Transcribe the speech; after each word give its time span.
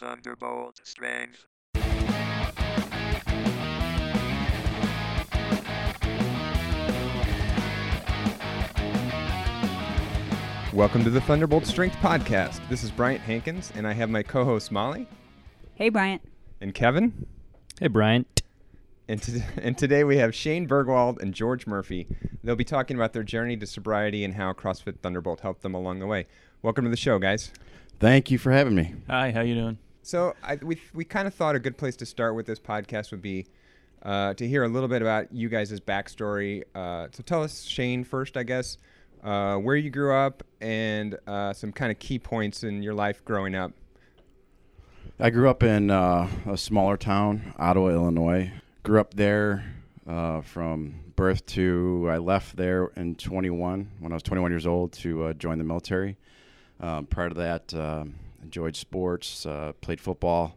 Thunderbolt 0.00 0.80
Strength. 0.84 1.46
Welcome 10.72 11.04
to 11.04 11.10
the 11.10 11.22
Thunderbolt 11.22 11.64
Strength 11.66 11.96
Podcast. 11.96 12.60
This 12.68 12.84
is 12.84 12.90
Bryant 12.90 13.22
Hankins, 13.22 13.72
and 13.74 13.86
I 13.86 13.94
have 13.94 14.10
my 14.10 14.22
co 14.22 14.44
host 14.44 14.70
Molly 14.70 15.08
Hey, 15.74 15.88
Bryant. 15.88 16.20
and 16.60 16.74
Kevin. 16.74 17.26
Hey, 17.80 17.86
Bryant. 17.88 18.42
And, 19.08 19.22
to- 19.22 19.42
and 19.62 19.78
today 19.78 20.04
we 20.04 20.18
have 20.18 20.34
Shane 20.34 20.68
Bergwald 20.68 21.20
and 21.22 21.32
George 21.32 21.66
Murphy. 21.66 22.06
They'll 22.44 22.56
be 22.56 22.64
talking 22.64 22.96
about 22.96 23.14
their 23.14 23.22
journey 23.22 23.56
to 23.56 23.66
sobriety 23.66 24.22
and 24.22 24.34
how 24.34 24.52
CrossFit 24.52 24.98
Thunderbolt 25.00 25.40
helped 25.40 25.62
them 25.62 25.74
along 25.74 26.00
the 26.00 26.06
way. 26.06 26.26
Welcome 26.60 26.84
to 26.84 26.90
the 26.90 26.96
show, 26.96 27.18
guys. 27.18 27.50
Thank 27.98 28.30
you 28.30 28.36
for 28.36 28.52
having 28.52 28.74
me. 28.74 28.94
Hi, 29.08 29.30
how 29.32 29.40
you 29.40 29.54
doing? 29.54 29.78
So 30.06 30.36
I, 30.40 30.54
we 30.62 30.80
we 30.94 31.04
kind 31.04 31.26
of 31.26 31.34
thought 31.34 31.56
a 31.56 31.58
good 31.58 31.76
place 31.76 31.96
to 31.96 32.06
start 32.06 32.36
with 32.36 32.46
this 32.46 32.60
podcast 32.60 33.10
would 33.10 33.22
be 33.22 33.46
uh, 34.04 34.34
to 34.34 34.46
hear 34.46 34.62
a 34.62 34.68
little 34.68 34.88
bit 34.88 35.02
about 35.02 35.32
you 35.32 35.48
guys' 35.48 35.80
backstory. 35.80 36.62
Uh, 36.76 37.08
so 37.10 37.24
tell 37.24 37.42
us, 37.42 37.64
Shane, 37.64 38.04
first, 38.04 38.36
I 38.36 38.44
guess, 38.44 38.78
uh, 39.24 39.56
where 39.56 39.74
you 39.74 39.90
grew 39.90 40.14
up 40.14 40.44
and 40.60 41.18
uh, 41.26 41.52
some 41.52 41.72
kind 41.72 41.90
of 41.90 41.98
key 41.98 42.20
points 42.20 42.62
in 42.62 42.84
your 42.84 42.94
life 42.94 43.24
growing 43.24 43.56
up. 43.56 43.72
I 45.18 45.30
grew 45.30 45.50
up 45.50 45.64
in 45.64 45.90
uh, 45.90 46.28
a 46.46 46.56
smaller 46.56 46.96
town, 46.96 47.52
Ottawa, 47.58 47.88
Illinois. 47.88 48.52
Grew 48.84 49.00
up 49.00 49.14
there 49.14 49.64
uh, 50.06 50.40
from 50.42 51.00
birth 51.16 51.44
to 51.46 52.06
I 52.08 52.18
left 52.18 52.56
there 52.56 52.92
in 52.94 53.16
21 53.16 53.90
when 53.98 54.12
I 54.12 54.14
was 54.14 54.22
21 54.22 54.52
years 54.52 54.68
old 54.68 54.92
to 54.92 55.34
join 55.34 55.58
the 55.58 55.64
military. 55.64 56.16
Um, 56.78 57.06
prior 57.06 57.30
to 57.30 57.34
that, 57.34 57.74
um 57.74 58.14
enjoyed 58.56 58.74
sports, 58.74 59.44
uh, 59.44 59.72
played 59.82 60.00
football. 60.00 60.56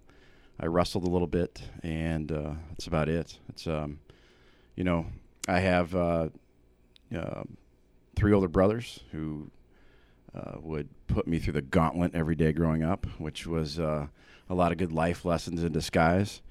I 0.57 0.67
wrestled 0.67 1.03
a 1.03 1.09
little 1.09 1.27
bit, 1.27 1.61
and 1.83 2.31
uh, 2.31 2.51
that's 2.69 2.87
about 2.87 3.09
it. 3.09 3.37
It's 3.49 3.67
um, 3.67 3.99
you 4.77 4.85
know, 4.85 5.07
I 5.49 5.59
have 5.59 5.93
uh, 5.93 6.29
uh, 7.13 7.43
three 8.15 8.31
older 8.31 8.47
brothers 8.47 9.01
who 9.11 9.51
uh, 10.33 10.59
would 10.61 10.87
put 11.07 11.27
me 11.27 11.39
through 11.39 11.53
the 11.53 11.61
gauntlet 11.61 12.15
every 12.15 12.35
day 12.35 12.53
growing 12.53 12.83
up, 12.83 13.05
which 13.17 13.45
was 13.45 13.79
uh, 13.79 14.07
a 14.49 14.55
lot 14.55 14.71
of 14.71 14.77
good 14.77 14.93
life 14.93 15.25
lessons 15.25 15.61
in 15.61 15.73
disguise. 15.73 16.41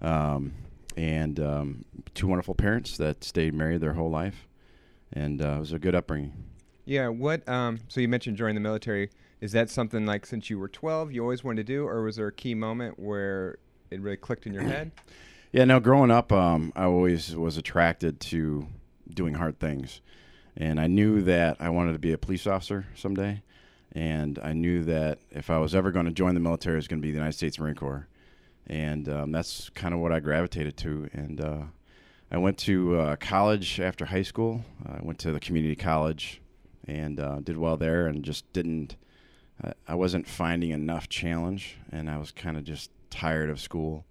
Um, 0.00 0.52
and 0.96 1.40
um, 1.40 1.84
two 2.14 2.28
wonderful 2.28 2.54
parents 2.54 2.98
that 2.98 3.24
stayed 3.24 3.52
married 3.52 3.80
their 3.80 3.94
whole 3.94 4.10
life, 4.10 4.46
and 5.12 5.40
it 5.40 5.58
was 5.58 5.72
a 5.72 5.80
good 5.80 5.96
upbringing. 5.96 6.34
Yeah. 6.84 7.08
What? 7.08 7.48
Um. 7.48 7.80
So 7.88 8.00
you 8.00 8.06
mentioned 8.06 8.36
joining 8.36 8.54
the 8.54 8.60
military. 8.60 9.10
Is 9.44 9.52
that 9.52 9.68
something 9.68 10.06
like 10.06 10.24
since 10.24 10.48
you 10.48 10.58
were 10.58 10.68
12 10.68 11.12
you 11.12 11.20
always 11.20 11.44
wanted 11.44 11.66
to 11.66 11.72
do, 11.74 11.86
or 11.86 12.02
was 12.02 12.16
there 12.16 12.28
a 12.28 12.32
key 12.32 12.54
moment 12.54 12.98
where 12.98 13.58
it 13.90 14.00
really 14.00 14.16
clicked 14.16 14.46
in 14.46 14.54
your 14.54 14.62
head? 14.62 14.90
Yeah, 15.52 15.64
no, 15.66 15.78
growing 15.78 16.10
up, 16.10 16.32
um, 16.32 16.72
I 16.74 16.82
always 16.82 17.36
was 17.36 17.56
attracted 17.56 18.18
to 18.22 18.66
doing 19.08 19.34
hard 19.34 19.60
things. 19.60 20.00
And 20.56 20.80
I 20.80 20.88
knew 20.88 21.22
that 21.22 21.58
I 21.60 21.68
wanted 21.68 21.92
to 21.92 22.00
be 22.00 22.10
a 22.10 22.18
police 22.18 22.44
officer 22.48 22.86
someday. 22.96 23.40
And 23.92 24.40
I 24.42 24.52
knew 24.52 24.82
that 24.82 25.20
if 25.30 25.50
I 25.50 25.58
was 25.58 25.72
ever 25.72 25.92
going 25.92 26.06
to 26.06 26.10
join 26.10 26.34
the 26.34 26.40
military, 26.40 26.74
it 26.74 26.78
was 26.78 26.88
going 26.88 27.00
to 27.00 27.06
be 27.06 27.12
the 27.12 27.18
United 27.18 27.36
States 27.36 27.56
Marine 27.60 27.76
Corps. 27.76 28.08
And 28.66 29.08
um, 29.08 29.30
that's 29.30 29.70
kind 29.76 29.94
of 29.94 30.00
what 30.00 30.10
I 30.10 30.18
gravitated 30.18 30.76
to. 30.78 31.08
And 31.12 31.40
uh, 31.40 31.62
I 32.32 32.38
went 32.38 32.58
to 32.58 32.98
uh, 32.98 33.16
college 33.20 33.78
after 33.78 34.06
high 34.06 34.22
school. 34.22 34.64
I 34.84 34.98
went 35.02 35.20
to 35.20 35.30
the 35.30 35.38
community 35.38 35.76
college 35.76 36.40
and 36.88 37.20
uh, 37.20 37.38
did 37.44 37.58
well 37.58 37.76
there 37.76 38.08
and 38.08 38.24
just 38.24 38.52
didn't, 38.52 38.96
I 39.62 39.72
I 39.86 39.94
wasn't 39.94 40.26
finding 40.26 40.70
enough 40.70 41.08
challenge. 41.08 41.76
And 41.90 42.10
I 42.10 42.18
was 42.18 42.30
kind 42.30 42.56
of 42.56 42.64
just 42.64 42.90
tired 43.10 43.50
of 43.50 43.60
school. 43.60 44.04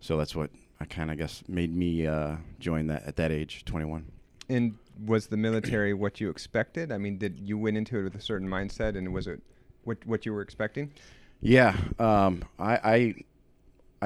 So 0.00 0.16
that's 0.16 0.34
what 0.34 0.50
I 0.80 0.84
kind 0.84 1.10
of 1.10 1.18
guess 1.18 1.44
made 1.46 1.74
me 1.74 2.06
uh, 2.06 2.36
join 2.58 2.88
that 2.88 3.04
at 3.04 3.16
that 3.16 3.30
age, 3.30 3.64
21. 3.64 4.04
And 4.48 4.74
was 5.06 5.28
the 5.28 5.36
military 5.36 5.94
what 6.04 6.20
you 6.20 6.28
expected? 6.28 6.90
I 6.90 6.98
mean, 6.98 7.18
did 7.18 7.38
you 7.38 7.56
went 7.56 7.76
into 7.76 7.98
it 8.00 8.02
with 8.02 8.16
a 8.16 8.20
certain 8.20 8.48
mindset, 8.48 8.96
and 8.98 9.12
was 9.12 9.28
it 9.28 9.40
what 9.84 10.04
what 10.06 10.26
you 10.26 10.32
were 10.32 10.42
expecting? 10.42 10.92
Yeah, 11.40 11.76
um, 11.98 12.44
I, 12.58 12.74
I 12.82 13.14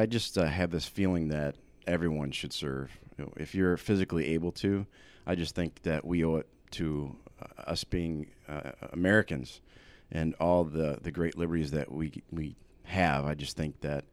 I 0.02 0.06
just 0.06 0.36
uh, 0.36 0.44
have 0.44 0.70
this 0.70 0.86
feeling 0.86 1.28
that 1.28 1.56
everyone 1.86 2.30
should 2.30 2.52
serve. 2.52 2.90
You 3.16 3.24
know, 3.24 3.32
if 3.38 3.54
you're 3.54 3.78
physically 3.78 4.34
able 4.34 4.52
to, 4.52 4.86
I 5.26 5.34
just 5.34 5.54
think 5.54 5.82
that 5.82 6.04
we 6.04 6.24
owe 6.24 6.36
it 6.36 6.46
to 6.72 7.16
uh, 7.40 7.70
us 7.70 7.84
being 7.84 8.26
uh, 8.48 8.72
Americans 8.92 9.62
and 10.10 10.34
all 10.34 10.64
the, 10.64 10.98
the 11.02 11.10
great 11.10 11.36
liberties 11.36 11.70
that 11.72 11.90
we 11.90 12.22
we 12.30 12.56
have. 12.84 13.24
I 13.26 13.34
just 13.34 13.56
think 13.56 13.80
that 13.80 14.04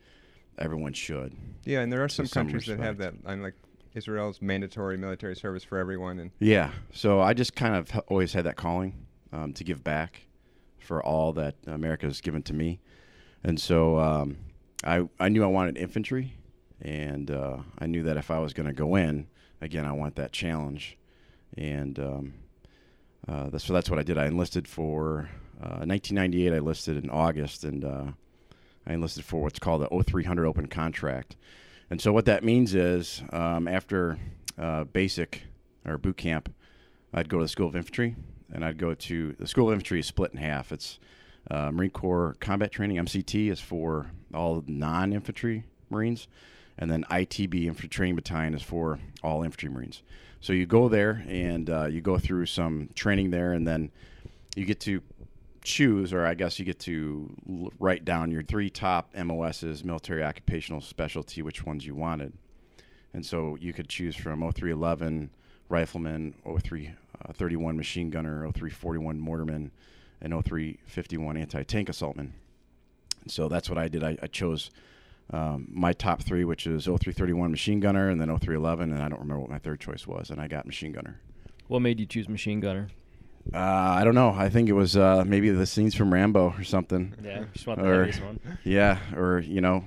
everyone 0.58 0.94
should. 0.94 1.36
Yeah, 1.66 1.82
and 1.82 1.92
there 1.92 2.04
are 2.04 2.10
some 2.10 2.26
some 2.26 2.46
countries 2.46 2.66
that 2.68 2.80
have 2.80 2.98
that. 2.98 3.14
I'm 3.26 3.42
like 3.42 3.56
Israel's 3.94 4.42
mandatory 4.42 4.98
military 4.98 5.36
service 5.36 5.64
for 5.64 5.78
everyone, 5.78 6.20
and 6.20 6.32
Yeah. 6.40 6.72
So 6.92 7.22
I 7.22 7.34
just 7.34 7.56
kind 7.56 7.76
of 7.76 7.92
always 8.08 8.34
had 8.34 8.46
that 8.46 8.56
calling 8.56 9.06
um, 9.32 9.54
to 9.54 9.64
give 9.64 9.84
back 9.84 10.28
for 10.80 11.02
all 11.04 11.32
that 11.34 11.56
America 11.68 12.06
has 12.06 12.22
given 12.22 12.44
to 12.44 12.54
me, 12.54 12.80
and 13.44 13.60
so 13.60 14.00
um, 14.00 14.38
I 14.84 15.08
I 15.20 15.30
knew 15.30 15.44
I 15.44 15.48
wanted 15.48 15.78
infantry, 15.78 16.36
and 16.82 17.30
uh, 17.32 17.58
I 17.80 17.86
knew 17.86 18.04
that 18.04 18.18
if 18.18 18.32
I 18.32 18.40
was 18.40 18.54
going 18.54 18.68
to 18.68 18.74
go 18.74 18.96
in 18.96 19.28
again, 19.62 19.86
I 19.86 19.92
want 19.92 20.16
that 20.16 20.32
challenge, 20.32 20.98
and 21.56 21.98
um, 22.00 22.34
uh, 23.28 23.58
so 23.58 23.74
that's 23.74 23.90
what 23.90 24.00
I 24.00 24.04
did. 24.04 24.18
I 24.18 24.26
enlisted 24.26 24.68
for 24.68 25.30
uh, 25.64 25.86
1998. 25.86 26.52
I 26.52 26.58
enlisted 26.58 27.04
in 27.04 27.10
August, 27.10 27.64
and 27.64 27.86
uh, 27.86 28.06
I 28.86 28.94
enlisted 28.94 29.24
for 29.24 29.42
what's 29.42 29.60
called 29.60 29.82
the 29.82 30.04
0300 30.04 30.46
open 30.46 30.68
contract. 30.68 31.36
And 31.90 32.02
so 32.02 32.12
what 32.12 32.26
that 32.26 32.44
means 32.44 32.76
is 32.76 33.24
um, 33.32 33.68
after 33.68 34.18
uh, 34.58 34.84
basic 34.84 35.44
or 35.86 35.98
boot 35.98 36.18
camp, 36.18 36.54
I'd 37.14 37.30
go 37.30 37.38
to 37.38 37.46
the 37.46 37.50
School 37.50 37.68
of 37.68 37.76
Infantry, 37.76 38.16
and 38.52 38.66
I'd 38.66 38.78
go 38.78 38.94
to 38.94 39.36
the 39.40 39.48
School 39.48 39.70
of 39.70 39.74
Infantry 39.74 40.00
is 40.00 40.08
split 40.08 40.32
in 40.32 40.38
half. 40.38 40.72
It's 40.72 41.00
uh, 41.50 41.72
Marine 41.72 41.92
Corps 41.92 42.36
Combat 42.40 42.72
Training 42.72 42.98
(MCT) 42.98 43.52
is 43.52 43.60
for 43.60 44.12
all 44.34 44.64
non-infantry 44.68 45.66
Marines, 45.90 46.28
and 46.78 46.90
then 46.90 47.06
ITB 47.10 47.66
Infantry 47.66 47.90
Training 47.90 48.16
Battalion 48.16 48.54
is 48.54 48.64
for 48.64 49.00
all 49.22 49.44
infantry 49.44 49.70
Marines. 49.70 50.02
So 50.42 50.52
you 50.52 50.66
go 50.66 50.90
there 50.90 51.24
and 51.28 51.70
uh, 51.70 51.86
you 51.86 52.02
go 52.02 52.18
through 52.18 52.48
some 52.48 52.90
training 52.96 53.32
there, 53.32 53.54
and 53.54 53.68
then 53.68 53.92
you 54.56 54.66
get 54.66 54.80
to 54.82 55.02
choose, 55.64 56.14
or 56.14 56.26
I 56.26 56.34
guess 56.34 56.60
you 56.60 56.66
get 56.66 56.80
to 56.82 57.34
l- 57.50 57.72
write 57.80 58.06
down 58.06 58.32
your 58.32 58.44
three 58.44 58.70
top 58.70 59.14
MOSs, 59.16 59.84
military 59.84 60.24
occupational 60.24 60.82
specialty, 60.82 61.42
which 61.42 61.66
ones 61.66 61.86
you 61.86 61.96
wanted. 61.96 62.34
And 63.14 63.26
so 63.26 63.58
you 63.60 63.74
could 63.74 63.90
choose 63.90 64.16
from 64.16 64.40
0311 64.40 65.30
rifleman, 65.70 66.36
0331 66.44 67.78
machine 67.78 68.10
gunner, 68.10 68.42
0341 68.42 69.20
mortarman, 69.20 69.72
and 70.22 70.34
0351 70.34 71.38
anti 71.38 71.64
tank 71.64 71.90
assaultman. 71.90 72.32
And 73.22 73.32
so 73.32 73.48
that's 73.48 73.70
what 73.70 73.78
I 73.78 73.88
did. 73.88 74.04
I, 74.04 74.18
I 74.22 74.28
chose 74.28 74.72
um, 75.32 75.68
my 75.72 75.94
top 75.94 76.22
three, 76.22 76.44
which 76.44 76.68
is 76.68 76.86
0331 76.86 77.52
machine 77.52 77.80
gunner, 77.80 78.10
and 78.10 78.20
then 78.20 78.28
0311, 78.28 78.92
and 78.92 79.02
I 79.02 79.10
don't 79.10 79.20
remember 79.20 79.42
what 79.42 79.50
my 79.50 79.60
third 79.60 79.80
choice 79.80 80.06
was, 80.06 80.30
and 80.30 80.42
I 80.42 80.48
got 80.48 80.66
machine 80.66 80.92
gunner. 80.92 81.20
What 81.68 81.82
made 81.82 82.00
you 82.00 82.06
choose 82.06 82.28
machine 82.28 82.60
gunner? 82.60 82.90
Uh, 83.54 83.58
I 83.58 84.04
don't 84.04 84.16
know. 84.16 84.30
I 84.30 84.50
think 84.50 84.70
it 84.70 84.74
was 84.74 84.96
uh, 84.96 85.24
maybe 85.26 85.50
the 85.50 85.66
scenes 85.66 85.96
from 85.96 86.14
Rambo 86.14 86.54
or 86.58 86.64
something. 86.64 87.14
Yeah, 87.24 87.46
just 87.54 87.68
want 87.68 87.80
the 87.82 87.88
Or- 87.88 87.98
heaviest 88.06 88.24
one. 88.24 88.40
Yeah, 88.64 89.00
or 89.16 89.40
you 89.40 89.62
know, 89.62 89.84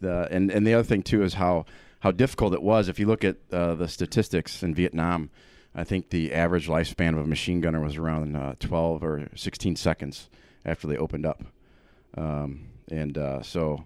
the 0.00 0.28
and 0.30 0.50
and 0.50 0.66
the 0.66 0.74
other 0.74 0.84
thing 0.84 1.02
too 1.02 1.22
is 1.22 1.34
how 1.34 1.64
how 2.00 2.10
difficult 2.12 2.54
it 2.54 2.62
was. 2.62 2.88
If 2.88 2.98
you 3.00 3.06
look 3.06 3.24
at 3.24 3.36
uh, 3.52 3.74
the 3.74 3.88
statistics 3.88 4.62
in 4.62 4.74
Vietnam, 4.74 5.30
I 5.74 5.84
think 5.84 6.10
the 6.10 6.32
average 6.32 6.68
lifespan 6.68 7.10
of 7.18 7.24
a 7.24 7.26
machine 7.26 7.60
gunner 7.60 7.80
was 7.80 7.96
around 7.96 8.36
uh, 8.36 8.54
12 8.60 9.02
or 9.02 9.28
16 9.34 9.76
seconds 9.76 10.28
after 10.64 10.86
they 10.86 10.96
opened 10.96 11.26
up, 11.26 11.42
um, 12.16 12.68
and 12.90 13.18
uh, 13.18 13.42
so 13.42 13.84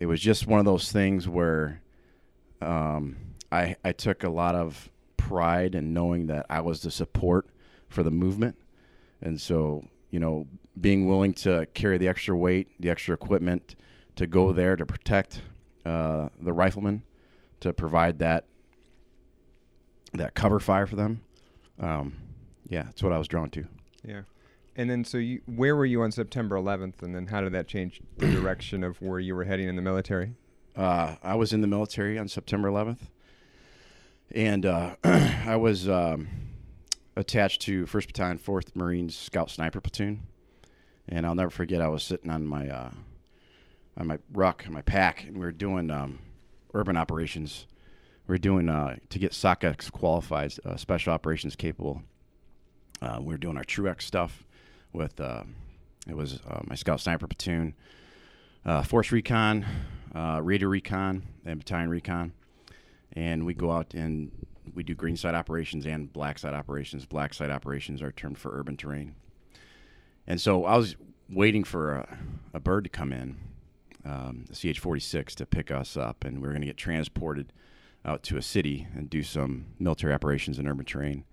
it 0.00 0.06
was 0.06 0.20
just 0.20 0.46
one 0.46 0.58
of 0.60 0.64
those 0.64 0.90
things 0.90 1.28
where 1.28 1.82
um, 2.62 3.16
I 3.52 3.76
I 3.84 3.92
took 3.92 4.24
a 4.24 4.30
lot 4.30 4.54
of 4.54 4.88
pride 5.18 5.74
in 5.74 5.92
knowing 5.94 6.26
that 6.28 6.46
I 6.50 6.60
was 6.60 6.80
the 6.82 6.90
support 6.90 7.46
for 7.94 8.02
the 8.02 8.10
movement, 8.10 8.56
and 9.22 9.40
so 9.40 9.84
you 10.10 10.20
know 10.20 10.46
being 10.80 11.06
willing 11.06 11.32
to 11.32 11.66
carry 11.74 11.98
the 11.98 12.08
extra 12.08 12.36
weight, 12.36 12.68
the 12.80 12.90
extra 12.90 13.14
equipment, 13.14 13.76
to 14.16 14.26
go 14.26 14.52
there 14.52 14.76
to 14.76 14.84
protect 14.84 15.40
uh, 15.86 16.28
the 16.40 16.52
riflemen, 16.52 17.02
to 17.60 17.72
provide 17.72 18.18
that 18.18 18.44
that 20.12 20.34
cover 20.34 20.60
fire 20.60 20.86
for 20.86 20.96
them. 20.96 21.22
Um, 21.78 22.16
yeah, 22.68 22.82
that's 22.82 23.02
what 23.02 23.12
I 23.12 23.18
was 23.18 23.28
drawn 23.28 23.50
to. 23.50 23.66
yeah. 24.04 24.22
And 24.76 24.90
then, 24.90 25.04
so 25.04 25.18
you, 25.18 25.40
where 25.46 25.76
were 25.76 25.86
you 25.86 26.02
on 26.02 26.10
September 26.10 26.56
11th, 26.56 27.02
and 27.02 27.14
then 27.14 27.28
how 27.28 27.40
did 27.40 27.52
that 27.52 27.68
change 27.68 28.00
the 28.16 28.26
direction 28.40 28.82
of 28.82 29.00
where 29.00 29.20
you 29.20 29.34
were 29.36 29.44
heading 29.44 29.68
in 29.68 29.76
the 29.76 29.82
military? 29.82 30.34
Uh, 30.74 31.14
I 31.22 31.36
was 31.36 31.52
in 31.52 31.60
the 31.60 31.68
military 31.68 32.18
on 32.18 32.26
September 32.26 32.68
11th, 32.68 33.10
and 34.34 34.66
uh, 34.66 34.96
I 35.04 35.56
was 35.56 35.88
um, 35.88 36.28
attached 37.16 37.62
to 37.62 37.86
First 37.86 38.08
Battalion, 38.08 38.38
Fourth 38.38 38.74
Marines 38.74 39.16
Scout 39.16 39.50
Sniper 39.50 39.80
Platoon. 39.80 40.22
And 41.08 41.26
I'll 41.26 41.34
never 41.34 41.50
forget, 41.50 41.80
I 41.80 41.88
was 41.88 42.02
sitting 42.02 42.30
on 42.30 42.46
my 42.46 42.68
uh, 42.68 42.90
on 43.96 44.06
my 44.06 44.18
ruck, 44.32 44.68
my 44.68 44.82
pack, 44.82 45.24
and 45.24 45.34
we 45.34 45.44
were 45.44 45.52
doing 45.52 45.90
um, 45.90 46.18
urban 46.72 46.96
operations. 46.96 47.66
We 48.26 48.32
were 48.32 48.38
doing 48.38 48.68
uh, 48.68 48.96
to 49.10 49.18
get 49.18 49.32
SOCX 49.32 49.92
qualified, 49.92 50.54
uh, 50.64 50.76
special 50.76 51.12
operations 51.12 51.56
capable. 51.56 52.02
Uh, 53.02 53.18
we 53.20 53.34
were 53.34 53.38
doing 53.38 53.56
our 53.56 53.64
TRUEX 53.64 54.02
stuff 54.02 54.44
with 54.92 55.20
uh, 55.20 55.44
it 56.08 56.16
was 56.16 56.40
uh, 56.48 56.60
my 56.64 56.74
Scout 56.74 57.00
Sniper 57.00 57.26
platoon, 57.26 57.74
Force 58.84 59.12
Recon, 59.12 59.66
Radio 60.14 60.68
Recon, 60.68 61.22
and 61.44 61.58
Battalion 61.58 61.90
Recon, 61.90 62.32
and 63.12 63.44
we 63.44 63.52
go 63.52 63.70
out 63.70 63.92
and 63.92 64.30
we 64.72 64.82
do 64.82 64.94
green 64.94 65.16
side 65.16 65.34
operations 65.34 65.86
and 65.86 66.12
black 66.12 66.38
side 66.38 66.54
operations. 66.54 67.06
Black 67.06 67.34
side 67.34 67.50
operations 67.50 68.02
are 68.02 68.12
termed 68.12 68.38
for 68.38 68.58
urban 68.58 68.76
terrain. 68.76 69.14
And 70.26 70.40
so 70.40 70.64
I 70.64 70.76
was 70.76 70.96
waiting 71.28 71.64
for 71.64 71.94
a, 71.94 72.18
a 72.54 72.60
bird 72.60 72.84
to 72.84 72.90
come 72.90 73.12
in, 73.12 73.36
um, 74.04 74.44
the 74.48 74.54
CH-46, 74.54 75.34
to 75.36 75.46
pick 75.46 75.70
us 75.70 75.96
up, 75.96 76.24
and 76.24 76.36
we 76.36 76.42
were 76.46 76.52
going 76.52 76.62
to 76.62 76.66
get 76.66 76.76
transported 76.76 77.52
out 78.04 78.22
to 78.22 78.36
a 78.36 78.42
city 78.42 78.86
and 78.94 79.08
do 79.08 79.22
some 79.22 79.66
military 79.78 80.12
operations 80.12 80.58
in 80.58 80.68
urban 80.68 80.84
terrain. 80.84 81.24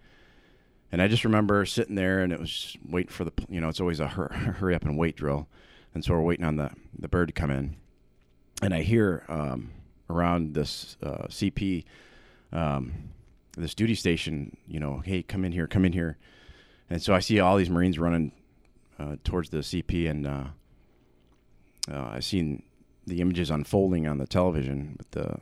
And 0.91 1.01
I 1.01 1.07
just 1.07 1.23
remember 1.23 1.65
sitting 1.65 1.95
there, 1.95 2.21
and 2.21 2.33
it 2.33 2.39
was 2.39 2.77
waiting 2.87 3.11
for 3.11 3.23
the, 3.23 3.31
you 3.47 3.61
know, 3.61 3.69
it's 3.69 3.79
always 3.79 3.99
a 3.99 4.07
hur- 4.07 4.27
hurry 4.59 4.75
up 4.75 4.83
and 4.83 4.97
wait 4.97 5.15
drill, 5.15 5.47
and 5.93 6.03
so 6.03 6.13
we're 6.13 6.21
waiting 6.21 6.45
on 6.45 6.57
the 6.57 6.71
the 6.97 7.07
bird 7.07 7.27
to 7.27 7.33
come 7.33 7.49
in, 7.49 7.77
and 8.61 8.73
I 8.73 8.81
hear 8.81 9.23
um, 9.29 9.71
around 10.09 10.53
this 10.53 10.97
uh, 11.01 11.27
CP, 11.27 11.85
um, 12.51 12.93
this 13.57 13.75
duty 13.75 13.95
station, 13.95 14.57
you 14.68 14.80
know, 14.80 15.01
hey, 15.03 15.24
come 15.24 15.44
in 15.44 15.51
here, 15.51 15.68
come 15.68 15.86
in 15.86 15.94
here, 15.94 16.18
and 16.89 17.01
so 17.01 17.13
I 17.13 17.19
see 17.19 17.39
all 17.39 17.57
these 17.57 17.69
Marines 17.69 18.00
running 18.00 18.31
uh, 19.00 19.15
towards 19.24 19.50
the 19.50 19.59
CP, 19.59 20.09
and 20.09 20.27
uh, 20.27 20.44
uh, 21.92 22.09
I 22.13 22.19
seen 22.19 22.63
the 23.07 23.21
images 23.21 23.50
unfolding 23.50 24.07
on 24.07 24.18
the 24.18 24.27
television 24.27 24.95
with 24.98 25.12
the 25.12 25.38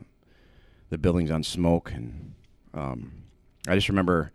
the 0.89 0.97
buildings 0.97 1.29
on 1.29 1.43
smoke, 1.43 1.91
and 1.91 2.33
um, 2.73 3.11
I 3.67 3.75
just 3.75 3.89
remember 3.89 4.31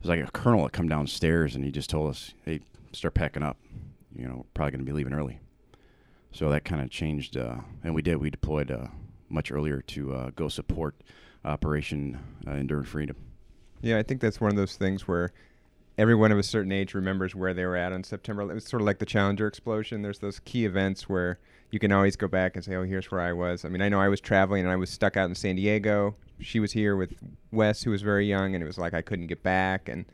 it 0.00 0.02
was 0.02 0.08
like 0.08 0.26
a 0.26 0.30
colonel 0.32 0.62
had 0.62 0.72
come 0.72 0.88
downstairs, 0.88 1.54
and 1.54 1.64
he 1.64 1.70
just 1.70 1.90
told 1.90 2.10
us, 2.10 2.34
"Hey, 2.44 2.60
start 2.92 3.14
packing 3.14 3.42
up. 3.42 3.56
You 4.16 4.26
know, 4.26 4.46
probably 4.54 4.72
going 4.72 4.80
to 4.80 4.84
be 4.84 4.92
leaving 4.92 5.12
early." 5.12 5.38
So 6.32 6.50
that 6.50 6.64
kind 6.64 6.82
of 6.82 6.90
changed, 6.90 7.36
uh, 7.36 7.58
and 7.84 7.94
we 7.94 8.02
did. 8.02 8.16
We 8.16 8.30
deployed 8.30 8.70
uh, 8.70 8.88
much 9.28 9.52
earlier 9.52 9.80
to 9.82 10.14
uh, 10.14 10.30
go 10.34 10.48
support 10.48 10.96
Operation 11.44 12.18
uh, 12.46 12.52
Enduring 12.52 12.84
Freedom. 12.84 13.16
Yeah, 13.82 13.98
I 13.98 14.02
think 14.02 14.20
that's 14.20 14.40
one 14.40 14.50
of 14.50 14.56
those 14.56 14.76
things 14.76 15.06
where 15.06 15.32
everyone 15.98 16.32
of 16.32 16.38
a 16.38 16.42
certain 16.42 16.72
age 16.72 16.94
remembers 16.94 17.34
where 17.34 17.54
they 17.54 17.64
were 17.64 17.76
at 17.76 17.92
on 17.92 18.02
September. 18.02 18.42
It 18.42 18.54
was 18.54 18.64
sort 18.64 18.82
of 18.82 18.86
like 18.86 18.98
the 18.98 19.06
Challenger 19.06 19.46
explosion. 19.46 20.02
There's 20.02 20.18
those 20.18 20.40
key 20.40 20.64
events 20.64 21.08
where 21.08 21.38
you 21.70 21.78
can 21.78 21.92
always 21.92 22.16
go 22.16 22.28
back 22.28 22.56
and 22.56 22.64
say, 22.64 22.74
"Oh, 22.74 22.84
here's 22.84 23.10
where 23.10 23.20
I 23.20 23.32
was." 23.32 23.64
I 23.64 23.68
mean, 23.68 23.82
I 23.82 23.88
know 23.88 24.00
I 24.00 24.08
was 24.08 24.20
traveling 24.20 24.62
and 24.62 24.72
I 24.72 24.76
was 24.76 24.90
stuck 24.90 25.16
out 25.16 25.28
in 25.28 25.34
San 25.34 25.56
Diego. 25.56 26.16
She 26.40 26.60
was 26.60 26.72
here 26.72 26.96
with 26.96 27.14
Wes, 27.52 27.82
who 27.82 27.90
was 27.90 28.02
very 28.02 28.26
young, 28.26 28.54
and 28.54 28.62
it 28.62 28.66
was 28.66 28.78
like 28.78 28.94
I 28.94 29.02
couldn't 29.02 29.26
get 29.26 29.42
back, 29.42 29.88
and 29.88 30.04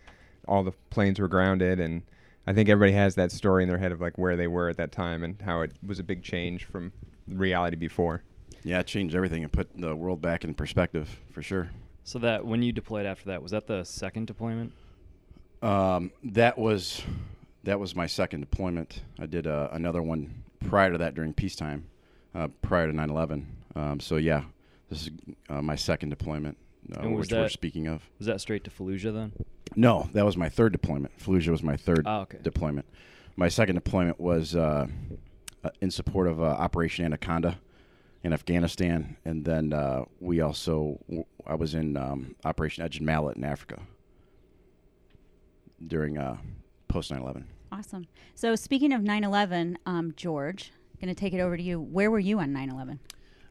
all 0.48 0.62
the 0.62 0.72
planes 0.90 1.20
were 1.20 1.28
grounded. 1.28 1.80
And 1.80 2.02
I 2.46 2.52
think 2.52 2.68
everybody 2.68 2.92
has 2.92 3.14
that 3.14 3.30
story 3.32 3.62
in 3.62 3.68
their 3.68 3.78
head 3.78 3.92
of 3.92 4.00
like 4.00 4.18
where 4.18 4.36
they 4.36 4.48
were 4.48 4.68
at 4.68 4.76
that 4.78 4.92
time 4.92 5.22
and 5.22 5.40
how 5.42 5.60
it 5.62 5.72
was 5.86 5.98
a 5.98 6.04
big 6.04 6.22
change 6.22 6.64
from 6.64 6.92
reality 7.28 7.76
before. 7.76 8.22
Yeah, 8.62 8.80
it 8.80 8.86
changed 8.86 9.14
everything 9.14 9.42
and 9.42 9.52
put 9.52 9.68
the 9.76 9.94
world 9.96 10.20
back 10.20 10.44
in 10.44 10.54
perspective 10.54 11.08
for 11.32 11.42
sure. 11.42 11.70
So 12.04 12.18
that 12.20 12.44
when 12.44 12.62
you 12.62 12.72
deployed 12.72 13.06
after 13.06 13.26
that, 13.26 13.42
was 13.42 13.52
that 13.52 13.66
the 13.66 13.84
second 13.84 14.26
deployment? 14.26 14.72
Um, 15.62 16.10
that 16.24 16.58
was 16.58 17.02
that 17.64 17.78
was 17.78 17.94
my 17.94 18.06
second 18.06 18.40
deployment. 18.40 19.02
I 19.18 19.26
did 19.26 19.46
uh, 19.46 19.68
another 19.72 20.02
one 20.02 20.42
prior 20.66 20.90
to 20.92 20.98
that 20.98 21.14
during 21.14 21.32
peacetime, 21.34 21.86
uh, 22.34 22.48
prior 22.62 22.86
to 22.86 22.92
9/11. 22.92 23.44
Um, 23.76 24.00
so 24.00 24.16
yeah, 24.16 24.44
this 24.88 25.02
is 25.02 25.10
uh, 25.48 25.62
my 25.62 25.76
second 25.76 26.08
deployment, 26.10 26.56
uh, 26.96 27.08
which 27.08 27.30
we're 27.30 27.48
speaking 27.48 27.86
of. 27.86 28.02
Was 28.18 28.26
that 28.26 28.40
straight 28.40 28.64
to 28.64 28.70
Fallujah 28.70 29.12
then? 29.12 29.32
No, 29.76 30.08
that 30.14 30.24
was 30.24 30.36
my 30.36 30.48
third 30.48 30.72
deployment. 30.72 31.16
Fallujah 31.18 31.48
was 31.48 31.62
my 31.62 31.76
third 31.76 32.02
Ah, 32.06 32.22
okay. 32.22 32.38
deployment. 32.42 32.86
My 33.36 33.48
second 33.48 33.76
deployment 33.76 34.18
was 34.18 34.56
uh, 34.56 34.86
uh, 35.62 35.70
in 35.80 35.90
support 35.90 36.26
of 36.26 36.40
uh, 36.40 36.44
Operation 36.44 37.04
Anaconda 37.04 37.58
in 38.22 38.32
Afghanistan, 38.32 39.16
and 39.24 39.44
then 39.44 39.72
uh, 39.72 40.04
we 40.20 40.40
also 40.40 40.98
I 41.46 41.54
was 41.54 41.74
in 41.74 41.96
um, 41.96 42.34
Operation 42.44 42.84
Edged 42.84 43.00
Mallet 43.00 43.36
in 43.36 43.44
Africa 43.44 43.80
during 45.86 46.18
uh, 46.18 46.36
post 46.88 47.10
9/11. 47.10 47.44
Awesome. 47.72 48.06
So 48.34 48.54
speaking 48.56 48.92
of 48.92 49.02
9/11, 49.02 49.76
um, 49.86 50.12
George, 50.16 50.72
going 51.00 51.14
to 51.14 51.18
take 51.18 51.32
it 51.32 51.40
over 51.40 51.56
to 51.56 51.62
you. 51.62 51.80
Where 51.80 52.10
were 52.10 52.18
you 52.18 52.38
on 52.40 52.52
9/11? 52.52 52.98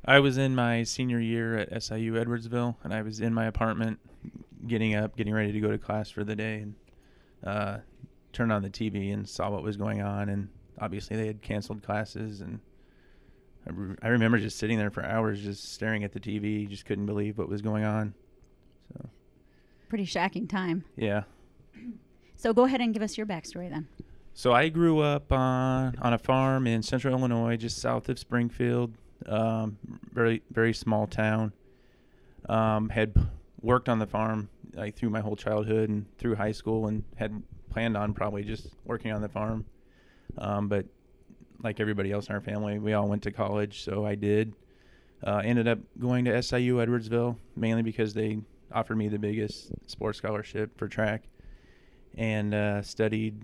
I 0.05 0.19
was 0.19 0.37
in 0.37 0.55
my 0.55 0.83
senior 0.83 1.19
year 1.19 1.57
at 1.57 1.83
SIU 1.83 2.13
Edwardsville, 2.13 2.75
and 2.83 2.93
I 2.93 3.01
was 3.01 3.19
in 3.19 3.33
my 3.33 3.45
apartment, 3.45 3.99
getting 4.65 4.95
up, 4.95 5.17
getting 5.17 5.33
ready 5.33 5.51
to 5.51 5.59
go 5.59 5.71
to 5.71 5.77
class 5.77 6.09
for 6.09 6.23
the 6.23 6.35
day, 6.35 6.59
and 6.59 6.75
uh, 7.43 7.77
turned 8.31 8.51
on 8.51 8.61
the 8.61 8.69
TV 8.69 9.13
and 9.13 9.27
saw 9.27 9.49
what 9.49 9.63
was 9.63 9.77
going 9.77 10.01
on. 10.01 10.29
And 10.29 10.49
obviously, 10.79 11.17
they 11.17 11.27
had 11.27 11.41
canceled 11.41 11.83
classes, 11.83 12.39
and 12.41 12.59
I, 13.67 13.71
re- 13.71 13.95
I 14.01 14.07
remember 14.09 14.37
just 14.37 14.57
sitting 14.57 14.77
there 14.77 14.89
for 14.89 15.03
hours, 15.05 15.41
just 15.41 15.73
staring 15.73 16.03
at 16.03 16.11
the 16.13 16.19
TV, 16.19 16.67
just 16.67 16.85
couldn't 16.85 17.05
believe 17.05 17.37
what 17.37 17.49
was 17.49 17.61
going 17.61 17.83
on. 17.83 18.13
So 18.93 19.09
Pretty 19.89 20.05
shocking 20.05 20.47
time. 20.47 20.83
yeah. 20.95 21.23
So 22.35 22.53
go 22.53 22.63
ahead 22.65 22.79
and 22.79 22.93
give 22.93 23.03
us 23.03 23.17
your 23.17 23.25
backstory 23.27 23.69
then. 23.69 23.87
So 24.33 24.53
I 24.53 24.69
grew 24.69 24.99
up 24.99 25.31
on 25.33 25.97
on 26.01 26.13
a 26.13 26.17
farm 26.17 26.67
in 26.67 26.81
central 26.83 27.13
Illinois, 27.17 27.57
just 27.57 27.79
south 27.79 28.07
of 28.07 28.17
Springfield. 28.17 28.93
Um, 29.25 29.77
very 30.13 30.41
very 30.51 30.73
small 30.73 31.07
town. 31.07 31.51
Um, 32.47 32.87
had 32.89 33.13
worked 33.61 33.89
on 33.89 33.99
the 33.99 34.07
farm 34.07 34.47
like 34.73 34.95
through 34.95 35.09
my 35.09 35.19
whole 35.19 35.35
childhood 35.35 35.89
and 35.89 36.05
through 36.17 36.35
high 36.35 36.53
school, 36.53 36.87
and 36.87 37.03
had 37.17 37.43
planned 37.69 37.97
on 37.97 38.13
probably 38.13 38.43
just 38.43 38.67
working 38.85 39.11
on 39.11 39.21
the 39.21 39.27
farm. 39.29 39.65
Um, 40.37 40.69
but 40.69 40.85
like 41.63 41.79
everybody 41.79 42.11
else 42.11 42.27
in 42.27 42.35
our 42.35 42.41
family, 42.41 42.79
we 42.79 42.93
all 42.93 43.07
went 43.07 43.23
to 43.23 43.31
college, 43.31 43.83
so 43.83 44.05
I 44.05 44.15
did. 44.15 44.53
Uh, 45.23 45.41
ended 45.43 45.67
up 45.67 45.79
going 45.99 46.25
to 46.25 46.41
SIU 46.41 46.77
Edwardsville 46.77 47.35
mainly 47.55 47.81
because 47.81 48.13
they 48.13 48.39
offered 48.71 48.97
me 48.97 49.07
the 49.09 49.19
biggest 49.19 49.71
sports 49.87 50.17
scholarship 50.17 50.77
for 50.77 50.87
track, 50.87 51.23
and 52.15 52.53
uh, 52.53 52.81
studied 52.81 53.41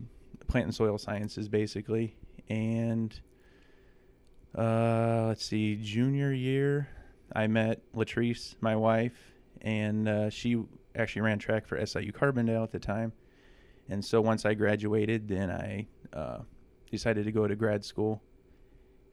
plant 0.47 0.65
and 0.65 0.75
soil 0.75 0.97
sciences 0.97 1.49
basically. 1.49 2.15
And 2.49 3.19
uh, 4.57 5.25
let's 5.27 5.45
see, 5.45 5.75
junior 5.75 6.31
year, 6.31 6.87
I 7.35 7.47
met 7.47 7.81
Latrice, 7.93 8.55
my 8.61 8.75
wife, 8.75 9.33
and 9.61 10.07
uh, 10.07 10.29
she 10.29 10.63
actually 10.95 11.23
ran 11.23 11.39
track 11.39 11.67
for 11.67 11.83
SIU 11.85 12.11
Carbondale 12.13 12.63
at 12.63 12.71
the 12.71 12.79
time. 12.79 13.11
And 13.89 14.03
so 14.03 14.21
once 14.21 14.45
I 14.45 14.53
graduated, 14.53 15.27
then 15.27 15.51
I 15.51 15.87
uh, 16.13 16.39
decided 16.91 17.25
to 17.25 17.31
go 17.31 17.47
to 17.47 17.55
grad 17.55 17.83
school 17.83 18.21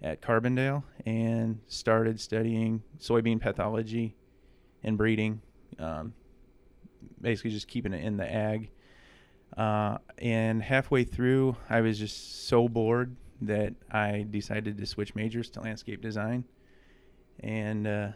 at 0.03 0.21
Carbondale 0.21 0.83
and 1.07 1.61
started 1.69 2.21
studying 2.21 2.83
soybean 2.99 3.41
pathology 3.41 4.17
and 4.83 4.99
breeding. 4.99 5.41
Um, 5.79 6.15
basically, 7.21 7.51
just 7.51 7.69
keeping 7.69 7.93
it 7.93 8.05
in 8.05 8.17
the 8.17 8.31
ag. 8.31 8.71
Uh, 9.57 9.99
and 10.19 10.63
halfway 10.63 11.05
through, 11.05 11.57
I 11.69 11.83
was 11.83 11.99
just 11.99 12.49
so 12.49 12.69
bored 12.69 13.17
that 13.43 13.75
I 13.91 14.27
decided 14.31 14.79
to 14.79 14.87
switch 14.87 15.15
majors 15.15 15.51
to 15.51 15.61
landscape 15.61 16.01
design, 16.01 16.45
and 17.41 17.87
uh, 17.87 18.09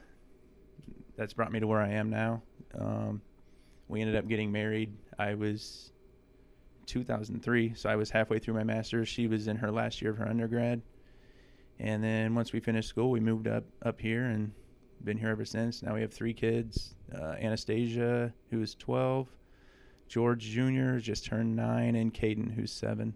that's 1.17 1.35
brought 1.35 1.53
me 1.53 1.61
to 1.61 1.67
where 1.67 1.81
I 1.81 1.91
am 1.91 2.11
now. 2.11 2.43
Um, 2.79 3.21
we 3.89 4.01
ended 4.01 4.17
up 4.17 4.29
getting 4.29 4.51
married. 4.51 4.93
I 5.19 5.35
was 5.35 5.93
2003, 6.87 7.75
so 7.75 7.89
I 7.89 7.97
was 7.97 8.11
halfway 8.11 8.39
through 8.39 8.55
my 8.55 8.65
master's. 8.65 9.09
She 9.09 9.27
was 9.27 9.49
in 9.49 9.57
her 9.57 9.71
last 9.71 10.01
year 10.01 10.11
of 10.11 10.19
her 10.19 10.29
undergrad, 10.29 10.83
and 11.79 12.03
then 12.03 12.35
once 12.35 12.53
we 12.53 12.61
finished 12.61 12.89
school, 12.89 13.11
we 13.11 13.21
moved 13.21 13.49
up 13.49 13.65
up 13.83 14.01
here 14.01 14.25
and 14.25 14.53
been 15.05 15.19
here 15.19 15.29
ever 15.29 15.45
since. 15.45 15.83
Now 15.83 15.95
we 15.95 16.01
have 16.01 16.13
three 16.13 16.35
kids: 16.35 16.95
uh, 17.15 17.35
Anastasia, 17.41 18.33
who 18.51 18.63
is 18.63 18.75
12. 18.75 19.29
George 20.09 20.43
Jr. 20.43 20.99
just 20.99 21.25
turned 21.25 21.57
nine, 21.57 21.97
and 21.97 22.15
Caden, 22.15 22.55
who's 22.55 22.73
seven. 22.73 23.15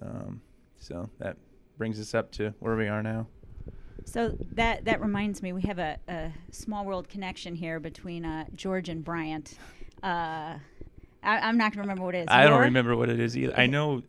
Um, 0.00 0.40
so 0.78 1.10
that 1.18 1.36
brings 1.76 2.00
us 2.00 2.14
up 2.14 2.32
to 2.32 2.54
where 2.60 2.76
we 2.76 2.88
are 2.88 3.02
now. 3.02 3.26
So 4.04 4.36
that 4.52 4.84
that 4.86 5.00
reminds 5.00 5.42
me, 5.42 5.52
we 5.52 5.62
have 5.62 5.78
a, 5.78 5.98
a 6.08 6.32
small 6.50 6.84
world 6.84 7.08
connection 7.08 7.54
here 7.54 7.78
between 7.78 8.24
uh, 8.24 8.46
George 8.54 8.88
and 8.88 9.04
Bryant. 9.04 9.54
Uh, 10.02 10.54
I, 11.22 11.38
I'm 11.38 11.56
not 11.56 11.72
going 11.72 11.76
to 11.76 11.80
remember 11.82 12.04
what 12.04 12.14
it 12.14 12.20
is. 12.22 12.28
I 12.28 12.42
don't 12.44 12.52
Your- 12.54 12.60
remember 12.62 12.96
what 12.96 13.08
it 13.08 13.20
is 13.20 13.36
either. 13.36 13.56
I 13.58 13.66
know 13.66 14.02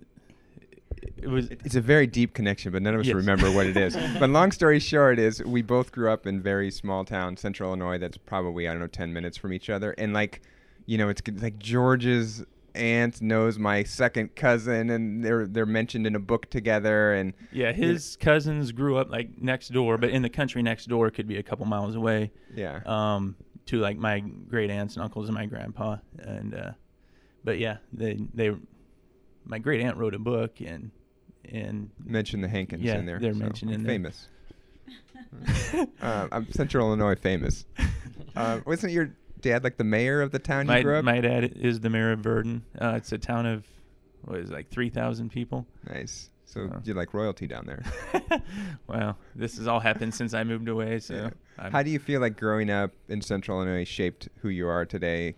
it 1.17 1.27
was. 1.27 1.49
It's 1.49 1.75
a 1.75 1.81
very 1.81 2.07
deep 2.07 2.33
connection, 2.33 2.71
but 2.71 2.81
none 2.81 2.93
of 2.93 3.01
us 3.01 3.07
Yes. 3.07 3.15
remember 3.15 3.51
what 3.51 3.65
it 3.65 3.77
is. 3.77 3.95
but 4.19 4.29
long 4.29 4.51
story 4.51 4.79
short 4.79 5.19
is 5.19 5.43
we 5.43 5.61
both 5.61 5.91
grew 5.91 6.09
up 6.11 6.25
in 6.27 6.41
very 6.41 6.71
small 6.71 7.05
town, 7.05 7.37
central 7.37 7.69
Illinois. 7.69 7.97
That's 7.97 8.17
probably 8.17 8.67
I 8.67 8.71
don't 8.71 8.81
know 8.81 8.87
ten 8.87 9.11
minutes 9.13 9.37
from 9.37 9.53
each 9.53 9.69
other, 9.69 9.91
and 9.97 10.13
like, 10.13 10.41
you 10.85 10.97
know, 10.97 11.09
it's 11.09 11.21
like 11.41 11.59
George's 11.59 12.43
aunt 12.75 13.21
knows 13.21 13.59
my 13.59 13.83
second 13.83 14.35
cousin, 14.35 14.89
and 14.89 15.23
they're 15.23 15.45
they're 15.45 15.65
mentioned 15.65 16.07
in 16.07 16.15
a 16.15 16.19
book 16.19 16.49
together, 16.49 17.13
and 17.13 17.33
Yeah, 17.51 17.71
his 17.71 18.17
cousins 18.19 18.71
grew 18.71 18.97
up 18.97 19.09
like 19.09 19.41
next 19.41 19.69
door, 19.69 19.97
but 19.97 20.09
in 20.09 20.21
the 20.23 20.29
country 20.29 20.61
next 20.63 20.87
door 20.87 21.09
could 21.11 21.27
be 21.27 21.37
a 21.37 21.43
couple 21.43 21.65
miles 21.65 21.95
away. 21.95 22.31
yeah, 22.55 22.79
Um, 22.85 23.35
to 23.67 23.77
like 23.79 23.97
my 23.97 24.19
great 24.19 24.69
aunts 24.71 24.95
and 24.95 25.03
uncles 25.03 25.27
and 25.29 25.35
my 25.35 25.45
grandpa, 25.45 25.97
and 26.19 26.53
uh, 26.55 26.71
but 27.43 27.59
yeah, 27.59 27.77
they 27.91 28.17
they 28.33 28.51
my 29.45 29.59
great 29.59 29.81
aunt 29.81 29.97
wrote 29.97 30.13
a 30.15 30.19
book 30.19 30.59
and 30.61 30.91
and 31.51 31.89
mention 32.03 32.41
the 32.41 32.47
Hankins 32.47 32.83
Yeah, 32.83 32.97
in 32.99 33.05
there. 33.05 33.19
they're 33.19 33.33
so 33.33 33.39
mentioned 33.39 33.71
I'm 33.71 33.75
in 33.75 33.83
there. 33.83 33.93
famous. 33.95 34.27
uh, 36.01 36.27
I'm 36.31 36.51
Central 36.51 36.87
Illinois 36.87 37.15
famous. 37.15 37.65
Uh, 38.35 38.59
wasn't 38.65 38.91
your 38.91 39.15
dad 39.41 39.63
like 39.63 39.77
the 39.77 39.83
mayor 39.83 40.19
of 40.19 40.31
the 40.31 40.39
town 40.39 40.65
my 40.65 40.77
you 40.79 40.83
grew 40.83 40.97
up? 40.97 41.05
my 41.05 41.21
dad 41.21 41.53
is 41.55 41.79
the 41.81 41.89
mayor 41.91 42.11
of 42.13 42.19
Virden. 42.21 42.61
Uh, 42.81 42.93
it's 42.97 43.11
a 43.11 43.17
town 43.19 43.45
of 43.45 43.63
what 44.23 44.39
is 44.39 44.49
it, 44.49 44.53
like 44.53 44.71
three 44.71 44.89
thousand 44.89 45.29
people. 45.29 45.67
nice. 45.87 46.31
So 46.45 46.61
Uh. 46.61 46.79
you're 46.83 46.95
like 46.95 47.13
royalty 47.13 47.45
down 47.45 47.67
there. 47.67 47.83
well, 48.87 49.19
this 49.35 49.57
has 49.57 49.67
all 49.67 49.79
happened 49.79 50.15
since 50.15 50.33
I 50.33 50.43
moved 50.43 50.67
away. 50.67 50.97
So 50.99 51.13
Yeah. 51.59 51.69
How 51.69 51.83
do 51.83 51.91
you 51.91 51.99
feel 51.99 52.21
like 52.21 52.39
growing 52.39 52.71
up 52.71 52.89
in 53.07 53.21
Central 53.21 53.61
Illinois 53.61 53.83
shaped 53.85 54.29
who 54.41 54.49
you 54.49 54.67
are 54.67 54.83
today, 54.83 55.35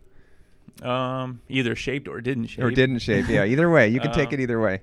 um 0.83 1.41
either 1.49 1.75
shaped 1.75 2.07
or 2.07 2.19
didn't 2.21 2.47
shape 2.47 2.63
or 2.63 2.71
didn't 2.71 2.99
shape? 2.99 3.27
Yeah, 3.29 3.45
either 3.45 3.69
way, 3.69 3.87
you 3.89 3.99
can 3.99 4.11
take 4.11 4.27
Um, 4.29 4.33
it 4.35 4.39
either 4.41 4.59
way. 4.59 4.81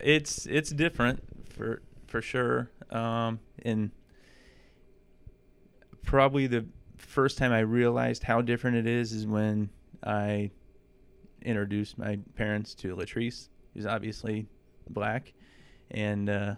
it's 0.00 0.46
it's 0.46 0.70
different 0.70 1.22
for 1.50 1.82
for 2.06 2.22
sure 2.22 2.70
um 2.90 3.40
and 3.64 3.90
probably 6.02 6.46
the 6.46 6.64
first 6.96 7.36
time 7.38 7.52
i 7.52 7.58
realized 7.60 8.22
how 8.22 8.40
different 8.40 8.76
it 8.76 8.86
is 8.86 9.12
is 9.12 9.26
when 9.26 9.68
i 10.04 10.50
introduced 11.42 11.98
my 11.98 12.18
parents 12.36 12.74
to 12.74 12.94
latrice 12.96 13.48
who's 13.74 13.86
obviously 13.86 14.46
black 14.88 15.32
and 15.90 16.28
uh 16.30 16.54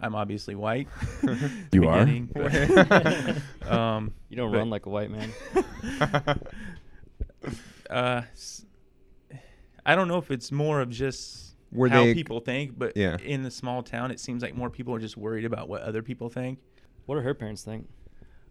i'm 0.00 0.14
obviously 0.14 0.54
white 0.54 0.88
You 1.72 1.88
are? 1.88 2.06
but, 2.32 3.36
um 3.70 4.12
You 4.28 4.36
don't 4.36 4.50
but- 4.50 4.58
run 4.58 4.70
like 4.70 4.86
a 4.86 4.90
white 4.90 5.10
man. 5.10 5.32
Uh 7.90 8.22
s- 8.32 8.64
i 9.86 9.94
don't 9.94 10.08
know 10.08 10.18
if 10.18 10.30
it's 10.30 10.50
more 10.52 10.80
of 10.80 10.90
just 10.90 11.56
Were 11.72 11.88
how 11.88 12.04
they- 12.04 12.14
people 12.14 12.40
think 12.40 12.78
but 12.78 12.96
Yeah. 12.96 13.16
in 13.18 13.42
the 13.42 13.50
small 13.50 13.82
town 13.82 14.10
it 14.10 14.20
seems 14.20 14.42
like 14.42 14.54
more 14.54 14.70
people 14.70 14.94
are 14.94 14.98
just 15.00 15.16
worried 15.16 15.44
about 15.44 15.68
what 15.68 15.82
other 15.82 16.02
people 16.02 16.28
think 16.28 16.58
What 17.06 17.14
do 17.16 17.20
her 17.22 17.34
parents 17.34 17.62
think? 17.64 17.88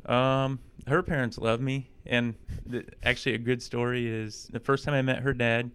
um 0.06 0.60
her 0.88 1.04
parents 1.04 1.38
love 1.38 1.60
me 1.60 1.90
and 2.06 2.36
the, 2.66 2.86
actually 3.04 3.36
a 3.36 3.38
good 3.40 3.62
story 3.62 4.08
is 4.08 4.48
the 4.54 4.60
first 4.60 4.86
time 4.86 4.94
i 4.94 5.02
met 5.02 5.20
her 5.20 5.34
dad 5.34 5.70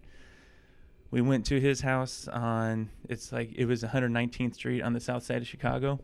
we 1.11 1.21
went 1.21 1.45
to 1.45 1.59
his 1.59 1.81
house 1.81 2.27
on 2.29 2.89
it's 3.07 3.31
like 3.31 3.51
it 3.55 3.65
was 3.65 3.83
119th 3.83 4.55
street 4.55 4.81
on 4.81 4.93
the 4.93 4.99
south 4.99 5.23
side 5.23 5.41
of 5.43 5.47
chicago 5.47 5.99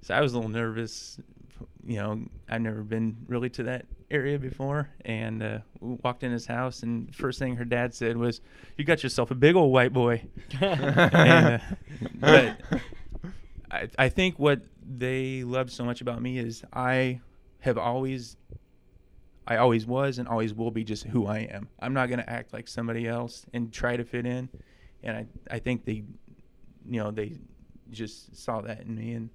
so 0.00 0.14
i 0.14 0.20
was 0.20 0.32
a 0.32 0.36
little 0.36 0.50
nervous 0.50 1.18
you 1.84 1.96
know 1.96 2.20
i've 2.48 2.60
never 2.60 2.82
been 2.82 3.16
really 3.26 3.48
to 3.50 3.62
that 3.62 3.86
area 4.10 4.38
before 4.38 4.88
and 5.04 5.42
uh, 5.42 5.58
we 5.80 5.96
walked 6.02 6.22
in 6.22 6.32
his 6.32 6.46
house 6.46 6.82
and 6.82 7.14
first 7.14 7.38
thing 7.38 7.56
her 7.56 7.64
dad 7.64 7.94
said 7.94 8.16
was 8.16 8.40
you 8.76 8.84
got 8.84 9.02
yourself 9.02 9.30
a 9.30 9.34
big 9.34 9.54
old 9.54 9.72
white 9.72 9.92
boy 9.92 10.22
and, 10.60 10.90
uh, 10.90 11.58
but 12.14 12.58
I, 13.70 13.88
I 13.98 14.08
think 14.08 14.38
what 14.38 14.62
they 14.86 15.44
love 15.44 15.70
so 15.70 15.84
much 15.84 16.00
about 16.00 16.22
me 16.22 16.38
is 16.38 16.62
I 16.72 17.20
have 17.60 17.78
always 17.78 18.36
I 19.46 19.56
always 19.56 19.86
was 19.86 20.18
and 20.18 20.28
always 20.28 20.52
will 20.52 20.70
be 20.70 20.84
just 20.84 21.04
who 21.04 21.26
I 21.26 21.38
am. 21.38 21.68
I'm 21.80 21.94
not 21.94 22.08
going 22.08 22.18
to 22.18 22.28
act 22.28 22.52
like 22.52 22.68
somebody 22.68 23.08
else 23.08 23.46
and 23.54 23.72
try 23.72 23.96
to 23.96 24.04
fit 24.04 24.26
in. 24.26 24.48
And 25.02 25.16
I 25.16 25.26
I 25.50 25.58
think 25.58 25.84
they 25.84 26.04
you 26.86 27.02
know 27.02 27.10
they 27.10 27.32
just 27.90 28.36
saw 28.36 28.60
that 28.62 28.82
in 28.82 28.94
me 28.94 29.12
and 29.12 29.30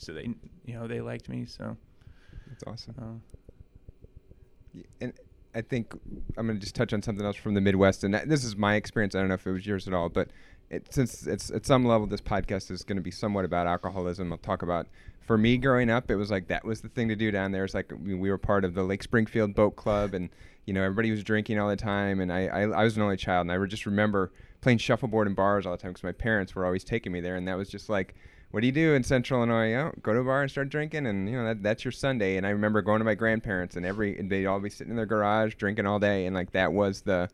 so 0.00 0.12
they 0.12 0.30
you 0.64 0.74
know 0.74 0.86
they 0.86 1.00
liked 1.00 1.28
me 1.28 1.44
so 1.46 1.76
That's 2.48 2.64
awesome. 2.66 2.94
uh, 4.76 4.80
and 5.00 5.12
I 5.54 5.62
think 5.62 5.92
I'm 6.36 6.46
going 6.46 6.58
to 6.58 6.60
just 6.60 6.76
touch 6.76 6.92
on 6.92 7.02
something 7.02 7.26
else 7.26 7.36
from 7.36 7.54
the 7.54 7.60
Midwest, 7.60 8.04
and 8.04 8.14
that, 8.14 8.28
this 8.28 8.44
is 8.44 8.56
my 8.56 8.76
experience. 8.76 9.16
I 9.16 9.18
don't 9.18 9.28
know 9.28 9.34
if 9.34 9.46
it 9.46 9.50
was 9.50 9.66
yours 9.66 9.88
at 9.88 9.94
all, 9.94 10.08
but 10.08 10.28
it, 10.70 10.86
since 10.94 11.26
it's 11.26 11.50
at 11.50 11.66
some 11.66 11.84
level, 11.84 12.06
this 12.06 12.20
podcast 12.20 12.70
is 12.70 12.84
going 12.84 12.96
to 12.98 13.02
be 13.02 13.10
somewhat 13.10 13.44
about 13.44 13.66
alcoholism. 13.66 14.30
I'll 14.32 14.38
talk 14.38 14.62
about. 14.62 14.86
For 15.26 15.36
me, 15.36 15.58
growing 15.58 15.90
up, 15.90 16.10
it 16.10 16.16
was 16.16 16.30
like 16.30 16.48
that 16.48 16.64
was 16.64 16.80
the 16.80 16.88
thing 16.88 17.08
to 17.08 17.16
do 17.16 17.30
down 17.30 17.52
there. 17.52 17.64
It's 17.64 17.74
like 17.74 17.92
we, 18.00 18.14
we 18.14 18.30
were 18.30 18.38
part 18.38 18.64
of 18.64 18.74
the 18.74 18.82
Lake 18.84 19.02
Springfield 19.02 19.54
Boat 19.54 19.76
Club, 19.76 20.14
and 20.14 20.28
you 20.66 20.72
know 20.72 20.82
everybody 20.82 21.10
was 21.10 21.22
drinking 21.24 21.58
all 21.58 21.68
the 21.68 21.76
time. 21.76 22.20
And 22.20 22.32
I, 22.32 22.46
I, 22.46 22.60
I 22.62 22.84
was 22.84 22.96
an 22.96 23.02
only 23.02 23.16
child, 23.16 23.42
and 23.42 23.52
I 23.52 23.58
would 23.58 23.70
just 23.70 23.86
remember 23.86 24.32
playing 24.60 24.78
shuffleboard 24.78 25.26
in 25.26 25.34
bars 25.34 25.66
all 25.66 25.72
the 25.72 25.78
time 25.78 25.92
because 25.92 26.04
my 26.04 26.12
parents 26.12 26.54
were 26.54 26.64
always 26.64 26.84
taking 26.84 27.10
me 27.12 27.20
there, 27.20 27.34
and 27.36 27.46
that 27.48 27.56
was 27.56 27.68
just 27.68 27.88
like 27.88 28.14
what 28.50 28.60
do 28.60 28.66
you 28.66 28.72
do 28.72 28.94
in 28.94 29.04
Central 29.04 29.38
Illinois? 29.40 29.74
Oh, 29.74 29.92
go 30.02 30.12
to 30.12 30.20
a 30.20 30.24
bar 30.24 30.42
and 30.42 30.50
start 30.50 30.70
drinking, 30.70 31.06
and 31.06 31.28
you 31.28 31.36
know 31.36 31.44
that 31.44 31.62
that's 31.62 31.84
your 31.84 31.92
Sunday. 31.92 32.36
And 32.36 32.46
I 32.46 32.50
remember 32.50 32.82
going 32.82 32.98
to 32.98 33.04
my 33.04 33.14
grandparents, 33.14 33.76
and 33.76 33.86
every 33.86 34.18
and 34.18 34.30
they'd 34.30 34.46
all 34.46 34.60
be 34.60 34.70
sitting 34.70 34.90
in 34.90 34.96
their 34.96 35.06
garage 35.06 35.54
drinking 35.54 35.86
all 35.86 35.98
day, 35.98 36.26
and 36.26 36.34
like 36.34 36.50
that 36.52 36.72
was 36.72 37.02
the, 37.02 37.28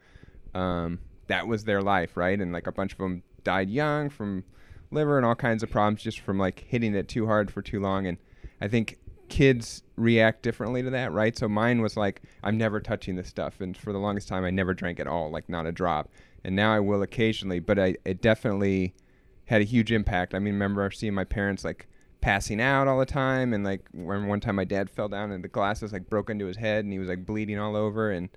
um, 0.54 0.98
that 1.28 1.46
was 1.46 1.64
their 1.64 1.80
life, 1.80 2.16
right? 2.16 2.38
And 2.38 2.52
like 2.52 2.66
a 2.66 2.72
bunch 2.72 2.92
of 2.92 2.98
them 2.98 3.22
died 3.44 3.70
young 3.70 4.10
from 4.10 4.44
liver 4.90 5.16
and 5.16 5.24
all 5.24 5.34
kinds 5.34 5.62
of 5.62 5.70
problems 5.70 6.02
just 6.02 6.20
from 6.20 6.38
like 6.38 6.60
hitting 6.60 6.94
it 6.94 7.08
too 7.08 7.26
hard 7.26 7.50
for 7.50 7.62
too 7.62 7.80
long. 7.80 8.06
And 8.06 8.18
I 8.60 8.68
think 8.68 8.98
kids 9.28 9.82
react 9.96 10.42
differently 10.42 10.82
to 10.82 10.90
that, 10.90 11.12
right? 11.12 11.36
So 11.36 11.48
mine 11.48 11.80
was 11.80 11.96
like, 11.96 12.22
I'm 12.44 12.56
never 12.56 12.78
touching 12.78 13.16
this 13.16 13.28
stuff, 13.28 13.62
and 13.62 13.74
for 13.74 13.92
the 13.94 13.98
longest 13.98 14.28
time, 14.28 14.44
I 14.44 14.50
never 14.50 14.74
drank 14.74 15.00
at 15.00 15.06
all, 15.06 15.30
like 15.30 15.48
not 15.48 15.64
a 15.64 15.72
drop. 15.72 16.10
And 16.44 16.54
now 16.54 16.74
I 16.74 16.80
will 16.80 17.00
occasionally, 17.00 17.58
but 17.58 17.78
I 17.78 17.96
it 18.04 18.20
definitely 18.20 18.94
had 19.46 19.60
a 19.60 19.64
huge 19.64 19.92
impact. 19.92 20.34
I 20.34 20.38
mean, 20.38 20.54
remember 20.54 20.90
seeing 20.90 21.14
my 21.14 21.24
parents 21.24 21.64
like 21.64 21.88
passing 22.20 22.60
out 22.60 22.88
all 22.88 22.98
the 22.98 23.06
time, 23.06 23.52
and 23.52 23.64
like 23.64 23.88
when 23.92 24.26
one 24.26 24.40
time 24.40 24.56
my 24.56 24.64
dad 24.64 24.90
fell 24.90 25.08
down 25.08 25.30
and 25.30 25.42
the 25.42 25.48
glasses 25.48 25.92
like 25.92 26.08
broke 26.10 26.30
into 26.30 26.46
his 26.46 26.56
head, 26.56 26.84
and 26.84 26.92
he 26.92 26.98
was 26.98 27.08
like 27.08 27.24
bleeding 27.24 27.58
all 27.58 27.76
over, 27.76 28.10
and 28.10 28.28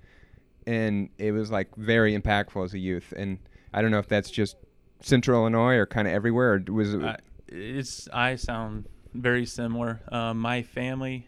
and 0.66 1.10
it 1.18 1.32
was 1.32 1.50
like 1.50 1.74
very 1.76 2.18
impactful 2.18 2.64
as 2.64 2.74
a 2.74 2.78
youth. 2.78 3.12
And 3.16 3.38
I 3.72 3.82
don't 3.82 3.90
know 3.90 3.98
if 3.98 4.08
that's 4.08 4.30
just 4.30 4.56
Central 5.00 5.40
Illinois 5.40 5.76
or 5.76 5.86
kind 5.86 6.06
of 6.06 6.14
everywhere, 6.14 6.54
or 6.54 6.72
was 6.72 6.94
it? 6.94 7.02
I, 7.02 7.16
it's 7.48 8.08
I 8.12 8.36
sound 8.36 8.86
very 9.14 9.46
similar. 9.46 10.00
Um, 10.12 10.38
my 10.38 10.62
family, 10.62 11.26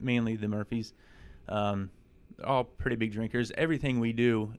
mainly 0.00 0.36
the 0.36 0.48
Murphys, 0.48 0.92
um, 1.48 1.90
all 2.44 2.64
pretty 2.64 2.96
big 2.96 3.12
drinkers. 3.12 3.52
Everything 3.56 4.00
we 4.00 4.12
do, 4.12 4.54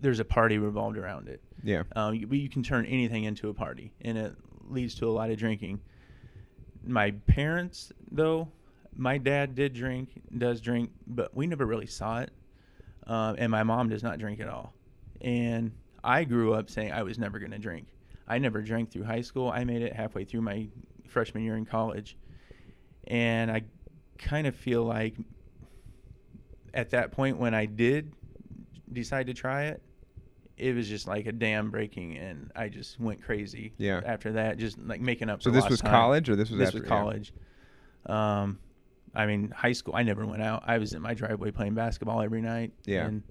there's 0.00 0.20
a 0.20 0.24
party 0.24 0.58
revolved 0.58 0.96
around 0.96 1.28
it. 1.28 1.42
Yeah, 1.62 1.82
Um, 1.96 2.14
you, 2.14 2.28
you 2.30 2.48
can 2.48 2.62
turn 2.62 2.86
anything 2.86 3.24
into 3.24 3.48
a 3.48 3.54
party, 3.54 3.92
and 4.00 4.16
it 4.16 4.34
leads 4.68 4.94
to 4.96 5.06
a 5.06 5.10
lot 5.10 5.30
of 5.30 5.36
drinking. 5.36 5.80
My 6.84 7.10
parents, 7.10 7.92
though, 8.10 8.48
my 8.96 9.18
dad 9.18 9.54
did 9.54 9.74
drink, 9.74 10.22
does 10.36 10.60
drink, 10.60 10.90
but 11.06 11.34
we 11.34 11.46
never 11.46 11.66
really 11.66 11.86
saw 11.86 12.20
it. 12.20 12.30
Um, 13.06 13.36
and 13.38 13.50
my 13.50 13.62
mom 13.62 13.88
does 13.88 14.02
not 14.02 14.18
drink 14.18 14.40
at 14.40 14.48
all. 14.48 14.72
And 15.20 15.72
I 16.04 16.24
grew 16.24 16.54
up 16.54 16.70
saying 16.70 16.92
I 16.92 17.02
was 17.02 17.18
never 17.18 17.38
going 17.38 17.50
to 17.50 17.58
drink. 17.58 17.88
I 18.28 18.38
never 18.38 18.62
drank 18.62 18.90
through 18.90 19.04
high 19.04 19.22
school. 19.22 19.50
I 19.50 19.64
made 19.64 19.82
it 19.82 19.92
halfway 19.94 20.24
through 20.24 20.42
my 20.42 20.68
freshman 21.08 21.42
year 21.42 21.56
in 21.56 21.66
college. 21.66 22.16
And 23.08 23.50
I 23.50 23.62
kind 24.18 24.46
of 24.46 24.54
feel 24.54 24.84
like 24.84 25.16
at 26.72 26.90
that 26.90 27.10
point 27.10 27.38
when 27.38 27.54
I 27.54 27.66
did 27.66 28.12
decide 28.92 29.26
to 29.26 29.34
try 29.34 29.64
it, 29.64 29.82
it 30.60 30.74
was 30.74 30.88
just 30.88 31.06
like 31.06 31.26
a 31.26 31.32
dam 31.32 31.70
breaking, 31.70 32.18
and 32.18 32.52
I 32.54 32.68
just 32.68 33.00
went 33.00 33.22
crazy. 33.22 33.72
Yeah. 33.78 34.02
After 34.04 34.32
that, 34.32 34.58
just 34.58 34.78
like 34.78 35.00
making 35.00 35.30
up. 35.30 35.42
So 35.42 35.50
this 35.50 35.68
was 35.68 35.80
time. 35.80 35.90
college, 35.90 36.28
or 36.28 36.36
this 36.36 36.50
was 36.50 36.58
this 36.58 36.68
after 36.68 36.80
was 36.80 36.88
yeah. 36.88 36.96
college. 36.96 37.32
Um, 38.06 38.58
I 39.14 39.26
mean, 39.26 39.50
high 39.50 39.72
school. 39.72 39.96
I 39.96 40.02
never 40.02 40.26
went 40.26 40.42
out. 40.42 40.64
I 40.66 40.78
was 40.78 40.92
in 40.92 41.00
my 41.00 41.14
driveway 41.14 41.50
playing 41.50 41.74
basketball 41.74 42.20
every 42.20 42.42
night. 42.42 42.72
Yeah. 42.84 43.06
And, 43.06 43.22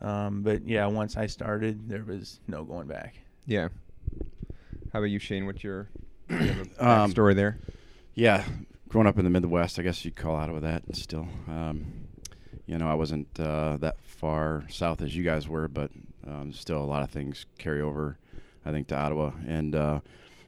um, 0.00 0.42
but 0.42 0.66
yeah, 0.66 0.86
once 0.86 1.16
I 1.16 1.26
started, 1.26 1.88
there 1.88 2.04
was 2.04 2.40
no 2.48 2.64
going 2.64 2.88
back. 2.88 3.14
Yeah. 3.46 3.68
How 4.92 4.98
about 4.98 5.10
you, 5.10 5.20
Shane? 5.20 5.46
What's 5.46 5.62
your 5.62 5.88
you 6.28 6.64
Um, 6.80 7.10
story 7.12 7.34
there? 7.34 7.58
Yeah, 8.14 8.44
growing 8.88 9.06
up 9.06 9.16
in 9.16 9.24
the 9.24 9.30
Midwest, 9.30 9.78
I 9.78 9.82
guess 9.82 10.04
you'd 10.04 10.16
call 10.16 10.34
out 10.34 10.52
with 10.52 10.64
that 10.64 10.82
still. 10.96 11.28
Um, 11.46 11.86
you 12.66 12.76
know, 12.78 12.88
I 12.88 12.94
wasn't 12.94 13.28
uh, 13.38 13.76
that 13.76 14.00
far 14.02 14.64
south 14.68 15.02
as 15.02 15.14
you 15.16 15.22
guys 15.22 15.46
were, 15.46 15.68
but 15.68 15.90
um, 16.28 16.52
still 16.52 16.82
a 16.82 16.84
lot 16.84 17.02
of 17.02 17.10
things 17.10 17.46
carry 17.58 17.80
over, 17.80 18.18
I 18.64 18.70
think, 18.70 18.88
to 18.88 18.96
Ottawa. 18.96 19.32
And 19.46 19.74
uh, 19.74 20.00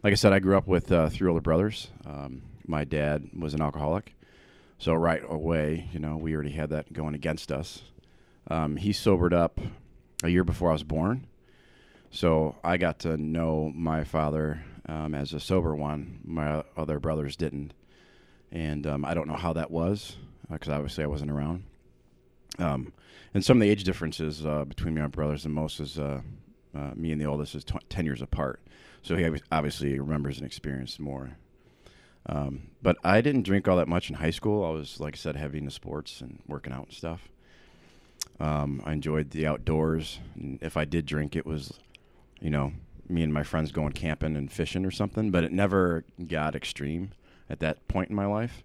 like 0.02 0.12
I 0.12 0.16
said, 0.16 0.32
I 0.32 0.38
grew 0.38 0.56
up 0.56 0.66
with 0.66 0.92
uh, 0.92 1.08
three 1.08 1.28
older 1.28 1.40
brothers. 1.40 1.88
Um, 2.06 2.42
my 2.66 2.84
dad 2.84 3.28
was 3.38 3.54
an 3.54 3.62
alcoholic, 3.62 4.14
so 4.78 4.94
right 4.94 5.22
away, 5.28 5.88
you 5.92 5.98
know, 5.98 6.16
we 6.16 6.34
already 6.34 6.52
had 6.52 6.70
that 6.70 6.92
going 6.92 7.14
against 7.14 7.50
us. 7.50 7.82
Um, 8.48 8.76
he 8.76 8.92
sobered 8.92 9.34
up 9.34 9.60
a 10.22 10.28
year 10.28 10.44
before 10.44 10.70
I 10.70 10.74
was 10.74 10.84
born. 10.84 11.26
So 12.10 12.56
I 12.64 12.76
got 12.76 12.98
to 13.00 13.16
know 13.16 13.70
my 13.74 14.04
father 14.04 14.62
um, 14.86 15.14
as 15.14 15.32
a 15.32 15.40
sober 15.40 15.74
one. 15.74 16.20
My 16.24 16.64
other 16.76 16.98
brothers 16.98 17.36
didn't, 17.36 17.72
and 18.50 18.86
um, 18.86 19.04
I 19.04 19.14
don't 19.14 19.28
know 19.28 19.36
how 19.36 19.52
that 19.52 19.70
was 19.70 20.16
because 20.50 20.68
obviously 20.68 21.04
I 21.04 21.08
wasn't 21.08 21.30
around. 21.30 21.64
Um, 22.60 22.92
and 23.32 23.44
some 23.44 23.58
of 23.58 23.62
the 23.62 23.70
age 23.70 23.84
differences 23.84 24.44
uh, 24.44 24.64
between 24.64 24.94
my 24.94 25.06
brothers 25.06 25.44
and 25.44 25.54
most 25.54 25.80
is 25.80 25.98
uh, 25.98 26.20
uh, 26.74 26.90
me 26.94 27.12
and 27.12 27.20
the 27.20 27.26
oldest 27.26 27.54
is 27.54 27.64
tw- 27.64 27.88
10 27.88 28.04
years 28.04 28.22
apart. 28.22 28.60
So 29.02 29.16
he 29.16 29.28
obviously 29.50 29.98
remembers 29.98 30.38
and 30.38 30.46
experienced 30.46 31.00
more. 31.00 31.36
Um, 32.26 32.68
but 32.82 32.96
I 33.02 33.20
didn't 33.20 33.42
drink 33.42 33.66
all 33.66 33.76
that 33.78 33.88
much 33.88 34.10
in 34.10 34.16
high 34.16 34.30
school. 34.30 34.64
I 34.64 34.70
was, 34.70 35.00
like 35.00 35.14
I 35.14 35.16
said, 35.16 35.36
heavy 35.36 35.58
into 35.58 35.70
sports 35.70 36.20
and 36.20 36.40
working 36.46 36.72
out 36.72 36.86
and 36.86 36.94
stuff. 36.94 37.28
Um, 38.38 38.82
I 38.84 38.92
enjoyed 38.92 39.30
the 39.30 39.46
outdoors. 39.46 40.18
And 40.34 40.58
if 40.60 40.76
I 40.76 40.84
did 40.84 41.06
drink, 41.06 41.34
it 41.34 41.46
was, 41.46 41.78
you 42.40 42.50
know, 42.50 42.72
me 43.08 43.22
and 43.22 43.32
my 43.32 43.42
friends 43.42 43.72
going 43.72 43.92
camping 43.92 44.36
and 44.36 44.52
fishing 44.52 44.84
or 44.84 44.90
something. 44.90 45.30
But 45.30 45.44
it 45.44 45.52
never 45.52 46.04
got 46.26 46.54
extreme 46.54 47.12
at 47.48 47.60
that 47.60 47.86
point 47.88 48.10
in 48.10 48.16
my 48.16 48.26
life. 48.26 48.62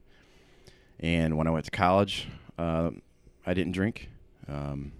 And 0.99 1.37
when 1.37 1.47
I 1.47 1.51
went 1.51 1.65
to 1.65 1.71
college, 1.71 2.27
uh, 2.57 2.91
I 3.45 3.53
didn't 3.53 3.73
drink. 3.73 4.09
Um, 4.47 4.91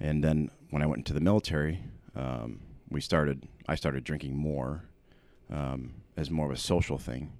and 0.00 0.22
then 0.22 0.50
when 0.70 0.82
I 0.82 0.86
went 0.86 0.98
into 0.98 1.12
the 1.12 1.20
military, 1.20 1.80
um, 2.14 2.60
we 2.88 3.00
started. 3.00 3.46
I 3.66 3.74
started 3.74 4.04
drinking 4.04 4.36
more 4.36 4.84
um, 5.50 5.94
as 6.16 6.30
more 6.30 6.46
of 6.46 6.52
a 6.52 6.56
social 6.56 6.98
thing, 6.98 7.32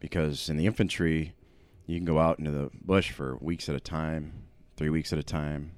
because 0.00 0.48
in 0.48 0.56
the 0.56 0.66
infantry, 0.66 1.34
you 1.86 1.96
can 1.96 2.04
go 2.04 2.18
out 2.18 2.38
into 2.38 2.50
the 2.50 2.70
bush 2.84 3.10
for 3.10 3.36
weeks 3.40 3.68
at 3.68 3.74
a 3.74 3.80
time, 3.80 4.32
three 4.76 4.90
weeks 4.90 5.12
at 5.12 5.18
a 5.18 5.22
time. 5.22 5.72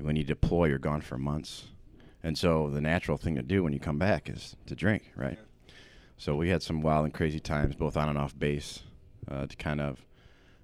When 0.00 0.16
you 0.16 0.24
deploy, 0.24 0.66
you're 0.66 0.78
gone 0.78 1.02
for 1.02 1.16
months, 1.16 1.66
and 2.22 2.36
so 2.36 2.68
the 2.68 2.80
natural 2.80 3.16
thing 3.16 3.36
to 3.36 3.42
do 3.42 3.62
when 3.62 3.72
you 3.72 3.78
come 3.78 3.98
back 3.98 4.28
is 4.28 4.56
to 4.66 4.74
drink, 4.74 5.12
right? 5.14 5.38
So 6.16 6.34
we 6.34 6.48
had 6.48 6.62
some 6.62 6.80
wild 6.80 7.04
and 7.04 7.14
crazy 7.14 7.40
times, 7.40 7.76
both 7.76 7.96
on 7.96 8.08
and 8.08 8.18
off 8.18 8.36
base, 8.36 8.82
uh, 9.30 9.46
to 9.46 9.56
kind 9.56 9.80
of 9.80 10.04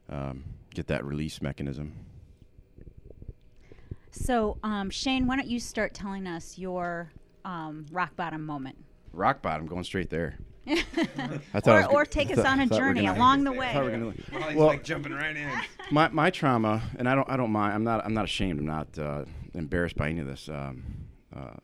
um, 0.08 0.44
get 0.74 0.86
that 0.88 1.04
release 1.04 1.40
mechanism. 1.42 1.92
So, 4.12 4.58
um, 4.62 4.90
Shane, 4.90 5.26
why 5.26 5.36
don't 5.36 5.48
you 5.48 5.60
start 5.60 5.94
telling 5.94 6.26
us 6.26 6.58
your 6.58 7.10
um, 7.44 7.86
rock 7.92 8.16
bottom 8.16 8.44
moment? 8.44 8.76
Rock 9.12 9.40
bottom, 9.42 9.66
going 9.66 9.84
straight 9.84 10.10
there. 10.10 10.36
I 10.66 10.76
thought 11.60 11.66
or, 11.68 11.72
I 11.72 11.80
was 11.80 11.86
or 11.94 12.04
go- 12.04 12.10
take 12.10 12.30
us 12.30 12.36
thought- 12.36 12.46
on 12.46 12.60
a 12.60 12.66
thought 12.66 12.80
we 12.80 12.80
were 12.86 12.88
journey 12.94 13.06
gonna- 13.06 13.18
along 13.18 13.44
the 13.44 13.50
thought 13.52 13.54
we 13.54 13.58
were 13.58 13.84
way. 13.84 13.92
gonna- 13.92 14.14
Well, 14.32 14.56
Well- 14.56 14.66
like 14.68 14.84
jumping 14.84 15.12
right 15.12 15.36
in. 15.36 15.48
my 15.90 16.08
my 16.08 16.30
trauma, 16.30 16.82
and 16.98 17.08
I 17.08 17.14
don't 17.14 17.28
I 17.30 17.36
don't 17.36 17.50
mind. 17.50 17.74
I'm 17.74 17.84
not 17.84 18.04
I'm 18.04 18.14
not 18.14 18.24
ashamed. 18.24 18.58
I'm 18.60 18.66
not 18.66 18.98
uh, 18.98 19.24
embarrassed 19.54 19.96
by 19.96 20.10
any 20.10 20.20
of 20.20 20.26
this. 20.26 20.48
Um, 20.48 20.82
uh, 21.34 21.54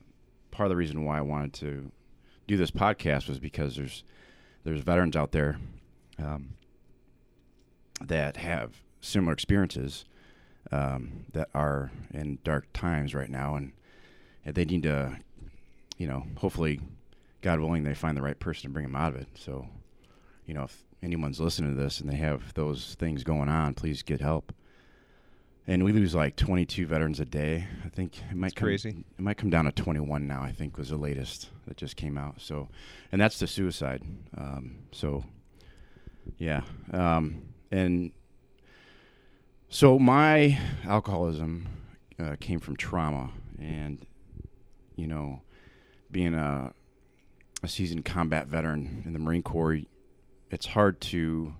part 0.50 0.66
of 0.66 0.70
the 0.70 0.76
reason 0.76 1.04
why 1.04 1.18
I 1.18 1.22
wanted 1.22 1.52
to 1.54 1.90
do 2.48 2.56
this 2.56 2.70
podcast 2.70 3.28
was 3.28 3.38
because 3.38 3.76
there's 3.76 4.02
there's 4.64 4.80
veterans 4.80 5.14
out 5.16 5.32
there 5.32 5.58
um, 6.18 6.50
that 8.00 8.36
have 8.38 8.72
similar 9.00 9.32
experiences 9.32 10.04
um, 10.72 11.26
that 11.32 11.48
are 11.54 11.90
in 12.12 12.38
dark 12.44 12.72
times 12.72 13.14
right 13.14 13.30
now, 13.30 13.56
and, 13.56 13.72
and 14.44 14.54
they 14.54 14.64
need 14.64 14.82
to, 14.84 15.16
you 15.96 16.06
know, 16.06 16.26
hopefully, 16.38 16.80
God 17.42 17.60
willing, 17.60 17.84
they 17.84 17.94
find 17.94 18.16
the 18.16 18.22
right 18.22 18.38
person 18.38 18.62
to 18.62 18.68
bring 18.68 18.84
them 18.84 18.96
out 18.96 19.14
of 19.14 19.20
it. 19.20 19.28
So, 19.34 19.68
you 20.46 20.54
know, 20.54 20.64
if 20.64 20.84
anyone's 21.02 21.40
listening 21.40 21.74
to 21.74 21.80
this 21.80 22.00
and 22.00 22.10
they 22.10 22.16
have 22.16 22.54
those 22.54 22.96
things 22.98 23.22
going 23.22 23.48
on, 23.48 23.74
please 23.74 24.02
get 24.02 24.20
help. 24.20 24.52
And 25.68 25.84
we 25.84 25.92
lose 25.92 26.14
like 26.14 26.36
22 26.36 26.86
veterans 26.86 27.18
a 27.18 27.24
day. 27.24 27.66
I 27.84 27.88
think 27.88 28.18
it 28.30 28.36
might 28.36 28.48
That's 28.48 28.54
come, 28.54 28.66
crazy. 28.66 29.04
It 29.18 29.20
might 29.20 29.36
come 29.36 29.50
down 29.50 29.64
to 29.64 29.72
21 29.72 30.26
now. 30.26 30.40
I 30.40 30.52
think 30.52 30.78
was 30.78 30.90
the 30.90 30.96
latest 30.96 31.50
that 31.66 31.76
just 31.76 31.96
came 31.96 32.16
out. 32.16 32.36
So, 32.40 32.68
and 33.10 33.20
that's 33.20 33.40
the 33.40 33.48
suicide. 33.48 34.02
Um, 34.36 34.76
so, 34.92 35.24
yeah. 36.38 36.62
Um, 36.92 37.42
and 37.72 38.12
so 39.68 39.98
my 39.98 40.58
alcoholism 40.84 41.68
uh, 42.18 42.36
came 42.40 42.60
from 42.60 42.76
trauma, 42.76 43.30
and 43.58 44.04
you 44.96 45.06
know, 45.06 45.42
being 46.10 46.34
a 46.34 46.72
a 47.62 47.68
seasoned 47.68 48.04
combat 48.04 48.46
veteran 48.46 49.02
in 49.04 49.12
the 49.12 49.18
Marine 49.18 49.42
Corps, 49.42 49.82
it's 50.50 50.66
hard 50.66 51.00
to 51.00 51.54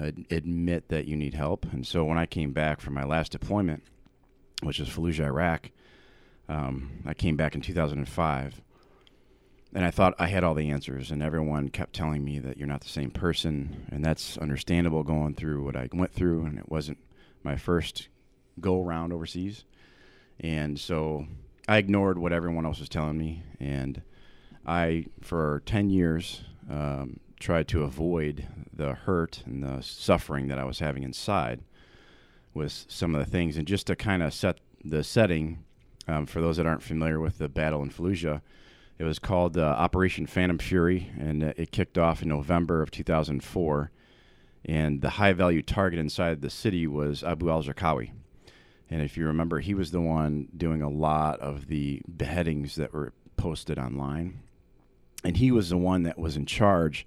uh, 0.00 0.12
admit 0.30 0.88
that 0.88 1.06
you 1.06 1.16
need 1.16 1.34
help. 1.34 1.66
And 1.72 1.86
so 1.86 2.04
when 2.04 2.18
I 2.18 2.26
came 2.26 2.52
back 2.52 2.80
from 2.80 2.94
my 2.94 3.04
last 3.04 3.32
deployment, 3.32 3.82
which 4.62 4.78
was 4.78 4.88
Fallujah, 4.88 5.24
Iraq, 5.24 5.70
um, 6.48 7.02
I 7.06 7.14
came 7.14 7.36
back 7.36 7.54
in 7.54 7.60
2005. 7.60 8.60
And 9.74 9.84
I 9.84 9.90
thought 9.90 10.14
I 10.20 10.28
had 10.28 10.44
all 10.44 10.54
the 10.54 10.70
answers, 10.70 11.10
and 11.10 11.20
everyone 11.20 11.68
kept 11.68 11.94
telling 11.94 12.24
me 12.24 12.38
that 12.38 12.56
you're 12.56 12.68
not 12.68 12.82
the 12.82 12.88
same 12.88 13.10
person. 13.10 13.88
And 13.90 14.04
that's 14.04 14.38
understandable 14.38 15.02
going 15.02 15.34
through 15.34 15.64
what 15.64 15.74
I 15.74 15.88
went 15.92 16.12
through, 16.12 16.44
and 16.44 16.58
it 16.58 16.68
wasn't 16.68 16.98
my 17.42 17.56
first 17.56 18.08
go 18.60 18.80
around 18.80 19.12
overseas. 19.12 19.64
And 20.38 20.78
so 20.78 21.26
I 21.66 21.78
ignored 21.78 22.18
what 22.18 22.32
everyone 22.32 22.66
else 22.66 22.78
was 22.78 22.88
telling 22.88 23.18
me. 23.18 23.42
And 23.58 24.02
I, 24.64 25.06
for 25.20 25.62
10 25.66 25.90
years, 25.90 26.44
um, 26.70 27.18
tried 27.40 27.66
to 27.68 27.82
avoid 27.82 28.46
the 28.72 28.94
hurt 28.94 29.42
and 29.44 29.62
the 29.62 29.80
suffering 29.82 30.48
that 30.48 30.58
I 30.58 30.64
was 30.64 30.78
having 30.78 31.02
inside 31.02 31.60
with 32.54 32.86
some 32.88 33.14
of 33.14 33.24
the 33.24 33.30
things. 33.30 33.56
And 33.56 33.66
just 33.66 33.88
to 33.88 33.96
kind 33.96 34.22
of 34.22 34.32
set 34.32 34.58
the 34.84 35.02
setting, 35.02 35.64
um, 36.06 36.26
for 36.26 36.40
those 36.40 36.58
that 36.58 36.66
aren't 36.66 36.82
familiar 36.82 37.18
with 37.18 37.38
the 37.38 37.48
battle 37.48 37.82
in 37.82 37.90
Fallujah, 37.90 38.40
it 38.98 39.04
was 39.04 39.18
called 39.18 39.58
uh, 39.58 39.62
Operation 39.62 40.26
Phantom 40.26 40.58
Fury, 40.58 41.10
and 41.18 41.42
uh, 41.42 41.52
it 41.56 41.72
kicked 41.72 41.98
off 41.98 42.22
in 42.22 42.28
November 42.28 42.82
of 42.82 42.90
2004. 42.90 43.90
And 44.66 45.02
the 45.02 45.10
high 45.10 45.32
value 45.32 45.62
target 45.62 45.98
inside 45.98 46.40
the 46.40 46.48
city 46.50 46.86
was 46.86 47.22
Abu 47.22 47.50
al 47.50 47.62
Zarqawi. 47.62 48.12
And 48.88 49.02
if 49.02 49.16
you 49.16 49.26
remember, 49.26 49.60
he 49.60 49.74
was 49.74 49.90
the 49.90 50.00
one 50.00 50.48
doing 50.56 50.80
a 50.80 50.88
lot 50.88 51.40
of 51.40 51.66
the 51.66 52.02
beheadings 52.16 52.76
that 52.76 52.92
were 52.92 53.12
posted 53.36 53.78
online. 53.78 54.40
And 55.24 55.36
he 55.36 55.50
was 55.50 55.70
the 55.70 55.78
one 55.78 56.04
that 56.04 56.18
was 56.18 56.36
in 56.36 56.46
charge 56.46 57.06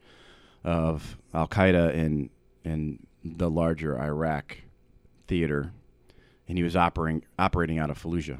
of 0.63 1.17
Al 1.33 1.47
Qaeda 1.47 1.93
in, 1.93 2.29
in 2.63 3.05
the 3.23 3.49
larger 3.49 3.99
Iraq 3.99 4.57
theater. 5.27 5.71
And 6.47 6.57
he 6.57 6.63
was 6.63 6.75
operating, 6.75 7.23
operating 7.39 7.79
out 7.79 7.89
of 7.89 8.01
Fallujah. 8.01 8.39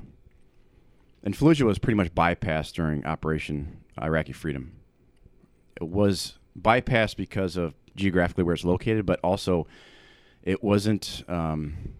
And 1.23 1.35
Fallujah 1.35 1.63
was 1.63 1.79
pretty 1.79 1.97
much 1.97 2.13
bypassed 2.13 2.73
during 2.73 3.05
Operation 3.05 3.81
Iraqi 4.01 4.33
Freedom. 4.33 4.73
It 5.75 5.87
was 5.87 6.37
bypassed 6.59 7.17
because 7.17 7.57
of 7.57 7.73
geographically 7.95 8.43
where 8.43 8.53
it's 8.53 8.63
located, 8.63 9.05
but 9.05 9.19
also 9.23 9.67
it 10.43 10.63
wasn't. 10.63 11.23
Um, 11.27 11.93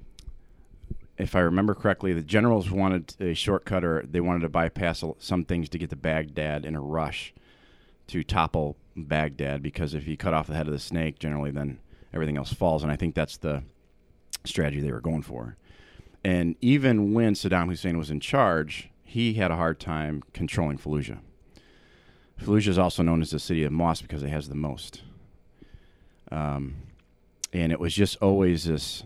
if 1.18 1.36
I 1.36 1.40
remember 1.40 1.74
correctly, 1.74 2.14
the 2.14 2.22
generals 2.22 2.70
wanted 2.70 3.16
a 3.20 3.34
shortcut, 3.34 3.84
or 3.84 4.06
they 4.10 4.22
wanted 4.22 4.42
to 4.42 4.50
bypass 4.50 5.04
some 5.18 5.46
things 5.46 5.68
to 5.70 5.80
get 5.80 5.90
to 5.90 5.96
Baghdad 5.96 6.64
in 6.64 6.76
a 6.76 6.82
rush 6.82 7.34
to 8.08 8.24
topple 8.24 8.78
Baghdad. 8.96 9.64
Because 9.64 9.94
if 9.96 10.08
you 10.08 10.16
cut 10.16 10.34
off 10.34 10.48
the 10.48 10.56
head 10.56 10.68
of 10.68 10.74
the 10.74 10.80
snake, 10.80 11.18
generally 11.20 11.52
then 11.52 11.80
everything 12.14 12.38
else 12.38 12.54
falls. 12.54 12.84
And 12.84 12.92
I 12.92 12.96
think 12.96 13.16
that's 13.16 13.38
the 13.38 13.64
strategy 14.46 14.80
they 14.80 14.92
were 14.92 15.02
going 15.02 15.24
for. 15.24 15.58
And 16.24 16.56
even 16.62 17.14
when 17.14 17.34
Saddam 17.34 17.68
Hussein 17.68 17.98
was 17.98 18.12
in 18.12 18.20
charge, 18.20 18.90
he 19.08 19.36
had 19.36 19.52
a 19.52 19.56
hard 19.56 19.80
time 19.80 20.22
controlling 20.34 20.78
Fallujah. 20.78 21.20
Fallujah 22.42 22.68
is 22.68 22.78
also 22.78 23.02
known 23.02 23.22
as 23.22 23.32
the 23.32 23.40
city 23.40 23.64
of 23.64 23.72
mosques 23.72 24.02
because 24.02 24.22
it 24.22 24.28
has 24.28 24.50
the 24.50 24.56
most. 24.56 25.02
Um, 26.30 26.76
and 27.54 27.72
it 27.72 27.80
was 27.80 27.94
just 27.94 28.18
always 28.18 28.66
this 28.66 29.04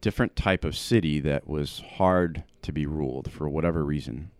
different 0.00 0.34
type 0.34 0.64
of 0.64 0.76
city 0.76 1.20
that 1.20 1.46
was 1.46 1.84
hard 1.98 2.42
to 2.62 2.72
be 2.72 2.84
ruled 2.84 3.30
for 3.30 3.48
whatever 3.48 3.84
reason. 3.84 4.32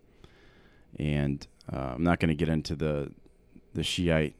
And 0.99 1.47
uh, 1.71 1.93
I'm 1.95 2.03
not 2.03 2.19
going 2.19 2.29
to 2.29 2.35
get 2.35 2.49
into 2.49 2.75
the 2.75 3.11
the 3.73 3.83
Shiite 3.83 4.35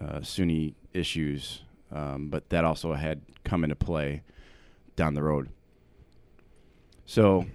uh, 0.00 0.22
Sunni 0.22 0.74
issues, 0.92 1.62
um, 1.92 2.30
but 2.30 2.48
that 2.50 2.64
also 2.64 2.94
had 2.94 3.20
come 3.44 3.62
into 3.62 3.76
play 3.76 4.22
down 4.96 5.14
the 5.14 5.22
road. 5.22 5.50
So, 7.04 7.46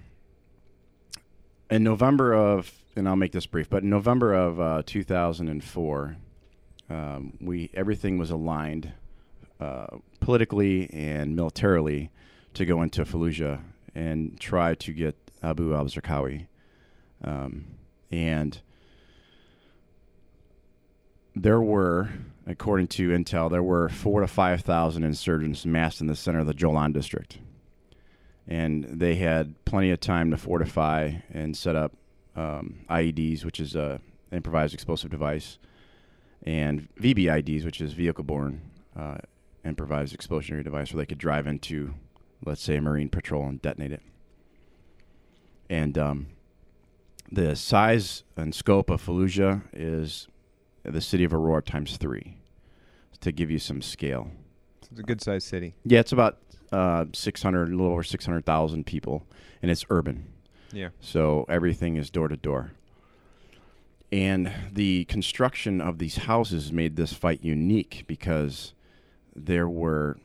in 1.70 1.82
November 1.82 2.34
of, 2.34 2.72
and 2.96 3.08
I'll 3.08 3.16
make 3.16 3.32
this 3.32 3.46
brief, 3.46 3.68
but 3.68 3.82
in 3.82 3.90
November 3.90 4.34
of 4.34 4.60
uh, 4.60 4.82
2004, 4.86 6.16
um, 6.90 7.34
we 7.40 7.70
everything 7.74 8.16
was 8.16 8.30
aligned 8.30 8.92
uh, 9.60 9.86
politically 10.20 10.88
and 10.92 11.36
militarily 11.36 12.10
to 12.54 12.64
go 12.64 12.82
into 12.82 13.04
Fallujah 13.04 13.60
and 13.94 14.38
try 14.40 14.74
to 14.74 14.92
get 14.92 15.16
Abu 15.42 15.74
al 15.74 15.84
Zarqawi. 15.84 16.46
Um, 17.22 17.66
and 18.10 18.58
there 21.34 21.60
were, 21.60 22.08
according 22.46 22.88
to 22.88 23.10
intel, 23.10 23.50
there 23.50 23.62
were 23.62 23.88
four 23.88 24.20
to 24.20 24.26
5,000 24.26 25.04
insurgents 25.04 25.66
massed 25.66 26.00
in 26.00 26.06
the 26.06 26.16
center 26.16 26.40
of 26.40 26.46
the 26.46 26.54
Jolan 26.54 26.92
district. 26.92 27.38
And 28.48 28.84
they 28.84 29.16
had 29.16 29.62
plenty 29.64 29.90
of 29.90 30.00
time 30.00 30.30
to 30.30 30.36
fortify 30.36 31.12
and 31.30 31.56
set 31.56 31.76
up 31.76 31.92
um, 32.34 32.80
IEDs, 32.88 33.44
which 33.44 33.60
is 33.60 33.76
a 33.76 34.00
improvised 34.32 34.74
explosive 34.74 35.10
device, 35.10 35.58
and 36.42 36.88
VBIDs, 37.00 37.64
which 37.64 37.80
is 37.80 37.92
vehicle-borne 37.92 38.62
uh, 38.96 39.18
improvised 39.64 40.16
explosionary 40.16 40.64
device, 40.64 40.92
where 40.92 41.02
they 41.02 41.06
could 41.06 41.18
drive 41.18 41.46
into 41.46 41.94
let's 42.44 42.62
say, 42.62 42.76
a 42.76 42.80
Marine 42.80 43.08
patrol 43.08 43.46
and 43.46 43.60
detonate 43.60 43.92
it. 43.92 44.02
And 45.68 45.98
um, 45.98 46.26
the 47.30 47.56
size 47.56 48.24
and 48.36 48.54
scope 48.54 48.90
of 48.90 49.04
Fallujah 49.04 49.62
is 49.72 50.28
the 50.84 51.00
city 51.00 51.24
of 51.24 51.34
Aurora 51.34 51.62
times 51.62 51.96
three, 51.96 52.38
to 53.20 53.32
give 53.32 53.50
you 53.50 53.58
some 53.58 53.82
scale. 53.82 54.30
It's 54.90 55.00
a 55.00 55.02
good 55.02 55.20
sized 55.20 55.46
city. 55.46 55.74
Yeah, 55.84 56.00
it's 56.00 56.12
about 56.12 56.38
uh, 56.72 57.06
600, 57.12 57.68
a 57.68 57.70
little 57.70 57.92
over 57.92 58.02
600,000 58.02 58.86
people, 58.86 59.26
and 59.62 59.70
it's 59.70 59.84
urban. 59.90 60.26
Yeah. 60.72 60.90
So 61.00 61.46
everything 61.48 61.96
is 61.96 62.10
door 62.10 62.28
to 62.28 62.36
door. 62.36 62.72
And 64.10 64.52
the 64.72 65.04
construction 65.04 65.80
of 65.80 65.98
these 65.98 66.16
houses 66.16 66.72
made 66.72 66.96
this 66.96 67.12
fight 67.12 67.42
unique 67.42 68.04
because 68.06 68.72
there 69.36 69.68
were 69.68 70.18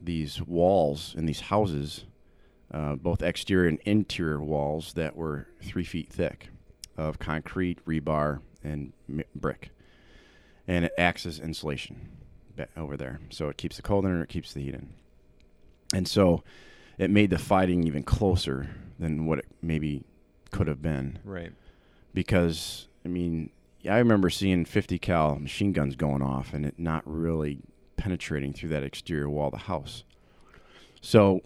these 0.00 0.40
walls 0.42 1.14
in 1.16 1.26
these 1.26 1.40
houses, 1.40 2.04
uh, 2.72 2.94
both 2.94 3.22
exterior 3.22 3.68
and 3.68 3.78
interior 3.84 4.40
walls, 4.40 4.92
that 4.92 5.16
were 5.16 5.48
three 5.62 5.84
feet 5.84 6.10
thick 6.10 6.50
of 6.96 7.18
concrete, 7.18 7.84
rebar, 7.84 8.40
and 8.62 8.92
m- 9.08 9.24
brick. 9.34 9.70
And 10.68 10.84
it 10.84 10.92
acts 10.96 11.26
as 11.26 11.40
insulation 11.40 12.08
over 12.76 12.96
there. 12.96 13.20
So 13.30 13.48
it 13.48 13.56
keeps 13.56 13.76
the 13.76 13.82
cold 13.82 14.04
in 14.04 14.12
and 14.12 14.22
it 14.22 14.28
keeps 14.28 14.52
the 14.52 14.60
heat 14.60 14.74
in. 14.74 14.94
And 15.94 16.08
so 16.08 16.42
it 16.98 17.10
made 17.10 17.30
the 17.30 17.38
fighting 17.38 17.84
even 17.84 18.02
closer 18.02 18.68
than 18.98 19.26
what 19.26 19.38
it 19.40 19.46
maybe 19.62 20.04
could 20.50 20.66
have 20.68 20.80
been 20.82 21.18
Right. 21.24 21.52
because 22.12 22.88
I 23.04 23.08
mean, 23.08 23.50
I 23.88 23.98
remember 23.98 24.30
seeing 24.30 24.64
50 24.64 24.98
cal 24.98 25.36
machine 25.36 25.72
guns 25.72 25.96
going 25.96 26.22
off 26.22 26.54
and 26.54 26.64
it 26.64 26.78
not 26.78 27.02
really 27.06 27.58
penetrating 27.96 28.52
through 28.52 28.70
that 28.70 28.82
exterior 28.82 29.28
wall 29.28 29.46
of 29.48 29.52
the 29.52 29.58
house. 29.58 30.04
So, 31.00 31.40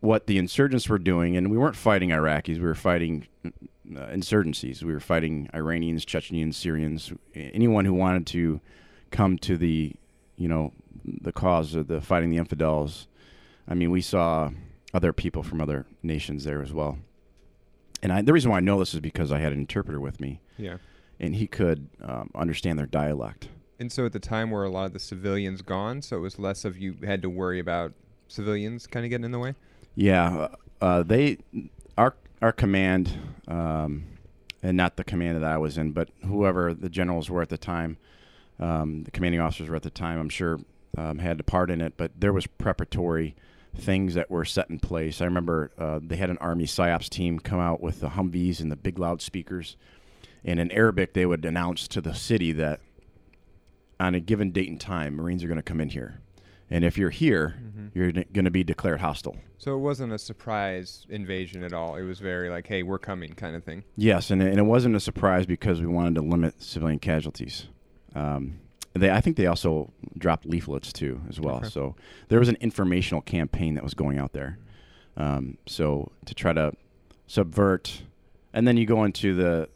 what 0.00 0.26
the 0.26 0.38
insurgents 0.38 0.88
were 0.88 0.98
doing, 0.98 1.36
and 1.36 1.50
we 1.50 1.58
weren't 1.58 1.76
fighting 1.76 2.10
Iraqis, 2.10 2.54
we 2.58 2.60
were 2.60 2.74
fighting 2.74 3.26
uh, 3.44 3.50
insurgencies. 4.06 4.82
We 4.82 4.92
were 4.92 5.00
fighting 5.00 5.48
Iranians, 5.54 6.04
Chechens, 6.04 6.56
Syrians, 6.56 7.12
anyone 7.34 7.84
who 7.84 7.94
wanted 7.94 8.26
to 8.28 8.60
come 9.10 9.38
to 9.38 9.56
the, 9.56 9.94
you 10.36 10.48
know, 10.48 10.72
the 11.04 11.32
cause 11.32 11.74
of 11.74 11.88
the 11.88 12.00
fighting 12.00 12.30
the 12.30 12.36
infidels. 12.36 13.06
I 13.68 13.74
mean, 13.74 13.90
we 13.90 14.00
saw 14.00 14.50
other 14.94 15.12
people 15.12 15.42
from 15.42 15.60
other 15.60 15.86
nations 16.02 16.44
there 16.44 16.62
as 16.62 16.72
well 16.72 16.98
and 18.02 18.12
I, 18.12 18.22
the 18.22 18.32
reason 18.32 18.50
why 18.50 18.58
I 18.58 18.60
know 18.60 18.78
this 18.78 18.94
is 18.94 19.00
because 19.00 19.32
I 19.32 19.38
had 19.38 19.52
an 19.52 19.58
interpreter 19.58 20.00
with 20.00 20.20
me, 20.20 20.40
Yeah. 20.58 20.76
and 21.18 21.34
he 21.34 21.46
could 21.46 21.88
um, 22.02 22.30
understand 22.34 22.78
their 22.78 22.86
dialect. 22.86 23.48
And 23.80 23.90
so 23.90 24.06
at 24.06 24.12
the 24.12 24.20
time 24.20 24.50
were 24.50 24.64
a 24.64 24.68
lot 24.70 24.84
of 24.86 24.92
the 24.92 24.98
civilians 24.98 25.62
gone, 25.62 26.02
so 26.02 26.16
it 26.16 26.20
was 26.20 26.38
less 26.38 26.64
of 26.64 26.78
you 26.78 26.96
had 27.04 27.22
to 27.22 27.30
worry 27.30 27.58
about 27.58 27.92
civilians 28.28 28.86
kind 28.86 29.04
of 29.04 29.10
getting 29.10 29.24
in 29.24 29.32
the 29.32 29.38
way. 29.38 29.54
Yeah, 29.94 30.36
uh, 30.36 30.84
uh, 30.84 31.02
they, 31.02 31.38
our 31.96 32.14
our 32.42 32.52
command, 32.52 33.12
um, 33.48 34.04
and 34.62 34.76
not 34.76 34.96
the 34.96 35.04
command 35.04 35.42
that 35.42 35.44
I 35.50 35.56
was 35.56 35.78
in, 35.78 35.92
but 35.92 36.10
whoever 36.24 36.74
the 36.74 36.88
generals 36.90 37.30
were 37.30 37.40
at 37.42 37.48
the 37.48 37.58
time, 37.58 37.96
um, 38.60 39.04
the 39.04 39.10
commanding 39.10 39.40
officers 39.40 39.68
were 39.70 39.76
at 39.76 39.82
the 39.82 39.90
time. 39.90 40.18
I'm 40.20 40.28
sure 40.28 40.60
um, 40.98 41.18
had 41.18 41.40
a 41.40 41.42
part 41.44 41.70
in 41.70 41.80
it, 41.80 41.94
but 41.96 42.12
there 42.18 42.32
was 42.32 42.46
preparatory 42.46 43.34
things 43.76 44.14
that 44.14 44.30
were 44.30 44.44
set 44.44 44.70
in 44.70 44.78
place. 44.78 45.20
I 45.20 45.24
remember 45.24 45.70
uh, 45.78 46.00
they 46.02 46.16
had 46.16 46.30
an 46.30 46.38
army 46.38 46.64
psyops 46.64 47.08
team 47.08 47.38
come 47.38 47.60
out 47.60 47.80
with 47.80 48.00
the 48.00 48.10
Humvees 48.10 48.60
and 48.60 48.70
the 48.70 48.76
big 48.76 48.98
loudspeakers, 48.98 49.76
and 50.44 50.58
in 50.58 50.70
Arabic 50.72 51.14
they 51.14 51.26
would 51.26 51.44
announce 51.44 51.88
to 51.88 52.00
the 52.00 52.14
city 52.14 52.52
that 52.52 52.80
on 53.98 54.14
a 54.14 54.20
given 54.20 54.50
date 54.50 54.68
and 54.68 54.80
time, 54.80 55.16
Marines 55.16 55.42
are 55.42 55.48
going 55.48 55.56
to 55.56 55.62
come 55.62 55.80
in 55.80 55.88
here, 55.90 56.20
and 56.70 56.84
if 56.84 56.98
you're 56.98 57.10
here, 57.10 57.56
you're 57.94 58.12
going 58.12 58.44
to 58.44 58.50
be 58.50 58.64
declared 58.64 59.00
hostile. 59.00 59.36
So 59.58 59.74
it 59.74 59.78
wasn't 59.80 60.12
a 60.12 60.18
surprise 60.18 61.06
invasion 61.08 61.64
at 61.64 61.72
all. 61.72 61.96
It 61.96 62.02
was 62.02 62.18
very 62.18 62.50
like, 62.50 62.66
"Hey, 62.66 62.82
we're 62.82 62.98
coming," 62.98 63.32
kind 63.32 63.56
of 63.56 63.64
thing. 63.64 63.84
Yes, 63.96 64.30
and, 64.30 64.42
and 64.42 64.58
it 64.58 64.64
wasn't 64.64 64.96
a 64.96 65.00
surprise 65.00 65.46
because 65.46 65.80
we 65.80 65.86
wanted 65.86 66.16
to 66.16 66.22
limit 66.22 66.62
civilian 66.62 66.98
casualties. 66.98 67.68
Um, 68.14 68.60
they, 68.96 69.10
I 69.10 69.20
think 69.20 69.36
they 69.36 69.46
also 69.46 69.92
dropped 70.16 70.46
leaflets 70.46 70.92
too, 70.92 71.20
as 71.28 71.40
well. 71.40 71.56
Okay. 71.56 71.68
So 71.68 71.96
there 72.28 72.38
was 72.38 72.48
an 72.48 72.56
informational 72.60 73.22
campaign 73.22 73.74
that 73.74 73.84
was 73.84 73.94
going 73.94 74.18
out 74.18 74.32
there. 74.32 74.58
Um, 75.16 75.58
so 75.66 76.12
to 76.26 76.34
try 76.34 76.52
to 76.52 76.72
subvert, 77.26 78.02
and 78.52 78.66
then 78.66 78.76
you 78.76 78.86
go 78.86 79.04
into 79.04 79.34
the 79.34 79.68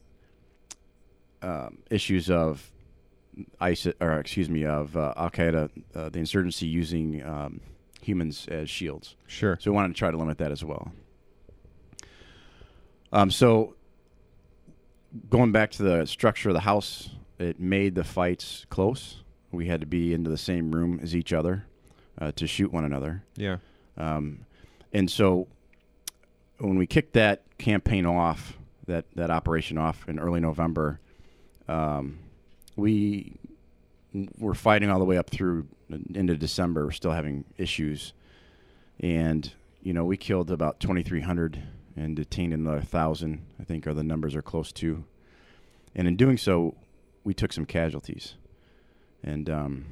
um, 1.43 1.79
issues 1.91 2.31
of 2.31 2.71
ISIS, 3.61 3.95
or 4.01 4.19
excuse 4.19 4.51
me, 4.51 4.65
of 4.65 4.97
uh, 4.97 5.15
Al 5.17 5.31
Qaeda, 5.31 5.71
uh, 5.95 6.09
the 6.09 6.19
insurgency 6.19 6.67
using 6.67 7.25
um, 7.25 7.61
humans 8.03 8.47
as 8.49 8.69
shields. 8.69 9.17
Sure. 9.27 9.59
So 9.61 9.71
we 9.71 9.75
wanted 9.75 9.95
to 9.95 9.99
try 9.99 10.11
to 10.11 10.17
limit 10.17 10.39
that 10.39 10.53
as 10.53 10.65
well. 10.65 10.93
Um, 13.13 13.31
so 13.31 13.75
going 15.29 15.53
back 15.53 15.71
to 15.73 15.83
the 15.83 16.07
structure 16.07 16.51
of 16.51 16.55
the 16.55 16.61
house, 16.61 17.11
it 17.41 17.59
made 17.59 17.95
the 17.95 18.05
fights 18.05 18.67
close. 18.71 19.23
We 19.51 19.67
had 19.67 19.81
to 19.81 19.87
be 19.87 20.13
into 20.13 20.31
the 20.31 20.39
same 20.39 20.73
room 20.73 21.01
as 21.03 21.17
each 21.17 21.33
other 21.33 21.65
uh, 22.19 22.33
to 22.33 22.47
shoot 22.47 22.73
one 22.73 22.85
another. 22.85 23.25
Yeah. 23.37 23.57
Um, 23.97 24.47
and 24.93 25.11
so 25.11 25.49
when 26.59 26.77
we 26.77 26.87
kicked 26.87 27.15
that 27.15 27.43
campaign 27.59 28.07
off, 28.07 28.57
that, 28.87 29.07
that 29.15 29.31
operation 29.31 29.79
off 29.79 30.09
in 30.09 30.19
early 30.19 30.41
November, 30.41 31.01
um, 31.69 32.19
we 32.77 33.37
were 34.39 34.55
fighting 34.55 34.91
all 34.91 34.99
the 34.99 35.05
way 35.05 35.17
up 35.17 35.31
through 35.31 35.67
into 36.15 36.37
December. 36.37 36.85
We're 36.85 36.93
still 36.93 37.13
having 37.13 37.45
issues. 37.57 38.13
And, 39.01 39.51
you 39.83 39.93
know, 39.93 40.05
we 40.05 40.17
killed 40.17 40.51
about 40.51 40.81
2,300 40.81 41.63
and 41.97 42.17
detained 42.17 42.53
another 42.53 42.79
1,000, 42.79 43.41
I 43.59 43.65
think 43.65 43.87
are 43.87 43.95
the 43.95 44.03
numbers 44.03 44.35
are 44.35 44.43
close 44.43 44.73
to. 44.73 45.05
And 45.95 46.07
in 46.07 46.17
doing 46.17 46.37
so, 46.37 46.75
we 47.25 47.35
took 47.35 47.53
some 47.53 47.67
casualties. 47.67 48.35
And 49.23 49.51
um, 49.51 49.85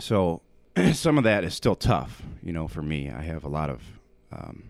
so 0.00 0.42
some 0.92 1.18
of 1.18 1.24
that 1.24 1.44
is 1.44 1.54
still 1.54 1.76
tough, 1.76 2.22
you 2.42 2.52
know, 2.52 2.68
for 2.68 2.82
me. 2.82 3.10
I 3.10 3.22
have 3.22 3.44
a 3.44 3.48
lot 3.48 3.70
of 3.70 3.82
um, 4.32 4.64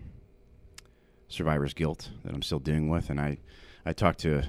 survivor's 1.27 1.73
guilt 1.73 2.09
that 2.23 2.33
I'm 2.33 2.41
still 2.41 2.59
dealing 2.59 2.89
with, 2.89 3.09
and 3.09 3.19
I, 3.19 3.37
I 3.85 3.93
talk 3.93 4.17
to 4.17 4.43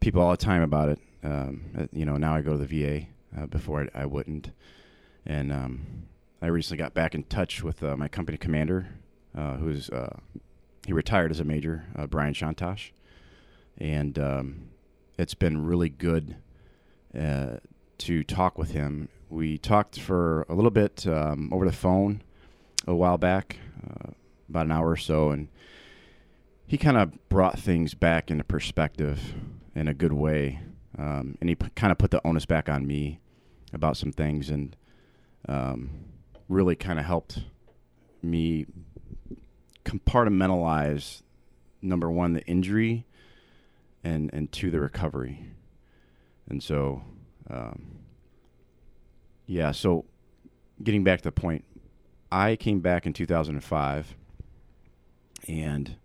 people 0.00 0.22
all 0.22 0.30
the 0.30 0.36
time 0.36 0.62
about 0.62 0.88
it. 0.88 0.98
Um, 1.22 1.88
you 1.92 2.04
know, 2.04 2.16
now 2.16 2.34
I 2.34 2.40
go 2.40 2.56
to 2.56 2.58
the 2.58 2.66
VA. 2.66 3.06
Uh, 3.34 3.46
before 3.46 3.88
I, 3.94 4.02
I 4.02 4.04
wouldn't, 4.04 4.50
and 5.24 5.50
um, 5.50 5.86
I 6.42 6.48
recently 6.48 6.76
got 6.82 6.92
back 6.92 7.14
in 7.14 7.22
touch 7.24 7.62
with 7.62 7.82
uh, 7.82 7.96
my 7.96 8.06
company 8.06 8.36
commander, 8.36 8.88
uh, 9.34 9.56
who's 9.56 9.88
uh, 9.88 10.18
he 10.86 10.92
retired 10.92 11.30
as 11.30 11.40
a 11.40 11.44
major, 11.44 11.86
uh, 11.96 12.06
Brian 12.06 12.34
Shantosh, 12.34 12.90
and 13.78 14.18
um, 14.18 14.68
it's 15.18 15.34
been 15.34 15.64
really 15.64 15.88
good 15.88 16.36
uh, 17.18 17.56
to 17.98 18.24
talk 18.24 18.58
with 18.58 18.70
him. 18.70 19.08
We 19.28 19.58
talked 19.58 20.00
for 20.00 20.44
a 20.48 20.54
little 20.54 20.70
bit 20.70 21.06
um, 21.06 21.50
over 21.52 21.64
the 21.64 21.72
phone 21.72 22.22
a 22.86 22.94
while 22.94 23.18
back, 23.18 23.58
uh, 23.88 24.10
about 24.48 24.66
an 24.66 24.72
hour 24.72 24.90
or 24.90 24.96
so, 24.96 25.30
and 25.30 25.48
he 26.66 26.76
kind 26.76 26.96
of 26.96 27.28
brought 27.28 27.58
things 27.58 27.94
back 27.94 28.30
into 28.30 28.44
perspective 28.44 29.34
in 29.74 29.88
a 29.88 29.94
good 29.94 30.12
way. 30.12 30.60
Um, 30.98 31.36
and 31.40 31.48
he 31.48 31.54
p- 31.54 31.68
kind 31.74 31.90
of 31.90 31.98
put 31.98 32.10
the 32.10 32.26
onus 32.26 32.44
back 32.44 32.68
on 32.68 32.86
me 32.86 33.20
about 33.72 33.96
some 33.96 34.12
things 34.12 34.50
and 34.50 34.76
um, 35.48 35.90
really 36.48 36.76
kind 36.76 36.98
of 36.98 37.04
helped 37.04 37.40
me 38.22 38.66
compartmentalize 39.84 41.22
number 41.80 42.10
one, 42.10 42.34
the 42.34 42.44
injury, 42.46 43.06
and, 44.04 44.30
and 44.32 44.50
two, 44.52 44.70
the 44.70 44.80
recovery. 44.80 45.44
And 46.48 46.62
so, 46.62 47.02
um, 47.48 47.98
yeah, 49.46 49.72
so 49.72 50.04
getting 50.82 51.04
back 51.04 51.18
to 51.20 51.24
the 51.24 51.32
point, 51.32 51.64
I 52.30 52.56
came 52.56 52.80
back 52.80 53.06
in 53.06 53.12
2005 53.12 54.16
and 55.48 55.96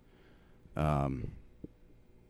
um, 0.75 1.31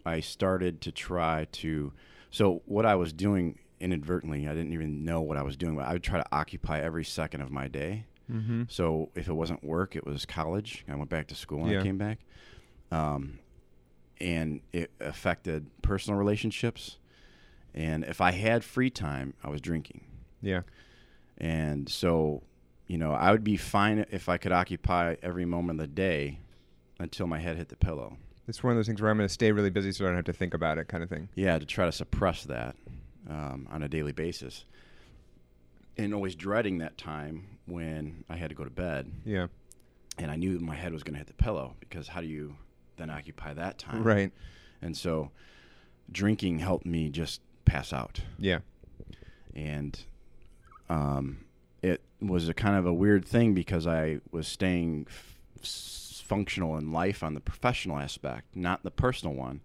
I 0.05 0.19
started 0.19 0.81
to 0.81 0.91
try 0.91 1.47
to. 1.53 1.91
So, 2.29 2.61
what 2.65 2.85
I 2.85 2.95
was 2.95 3.13
doing 3.13 3.59
inadvertently, 3.79 4.47
I 4.47 4.53
didn't 4.53 4.73
even 4.73 5.03
know 5.03 5.21
what 5.21 5.37
I 5.37 5.43
was 5.43 5.57
doing, 5.57 5.75
but 5.75 5.85
I 5.85 5.93
would 5.93 6.03
try 6.03 6.19
to 6.19 6.25
occupy 6.31 6.79
every 6.81 7.03
second 7.05 7.41
of 7.41 7.51
my 7.51 7.67
day. 7.67 8.05
Mm-hmm. 8.31 8.63
So, 8.69 9.09
if 9.15 9.27
it 9.27 9.33
wasn't 9.33 9.63
work, 9.63 9.95
it 9.95 10.05
was 10.05 10.25
college. 10.25 10.85
I 10.89 10.95
went 10.95 11.09
back 11.09 11.27
to 11.27 11.35
school 11.35 11.59
when 11.59 11.71
Yeah. 11.71 11.79
I 11.79 11.83
came 11.83 11.97
back. 11.97 12.19
Um, 12.91 13.39
and 14.19 14.61
it 14.73 14.91
affected 14.99 15.67
personal 15.81 16.17
relationships. 16.17 16.97
And 17.73 18.03
if 18.05 18.21
I 18.21 18.31
had 18.31 18.63
free 18.63 18.89
time, 18.89 19.33
I 19.43 19.49
was 19.49 19.61
drinking. 19.61 20.03
Yeah. 20.41 20.61
And 21.37 21.87
so, 21.87 22.41
you 22.87 22.97
know, 22.97 23.11
I 23.11 23.31
would 23.31 23.43
be 23.43 23.57
fine 23.57 24.05
if 24.11 24.29
I 24.29 24.37
could 24.37 24.51
occupy 24.51 25.15
every 25.21 25.45
moment 25.45 25.79
of 25.79 25.89
the 25.89 25.93
day 25.93 26.39
until 26.99 27.27
my 27.27 27.39
head 27.39 27.57
hit 27.57 27.69
the 27.69 27.75
pillow. 27.75 28.17
It's 28.47 28.63
one 28.63 28.71
of 28.71 28.77
those 28.77 28.87
things 28.87 29.01
where 29.01 29.11
I'm 29.11 29.17
going 29.17 29.27
to 29.27 29.33
stay 29.33 29.51
really 29.51 29.69
busy 29.69 29.91
so 29.91 30.05
I 30.05 30.07
don't 30.07 30.15
have 30.15 30.25
to 30.25 30.33
think 30.33 30.53
about 30.53 30.77
it, 30.77 30.87
kind 30.87 31.03
of 31.03 31.09
thing. 31.09 31.29
Yeah, 31.35 31.59
to 31.59 31.65
try 31.65 31.85
to 31.85 31.91
suppress 31.91 32.43
that 32.45 32.75
um, 33.29 33.67
on 33.69 33.83
a 33.83 33.89
daily 33.89 34.13
basis. 34.13 34.65
And 35.97 36.13
always 36.13 36.33
dreading 36.35 36.77
that 36.79 36.97
time 36.97 37.45
when 37.65 38.23
I 38.29 38.37
had 38.37 38.49
to 38.49 38.55
go 38.55 38.63
to 38.63 38.69
bed. 38.69 39.11
Yeah. 39.25 39.47
and 40.17 40.31
I 40.31 40.35
knew 40.35 40.57
my 40.59 40.75
head 40.75 40.93
was 40.93 41.03
going 41.03 41.13
to 41.13 41.17
hit 41.19 41.27
the 41.27 41.33
pillow 41.33 41.75
because 41.79 42.07
how 42.07 42.21
do 42.21 42.27
you 42.27 42.55
then 42.97 43.09
occupy 43.09 43.53
that 43.53 43.77
time? 43.77 44.03
Right. 44.03 44.31
And 44.81 44.95
so 44.95 45.31
drinking 46.11 46.59
helped 46.59 46.85
me 46.85 47.09
just 47.09 47.41
pass 47.65 47.91
out. 47.93 48.21
Yeah. 48.37 48.59
And 49.55 49.99
um, 50.89 51.45
it 51.81 52.01
was 52.21 52.47
a 52.47 52.53
kind 52.53 52.75
of 52.75 52.85
a 52.85 52.93
weird 52.93 53.25
thing 53.25 53.53
because 53.53 53.87
I 53.87 54.19
was 54.31 54.47
staying 54.47 55.07
f- 55.09 55.37
functional 56.23 56.77
in 56.77 56.91
life 56.91 57.23
on 57.23 57.33
the 57.33 57.39
professional 57.39 57.97
aspect, 57.97 58.55
not 58.55 58.83
the 58.83 58.91
personal 58.91 59.35
one. 59.35 59.61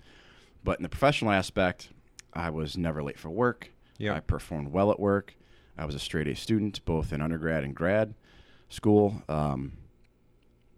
But 0.65 0.79
in 0.79 0.83
the 0.83 0.89
professional 0.89 1.33
aspect, 1.33 1.91
I 2.33 2.51
was 2.51 2.77
never 2.77 3.03
late 3.03 3.19
for 3.19 3.31
work. 3.31 3.71
Yeah. 3.99 4.15
I 4.15 4.21
performed 4.21 4.73
well 4.73 4.91
at 4.91 5.01
work. 5.01 5.35
I 5.77 5.85
was 5.85 5.95
a 5.95 5.99
straight 5.99 6.29
A 6.29 6.35
student, 6.35 6.85
both 6.85 7.13
in 7.13 7.21
undergrad 7.21 7.65
and 7.65 7.75
grad 7.75 8.15
school. 8.69 9.23
Um, 9.29 9.73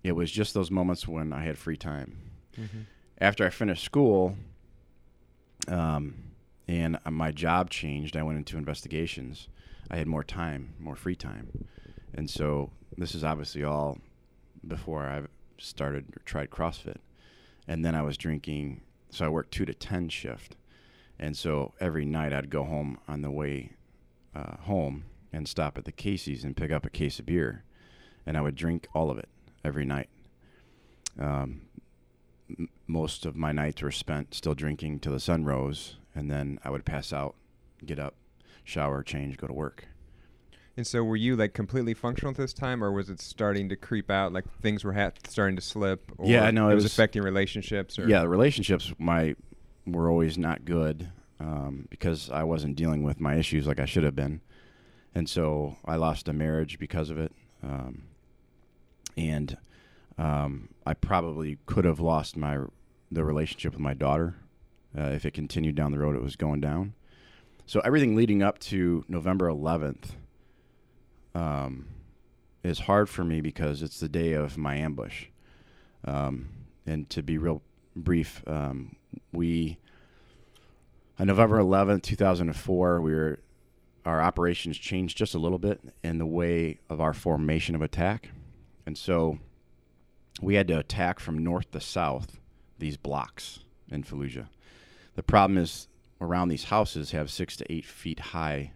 it 0.02 0.12
was 0.12 0.30
just 0.30 0.54
those 0.54 0.70
moments 0.70 1.08
when 1.08 1.32
I 1.32 1.42
had 1.44 1.58
free 1.58 1.76
time. 1.76 2.18
After 3.18 3.46
I 3.46 3.50
finished 3.50 3.84
school, 3.84 4.36
um, 5.68 6.14
and 6.66 6.98
my 7.10 7.30
job 7.30 7.70
changed, 7.70 8.16
I 8.16 8.22
went 8.22 8.38
into 8.38 8.58
investigations. 8.58 9.48
I 9.90 9.96
had 9.96 10.06
more 10.06 10.24
time, 10.24 10.74
more 10.78 10.96
free 10.96 11.14
time, 11.16 11.66
and 12.14 12.28
so 12.28 12.70
this 12.96 13.14
is 13.14 13.22
obviously 13.22 13.64
all 13.64 13.98
before 14.66 15.04
I 15.04 15.22
started 15.58 16.06
or 16.16 16.22
tried 16.24 16.50
CrossFit, 16.50 16.98
and 17.68 17.84
then 17.84 17.94
I 17.94 18.02
was 18.02 18.16
drinking. 18.16 18.80
So 19.10 19.24
I 19.24 19.28
worked 19.28 19.52
two 19.52 19.64
to 19.64 19.74
ten 19.74 20.08
shift, 20.08 20.56
and 21.18 21.36
so 21.36 21.74
every 21.80 22.04
night 22.04 22.32
I'd 22.32 22.50
go 22.50 22.64
home 22.64 22.98
on 23.06 23.22
the 23.22 23.30
way 23.30 23.70
uh, 24.34 24.56
home 24.62 25.04
and 25.32 25.46
stop 25.46 25.78
at 25.78 25.84
the 25.84 25.92
Casey's 25.92 26.44
and 26.44 26.56
pick 26.56 26.72
up 26.72 26.86
a 26.86 26.90
case 26.90 27.18
of 27.18 27.26
beer, 27.26 27.62
and 28.26 28.36
I 28.36 28.40
would 28.40 28.56
drink 28.56 28.88
all 28.94 29.10
of 29.10 29.18
it 29.18 29.28
every 29.64 29.84
night. 29.84 30.08
Um, 31.18 31.60
m- 32.50 32.68
most 32.86 33.26
of 33.26 33.36
my 33.36 33.52
nights 33.52 33.82
were 33.82 33.90
spent 33.90 34.34
still 34.34 34.54
drinking 34.54 35.00
till 35.00 35.12
the 35.12 35.20
sun 35.20 35.44
rose, 35.44 35.96
and 36.14 36.30
then 36.30 36.58
I 36.64 36.70
would 36.70 36.84
pass 36.84 37.12
out, 37.12 37.34
get 37.84 37.98
up, 37.98 38.14
shower, 38.64 39.02
change, 39.02 39.36
go 39.36 39.46
to 39.46 39.52
work. 39.52 39.88
And 40.76 40.84
so, 40.86 41.04
were 41.04 41.16
you 41.16 41.36
like 41.36 41.54
completely 41.54 41.94
functional 41.94 42.30
at 42.32 42.36
this 42.36 42.52
time, 42.52 42.82
or 42.82 42.90
was 42.90 43.08
it 43.08 43.20
starting 43.20 43.68
to 43.68 43.76
creep 43.76 44.10
out? 44.10 44.32
Like 44.32 44.44
things 44.60 44.82
were 44.82 44.92
ha- 44.92 45.12
starting 45.28 45.54
to 45.56 45.62
slip? 45.62 46.10
Or 46.18 46.28
Yeah, 46.28 46.50
no, 46.50 46.68
it, 46.68 46.72
it 46.72 46.74
was, 46.74 46.84
was- 46.84 46.92
affecting 46.92 47.22
relationships. 47.22 47.98
Or 47.98 48.08
Yeah, 48.08 48.24
relationships 48.24 48.92
my 48.98 49.36
were 49.86 50.10
always 50.10 50.36
not 50.36 50.64
good 50.64 51.10
um, 51.38 51.86
because 51.90 52.28
I 52.30 52.42
wasn't 52.42 52.74
dealing 52.74 53.02
with 53.04 53.20
my 53.20 53.36
issues 53.36 53.66
like 53.66 53.78
I 53.78 53.84
should 53.84 54.02
have 54.02 54.16
been, 54.16 54.40
and 55.14 55.28
so 55.28 55.76
I 55.84 55.94
lost 55.96 56.26
a 56.26 56.32
marriage 56.32 56.78
because 56.80 57.08
of 57.10 57.18
it, 57.18 57.30
um, 57.62 58.02
and 59.16 59.56
um, 60.18 60.68
I 60.86 60.94
probably 60.94 61.58
could 61.66 61.84
have 61.84 62.00
lost 62.00 62.36
my 62.36 62.58
the 63.10 63.24
relationship 63.24 63.72
with 63.72 63.80
my 63.80 63.94
daughter 63.94 64.34
uh, 64.96 65.10
if 65.10 65.24
it 65.24 65.32
continued 65.32 65.74
down 65.74 65.92
the 65.92 65.98
road 65.98 66.16
it 66.16 66.22
was 66.22 66.36
going 66.36 66.60
down. 66.60 66.94
So 67.66 67.80
everything 67.80 68.14
leading 68.14 68.42
up 68.42 68.58
to 68.60 69.04
November 69.08 69.48
11th 69.48 70.10
um, 71.34 71.86
is 72.62 72.80
hard 72.80 73.08
for 73.08 73.24
me 73.24 73.40
because 73.40 73.82
it's 73.82 74.00
the 74.00 74.08
day 74.08 74.32
of 74.32 74.58
my 74.58 74.76
ambush. 74.76 75.26
Um, 76.04 76.48
and 76.86 77.08
to 77.10 77.22
be 77.22 77.38
real 77.38 77.62
brief, 77.96 78.42
um, 78.46 78.96
we 79.32 79.78
on 81.18 81.28
November 81.28 81.58
11th, 81.58 82.02
2004, 82.02 83.00
we 83.00 83.14
were 83.14 83.38
our 84.04 84.20
operations 84.20 84.76
changed 84.76 85.16
just 85.16 85.34
a 85.34 85.38
little 85.38 85.58
bit 85.58 85.80
in 86.02 86.18
the 86.18 86.26
way 86.26 86.80
of 86.90 87.00
our 87.00 87.14
formation 87.14 87.74
of 87.74 87.80
attack, 87.80 88.30
and 88.84 88.98
so 88.98 89.38
we 90.40 90.54
had 90.54 90.68
to 90.68 90.78
attack 90.78 91.20
from 91.20 91.42
north 91.42 91.70
to 91.72 91.80
south 91.80 92.40
these 92.78 92.96
blocks 92.96 93.60
in 93.90 94.02
Fallujah. 94.02 94.48
The 95.14 95.22
problem 95.22 95.58
is 95.58 95.88
around 96.20 96.48
these 96.48 96.64
houses 96.64 97.12
have 97.12 97.30
six 97.30 97.56
to 97.56 97.72
eight 97.72 97.84
feet 97.84 98.18
high 98.18 98.72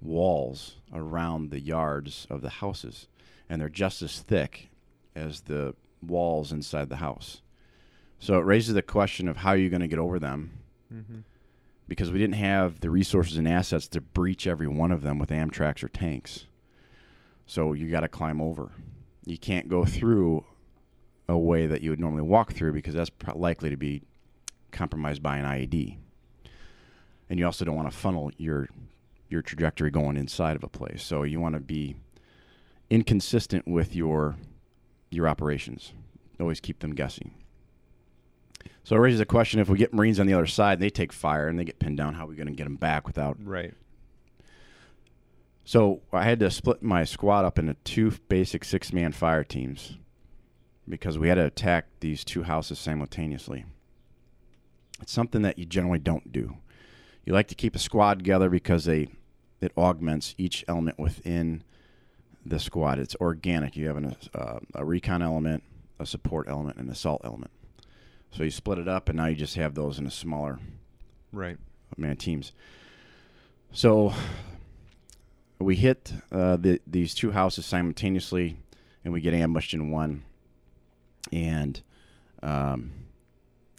walls 0.00 0.76
around 0.92 1.50
the 1.50 1.60
yards 1.60 2.26
of 2.28 2.42
the 2.42 2.50
houses, 2.50 3.08
and 3.48 3.60
they're 3.60 3.68
just 3.68 4.02
as 4.02 4.20
thick 4.20 4.68
as 5.14 5.42
the 5.42 5.74
walls 6.02 6.52
inside 6.52 6.88
the 6.88 6.96
house. 6.96 7.42
So 8.18 8.38
it 8.38 8.44
raises 8.44 8.74
the 8.74 8.82
question 8.82 9.28
of 9.28 9.38
how 9.38 9.50
are 9.50 9.56
you 9.56 9.70
going 9.70 9.80
to 9.80 9.88
get 9.88 9.98
over 9.98 10.18
them 10.18 10.58
hmm 10.90 11.20
because 11.88 12.10
we 12.10 12.18
didn't 12.18 12.36
have 12.36 12.80
the 12.80 12.88
resources 12.88 13.36
and 13.36 13.46
assets 13.46 13.88
to 13.88 14.00
breach 14.00 14.46
every 14.46 14.68
one 14.68 14.92
of 14.92 15.02
them 15.02 15.18
with 15.18 15.28
Amtraks 15.28 15.82
or 15.82 15.88
tanks. 15.88 16.46
So 17.44 17.72
you 17.74 17.90
got 17.90 18.00
to 18.00 18.08
climb 18.08 18.40
over. 18.40 18.70
You 19.26 19.36
can't 19.36 19.68
go 19.68 19.84
through 19.84 20.44
a 21.28 21.38
way 21.38 21.66
that 21.66 21.82
you 21.82 21.90
would 21.90 22.00
normally 22.00 22.22
walk 22.22 22.52
through 22.52 22.72
because 22.72 22.94
that's 22.94 23.10
pro- 23.10 23.36
likely 23.38 23.70
to 23.70 23.76
be 23.76 24.02
compromised 24.70 25.22
by 25.22 25.38
an 25.38 25.44
IED. 25.44 25.98
And 27.30 27.38
you 27.38 27.46
also 27.46 27.64
don't 27.64 27.76
want 27.76 27.90
to 27.90 27.96
funnel 27.96 28.30
your 28.36 28.68
your 29.28 29.42
trajectory 29.42 29.90
going 29.90 30.16
inside 30.16 30.56
of 30.56 30.62
a 30.62 30.68
place. 30.68 31.02
So 31.02 31.22
you 31.22 31.40
want 31.40 31.54
to 31.54 31.60
be 31.60 31.96
inconsistent 32.90 33.66
with 33.66 33.94
your 33.96 34.36
your 35.10 35.28
operations. 35.28 35.92
Always 36.40 36.60
keep 36.60 36.80
them 36.80 36.94
guessing. 36.94 37.34
So 38.84 38.96
it 38.96 38.98
raises 38.98 39.20
a 39.20 39.26
question: 39.26 39.60
if 39.60 39.68
we 39.68 39.78
get 39.78 39.94
Marines 39.94 40.20
on 40.20 40.26
the 40.26 40.34
other 40.34 40.46
side, 40.46 40.74
and 40.74 40.82
they 40.82 40.90
take 40.90 41.12
fire 41.12 41.48
and 41.48 41.58
they 41.58 41.64
get 41.64 41.78
pinned 41.78 41.96
down, 41.96 42.14
how 42.14 42.24
are 42.24 42.28
we 42.28 42.36
going 42.36 42.48
to 42.48 42.52
get 42.52 42.64
them 42.64 42.76
back 42.76 43.06
without? 43.06 43.38
Right. 43.42 43.74
So 45.64 46.02
I 46.12 46.24
had 46.24 46.40
to 46.40 46.50
split 46.50 46.82
my 46.82 47.04
squad 47.04 47.44
up 47.44 47.58
into 47.58 47.74
two 47.84 48.10
basic 48.28 48.64
six-man 48.64 49.12
fire 49.12 49.44
teams 49.44 49.96
because 50.88 51.18
we 51.18 51.28
had 51.28 51.36
to 51.36 51.44
attack 51.46 51.86
these 52.00 52.24
two 52.24 52.42
houses 52.42 52.78
simultaneously. 52.78 53.64
It's 55.00 55.12
something 55.12 55.42
that 55.42 55.58
you 55.58 55.64
generally 55.64 55.98
don't 55.98 56.32
do. 56.32 56.56
You 57.24 57.32
like 57.32 57.48
to 57.48 57.54
keep 57.54 57.74
a 57.74 57.78
squad 57.78 58.18
together 58.18 58.48
because 58.50 58.84
they 58.84 59.08
it 59.60 59.72
augments 59.76 60.34
each 60.38 60.64
element 60.66 60.98
within 60.98 61.62
the 62.44 62.58
squad. 62.58 62.98
It's 62.98 63.14
organic. 63.20 63.76
You 63.76 63.86
have 63.86 63.96
an, 63.96 64.16
uh, 64.34 64.58
a 64.74 64.84
recon 64.84 65.22
element, 65.22 65.62
a 66.00 66.06
support 66.06 66.48
element, 66.48 66.76
and 66.78 66.86
an 66.86 66.92
assault 66.92 67.20
element. 67.24 67.52
So 68.32 68.42
you 68.42 68.50
split 68.50 68.78
it 68.78 68.88
up, 68.88 69.08
and 69.08 69.18
now 69.18 69.26
you 69.26 69.36
just 69.36 69.54
have 69.54 69.74
those 69.74 69.98
in 69.98 70.06
a 70.06 70.10
smaller 70.10 70.58
Right. 71.32 71.58
man 71.96 72.16
teams. 72.16 72.52
So 73.72 74.12
we 75.60 75.76
hit 75.76 76.12
uh, 76.32 76.56
the, 76.56 76.80
these 76.86 77.14
two 77.14 77.30
houses 77.30 77.64
simultaneously, 77.64 78.56
and 79.04 79.12
we 79.12 79.20
get 79.20 79.32
ambushed 79.34 79.74
in 79.74 79.90
one. 79.90 80.24
And 81.30 81.80
um, 82.42 82.90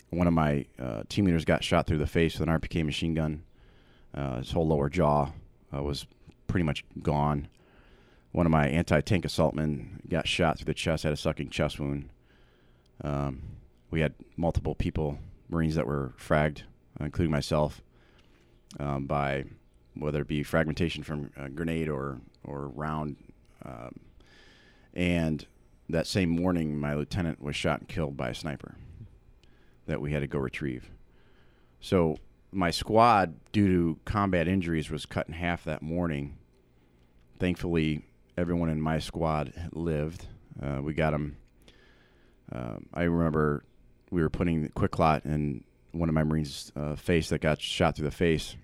one 0.10 0.28
of 0.28 0.34
my 0.34 0.66
uh, 0.80 1.04
team 1.10 1.26
leaders 1.26 1.46
got 1.46 1.64
shot 1.64 1.88
through 1.88 1.98
the 1.98 2.08
face 2.08 2.40
with 2.40 2.48
an 2.48 2.60
RPK 2.60 2.86
machine 2.86 3.14
gun. 3.14 3.44
Uh, 4.14 4.38
his 4.38 4.52
whole 4.52 4.68
lower 4.68 4.90
jaw 4.90 5.32
uh, 5.76 5.82
was 5.82 6.06
pretty 6.48 6.64
much 6.64 6.86
gone. 7.02 7.48
One 8.32 8.46
of 8.46 8.52
my 8.52 8.68
anti-tank 8.68 9.26
assault 9.26 9.54
men 9.54 10.02
got 10.08 10.28
shot 10.28 10.58
through 10.58 10.66
the 10.66 10.74
chest, 10.74 11.04
had 11.04 11.14
a 11.14 11.18
sucking 11.18 11.50
chest 11.50 11.80
wound. 11.80 12.10
Um, 13.04 13.42
we 13.92 14.02
had 14.02 14.14
multiple 14.38 14.76
people, 14.76 15.20
Marines 15.50 15.76
that 15.76 15.86
were 15.86 16.14
fragged, 16.18 16.62
including 17.00 17.32
myself, 17.32 17.82
um, 18.80 19.06
by 19.06 19.46
whether 19.96 20.22
it 20.22 20.28
be 20.28 20.42
fragmentation 20.42 21.04
from 21.04 21.30
a 21.38 21.50
grenade 21.50 21.90
or 21.90 22.20
or 22.44 22.68
round. 22.70 23.16
Um, 23.64 24.00
and 24.96 25.46
that 25.94 26.08
same 26.08 26.30
morning, 26.30 26.78
my 26.78 26.94
lieutenant 26.94 27.42
was 27.42 27.56
shot 27.56 27.80
and 27.80 27.88
killed 27.88 28.18
by 28.18 28.30
a 28.30 28.36
sniper 28.36 28.76
that 29.86 30.02
we 30.02 30.12
had 30.12 30.22
to 30.22 30.28
go 30.28 30.40
retrieve. 30.40 30.92
So 31.80 32.18
my 32.52 32.72
squad, 32.72 33.36
due 33.52 33.68
to 33.68 34.00
combat 34.06 34.48
injuries, 34.48 34.90
was 34.90 35.06
cut 35.06 35.28
in 35.28 35.34
half 35.34 35.64
that 35.66 35.82
morning. 35.82 36.38
Thankfully, 37.40 38.04
everyone 38.38 38.70
in 38.70 38.82
my 38.82 39.00
squad 39.00 39.54
lived. 39.72 40.28
Uh, 40.62 40.82
we 40.82 40.94
got 40.94 41.12
them. 41.12 41.38
Um, 42.52 42.86
I 42.94 43.04
remember 43.04 43.64
we 44.12 44.22
were 44.22 44.30
putting 44.30 44.64
the 44.64 44.70
quick 44.70 44.92
clot 44.92 45.26
in 45.26 45.64
one 45.92 46.10
of 46.10 46.16
my 46.16 46.24
Marines' 46.24 46.72
uh, 46.76 46.96
face 46.96 47.30
that 47.30 47.42
got 47.42 47.62
shot 47.62 47.96
through 47.96 48.06
the 48.06 48.12
face. 48.12 48.56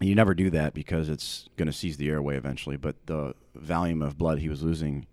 And 0.00 0.08
you 0.08 0.14
never 0.14 0.34
do 0.34 0.50
that 0.50 0.74
because 0.74 1.08
it's 1.08 1.48
going 1.56 1.66
to 1.66 1.72
seize 1.72 1.96
the 1.96 2.08
airway 2.08 2.36
eventually. 2.36 2.76
But 2.76 2.96
the 3.06 3.34
volume 3.54 4.02
of 4.02 4.18
blood 4.18 4.38
he 4.38 4.48
was 4.48 4.62
losing, 4.62 5.06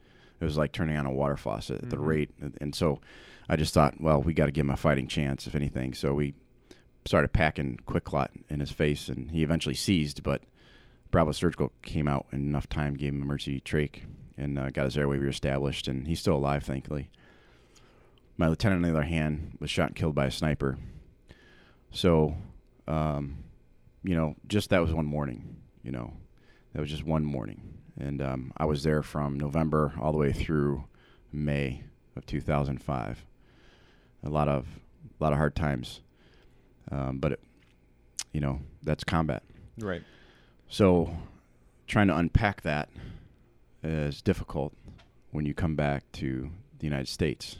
it 0.43 0.45
was 0.45 0.57
like 0.57 0.73
turning 0.73 0.97
on 0.97 1.05
a 1.05 1.11
water 1.11 1.37
faucet 1.37 1.81
at 1.83 1.89
the 1.89 1.95
Mhm. 1.97 2.05
rate. 2.05 2.31
And- 2.41 2.57
And 2.59 2.75
so 2.75 2.99
I 3.49 3.55
just 3.55 3.73
thought, 3.73 3.99
well, 4.01 4.21
we 4.21 4.33
got 4.33 4.45
to 4.47 4.51
give 4.51 4.65
him 4.65 4.69
a 4.71 4.77
fighting 4.77 5.07
chance, 5.07 5.47
if 5.47 5.55
anything. 5.55 5.93
So 5.93 6.13
we 6.13 6.33
started 7.05 7.29
packing 7.33 7.79
quick 7.85 8.03
clot 8.03 8.31
in 8.49 8.59
his 8.59 8.71
face, 8.71 9.07
and 9.09 9.31
he 9.31 9.43
eventually 9.43 9.75
seized. 9.75 10.21
But 10.23 10.43
Bravo 11.11 11.31
Surgical 11.31 11.71
came 11.81 12.07
out 12.07 12.27
in 12.31 12.39
enough 12.41 12.67
time, 12.67 12.95
gave 12.95 13.13
him 13.13 13.21
emergency 13.21 13.61
trach, 13.61 14.01
and 14.37 14.57
uh, 14.59 14.69
got 14.69 14.85
his 14.85 14.97
airway 14.97 15.17
reestablished. 15.17 15.87
And 15.87 16.07
he's 16.07 16.19
still 16.19 16.35
alive, 16.35 16.63
thankfully. 16.63 17.09
My 18.37 18.47
lieutenant, 18.47 18.83
on 18.85 18.91
the 18.91 18.97
other 18.97 19.07
hand, 19.07 19.57
was 19.59 19.69
shot 19.69 19.87
and 19.89 19.95
killed 19.95 20.15
by 20.15 20.25
a 20.25 20.31
sniper. 20.31 20.77
So, 21.91 22.35
um, 22.87 23.37
you 24.03 24.15
know, 24.15 24.35
just 24.47 24.69
that 24.71 24.81
was 24.81 24.93
one 24.93 25.05
morning. 25.05 25.57
You 25.83 25.91
know, 25.91 26.13
that 26.73 26.81
was 26.81 26.89
just 26.89 27.03
one 27.05 27.23
morning, 27.25 27.61
and 27.99 28.21
um, 28.21 28.53
I 28.57 28.65
was 28.65 28.83
there 28.83 29.03
from 29.03 29.39
November 29.39 29.93
all 29.99 30.11
the 30.11 30.17
way 30.17 30.31
through 30.31 30.85
May 31.31 31.83
of 32.15 32.25
2005. 32.25 33.25
A 34.23 34.29
lot 34.29 34.47
of 34.47 34.65
a 35.19 35.23
lot 35.23 35.33
of 35.33 35.37
hard 35.37 35.55
times, 35.55 36.01
um, 36.91 37.19
but 37.19 37.33
it, 37.33 37.39
you 38.31 38.39
know 38.39 38.61
that's 38.81 39.03
combat. 39.03 39.43
Right. 39.77 40.01
So 40.67 41.15
trying 41.87 42.07
to 42.07 42.15
unpack 42.15 42.61
that 42.61 42.89
is 43.83 44.21
difficult 44.21 44.73
when 45.31 45.45
you 45.45 45.53
come 45.53 45.75
back 45.75 46.09
to 46.13 46.49
the 46.79 46.85
United 46.85 47.07
States. 47.07 47.57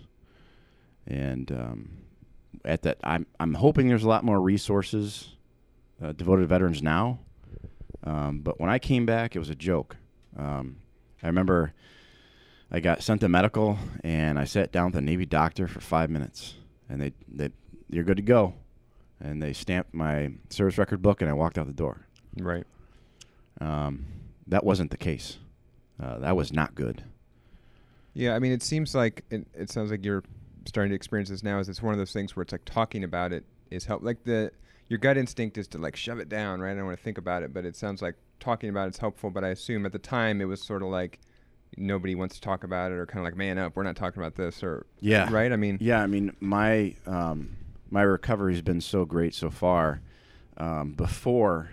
And 1.06 1.52
um, 1.52 1.98
at 2.63 2.84
that, 2.84 2.98
I'm 3.04 3.26
I'm 3.39 3.56
hoping 3.56 3.88
there's 3.89 4.06
a 4.06 4.10
lot 4.10 4.24
more 4.24 4.39
resources 4.39 5.36
uh, 6.02 6.13
devoted 6.13 6.43
to 6.43 6.48
veterans 6.48 6.82
now. 6.82 7.19
Um, 8.06 8.39
but 8.39 8.60
when 8.60 8.69
I 8.69 8.80
came 8.80 9.06
back, 9.06 9.36
it 9.36 9.39
was 9.39 9.50
a 9.50 9.56
joke. 9.56 9.98
Um, 10.38 10.78
I 11.22 11.28
remember 11.28 11.74
I 12.72 12.80
got 12.80 13.04
sent 13.04 13.22
to 13.22 13.30
medical, 13.30 13.78
and 14.04 14.39
I 14.39 14.46
sat 14.46 14.72
down 14.72 14.88
with 14.88 14.96
a 14.96 15.02
Navy 15.02 15.26
doctor 15.26 15.67
for 15.67 15.80
five 15.80 16.10
minutes, 16.10 16.56
and 16.89 17.02
they 17.02 17.13
they 17.28 17.50
you're 17.89 18.04
good 18.04 18.17
to 18.17 18.24
go, 18.24 18.56
and 19.19 19.41
they 19.41 19.54
stamped 19.54 19.93
my 19.93 20.32
service 20.50 20.78
record 20.78 21.02
book, 21.02 21.22
and 21.22 21.30
I 21.30 21.34
walked 21.34 21.58
out 21.58 21.67
the 21.67 21.74
door. 21.74 22.08
Right. 22.38 22.65
Um, 23.62 24.06
that 24.48 24.63
wasn't 24.63 24.91
the 24.91 24.98
case. 24.98 25.38
Uh, 26.02 26.19
that 26.19 26.36
was 26.36 26.52
not 26.52 26.76
good. 26.76 27.04
Yeah, 28.13 28.36
I 28.36 28.39
mean, 28.39 28.52
it 28.52 28.63
seems 28.63 28.93
like 28.93 29.24
it, 29.30 29.48
it 29.54 29.69
sounds 29.69 29.91
like 29.91 30.04
you're 30.04 30.24
starting 30.65 30.89
to 30.89 30.96
experience 30.96 31.30
this 31.30 31.43
now. 31.43 31.60
Is 31.60 31.69
it's 31.69 31.82
one 31.82 31.93
of 31.93 32.00
those 32.00 32.13
things 32.13 32.36
where 32.36 32.41
it's 32.43 32.52
like 32.52 32.65
talking 32.65 33.04
about 33.04 33.32
it 33.34 33.43
is 33.72 33.86
help. 33.86 34.04
Like 34.04 34.24
the 34.24 34.52
your 34.93 34.99
gut 34.99 35.17
instinct 35.17 35.58
is 35.58 35.67
to 35.67 35.79
like 35.79 35.95
shove 35.95 36.19
it 36.19 36.29
down, 36.29 36.62
right? 36.62 36.69
I 36.73 36.75
don't 36.75 36.86
want 36.86 36.99
to 36.99 37.03
think 37.03 37.17
about 37.17 37.41
it, 37.41 37.51
but 37.51 37.65
it 37.65 37.75
sounds 37.75 37.99
like 38.03 38.13
talking 38.39 38.69
about 38.69 38.88
it's 38.89 38.99
helpful. 38.99 39.32
But 39.32 39.43
I 39.43 39.47
assume 39.47 39.88
at 39.88 39.91
the 39.91 39.97
time 39.97 40.39
it 40.39 40.45
was 40.45 40.62
sort 40.62 40.84
of 40.84 40.89
like 40.89 41.19
nobody 41.77 42.13
wants 42.13 42.36
to 42.36 42.41
talk 42.41 42.63
about 42.63 42.91
it, 42.91 42.95
or 42.99 43.08
kind 43.08 43.17
of 43.17 43.23
like 43.25 43.36
man 43.36 43.58
up, 43.58 43.75
we're 43.75 43.82
not 43.82 43.95
talking 43.95 44.21
about 44.21 44.36
this, 44.36 44.62
or 44.62 44.86
Yeah. 44.99 45.27
right. 45.34 45.51
I 45.51 45.56
mean, 45.56 45.79
Yeah, 45.82 45.99
I 46.03 46.06
mean 46.06 46.36
my 46.39 46.93
um, 47.08 47.56
my 47.89 48.03
recovery's 48.03 48.62
been 48.62 48.82
so 48.82 49.03
great 49.03 49.34
so 49.34 49.49
far. 49.49 50.01
Um, 50.58 50.91
before 50.91 51.71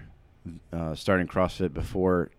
uh, 0.72 0.94
starting 0.94 1.26
CrossFit, 1.26 1.74
before 1.74 2.30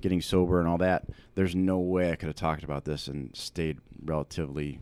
getting 0.00 0.22
sober 0.22 0.58
and 0.58 0.66
all 0.66 0.78
that, 0.78 1.04
there's 1.34 1.54
no 1.54 1.78
way 1.80 2.12
I 2.12 2.16
could 2.16 2.28
have 2.28 2.36
talked 2.36 2.62
about 2.64 2.86
this 2.86 3.08
and 3.08 3.36
stayed 3.36 3.76
relatively, 4.02 4.80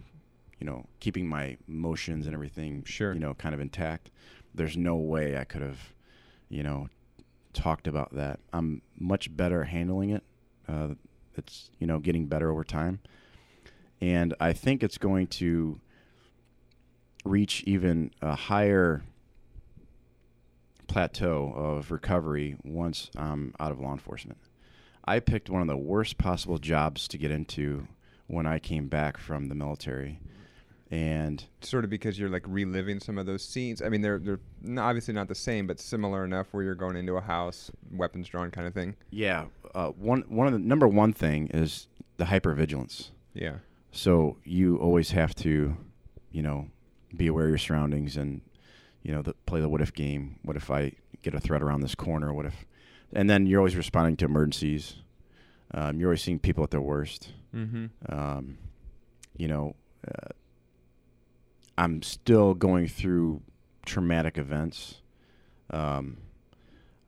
you 0.60 0.66
know, 0.66 0.86
keeping 1.00 1.26
my 1.26 1.56
emotions 1.66 2.26
and 2.26 2.34
everything, 2.34 2.84
Sure. 2.84 3.12
you 3.12 3.18
know, 3.18 3.34
kind 3.34 3.56
of 3.56 3.60
intact. 3.60 4.12
There's 4.54 4.76
no 4.76 4.96
way 4.96 5.36
I 5.38 5.44
could 5.44 5.62
have, 5.62 5.92
you 6.48 6.62
know, 6.62 6.88
talked 7.52 7.86
about 7.86 8.14
that. 8.14 8.40
I'm 8.52 8.82
much 8.98 9.34
better 9.36 9.64
handling 9.64 10.10
it. 10.10 10.22
Uh, 10.68 10.94
it's 11.36 11.70
you 11.78 11.86
know 11.86 11.98
getting 11.98 12.26
better 12.26 12.50
over 12.50 12.64
time, 12.64 13.00
and 14.00 14.34
I 14.40 14.52
think 14.52 14.82
it's 14.82 14.98
going 14.98 15.28
to 15.28 15.80
reach 17.24 17.62
even 17.66 18.10
a 18.20 18.34
higher 18.34 19.02
plateau 20.86 21.52
of 21.54 21.90
recovery 21.90 22.56
once 22.64 23.10
I'm 23.16 23.54
out 23.60 23.70
of 23.70 23.80
law 23.80 23.92
enforcement. 23.92 24.38
I 25.04 25.20
picked 25.20 25.48
one 25.48 25.62
of 25.62 25.68
the 25.68 25.76
worst 25.76 26.18
possible 26.18 26.58
jobs 26.58 27.06
to 27.08 27.18
get 27.18 27.30
into 27.30 27.86
when 28.26 28.46
I 28.46 28.58
came 28.58 28.88
back 28.88 29.16
from 29.16 29.46
the 29.46 29.54
military. 29.54 30.20
And 30.90 31.44
sort 31.60 31.84
of 31.84 31.90
because 31.90 32.18
you're 32.18 32.30
like 32.30 32.44
reliving 32.46 32.98
some 32.98 33.18
of 33.18 33.26
those 33.26 33.44
scenes. 33.44 33.82
I 33.82 33.90
mean, 33.90 34.00
they're 34.00 34.18
they're 34.18 34.40
obviously 34.78 35.12
not 35.12 35.28
the 35.28 35.34
same, 35.34 35.66
but 35.66 35.78
similar 35.78 36.24
enough 36.24 36.46
where 36.52 36.62
you're 36.62 36.74
going 36.74 36.96
into 36.96 37.16
a 37.16 37.20
house, 37.20 37.70
weapons 37.90 38.28
drawn, 38.28 38.50
kind 38.50 38.66
of 38.66 38.72
thing. 38.72 38.96
yeah, 39.10 39.46
uh, 39.74 39.88
one 39.88 40.24
one 40.28 40.46
of 40.46 40.54
the 40.54 40.58
number 40.58 40.88
one 40.88 41.12
thing 41.12 41.48
is 41.48 41.88
the 42.16 42.24
hypervigilance. 42.24 43.10
Yeah. 43.34 43.56
So 43.90 44.38
you 44.44 44.76
always 44.78 45.10
have 45.10 45.34
to, 45.36 45.76
you 46.30 46.42
know, 46.42 46.68
be 47.16 47.26
aware 47.26 47.44
of 47.44 47.50
your 47.50 47.58
surroundings 47.58 48.16
and, 48.16 48.40
you 49.02 49.12
know, 49.12 49.22
the, 49.22 49.34
play 49.46 49.60
the 49.60 49.68
what 49.68 49.80
if 49.80 49.92
game. 49.92 50.38
What 50.42 50.56
if 50.56 50.70
I 50.70 50.92
get 51.22 51.34
a 51.34 51.40
threat 51.40 51.62
around 51.62 51.80
this 51.80 51.94
corner? 51.94 52.32
What 52.32 52.46
if, 52.46 52.64
and 53.12 53.28
then 53.28 53.46
you're 53.46 53.60
always 53.60 53.76
responding 53.76 54.16
to 54.18 54.24
emergencies. 54.26 54.96
Um, 55.72 56.00
you're 56.00 56.10
always 56.10 56.22
seeing 56.22 56.38
people 56.38 56.64
at 56.64 56.70
their 56.70 56.80
worst. 56.80 57.32
Mm-hmm. 57.54 57.86
Um, 58.08 58.58
you 59.36 59.48
know, 59.48 59.74
uh, 60.06 60.28
I'm 61.78 62.02
still 62.02 62.54
going 62.54 62.88
through 62.88 63.40
traumatic 63.86 64.36
events. 64.36 65.00
Um, 65.70 66.16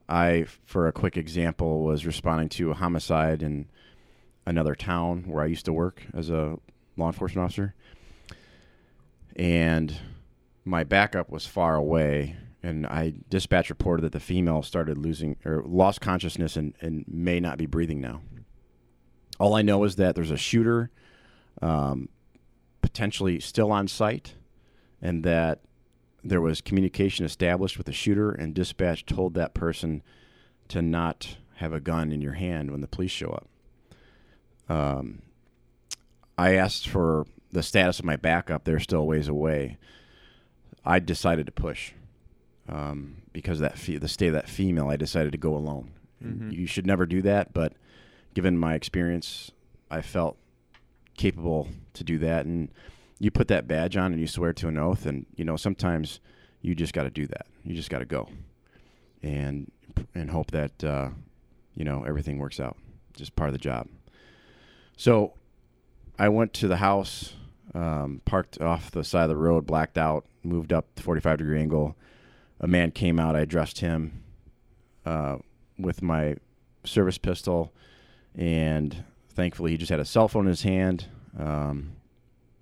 I, 0.08 0.46
for 0.64 0.86
a 0.86 0.92
quick 0.92 1.16
example, 1.16 1.82
was 1.82 2.06
responding 2.06 2.48
to 2.50 2.70
a 2.70 2.74
homicide 2.74 3.42
in 3.42 3.68
another 4.46 4.76
town 4.76 5.24
where 5.26 5.42
I 5.42 5.46
used 5.46 5.64
to 5.64 5.72
work 5.72 6.02
as 6.14 6.30
a 6.30 6.56
law 6.96 7.08
enforcement 7.08 7.44
officer. 7.46 7.74
And 9.34 9.96
my 10.64 10.84
backup 10.84 11.30
was 11.30 11.46
far 11.46 11.74
away, 11.74 12.36
and 12.62 12.86
I 12.86 13.14
dispatch 13.28 13.70
reported 13.70 14.02
that 14.02 14.12
the 14.12 14.20
female 14.20 14.62
started 14.62 14.98
losing 14.98 15.36
or 15.44 15.64
lost 15.66 16.00
consciousness 16.00 16.54
and, 16.54 16.74
and 16.80 17.04
may 17.08 17.40
not 17.40 17.58
be 17.58 17.66
breathing 17.66 18.00
now. 18.00 18.20
All 19.40 19.54
I 19.54 19.62
know 19.62 19.82
is 19.82 19.96
that 19.96 20.14
there's 20.14 20.30
a 20.30 20.36
shooter 20.36 20.92
um, 21.60 22.08
potentially 22.82 23.40
still 23.40 23.72
on 23.72 23.88
site, 23.88 24.34
and 25.02 25.24
that 25.24 25.60
there 26.22 26.40
was 26.40 26.60
communication 26.60 27.24
established 27.24 27.76
with 27.78 27.86
the 27.86 27.92
shooter, 27.92 28.30
and 28.30 28.54
dispatch 28.54 29.06
told 29.06 29.34
that 29.34 29.54
person 29.54 30.02
to 30.68 30.82
not 30.82 31.36
have 31.56 31.72
a 31.72 31.80
gun 31.80 32.12
in 32.12 32.20
your 32.20 32.34
hand 32.34 32.70
when 32.70 32.80
the 32.80 32.86
police 32.88 33.10
show 33.10 33.30
up. 33.30 33.48
Um, 34.68 35.22
I 36.38 36.54
asked 36.54 36.88
for 36.88 37.26
the 37.52 37.62
status 37.62 37.98
of 37.98 38.04
my 38.04 38.16
backup. 38.16 38.64
They're 38.64 38.80
still 38.80 39.00
a 39.00 39.04
ways 39.04 39.28
away. 39.28 39.76
I 40.84 40.98
decided 41.00 41.46
to 41.46 41.52
push 41.52 41.92
um, 42.68 43.16
because 43.32 43.58
of 43.60 43.62
that 43.62 43.78
fe- 43.78 43.96
the 43.98 44.08
state 44.08 44.28
of 44.28 44.34
that 44.34 44.48
female. 44.48 44.88
I 44.88 44.96
decided 44.96 45.32
to 45.32 45.38
go 45.38 45.54
alone. 45.54 45.90
Mhm. 46.24 46.52
You 46.52 46.66
should 46.66 46.86
never 46.86 47.04
do 47.06 47.20
that, 47.22 47.52
but 47.52 47.72
given 48.34 48.56
my 48.56 48.74
experience, 48.74 49.50
I 49.90 50.02
felt 50.02 50.36
capable 51.16 51.68
to 51.94 52.04
do 52.04 52.18
that. 52.18 52.46
And 52.46 52.70
you 53.20 53.30
put 53.30 53.48
that 53.48 53.68
badge 53.68 53.96
on 53.96 54.12
and 54.12 54.20
you 54.20 54.26
swear 54.26 54.52
to 54.54 54.66
an 54.66 54.78
oath, 54.78 55.06
and 55.06 55.26
you 55.36 55.44
know 55.44 55.56
sometimes 55.56 56.18
you 56.62 56.74
just 56.74 56.92
got 56.92 57.04
to 57.04 57.10
do 57.10 57.26
that. 57.28 57.46
You 57.62 57.76
just 57.76 57.90
got 57.90 58.00
to 58.00 58.06
go, 58.06 58.28
and 59.22 59.70
and 60.14 60.30
hope 60.30 60.50
that 60.50 60.82
uh, 60.82 61.10
you 61.74 61.84
know 61.84 62.02
everything 62.04 62.38
works 62.38 62.58
out. 62.58 62.76
Just 63.14 63.36
part 63.36 63.48
of 63.48 63.52
the 63.52 63.58
job. 63.58 63.86
So 64.96 65.34
I 66.18 66.28
went 66.30 66.54
to 66.54 66.68
the 66.68 66.78
house, 66.78 67.34
um, 67.74 68.22
parked 68.24 68.60
off 68.60 68.90
the 68.90 69.04
side 69.04 69.24
of 69.24 69.28
the 69.28 69.36
road, 69.36 69.66
blacked 69.66 69.98
out, 69.98 70.24
moved 70.42 70.72
up 70.72 70.86
the 70.94 71.02
45 71.02 71.38
degree 71.38 71.60
angle. 71.60 71.96
A 72.58 72.66
man 72.66 72.90
came 72.90 73.20
out. 73.20 73.36
I 73.36 73.40
addressed 73.40 73.80
him 73.80 74.22
uh, 75.04 75.36
with 75.78 76.02
my 76.02 76.36
service 76.84 77.18
pistol, 77.18 77.72
and 78.34 79.04
thankfully 79.30 79.72
he 79.72 79.76
just 79.76 79.90
had 79.90 80.00
a 80.00 80.04
cell 80.04 80.28
phone 80.28 80.44
in 80.44 80.50
his 80.50 80.62
hand. 80.62 81.06
Um, 81.38 81.92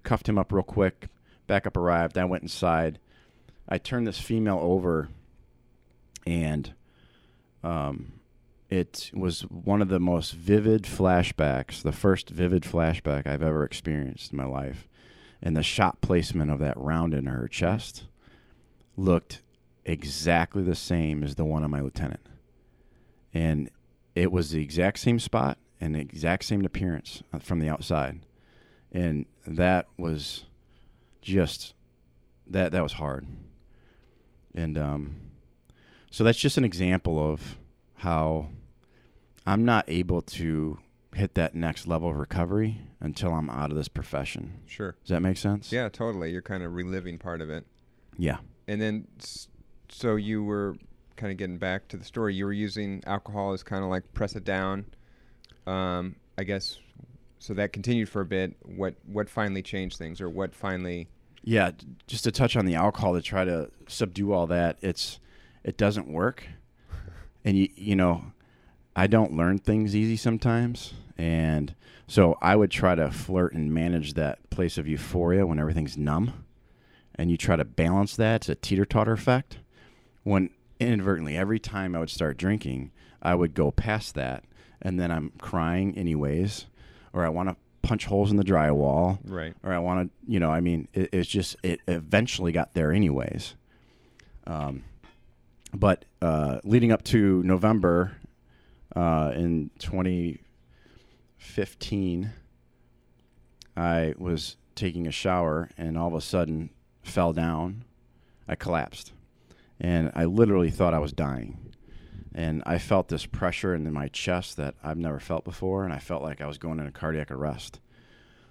cuffed 0.09 0.29
him 0.29 0.39
up 0.39 0.51
real 0.53 0.63
quick. 0.63 1.09
Backup 1.47 1.77
arrived. 1.77 2.17
I 2.17 2.25
went 2.25 2.43
inside. 2.43 2.99
I 3.69 3.77
turned 3.77 4.07
this 4.07 4.19
female 4.19 4.59
over, 4.59 5.11
and 6.27 6.73
um, 7.63 8.15
it 8.71 9.11
was 9.13 9.43
one 9.43 9.83
of 9.83 9.89
the 9.89 10.01
most 10.01 10.33
vivid 10.33 10.85
flashbacks, 10.85 11.83
the 11.83 11.93
first 11.93 12.31
vivid 12.31 12.63
flashback 12.63 13.27
I've 13.27 13.43
ever 13.43 13.65
experienced 13.65 14.33
in 14.33 14.39
my 14.39 14.47
life. 14.47 14.89
And 15.43 15.55
the 15.55 15.63
shot 15.63 16.01
placement 16.01 16.51
of 16.51 16.59
that 16.61 16.79
round 16.79 17.13
in 17.13 17.27
her 17.27 17.47
chest 17.47 18.05
looked 18.97 19.43
exactly 19.85 20.63
the 20.63 20.75
same 20.75 21.23
as 21.23 21.35
the 21.35 21.45
one 21.45 21.65
on 21.65 21.71
my 21.71 21.83
lieutenant. 21.83 22.27
And 23.35 23.69
it 24.15 24.33
was 24.33 24.53
the 24.53 24.63
exact 24.63 25.01
same 25.01 25.19
spot 25.19 25.59
and 25.83 25.95
the 25.95 26.01
exact 26.01 26.45
same 26.45 26.65
appearance 26.65 27.23
uh, 27.31 27.41
from 27.41 27.61
the 27.61 27.69
outside. 27.69 28.21
And 28.93 29.27
that 29.47 29.87
was 29.97 30.45
just 31.21 31.75
that 32.47 32.73
that 32.73 32.83
was 32.83 32.95
hard. 32.95 33.27
And 34.55 34.79
um 34.79 35.17
so 36.11 36.25
that's 36.25 36.39
just 36.39 36.57
an 36.57 36.65
example 36.65 37.19
of 37.19 37.59
how 37.97 38.49
I'm 39.47 39.65
not 39.65 39.85
able 39.89 40.23
to 40.23 40.79
hit 41.15 41.35
that 41.35 41.55
next 41.55 41.87
level 41.87 42.11
of 42.11 42.17
recovery 42.17 42.81
until 43.01 43.33
I'm 43.33 43.51
out 43.51 43.71
of 43.71 43.77
this 43.77 43.89
profession. 43.89 44.61
Sure. 44.67 44.95
Does 45.03 45.11
that 45.11 45.21
make 45.21 45.37
sense? 45.37 45.73
Yeah, 45.73 45.89
totally. 45.89 46.31
You're 46.31 46.43
kind 46.43 46.63
of 46.63 46.75
reliving 46.75 47.19
part 47.19 47.41
of 47.41 47.51
it. 47.51 47.67
Yeah. 48.17 48.39
And 48.67 48.81
then, 48.81 49.07
so 49.89 50.17
you 50.17 50.45
were 50.45 50.77
kind 51.17 51.33
of 51.33 51.39
getting 51.39 51.59
back 51.59 51.89
to 51.89 51.97
the 51.97 52.05
story. 52.05 52.35
You 52.35 52.45
were 52.45 52.53
using 52.53 53.03
alcohol 53.07 53.53
as 53.53 53.63
kind 53.63 53.83
of 53.83 53.91
like 53.91 54.13
press 54.13 54.37
it 54.37 54.45
down. 54.45 54.87
Um, 55.67 56.17
I 56.37 56.45
guess. 56.45 56.79
So 57.39 57.55
that 57.55 57.73
continued 57.73 58.09
for 58.09 58.21
a 58.21 58.27
bit. 58.27 58.57
What 58.63 58.95
what 59.07 59.29
finally 59.29 59.63
changed 59.63 59.97
things, 59.97 60.21
or 60.21 60.29
what 60.29 60.55
finally? 60.55 61.09
Yeah, 61.43 61.71
just 62.07 62.25
to 62.25 62.33
touch 62.33 62.57
on 62.57 62.67
the 62.67 62.75
alcohol 62.75 63.15
to 63.15 63.23
try 63.23 63.45
to 63.45 63.71
subdue 63.87 64.33
all 64.33 64.47
that, 64.49 64.79
it's 64.83 65.21
it 65.65 65.77
doesn't 65.77 66.09
work. 66.09 66.47
And 67.45 67.57
you 67.57 67.69
you 67.77 67.97
know, 67.97 68.33
I 68.97 69.07
don't 69.07 69.37
learn 69.37 69.59
things 69.59 69.95
easy 69.95 70.17
sometimes, 70.17 70.93
And 71.17 71.75
so 72.09 72.37
I 72.43 72.57
would 72.57 72.73
try 72.73 72.97
to 72.97 73.13
flirt 73.13 73.55
and 73.55 73.73
manage 73.73 74.15
that 74.15 74.51
place 74.51 74.77
of 74.77 74.89
euphoria 74.89 75.47
when 75.47 75.61
everything's 75.61 75.97
numb. 75.97 76.45
And 77.15 77.31
you 77.31 77.37
try 77.37 77.55
to 77.55 77.65
balance 77.65 78.17
that. 78.17 78.43
It's 78.43 78.49
a 78.49 78.55
teeter 78.57 78.85
totter 78.85 79.13
effect. 79.13 79.59
When 80.25 80.51
inadvertently, 80.81 81.37
every 81.37 81.61
time 81.61 81.95
I 81.95 82.01
would 82.01 82.11
start 82.11 82.39
drinking, 82.39 82.91
I 83.23 83.37
would 83.37 83.55
go 83.55 83.71
past 83.71 84.17
that. 84.17 84.43
And 84.83 84.99
then 84.99 85.13
I'm 85.13 85.31
crying 85.39 85.97
anyways, 85.97 86.67
or 87.13 87.25
I 87.25 87.29
want 87.29 87.49
to 87.49 87.57
punch 87.83 88.07
holes 88.07 88.31
in 88.31 88.37
the 88.37 88.45
drywall, 88.45 89.19
Right. 89.25 89.55
or 89.63 89.73
I 89.73 89.79
want 89.79 90.11
to, 90.11 90.15
you 90.33 90.39
know, 90.41 90.51
I 90.51 90.61
mean, 90.61 90.89
it, 90.93 91.09
it's 91.13 91.29
just, 91.29 91.57
it 91.63 91.81
eventually 91.89 92.53
got 92.53 92.75
there 92.75 92.93
anyways. 92.93 93.55
Um, 94.47 94.85
but 95.75 96.05
uh, 96.23 96.61
leading 96.65 96.93
up 96.93 97.03
to 97.05 97.43
November 97.45 98.17
uh, 98.97 99.33
in 99.35 99.71
2015, 99.79 102.31
I 103.77 104.15
was 104.19 104.57
taking 104.75 105.07
a 105.07 105.13
shower 105.13 105.69
and 105.79 105.97
all 105.99 106.09
of 106.09 106.15
a 106.15 106.21
sudden 106.21 106.71
fell 107.03 107.33
down. 107.33 107.85
I 108.47 108.55
collapsed. 108.55 109.13
And 109.81 110.11
I 110.15 110.25
literally 110.25 110.71
thought 110.71 110.95
I 110.95 110.99
was 110.99 111.13
dying. 111.13 111.68
And 112.35 112.63
I 112.67 112.79
felt 112.79 113.09
this 113.09 113.27
pressure 113.27 113.75
in 113.75 113.91
my 113.93 114.09
chest 114.09 114.57
that 114.57 114.75
I've 114.83 114.99
never 114.99 115.19
felt 115.19 115.45
before. 115.45 115.85
And 115.85 115.93
I 115.93 115.99
felt 115.99 116.23
like 116.23 116.41
I 116.41 116.47
was 116.47 116.59
going 116.59 116.79
into 116.79 116.93
cardiac 116.93 117.31
arrest. 117.31 117.81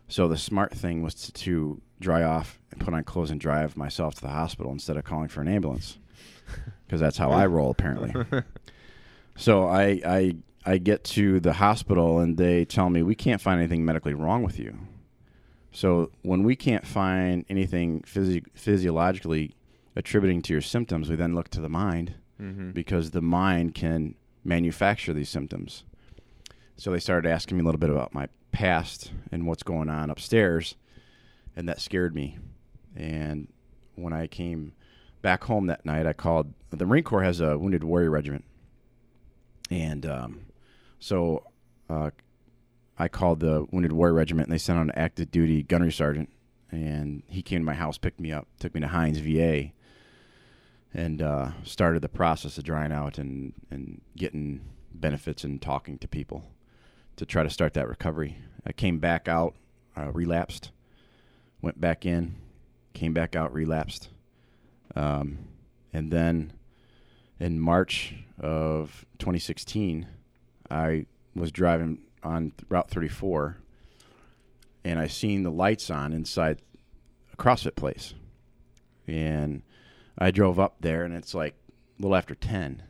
So 0.07 0.27
the 0.27 0.37
smart 0.37 0.73
thing 0.73 1.03
was 1.03 1.15
to, 1.15 1.33
to 1.33 1.81
dry 1.99 2.23
off 2.23 2.59
and 2.71 2.79
put 2.79 2.93
on 2.93 3.03
clothes 3.03 3.31
and 3.31 3.39
drive 3.39 3.75
myself 3.77 4.15
to 4.15 4.21
the 4.21 4.29
hospital 4.29 4.71
instead 4.71 4.97
of 4.97 5.03
calling 5.03 5.27
for 5.27 5.41
an 5.41 5.47
ambulance. 5.47 5.97
Because 6.85 7.01
that's 7.01 7.17
how 7.17 7.31
I 7.31 7.47
roll, 7.47 7.69
apparently. 7.69 8.13
So 9.37 9.67
I, 9.67 10.01
I 10.05 10.35
I 10.65 10.79
get 10.79 11.03
to 11.05 11.39
the 11.39 11.53
hospital 11.53 12.19
and 12.19 12.37
they 12.37 12.65
tell 12.65 12.89
me 12.89 13.03
we 13.03 13.15
can't 13.15 13.39
find 13.39 13.59
anything 13.59 13.85
medically 13.85 14.13
wrong 14.13 14.43
with 14.43 14.59
you. 14.59 14.77
So 15.71 16.11
when 16.23 16.43
we 16.43 16.55
can't 16.55 16.85
find 16.85 17.45
anything 17.47 18.01
physi- 18.01 18.45
physiologically 18.53 19.55
attributing 19.95 20.41
to 20.41 20.53
your 20.53 20.61
symptoms, 20.61 21.09
we 21.09 21.15
then 21.15 21.35
look 21.35 21.49
to 21.49 21.61
the 21.61 21.69
mind 21.69 22.15
Mm-hmm. 22.41 22.71
because 22.71 23.11
the 23.11 23.21
mind 23.21 23.73
can 23.73 24.13
manufacture 24.43 25.11
these 25.11 25.29
symptoms. 25.29 25.83
So 26.75 26.91
they 26.91 26.99
started 26.99 27.27
asking 27.27 27.57
me 27.57 27.63
a 27.63 27.65
little 27.65 27.79
bit 27.79 27.89
about 27.89 28.13
my 28.13 28.27
past 28.51 29.11
and 29.31 29.47
what's 29.47 29.63
going 29.63 29.89
on 29.89 30.11
upstairs, 30.11 30.75
and 31.55 31.67
that 31.67 31.81
scared 31.81 32.13
me. 32.13 32.37
And 32.95 33.47
when 33.95 34.13
I 34.13 34.27
came 34.27 34.73
back 35.23 35.45
home 35.45 35.65
that 35.67 35.85
night, 35.85 36.05
I 36.05 36.13
called 36.13 36.53
the 36.69 36.85
Marine 36.85 37.03
Corps 37.03 37.23
has 37.23 37.41
a 37.41 37.57
Wounded 37.57 37.83
Warrior 37.83 38.11
Regiment, 38.11 38.45
and 39.71 40.05
um, 40.05 40.41
so 40.99 41.43
uh, 41.89 42.11
I 42.99 43.07
called 43.07 43.39
the 43.39 43.65
Wounded 43.71 43.93
Warrior 43.93 44.13
Regiment, 44.13 44.47
and 44.47 44.53
they 44.53 44.59
sent 44.59 44.77
on 44.79 44.89
an 44.89 44.95
active 44.97 45.31
duty 45.31 45.63
gunnery 45.63 45.91
sergeant, 45.91 46.29
and 46.71 47.23
he 47.27 47.41
came 47.41 47.61
to 47.61 47.65
my 47.65 47.73
house, 47.73 47.97
picked 47.97 48.19
me 48.19 48.31
up, 48.31 48.47
took 48.59 48.73
me 48.75 48.81
to 48.81 48.87
Hines 48.87 49.17
VA, 49.19 49.71
and 50.93 51.21
uh, 51.21 51.51
started 51.63 52.01
the 52.01 52.09
process 52.09 52.57
of 52.57 52.63
drying 52.63 52.91
out 52.91 53.17
and, 53.17 53.53
and 53.69 54.01
getting 54.15 54.61
benefits 54.93 55.43
and 55.43 55.61
talking 55.61 55.97
to 55.99 56.07
people 56.07 56.43
to 57.15 57.25
try 57.25 57.43
to 57.43 57.49
start 57.49 57.73
that 57.73 57.87
recovery. 57.87 58.37
I 58.65 58.71
came 58.71 58.99
back 58.99 59.27
out, 59.27 59.55
uh, 59.95 60.11
relapsed, 60.11 60.71
went 61.61 61.79
back 61.79 62.05
in, 62.05 62.35
came 62.93 63.13
back 63.13 63.35
out, 63.35 63.53
relapsed. 63.53 64.09
Um, 64.95 65.39
and 65.93 66.11
then 66.11 66.53
in 67.39 67.59
March 67.59 68.15
of 68.39 69.05
2016, 69.19 70.07
I 70.69 71.05
was 71.35 71.51
driving 71.51 71.99
on 72.23 72.53
Route 72.69 72.89
34 72.89 73.57
and 74.83 74.99
I 74.99 75.07
seen 75.07 75.43
the 75.43 75.51
lights 75.51 75.89
on 75.89 76.13
inside 76.13 76.61
a 77.33 77.37
CrossFit 77.37 77.75
place. 77.75 78.13
And 79.05 79.61
I 80.17 80.31
drove 80.31 80.59
up 80.59 80.77
there 80.81 81.03
and 81.03 81.13
it's 81.13 81.33
like 81.33 81.55
a 81.97 82.01
little 82.01 82.15
after 82.15 82.35
10 82.35 82.83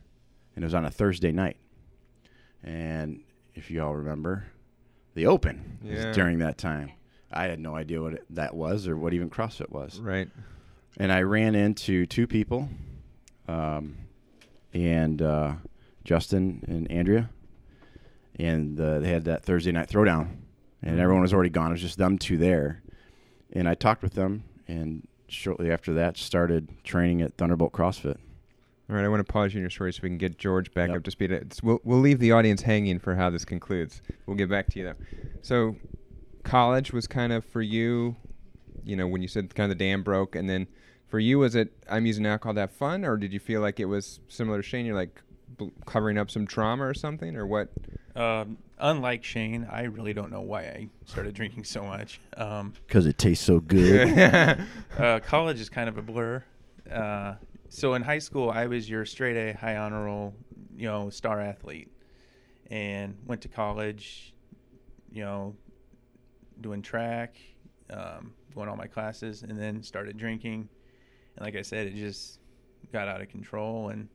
and 0.54 0.62
it 0.62 0.66
was 0.66 0.74
on 0.74 0.84
a 0.84 0.90
Thursday 0.90 1.32
night. 1.32 1.56
And 2.62 3.22
if 3.54 3.70
you 3.70 3.82
all 3.82 3.94
remember, 3.94 4.46
the 5.14 5.26
Open 5.26 5.78
was 5.82 6.16
during 6.16 6.38
that 6.38 6.58
time. 6.58 6.92
I 7.30 7.44
had 7.44 7.60
no 7.60 7.76
idea 7.76 8.00
what 8.00 8.14
it, 8.14 8.24
that 8.30 8.54
was 8.54 8.88
or 8.88 8.96
what 8.96 9.12
even 9.12 9.30
CrossFit 9.30 9.70
was. 9.70 9.98
Right. 10.00 10.28
And 10.96 11.12
I 11.12 11.22
ran 11.22 11.54
into 11.54 12.06
two 12.06 12.26
people, 12.26 12.68
um, 13.46 13.96
and 14.72 15.20
uh, 15.22 15.54
Justin 16.04 16.64
and 16.66 16.90
Andrea, 16.90 17.30
and 18.36 18.80
uh, 18.80 18.98
they 18.98 19.08
had 19.08 19.24
that 19.26 19.44
Thursday 19.44 19.70
night 19.70 19.88
throwdown, 19.88 20.38
and 20.82 20.98
everyone 20.98 21.22
was 21.22 21.32
already 21.32 21.50
gone. 21.50 21.68
It 21.68 21.74
was 21.74 21.82
just 21.82 21.98
them 21.98 22.18
two 22.18 22.36
there, 22.36 22.82
and 23.52 23.68
I 23.68 23.74
talked 23.74 24.02
with 24.02 24.14
them, 24.14 24.44
and 24.66 25.06
shortly 25.28 25.70
after 25.70 25.92
that, 25.94 26.16
started 26.16 26.68
training 26.84 27.22
at 27.22 27.36
Thunderbolt 27.36 27.72
CrossFit. 27.72 28.16
All 28.90 28.96
right, 28.96 29.04
I 29.04 29.08
want 29.08 29.26
to 29.26 29.30
pause 29.32 29.52
you 29.52 29.58
in 29.58 29.62
your 29.62 29.70
story 29.70 29.92
so 29.92 30.00
we 30.02 30.08
can 30.08 30.16
get 30.18 30.38
George 30.38 30.72
back 30.72 30.88
Yep. 30.88 30.96
up 30.98 31.04
to 31.04 31.10
speed. 31.10 31.30
It's, 31.30 31.62
we'll, 31.62 31.78
we'll 31.84 32.00
leave 32.00 32.18
the 32.20 32.32
audience 32.32 32.62
hanging 32.62 32.98
for 32.98 33.14
how 33.16 33.28
this 33.28 33.44
concludes. 33.44 34.00
We'll 34.26 34.36
get 34.36 34.48
back 34.48 34.68
to 34.70 34.78
you 34.78 34.84
though. 34.86 34.94
So, 35.42 35.76
college 36.42 36.92
was 36.92 37.06
kind 37.06 37.32
of 37.32 37.44
for 37.44 37.60
you, 37.60 38.16
you 38.84 38.96
know, 38.96 39.06
when 39.06 39.20
you 39.20 39.28
said 39.28 39.54
kind 39.54 39.70
of 39.70 39.76
the 39.78 39.84
dam 39.84 40.02
broke, 40.02 40.34
and 40.34 40.48
then 40.48 40.66
for 41.06 41.18
you, 41.18 41.38
was 41.40 41.54
it 41.54 41.72
I'm 41.90 42.06
using 42.06 42.24
alcohol 42.24 42.54
to 42.54 42.60
have 42.60 42.70
fun, 42.72 43.04
or 43.04 43.16
did 43.18 43.32
you 43.32 43.40
feel 43.40 43.60
like 43.60 43.78
it 43.78 43.84
was 43.86 44.20
similar 44.28 44.58
to 44.58 44.62
Shane? 44.62 44.86
You're 44.86 44.94
like 44.94 45.20
bl- 45.58 45.68
covering 45.84 46.16
up 46.16 46.30
some 46.30 46.46
trauma 46.46 46.86
or 46.86 46.94
something, 46.94 47.36
or 47.36 47.46
what? 47.46 47.68
Um, 48.16 48.56
unlike 48.80 49.24
Shane, 49.24 49.66
I 49.70 49.82
really 49.84 50.12
don't 50.12 50.30
know 50.30 50.40
why 50.40 50.62
I 50.62 50.88
started 51.04 51.34
drinking 51.34 51.64
so 51.64 51.84
much. 51.84 52.20
Um, 52.36 52.72
Because 52.86 53.06
it 53.06 53.18
tastes 53.18 53.44
so 53.44 53.60
good. 53.60 54.18
uh, 54.98 55.20
college 55.20 55.60
is 55.60 55.68
kind 55.68 55.88
of 55.88 55.98
a 55.98 56.02
blur. 56.02 56.42
Uh, 56.90 57.34
so 57.68 57.94
in 57.94 58.02
high 58.02 58.18
school, 58.18 58.50
I 58.50 58.66
was 58.66 58.88
your 58.88 59.04
straight 59.04 59.36
A, 59.36 59.52
high 59.56 59.76
honor 59.76 60.04
roll, 60.04 60.34
you 60.76 60.86
know, 60.86 61.10
star 61.10 61.40
athlete, 61.40 61.90
and 62.70 63.16
went 63.26 63.42
to 63.42 63.48
college, 63.48 64.34
you 65.10 65.22
know, 65.22 65.54
doing 66.60 66.82
track, 66.82 67.36
um, 67.90 68.32
going 68.54 68.68
all 68.68 68.76
my 68.76 68.86
classes, 68.86 69.42
and 69.42 69.58
then 69.58 69.82
started 69.82 70.16
drinking. 70.16 70.68
And 71.36 71.44
like 71.44 71.56
I 71.56 71.62
said, 71.62 71.86
it 71.86 71.94
just 71.94 72.40
got 72.92 73.06
out 73.06 73.20
of 73.20 73.28
control, 73.28 73.90
and 73.90 74.08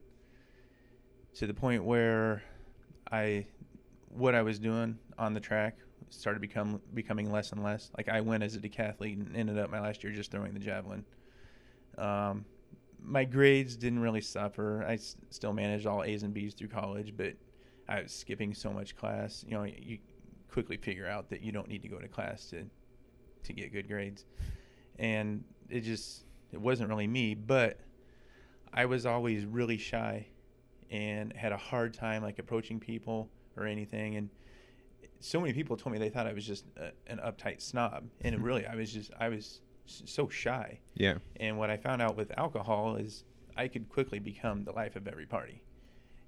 to 1.35 1.47
the 1.47 1.53
point 1.53 1.83
where 1.83 2.43
I, 3.11 3.45
what 4.15 4.35
I 4.35 4.41
was 4.41 4.59
doing 4.59 4.97
on 5.17 5.33
the 5.33 5.39
track 5.39 5.77
started 6.09 6.41
become 6.41 6.81
becoming 6.93 7.31
less 7.31 7.51
and 7.51 7.63
less. 7.63 7.89
Like 7.97 8.09
I 8.09 8.21
went 8.21 8.43
as 8.43 8.55
a 8.55 8.59
decathlete 8.59 9.13
and 9.13 9.35
ended 9.35 9.57
up 9.57 9.69
my 9.69 9.79
last 9.81 10.03
year 10.03 10.13
just 10.13 10.31
throwing 10.31 10.53
the 10.53 10.59
javelin. 10.59 11.05
Um, 11.97 12.45
my 13.01 13.25
grades 13.25 13.75
didn't 13.75 13.99
really 13.99 14.21
suffer. 14.21 14.85
I 14.87 14.93
s- 14.93 15.15
still 15.29 15.53
managed 15.53 15.85
all 15.85 16.03
A's 16.03 16.23
and 16.23 16.33
B's 16.33 16.53
through 16.53 16.69
college, 16.69 17.13
but 17.15 17.33
I 17.87 18.01
was 18.01 18.11
skipping 18.11 18.53
so 18.53 18.71
much 18.71 18.95
class. 18.95 19.43
You 19.47 19.55
know, 19.55 19.63
you 19.63 19.99
quickly 20.49 20.77
figure 20.77 21.07
out 21.07 21.29
that 21.29 21.41
you 21.41 21.51
don't 21.51 21.67
need 21.67 21.81
to 21.81 21.87
go 21.87 21.99
to 21.99 22.07
class 22.07 22.45
to 22.51 22.65
to 23.43 23.53
get 23.53 23.73
good 23.73 23.87
grades, 23.87 24.25
and 24.99 25.43
it 25.69 25.81
just 25.81 26.23
it 26.51 26.61
wasn't 26.61 26.89
really 26.89 27.07
me. 27.07 27.33
But 27.33 27.79
I 28.73 28.85
was 28.85 29.05
always 29.05 29.45
really 29.45 29.77
shy 29.77 30.27
and 30.89 31.33
had 31.33 31.51
a 31.51 31.57
hard 31.57 31.93
time 31.93 32.21
like 32.21 32.39
approaching 32.39 32.79
people 32.79 33.29
or 33.57 33.65
anything 33.65 34.15
and 34.15 34.29
so 35.23 35.39
many 35.39 35.53
people 35.53 35.77
told 35.77 35.93
me 35.93 35.99
they 35.99 36.09
thought 36.09 36.27
I 36.27 36.33
was 36.33 36.45
just 36.45 36.65
a, 36.75 36.91
an 37.07 37.19
uptight 37.19 37.61
snob, 37.61 38.03
and 38.21 38.35
it 38.35 38.41
really 38.41 38.65
I 38.65 38.75
was 38.75 38.91
just 38.91 39.11
I 39.19 39.29
was 39.29 39.61
so 39.85 40.27
shy. 40.29 40.79
yeah. 40.95 41.15
And 41.37 41.57
what 41.57 41.69
I 41.69 41.77
found 41.77 42.01
out 42.01 42.15
with 42.15 42.37
alcohol 42.37 42.95
is 42.97 43.23
I 43.55 43.67
could 43.67 43.89
quickly 43.89 44.19
become 44.19 44.63
the 44.63 44.71
life 44.71 44.95
of 44.95 45.07
every 45.07 45.25
party, 45.25 45.63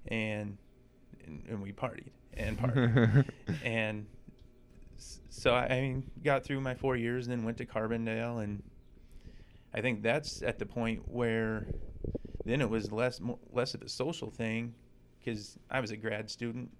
and 0.08 0.56
and, 1.26 1.42
and 1.48 1.62
we 1.62 1.72
partied 1.72 2.08
and 2.34 2.58
partied, 2.58 3.28
and 3.64 4.06
so 4.96 5.54
I, 5.54 5.66
I 5.66 5.80
mean 5.80 6.10
got 6.24 6.44
through 6.44 6.60
my 6.60 6.74
four 6.74 6.96
years, 6.96 7.26
and 7.26 7.32
then 7.32 7.44
went 7.44 7.58
to 7.58 7.66
Carbondale, 7.66 8.42
and 8.42 8.62
I 9.74 9.82
think 9.82 10.02
that's 10.02 10.42
at 10.42 10.58
the 10.58 10.66
point 10.66 11.02
where 11.06 11.66
then 12.46 12.62
it 12.62 12.70
was 12.70 12.90
less 12.92 13.20
mo- 13.20 13.40
less 13.52 13.74
of 13.74 13.82
a 13.82 13.88
social 13.88 14.30
thing 14.30 14.74
because 15.18 15.58
I 15.70 15.80
was 15.80 15.90
a 15.90 15.96
grad 15.96 16.30
student 16.30 16.70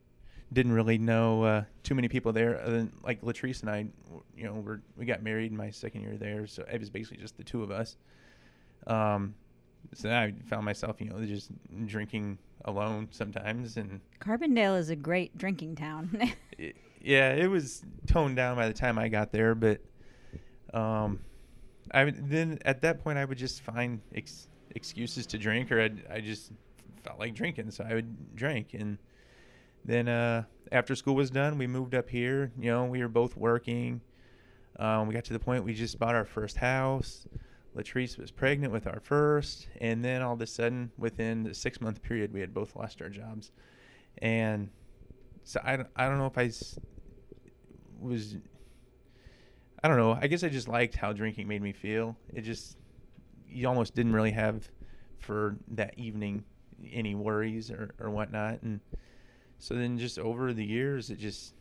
didn't 0.53 0.73
really 0.73 0.99
know 0.99 1.43
uh, 1.43 1.65
too 1.83 1.95
many 1.95 2.09
people 2.09 2.33
there. 2.33 2.61
Other 2.61 2.79
than, 2.79 2.93
like 3.03 3.21
Latrice 3.23 3.63
and 3.63 3.71
I, 3.71 3.87
you 4.37 4.45
know, 4.45 4.55
we're, 4.55 4.81
we 4.97 5.05
got 5.05 5.23
married 5.23 5.51
in 5.51 5.57
my 5.57 5.71
second 5.71 6.03
year 6.03 6.17
there, 6.17 6.47
so 6.47 6.65
it 6.71 6.79
was 6.79 6.91
basically 6.91 7.19
just 7.19 7.37
the 7.37 7.45
two 7.45 7.63
of 7.63 7.71
us. 7.71 7.97
Um, 8.87 9.35
so 9.95 10.11
I 10.11 10.35
found 10.49 10.65
myself, 10.65 11.01
you 11.01 11.07
know, 11.07 11.25
just 11.25 11.51
drinking 11.87 12.39
alone 12.65 13.09
sometimes, 13.11 13.77
and 13.77 14.01
Carbondale 14.21 14.79
is 14.79 14.91
a 14.91 14.97
great 14.97 15.37
drinking 15.37 15.77
town. 15.77 16.33
it, 16.59 16.77
yeah, 17.01 17.33
it 17.33 17.49
was 17.49 17.85
toned 18.07 18.37
down 18.37 18.57
by 18.57 18.69
the 18.69 18.75
time 18.75 18.99
I 18.99 19.09
got 19.09 19.33
there, 19.33 19.55
but 19.55 19.81
um, 20.75 21.21
I 21.93 22.05
would, 22.05 22.29
then 22.29 22.59
at 22.65 22.83
that 22.83 23.03
point 23.03 23.19
I 23.19 23.25
would 23.25 23.39
just 23.39 23.63
find 23.63 24.01
ex- 24.15 24.49
excuses 24.75 25.27
to 25.27 25.39
drink, 25.39 25.71
or 25.71 25.81
I'd, 25.81 26.05
I 26.11 26.21
just 26.21 26.53
felt 27.05 27.19
like 27.19 27.35
drinking, 27.35 27.71
so 27.71 27.85
I 27.89 27.95
would 27.95 28.35
drink, 28.35 28.75
and 28.75 28.99
then 29.87 30.09
uh, 30.09 30.43
after 30.73 30.97
school 30.97 31.15
was 31.15 31.31
done, 31.31 31.59
we 31.59 31.67
moved 31.69 31.95
up 31.95 32.11
here. 32.11 32.53
You 32.59 32.73
know, 32.73 32.85
we 32.85 33.01
were 33.01 33.09
both 33.09 33.37
working. 33.37 34.01
Um, 34.79 35.07
we 35.07 35.15
got 35.15 35.25
to 35.27 35.33
the 35.33 35.39
point 35.39 35.65
we 35.65 35.75
just 35.75 35.99
bought 35.99 36.15
our 36.15 36.25
first 36.25 36.57
house. 36.57 37.27
Latrice 37.77 38.19
was 38.19 38.31
pregnant 38.31 38.73
with 38.73 38.87
our 38.87 39.01
first, 39.01 39.69
and 39.81 40.05
then 40.05 40.23
all 40.23 40.33
of 40.35 40.41
a 40.41 40.47
sudden, 40.47 40.91
within 40.99 41.43
the 41.43 41.55
six 41.55 41.81
month 41.81 42.03
period, 42.03 42.33
we 42.33 42.41
had 42.41 42.53
both 42.53 42.75
lost 42.75 43.01
our 43.01 43.09
jobs. 43.09 43.53
And 44.19 44.71
so 45.45 45.61
I, 45.63 45.85
I 45.95 46.09
don't 46.09 46.19
know 46.19 46.27
if 46.27 46.39
I 46.39 46.51
was, 48.01 48.39
I 49.85 49.89
don't 49.89 49.99
know. 49.99 50.19
I 50.21 50.27
guess 50.27 50.43
I 50.43 50.49
just 50.49 50.69
liked 50.69 50.97
how 50.97 51.13
drinking 51.13 51.47
made 51.47 51.63
me 51.63 51.73
feel. 51.73 52.17
It 52.35 52.43
just, 52.43 52.77
you 53.47 53.69
almost 53.69 53.95
didn't 53.95 54.15
really 54.15 54.33
have 54.33 54.69
for 55.19 55.57
that 55.69 55.95
evening 55.99 56.45
any 56.91 57.15
worries 57.15 57.71
or, 57.71 57.95
or 58.01 58.11
whatnot. 58.11 58.63
And 58.63 58.81
so 59.59 59.75
then 59.75 59.99
just 59.99 60.19
over 60.19 60.53
the 60.53 60.65
years, 60.65 61.11
it 61.11 61.19
just 61.19 61.55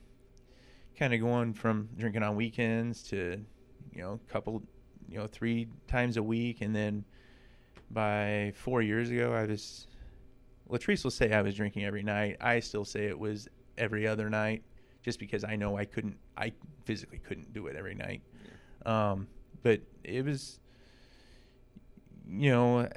kind 0.98 1.14
of 1.14 1.20
going 1.20 1.54
from 1.54 1.90
drinking 1.98 2.24
on 2.24 2.36
weekends 2.36 3.04
to, 3.04 3.40
you 3.94 4.02
know, 4.02 4.20
a 4.28 4.32
couple, 4.32 4.62
you 5.10 5.18
know, 5.18 5.28
three 5.28 5.68
times 5.88 6.18
a 6.18 6.24
week. 6.24 6.62
And 6.62 6.76
then 6.76 7.04
by 7.92 8.54
four 8.56 8.82
years 8.82 9.10
ago, 9.10 9.34
I 9.34 9.46
was, 9.46 9.88
Latrice 10.70 11.04
will 11.04 11.12
say 11.12 11.34
I 11.34 11.42
was 11.42 11.56
drinking 11.56 11.86
every 11.86 12.04
night. 12.04 12.38
I 12.42 12.60
still 12.60 12.86
say 12.86 13.06
it 13.06 13.18
was 13.18 13.48
every 13.78 14.08
other 14.08 14.30
night 14.30 14.64
just 15.04 15.20
because 15.20 15.44
I 15.44 15.56
know 15.56 15.78
I 15.78 15.86
couldn't, 15.86 16.18
I 16.38 16.52
physically 16.86 17.20
couldn't 17.20 17.54
do 17.54 17.68
it 17.68 17.76
every 17.76 17.96
night. 17.96 18.22
Um, 18.86 19.28
but 19.64 19.82
it 20.04 20.26
was, 20.26 20.60
you 22.30 22.52
know, 22.52 22.90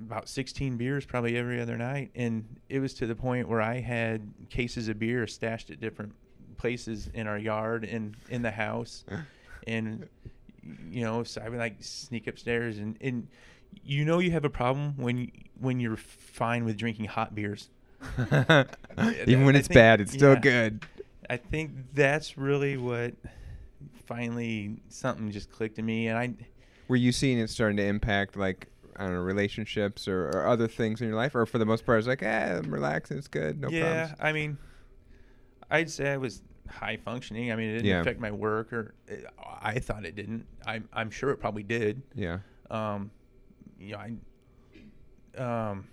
about 0.00 0.28
16 0.28 0.76
beers 0.76 1.04
probably 1.04 1.36
every 1.36 1.60
other 1.60 1.76
night. 1.76 2.10
And 2.14 2.44
it 2.68 2.80
was 2.80 2.94
to 2.94 3.06
the 3.06 3.14
point 3.14 3.48
where 3.48 3.60
I 3.60 3.80
had 3.80 4.32
cases 4.50 4.88
of 4.88 4.98
beer 4.98 5.26
stashed 5.26 5.70
at 5.70 5.80
different 5.80 6.14
places 6.56 7.10
in 7.14 7.26
our 7.26 7.38
yard 7.38 7.84
and 7.84 8.16
in 8.28 8.42
the 8.42 8.50
house. 8.50 9.04
and, 9.66 10.08
you 10.90 11.04
know, 11.04 11.22
so 11.24 11.42
I 11.44 11.48
would 11.48 11.58
like 11.58 11.76
sneak 11.80 12.26
upstairs 12.26 12.78
and, 12.78 12.96
and 13.00 13.28
you 13.84 14.04
know, 14.04 14.20
you 14.20 14.30
have 14.30 14.44
a 14.44 14.50
problem 14.50 14.94
when, 14.96 15.30
when 15.60 15.80
you're 15.80 15.96
fine 15.96 16.64
with 16.64 16.76
drinking 16.76 17.06
hot 17.06 17.34
beers. 17.34 17.68
Even 18.18 19.44
when 19.44 19.56
I 19.56 19.58
it's 19.58 19.68
think- 19.68 19.74
bad, 19.74 20.00
it's 20.00 20.12
still 20.12 20.34
yeah. 20.34 20.40
good. 20.40 20.86
I 21.28 21.36
think 21.36 21.72
that's 21.92 22.38
really 22.38 22.76
what 22.76 23.14
finally 24.06 24.76
something 24.88 25.30
just 25.30 25.50
clicked 25.50 25.78
in 25.78 25.84
me. 25.84 26.06
And 26.08 26.18
I, 26.18 26.34
Were 26.88 26.96
you 26.96 27.10
seeing 27.12 27.38
it 27.38 27.50
starting 27.50 27.76
to 27.78 27.84
impact 27.84 28.36
like 28.36 28.68
I 28.98 29.04
don't 29.04 29.14
know 29.14 29.20
relationships 29.20 30.08
or, 30.08 30.28
or 30.28 30.46
other 30.46 30.68
things 30.68 31.00
in 31.00 31.08
your 31.08 31.16
life, 31.16 31.34
or 31.34 31.44
for 31.46 31.58
the 31.58 31.66
most 31.66 31.84
part, 31.86 31.98
it's 31.98 32.08
like, 32.08 32.22
eh, 32.22 32.58
I'm 32.58 32.70
relaxing, 32.72 33.18
it's 33.18 33.28
good, 33.28 33.60
no 33.60 33.68
yeah, 33.68 33.80
problems. 33.80 34.20
I 34.20 34.32
mean, 34.32 34.58
I'd 35.70 35.90
say 35.90 36.12
I 36.12 36.16
was 36.16 36.42
high 36.68 36.96
functioning. 36.96 37.52
I 37.52 37.56
mean, 37.56 37.70
it 37.70 37.74
didn't 37.74 37.86
Yeah. 37.86 38.00
affect 38.00 38.20
my 38.20 38.30
work, 38.30 38.72
or 38.72 38.94
it, 39.06 39.26
I 39.60 39.78
thought 39.78 40.04
it 40.04 40.16
didn't. 40.16 40.46
I'm 40.66 40.88
I'm 40.92 41.10
sure 41.10 41.30
it 41.30 41.36
probably 41.38 41.62
did. 41.62 42.02
Yeah, 42.14 42.38
Um, 42.70 43.10
you 43.78 43.92
know, 43.92 43.98
I, 45.38 45.70
um, 45.70 45.88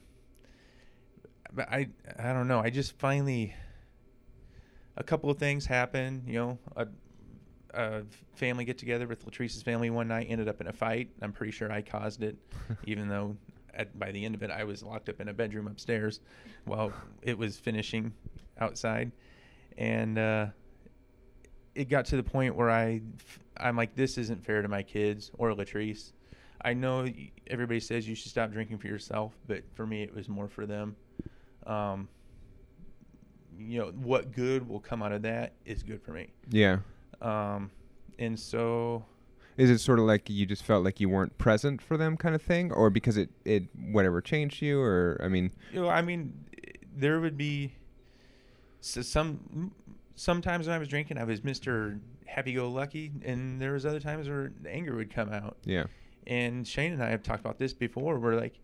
but 1.54 1.68
I 1.70 1.90
I 2.18 2.34
don't 2.34 2.48
know. 2.48 2.60
I 2.60 2.70
just 2.70 2.98
finally 3.00 3.54
a 4.96 5.04
couple 5.04 5.30
of 5.30 5.38
things 5.38 5.66
happened. 5.66 6.24
You 6.28 6.34
know, 6.34 6.58
a, 6.76 6.88
a 7.74 8.04
family 8.36 8.66
get 8.66 8.78
together 8.78 9.08
with 9.08 9.26
Latrice's 9.26 9.62
family 9.62 9.90
one 9.90 10.08
night 10.08 10.28
ended 10.30 10.48
up 10.48 10.62
in 10.62 10.68
a 10.68 10.74
fight. 10.74 11.10
I'm 11.22 11.32
pretty 11.32 11.52
sure 11.52 11.72
I 11.72 11.82
caused 11.82 12.24
it, 12.24 12.38
even 12.86 13.08
though 13.08 13.36
at, 13.74 13.98
by 13.98 14.12
the 14.12 14.24
end 14.24 14.36
of 14.36 14.44
it 14.44 14.52
I 14.52 14.64
was 14.64 14.84
locked 14.84 15.10
up 15.10 15.20
in 15.20 15.28
a 15.28 15.34
bedroom 15.34 15.68
upstairs 15.68 16.20
while 16.66 16.94
it 17.22 17.38
was 17.38 17.58
finishing 17.58 18.14
outside, 18.60 19.12
and 19.78 20.18
uh, 20.18 20.48
it 21.76 21.90
got 21.90 22.06
to 22.06 22.16
the 22.16 22.24
point 22.24 22.56
where 22.56 22.70
I 22.70 23.02
I'm 23.58 23.76
like, 23.76 23.96
this 23.96 24.18
isn't 24.18 24.44
fair 24.44 24.62
to 24.62 24.68
my 24.68 24.84
kids 24.84 25.32
or 25.38 25.52
Latrice. 25.54 26.12
I 26.66 26.74
know 26.74 27.08
everybody 27.48 27.80
says 27.80 28.08
you 28.08 28.16
should 28.16 28.32
stop 28.32 28.52
drinking 28.52 28.78
for 28.78 28.88
yourself, 28.88 29.34
but 29.48 29.64
for 29.74 29.86
me, 29.86 30.02
it 30.02 30.16
was 30.16 30.30
more 30.30 30.48
for 30.48 30.66
them. 30.66 30.96
Um, 31.66 32.08
you 33.58 33.80
know, 33.80 33.88
what 33.92 34.32
good 34.32 34.68
will 34.68 34.80
come 34.80 35.04
out 35.04 35.12
of 35.12 35.24
that 35.24 35.54
is 35.66 35.84
good 35.84 36.02
for 36.02 36.12
me. 36.12 36.30
yeah. 36.50 36.80
Um, 37.24 37.72
and 38.20 38.38
so, 38.40 39.06
Is 39.58 39.70
it 39.70 39.80
sort 39.80 39.98
of 40.00 40.06
like 40.06 40.30
you 40.30 40.46
just 40.46 40.64
felt 40.64 40.84
like 40.84 41.00
you 41.00 41.10
weren't 41.10 41.38
present 41.38 41.82
for 41.82 41.98
them, 41.98 42.18
kind 42.18 42.36
of 42.36 42.42
thing, 42.42 42.72
or 42.72 42.90
because 42.90 43.18
it 43.18 43.30
it 43.46 43.64
whatever 43.92 44.22
changed 44.22 44.62
you, 44.62 44.80
or 44.82 45.20
I 45.24 45.30
mean, 45.30 45.52
you 45.72 45.82
know, 45.82 45.90
I 45.90 46.02
mean, 46.02 46.34
there 46.96 47.20
would 47.20 47.38
be 47.38 47.74
some 48.82 49.72
sometimes 50.16 50.68
when 50.68 50.76
I 50.76 50.80
was 50.80 50.88
drinking, 50.90 51.18
I 51.18 51.24
was 51.24 51.44
Mister 51.44 52.00
Happy-Go-Lucky, 52.26 53.12
and 53.24 53.62
there 53.62 53.74
was 53.74 53.86
other 53.86 54.00
times 54.00 54.28
where 54.28 54.52
anger 54.68 54.96
would 54.96 55.14
come 55.14 55.30
out. 55.32 55.58
yeah, 55.64 55.86
and 56.28 56.68
Shane 56.68 56.94
and 56.94 57.02
I 57.02 57.10
have 57.10 57.24
talked 57.24 57.40
about 57.40 57.58
this 57.58 57.74
before. 57.74 58.20
We're 58.20 58.36
like, 58.36 58.60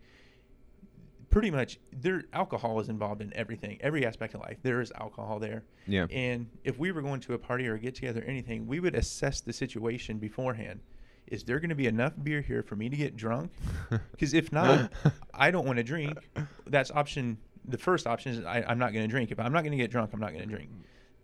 pretty 1.30 1.50
much, 1.50 1.78
there 1.92 2.24
alcohol 2.32 2.80
is 2.80 2.88
involved 2.88 3.22
in 3.22 3.32
everything, 3.36 3.78
every 3.80 4.04
aspect 4.04 4.34
of 4.34 4.40
life. 4.40 4.58
There 4.62 4.80
is 4.80 4.92
alcohol 5.00 5.38
there, 5.38 5.62
yeah, 5.86 6.06
and 6.10 6.46
if 6.64 6.78
we 6.78 6.92
were 6.92 7.02
going 7.02 7.20
to 7.20 7.34
a 7.34 7.38
party 7.38 7.66
or 7.68 7.74
a 7.74 7.78
get 7.78 7.94
together, 7.94 8.20
or 8.20 8.24
anything, 8.24 8.66
we 8.66 8.80
would 8.80 8.94
assess 8.94 9.40
the 9.40 9.52
situation 9.52 10.18
beforehand. 10.18 10.80
Is 11.26 11.44
there 11.44 11.60
going 11.60 11.68
to 11.70 11.76
be 11.76 11.86
enough 11.86 12.12
beer 12.22 12.40
here 12.40 12.62
for 12.62 12.74
me 12.74 12.88
to 12.88 12.96
get 12.96 13.16
drunk? 13.16 13.52
Because 14.10 14.34
if 14.34 14.52
not, 14.52 14.92
I 15.32 15.50
don't 15.50 15.64
want 15.64 15.76
to 15.78 15.82
drink. 15.84 16.18
That's 16.66 16.90
option. 16.90 17.38
The 17.64 17.78
first 17.78 18.06
option 18.06 18.32
is 18.32 18.44
I, 18.44 18.64
I'm 18.66 18.78
not 18.78 18.92
going 18.92 19.04
to 19.04 19.10
drink. 19.10 19.30
If 19.30 19.38
I'm 19.38 19.52
not 19.52 19.62
going 19.62 19.72
to 19.72 19.78
get 19.78 19.90
drunk, 19.90 20.10
I'm 20.12 20.20
not 20.20 20.32
going 20.32 20.42
to 20.42 20.54
drink. 20.54 20.70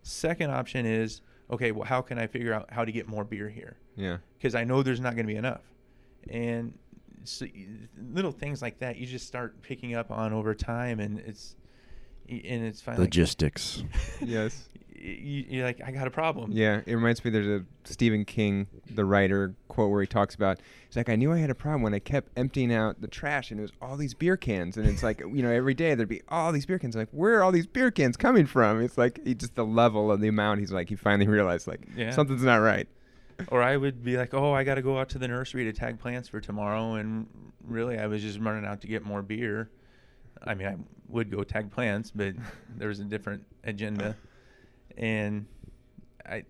Second 0.03 0.51
option 0.51 0.85
is 0.85 1.21
okay. 1.51 1.71
Well, 1.71 1.85
how 1.85 2.01
can 2.01 2.17
I 2.17 2.27
figure 2.27 2.53
out 2.53 2.71
how 2.71 2.85
to 2.85 2.91
get 2.91 3.07
more 3.07 3.23
beer 3.25 3.49
here? 3.49 3.77
yeah, 3.97 4.17
because 4.37 4.55
I 4.55 4.63
know 4.63 4.81
there's 4.81 5.01
not 5.01 5.15
going 5.15 5.27
to 5.27 5.33
be 5.33 5.37
enough. 5.37 5.61
And 6.29 6.73
so, 7.23 7.45
little 8.11 8.31
things 8.31 8.61
like 8.61 8.79
that 8.79 8.97
you 8.97 9.05
just 9.05 9.27
start 9.27 9.61
picking 9.61 9.95
up 9.95 10.11
on 10.11 10.33
over 10.33 10.53
time, 10.53 10.99
and 10.99 11.19
it's 11.19 11.55
and 12.29 12.65
it's 12.65 12.81
finally 12.81 13.05
Logistics. 13.05 13.83
yes, 14.21 14.67
you, 14.93 15.45
you're 15.49 15.63
like, 15.65 15.79
I 15.85 15.91
got 15.91 16.07
a 16.07 16.11
problem. 16.11 16.51
yeah. 16.51 16.81
It 16.85 16.93
reminds 16.95 17.23
me. 17.23 17.31
There's 17.31 17.47
a 17.47 17.65
Stephen 17.85 18.25
King, 18.25 18.67
the 18.89 19.05
writer, 19.05 19.53
quote 19.69 19.91
where 19.91 20.01
he 20.01 20.07
talks 20.07 20.35
about. 20.35 20.59
He's 20.89 20.97
like, 20.97 21.07
I 21.07 21.15
knew 21.15 21.31
I 21.31 21.37
had 21.37 21.49
a 21.49 21.55
problem 21.55 21.83
when 21.83 21.93
I 21.93 21.99
kept 21.99 22.29
emptying 22.37 22.73
out 22.73 22.99
the 22.99 23.07
trash, 23.07 23.51
and 23.51 23.59
it 23.59 23.63
was 23.63 23.71
all 23.81 23.95
these 23.95 24.13
beer 24.13 24.35
cans, 24.35 24.75
and 24.75 24.85
it's 24.87 25.03
like, 25.03 25.19
you 25.19 25.41
know, 25.41 25.51
every 25.51 25.73
day 25.73 25.95
there'd 25.95 26.09
be 26.09 26.21
all 26.29 26.51
these 26.51 26.65
beer 26.65 26.79
cans. 26.79 26.95
Like, 26.95 27.09
where 27.11 27.37
are 27.39 27.43
all 27.43 27.51
these 27.51 27.67
beer 27.67 27.91
cans 27.91 28.17
coming 28.17 28.45
from? 28.45 28.81
It's 28.81 28.97
like 28.97 29.21
he 29.25 29.33
just 29.35 29.55
the 29.55 29.65
level 29.65 30.11
of 30.11 30.19
the 30.19 30.27
amount. 30.27 30.59
He's 30.59 30.71
like, 30.71 30.89
he 30.89 30.95
finally 30.95 31.27
realized 31.27 31.67
like 31.67 31.81
Yeah. 31.95 32.11
something's 32.11 32.43
not 32.43 32.57
right. 32.57 32.87
Or 33.49 33.61
I 33.61 33.77
would 33.77 34.03
be 34.03 34.17
like, 34.17 34.33
oh, 34.33 34.53
I 34.53 34.63
got 34.63 34.75
to 34.75 34.81
go 34.81 34.97
out 34.97 35.09
to 35.09 35.19
the 35.19 35.27
nursery 35.27 35.63
to 35.65 35.73
tag 35.73 35.99
plants 35.99 36.27
for 36.27 36.41
tomorrow, 36.41 36.95
and 36.95 37.27
really, 37.63 37.97
I 37.97 38.07
was 38.07 38.21
just 38.21 38.39
running 38.39 38.65
out 38.65 38.81
to 38.81 38.87
get 38.87 39.05
more 39.05 39.21
beer. 39.21 39.69
I 40.43 40.53
mean, 40.53 40.67
I 40.67 40.75
would 41.07 41.31
go 41.31 41.43
tag 41.43 41.71
plants, 41.71 42.11
but 42.11 42.33
there 42.77 42.87
was 42.87 42.99
a 42.99 43.03
different 43.03 43.45
agenda, 43.63 44.15
and 44.97 45.45
I 46.25 46.45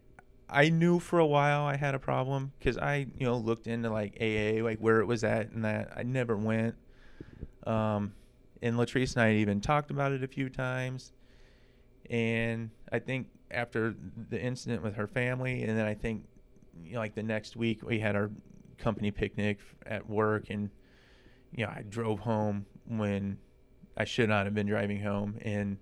I 0.49 0.69
knew 0.69 0.99
for 0.99 1.19
a 1.19 1.25
while 1.25 1.63
I 1.63 1.75
had 1.75 1.93
a 1.93 1.99
problem 1.99 2.53
because 2.57 2.77
I 2.77 3.07
you 3.17 3.25
know 3.25 3.37
looked 3.37 3.67
into 3.67 3.89
like 3.89 4.17
AA, 4.21 4.63
like 4.63 4.79
where 4.79 4.99
it 5.01 5.05
was 5.05 5.23
at, 5.23 5.51
and 5.51 5.65
that 5.65 5.91
I 5.95 6.03
never 6.03 6.37
went. 6.37 6.75
Um, 7.65 8.13
and 8.61 8.75
Latrice 8.77 9.13
and 9.13 9.23
I 9.23 9.27
had 9.27 9.35
even 9.37 9.59
talked 9.59 9.91
about 9.91 10.13
it 10.13 10.23
a 10.23 10.27
few 10.27 10.49
times, 10.49 11.11
and 12.09 12.69
I 12.91 12.99
think 12.99 13.27
after 13.51 13.95
the 14.29 14.41
incident 14.41 14.83
with 14.83 14.95
her 14.95 15.07
family, 15.07 15.63
and 15.63 15.77
then 15.77 15.85
I 15.85 15.93
think 15.93 16.23
you 16.83 16.93
know, 16.93 16.99
like 16.99 17.15
the 17.15 17.23
next 17.23 17.55
week 17.55 17.83
we 17.83 17.99
had 17.99 18.15
our 18.15 18.29
company 18.77 19.11
picnic 19.11 19.59
at 19.85 20.07
work, 20.09 20.49
and 20.49 20.69
you 21.51 21.65
know 21.65 21.71
I 21.71 21.83
drove 21.87 22.19
home 22.19 22.65
when 22.85 23.37
I 23.95 24.05
should 24.05 24.29
not 24.29 24.45
have 24.45 24.53
been 24.53 24.67
driving 24.67 25.01
home, 25.01 25.37
and 25.41 25.77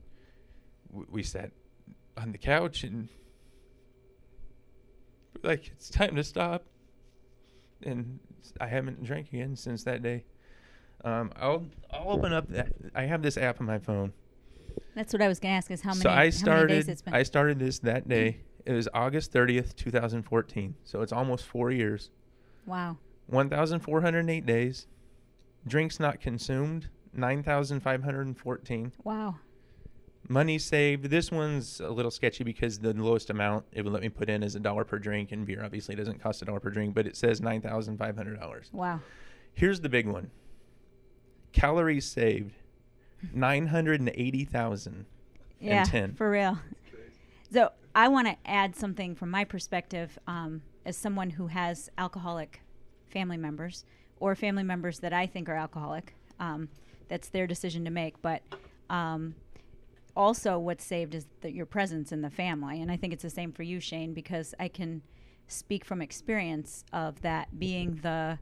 we 1.09 1.23
sat 1.23 1.51
on 2.17 2.31
the 2.31 2.37
couch 2.37 2.83
and 2.83 3.09
like 5.43 5.67
it's 5.67 5.89
time 5.89 6.15
to 6.15 6.23
stop, 6.23 6.63
and 7.83 8.19
I 8.59 8.67
haven't 8.67 9.03
drank 9.03 9.29
again 9.29 9.55
since 9.55 9.83
that 9.83 10.01
day. 10.01 10.25
Um, 11.03 11.31
I'll 11.35 11.65
I'll 11.91 12.09
open 12.09 12.33
up 12.33 12.47
that 12.49 12.69
I 12.95 13.03
have 13.03 13.21
this 13.21 13.37
app 13.37 13.59
on 13.59 13.67
my 13.67 13.79
phone. 13.79 14.13
That's 14.95 15.11
what 15.13 15.21
I 15.21 15.27
was 15.27 15.39
going 15.39 15.51
to 15.51 15.57
ask 15.57 15.69
is 15.71 15.81
how 15.81 15.91
many, 15.91 16.01
so 16.01 16.09
I 16.09 16.13
how 16.13 16.17
many 16.17 16.29
days 16.29 16.39
started 16.39 16.89
it's 16.89 17.01
been. 17.01 17.13
I 17.13 17.23
started 17.23 17.59
this 17.59 17.79
that 17.79 18.07
day. 18.07 18.39
It 18.65 18.73
was 18.73 18.87
August 18.93 19.31
30th, 19.31 19.75
2014. 19.75 20.75
So 20.83 21.01
it's 21.01 21.11
almost 21.13 21.45
4 21.45 21.71
years. 21.71 22.09
wow. 22.65 22.97
1408 23.27 24.45
days. 24.45 24.87
Drinks 25.67 25.99
not 25.99 26.19
consumed 26.19 26.89
9514. 27.13 28.91
Wow. 29.03 29.35
Money 30.27 30.59
saved. 30.59 31.05
This 31.09 31.31
one's 31.31 31.79
a 31.79 31.89
little 31.89 32.11
sketchy 32.11 32.43
because 32.43 32.79
the 32.79 32.93
lowest 32.93 33.29
amount 33.31 33.65
it 33.71 33.83
would 33.83 33.93
let 33.93 34.01
me 34.03 34.09
put 34.09 34.29
in 34.29 34.43
is 34.43 34.55
a 34.55 34.59
dollar 34.59 34.83
per 34.83 34.99
drink 34.99 35.31
and 35.31 35.45
beer 35.45 35.63
obviously 35.63 35.95
doesn't 35.95 36.21
cost 36.21 36.41
a 36.43 36.45
dollar 36.45 36.59
per 36.59 36.69
drink, 36.69 36.93
but 36.93 37.07
it 37.07 37.15
says 37.17 37.41
$9,500. 37.41 38.71
Wow. 38.73 38.99
Here's 39.53 39.81
the 39.81 39.89
big 39.89 40.07
one. 40.07 40.29
Calories 41.51 42.05
saved 42.05 42.53
980,000. 43.33 45.05
yeah, 45.59 45.83
10. 45.83 46.13
for 46.15 46.29
real. 46.29 46.59
So 47.51 47.71
I 47.95 48.09
want 48.09 48.27
to 48.27 48.35
add 48.45 48.75
something 48.75 49.15
from 49.15 49.31
my 49.31 49.45
perspective 49.45 50.19
um, 50.27 50.61
as 50.85 50.97
someone 50.97 51.29
who 51.29 51.47
has 51.47 51.89
alcoholic 51.97 52.61
family 53.07 53.37
members 53.37 53.85
or 54.19 54.35
family 54.35 54.63
members 54.63 54.99
that 54.99 55.13
I 55.13 55.25
think 55.25 55.47
are 55.47 55.55
alcoholic. 55.55 56.13
Um, 56.37 56.67
that's 57.07 57.29
their 57.29 57.47
decision 57.47 57.85
to 57.85 57.91
make, 57.91 58.21
but 58.21 58.41
um, 58.89 59.35
also 60.13 60.59
what's 60.59 60.83
saved 60.83 61.15
is 61.15 61.25
the, 61.39 61.51
your 61.51 61.65
presence 61.65 62.11
in 62.11 62.21
the 62.21 62.29
family, 62.29 62.81
and 62.81 62.91
I 62.91 62.97
think 62.97 63.13
it's 63.13 63.23
the 63.23 63.29
same 63.29 63.53
for 63.53 63.63
you, 63.63 63.79
Shane, 63.79 64.13
because 64.13 64.53
I 64.59 64.67
can 64.67 65.01
speak 65.47 65.85
from 65.85 66.01
experience 66.01 66.83
of 66.91 67.21
that 67.21 67.57
being 67.57 67.99
the 68.01 68.39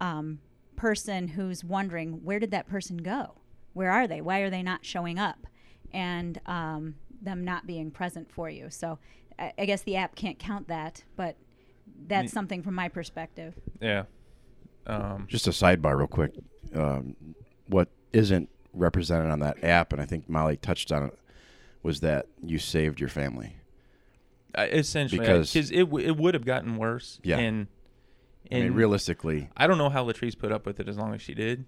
um, 0.00 0.40
person 0.76 1.28
who's 1.28 1.64
wondering 1.64 2.24
where 2.24 2.38
did 2.38 2.50
that 2.50 2.68
person 2.68 2.98
go? 2.98 3.36
Where 3.72 3.90
are 3.90 4.06
they? 4.06 4.20
Why 4.20 4.40
are 4.40 4.50
they 4.50 4.62
not 4.62 4.84
showing 4.84 5.18
up? 5.18 5.46
And 5.92 6.40
um, 6.46 6.96
them 7.24 7.44
not 7.44 7.66
being 7.66 7.90
present 7.90 8.30
for 8.30 8.48
you. 8.50 8.70
So 8.70 8.98
I, 9.38 9.52
I 9.58 9.64
guess 9.66 9.82
the 9.82 9.96
app 9.96 10.14
can't 10.14 10.38
count 10.38 10.68
that, 10.68 11.04
but 11.16 11.36
that's 12.06 12.24
Me- 12.24 12.28
something 12.28 12.62
from 12.62 12.74
my 12.74 12.88
perspective. 12.88 13.54
Yeah. 13.80 14.04
Um, 14.86 15.26
Just 15.28 15.46
a 15.46 15.50
sidebar, 15.50 15.96
real 15.96 16.06
quick. 16.06 16.32
Um, 16.74 17.16
what 17.68 17.88
isn't 18.12 18.48
represented 18.72 19.30
on 19.30 19.40
that 19.40 19.62
app, 19.64 19.92
and 19.92 20.00
I 20.02 20.04
think 20.04 20.28
Molly 20.28 20.56
touched 20.56 20.92
on 20.92 21.04
it, 21.04 21.18
was 21.82 22.00
that 22.00 22.26
you 22.42 22.58
saved 22.58 23.00
your 23.00 23.08
family. 23.08 23.56
I- 24.54 24.68
essentially, 24.68 25.18
Because- 25.20 25.52
because 25.52 25.70
it 25.70 25.80
w- 25.80 26.06
it 26.06 26.16
would 26.16 26.34
have 26.34 26.44
gotten 26.44 26.76
worse. 26.76 27.20
Yeah. 27.24 27.38
And, 27.38 27.66
I 28.50 28.54
mean, 28.56 28.64
and 28.66 28.76
realistically, 28.76 29.48
I 29.56 29.66
don't 29.66 29.78
know 29.78 29.88
how 29.90 30.04
Latrice 30.04 30.38
put 30.38 30.52
up 30.52 30.66
with 30.66 30.78
it 30.80 30.88
as 30.88 30.96
long 30.98 31.14
as 31.14 31.22
she 31.22 31.34
did, 31.34 31.64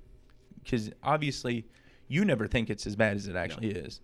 because 0.62 0.90
obviously, 1.02 1.66
you 2.09 2.24
never 2.24 2.46
think 2.46 2.70
it's 2.70 2.86
as 2.86 2.94
bad 2.96 3.16
as 3.16 3.26
it 3.26 3.34
actually 3.36 3.70
is, 3.70 4.00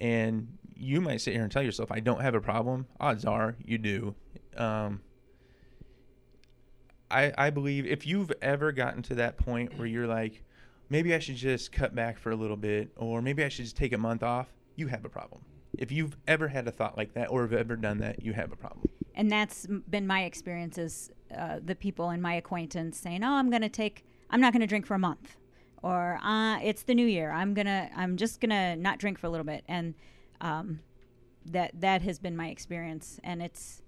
and 0.00 0.58
you 0.74 1.00
might 1.00 1.20
sit 1.20 1.34
here 1.34 1.42
and 1.42 1.52
tell 1.52 1.62
yourself, 1.62 1.92
"I 1.92 2.00
don't 2.00 2.20
have 2.20 2.34
a 2.34 2.40
problem." 2.40 2.86
Odds 3.00 3.24
are 3.24 3.56
you 3.64 3.78
do. 3.78 4.14
Um, 4.56 5.00
I 7.10 7.32
I 7.36 7.50
believe 7.50 7.86
if 7.86 8.06
you've 8.06 8.32
ever 8.42 8.72
gotten 8.72 9.02
to 9.02 9.14
that 9.16 9.36
point 9.36 9.78
where 9.78 9.86
you're 9.86 10.06
like, 10.06 10.42
maybe 10.88 11.14
I 11.14 11.18
should 11.18 11.36
just 11.36 11.72
cut 11.72 11.94
back 11.94 12.18
for 12.18 12.30
a 12.30 12.36
little 12.36 12.56
bit, 12.56 12.92
or 12.96 13.22
maybe 13.22 13.44
I 13.44 13.48
should 13.48 13.64
just 13.64 13.76
take 13.76 13.92
a 13.92 13.98
month 13.98 14.22
off, 14.22 14.48
you 14.76 14.88
have 14.88 15.04
a 15.04 15.08
problem. 15.08 15.42
If 15.78 15.90
you've 15.90 16.16
ever 16.26 16.48
had 16.48 16.68
a 16.68 16.70
thought 16.70 16.96
like 16.96 17.14
that, 17.14 17.30
or 17.30 17.42
have 17.42 17.52
ever 17.52 17.76
done 17.76 17.98
that, 17.98 18.22
you 18.22 18.32
have 18.34 18.52
a 18.52 18.56
problem. 18.56 18.88
And 19.14 19.30
that's 19.30 19.66
been 19.88 20.06
my 20.06 20.24
experiences. 20.24 21.10
Uh, 21.34 21.60
the 21.64 21.74
people 21.74 22.10
in 22.10 22.20
my 22.20 22.34
acquaintance 22.34 22.98
saying, 22.98 23.22
"Oh, 23.24 23.32
I'm 23.32 23.50
going 23.50 23.62
to 23.62 23.68
take. 23.68 24.04
I'm 24.30 24.40
not 24.40 24.52
going 24.52 24.60
to 24.60 24.66
drink 24.66 24.86
for 24.86 24.94
a 24.94 24.98
month," 24.98 25.36
or 25.82 26.18
uh, 26.22 26.58
"It's 26.60 26.82
the 26.82 26.94
new 26.94 27.06
year. 27.06 27.30
I'm 27.30 27.54
gonna. 27.54 27.90
I'm 27.96 28.16
just 28.16 28.40
gonna 28.40 28.76
not 28.76 28.98
drink 28.98 29.18
for 29.18 29.26
a 29.26 29.30
little 29.30 29.46
bit." 29.46 29.64
And 29.68 29.94
um, 30.40 30.80
that 31.46 31.72
that 31.80 32.02
has 32.02 32.18
been 32.18 32.36
my 32.36 32.48
experience, 32.48 33.20
and 33.24 33.42
it's. 33.42 33.82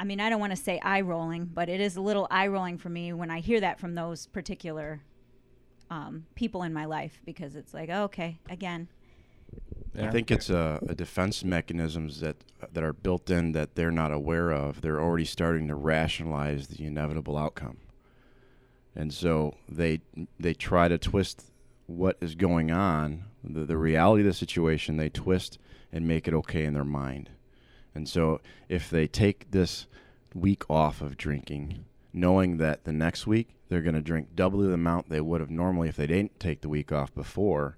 I 0.00 0.04
mean, 0.04 0.20
I 0.20 0.30
don't 0.30 0.40
want 0.40 0.50
to 0.50 0.56
say 0.56 0.80
eye 0.80 1.02
rolling, 1.02 1.44
but 1.44 1.68
it 1.68 1.80
is 1.80 1.96
a 1.96 2.00
little 2.00 2.26
eye 2.30 2.48
rolling 2.48 2.76
for 2.76 2.88
me 2.88 3.12
when 3.12 3.30
I 3.30 3.38
hear 3.38 3.60
that 3.60 3.78
from 3.78 3.94
those 3.94 4.26
particular 4.26 5.00
um, 5.90 6.26
people 6.34 6.64
in 6.64 6.72
my 6.72 6.86
life 6.86 7.20
because 7.24 7.54
it's 7.54 7.72
like, 7.72 7.88
oh, 7.92 8.04
okay, 8.04 8.40
again, 8.48 8.88
I 10.00 10.10
think 10.10 10.30
it's 10.30 10.48
a, 10.48 10.80
a 10.88 10.94
defense 10.94 11.44
mechanisms 11.44 12.20
that 12.20 12.36
that 12.72 12.82
are 12.82 12.92
built 12.94 13.28
in 13.28 13.52
that 13.52 13.74
they're 13.74 13.90
not 13.90 14.12
aware 14.12 14.50
of. 14.50 14.80
They're 14.80 15.00
already 15.00 15.26
starting 15.26 15.68
to 15.68 15.74
rationalize 15.74 16.68
the 16.68 16.84
inevitable 16.86 17.36
outcome, 17.36 17.76
and 18.94 19.12
so 19.12 19.54
they 19.68 20.00
they 20.38 20.54
try 20.54 20.88
to 20.88 20.98
twist 20.98 21.46
what 21.86 22.16
is 22.20 22.34
going 22.34 22.70
on, 22.70 23.24
the, 23.44 23.64
the 23.64 23.76
reality 23.76 24.22
of 24.22 24.26
the 24.26 24.32
situation. 24.32 24.96
They 24.96 25.08
twist 25.08 25.58
and 25.92 26.06
make 26.06 26.26
it 26.28 26.34
okay 26.34 26.64
in 26.64 26.74
their 26.74 26.84
mind, 26.84 27.30
and 27.94 28.08
so 28.08 28.40
if 28.68 28.88
they 28.90 29.06
take 29.06 29.50
this 29.50 29.86
week 30.34 30.68
off 30.70 31.00
of 31.02 31.16
drinking, 31.16 31.84
knowing 32.12 32.56
that 32.58 32.84
the 32.84 32.92
next 32.92 33.26
week 33.26 33.50
they're 33.68 33.82
going 33.82 33.94
to 33.94 34.00
drink 34.02 34.28
double 34.34 34.60
the 34.60 34.72
amount 34.72 35.08
they 35.08 35.20
would 35.20 35.40
have 35.40 35.50
normally 35.50 35.88
if 35.88 35.96
they 35.96 36.06
didn't 36.06 36.38
take 36.38 36.60
the 36.60 36.68
week 36.68 36.92
off 36.92 37.14
before. 37.14 37.76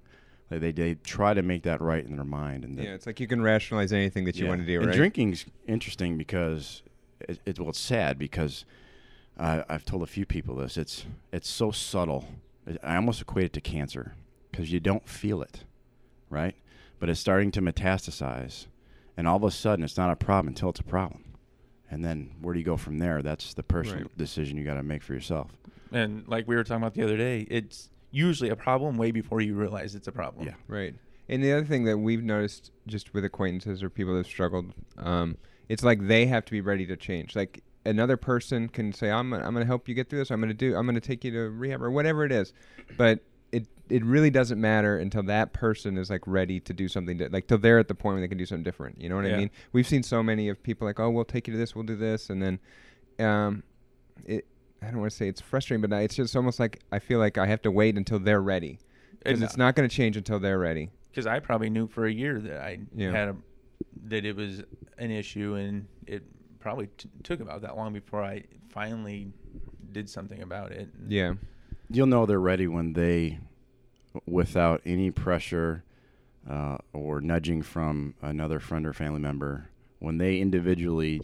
Like 0.51 0.61
they 0.61 0.73
they 0.73 0.95
try 0.97 1.33
to 1.35 1.43
make 1.43 1.63
that 1.63 1.81
right 1.81 2.05
in 2.05 2.17
their 2.17 2.25
mind, 2.25 2.65
and 2.65 2.77
the- 2.77 2.83
Yeah, 2.85 2.95
it's 2.95 3.07
like 3.07 3.19
you 3.19 3.27
can 3.27 3.41
rationalize 3.41 3.93
anything 3.93 4.25
that 4.27 4.37
you 4.37 4.45
yeah. 4.45 4.51
want 4.51 4.61
to 4.61 4.67
do, 4.67 4.79
and 4.79 4.89
right? 4.89 4.97
drinking's 4.97 5.47
interesting 5.67 6.19
because 6.19 6.83
it, 7.21 7.41
it's 7.47 7.59
well, 7.59 7.71
it's 7.71 7.79
sad 7.81 8.19
because 8.19 8.65
I, 9.39 9.65
I've 9.69 9.85
told 9.85 10.03
a 10.03 10.07
few 10.07 10.25
people 10.27 10.57
this. 10.57 10.77
It's 10.77 11.05
it's 11.33 11.49
so 11.49 11.71
subtle. 11.71 12.27
I 12.83 12.97
almost 12.97 13.21
equate 13.21 13.47
it 13.47 13.53
to 13.55 13.61
cancer 13.61 14.15
because 14.51 14.73
you 14.73 14.81
don't 14.81 15.07
feel 15.09 15.43
it, 15.43 15.65
right? 16.31 16.55
But 16.99 17.09
it's 17.11 17.21
starting 17.21 17.51
to 17.53 17.61
metastasize, 17.61 18.67
and 19.17 19.27
all 19.29 19.37
of 19.37 19.45
a 19.45 19.51
sudden, 19.51 19.85
it's 19.85 19.97
not 19.97 20.11
a 20.11 20.17
problem 20.17 20.49
until 20.49 20.71
it's 20.71 20.81
a 20.81 20.85
problem. 20.85 21.25
And 21.91 22.05
then 22.05 22.31
where 22.41 22.55
do 22.55 22.59
you 22.61 22.65
go 22.65 22.77
from 22.77 22.99
there? 22.99 23.23
That's 23.23 23.55
the 23.55 23.63
personal 23.63 24.03
Right. 24.05 24.17
decision 24.19 24.57
you 24.57 24.65
got 24.65 24.75
to 24.75 24.83
make 24.83 25.03
for 25.03 25.13
yourself. 25.15 25.51
and 25.93 26.27
like 26.27 26.49
we 26.49 26.57
were 26.57 26.65
talking 26.65 26.83
about 26.83 26.95
the 26.95 27.03
other 27.03 27.17
day, 27.17 27.41
it's 27.51 27.91
usually 28.11 28.51
a 28.51 28.57
problem 28.57 28.97
way 28.97 29.11
before 29.11 29.41
you 29.41 29.55
realize 29.55 29.95
it's 29.95 30.09
a 30.09 30.13
problem. 30.13 30.47
Yeah. 30.47 30.55
Right. 30.67 30.95
And 31.29 31.43
the 31.43 31.53
other 31.53 31.65
thing 31.67 31.85
that 31.85 31.99
we've 31.99 32.23
noticed 32.23 32.71
just 32.87 33.13
with 33.15 33.25
acquaintances 33.25 33.83
or 33.83 33.91
people 33.91 34.15
that 34.15 34.21
have 34.21 34.27
struggled, 34.27 34.73
um, 34.97 35.37
it's 35.69 35.83
like 35.85 36.07
they 36.07 36.27
have 36.27 36.45
to 36.47 36.51
be 36.53 36.61
ready 36.61 36.87
to 36.87 36.97
change. 36.97 37.37
Like 37.37 37.63
another 37.87 38.17
person 38.17 38.69
can 38.69 38.93
say, 38.93 39.11
"I'm 39.11 39.33
I'm 39.33 39.53
going 39.53 39.65
to 39.65 39.67
help 39.67 39.89
you 39.89 39.95
get 39.95 40.09
through 40.11 40.21
this. 40.21 40.31
I'm 40.31 40.41
going 40.41 40.49
to 40.49 40.55
do. 40.55 40.77
I'm 40.77 40.87
going 40.87 40.95
to 40.95 41.01
take 41.01 41.25
you 41.25 41.31
to 41.33 41.51
rehab 41.51 41.83
or 41.83 41.91
whatever 41.91 42.25
it 42.25 42.33
is," 42.33 42.53
but 42.97 43.21
it 43.53 43.67
it 43.89 44.05
really 44.05 44.31
doesn't 44.31 44.61
matter 44.61 44.97
until 44.99 45.23
that 45.25 45.53
person 45.53 45.97
is 45.99 46.11
like 46.11 46.27
ready 46.27 46.59
to 46.61 46.73
do 46.73 46.89
something. 46.89 47.19
Di- 47.19 47.29
like 47.29 47.47
till 47.47 47.59
they're 47.59 47.79
at 47.79 47.89
the 47.89 47.95
point 47.95 48.15
where 48.15 48.21
they 48.23 48.29
can 48.29 48.39
do 48.39 48.47
something 48.47 48.65
different. 48.65 49.01
You 49.01 49.09
know 49.09 49.17
what 49.17 49.27
I 49.27 49.37
mean? 49.37 49.51
We've 49.73 49.87
seen 49.87 50.03
so 50.03 50.23
many 50.23 50.49
of 50.49 50.63
people 50.63 50.87
like, 50.87 50.99
"Oh, 51.01 51.11
we'll 51.11 51.25
take 51.25 51.47
you 51.47 51.53
to 51.53 51.59
this. 51.59 51.75
We'll 51.75 51.85
do 51.85 51.97
this," 51.97 52.31
and 52.31 52.43
then, 52.43 52.59
um, 53.27 53.63
it. 54.25 54.47
I 54.83 54.89
don't 54.91 54.99
want 55.01 55.11
to 55.13 55.17
say 55.17 55.29
it's 55.29 55.41
frustrating, 55.41 55.89
but 55.89 55.97
it's 56.03 56.15
just 56.15 56.37
almost 56.37 56.61
like 56.61 56.81
I 56.93 56.99
feel 56.99 57.19
like 57.19 57.39
I 57.39 57.47
have 57.47 57.63
to 57.63 57.71
wait 57.71 57.97
until 57.97 58.19
they're 58.19 58.43
ready 58.43 58.79
because 59.19 59.41
it's 59.41 59.57
not 59.57 59.75
going 59.75 59.89
to 59.89 59.95
change 59.95 60.17
until 60.19 60.39
they're 60.39 60.59
ready. 60.59 60.91
because 61.11 61.27
I 61.27 61.39
probably 61.39 61.71
knew 61.71 61.87
for 61.87 62.05
a 62.07 62.13
year 62.13 62.39
that 62.41 62.61
I 62.61 62.81
Yeah. 62.95 63.13
had 63.13 63.29
a, 63.29 63.37
that 64.09 64.27
it 64.27 64.37
was 64.37 64.63
an 64.99 65.11
issue, 65.11 65.55
and 65.55 65.87
it 66.07 66.23
probably 66.65 66.87
t- 66.97 67.11
took 67.23 67.41
about 67.41 67.61
that 67.61 67.77
long 67.77 67.93
before 67.93 68.25
I 68.25 68.43
finally 68.71 69.31
did 69.93 70.09
something 70.09 70.41
about 70.41 70.73
it. 70.73 70.89
Yeah. 71.07 71.35
You'll 71.91 72.07
know 72.07 72.25
they're 72.25 72.41
ready 72.41 72.67
when 72.67 72.95
they, 72.95 73.39
without 74.25 74.81
any 74.87 75.11
pressure 75.11 75.85
uh, 76.51 76.79
or 76.95 77.21
nudging 77.21 77.61
from 77.61 78.15
another 78.23 78.61
friend 78.61 78.87
or 78.87 78.95
family 78.95 79.21
member, 79.21 79.69
when 79.99 80.17
they 80.17 80.39
individually 80.39 81.21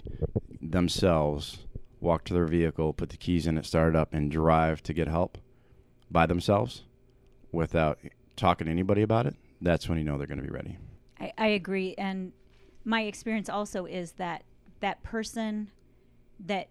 themselves 0.61 1.61
walk 2.01 2.25
to 2.27 2.35
their 2.35 2.47
vehicle, 2.47 2.93
put 2.93 3.09
the 3.09 3.17
keys 3.17 3.47
in 3.47 3.57
it, 3.57 3.65
start 3.65 3.95
it 3.95 3.97
up, 3.97 4.13
and 4.13 4.31
drive 4.31 4.83
to 4.83 4.93
get 4.93 5.09
help 5.09 5.39
by 6.11 6.27
themselves 6.27 6.83
without 7.51 7.99
talking 8.37 8.67
to 8.67 8.71
anybody 8.71 9.01
about 9.01 9.25
it, 9.25 9.35
that's 9.63 9.89
when 9.89 9.97
you 9.97 10.05
know 10.05 10.19
they're 10.19 10.27
going 10.27 10.37
to 10.37 10.47
be 10.47 10.53
ready. 10.53 10.77
I, 11.19 11.33
I 11.39 11.47
agree. 11.47 11.95
And 11.97 12.33
my 12.85 13.03
experience 13.03 13.49
also 13.49 13.87
is 13.87 14.13
that 14.13 14.43
that 14.81 15.03
person 15.03 15.71
that, 16.47 16.69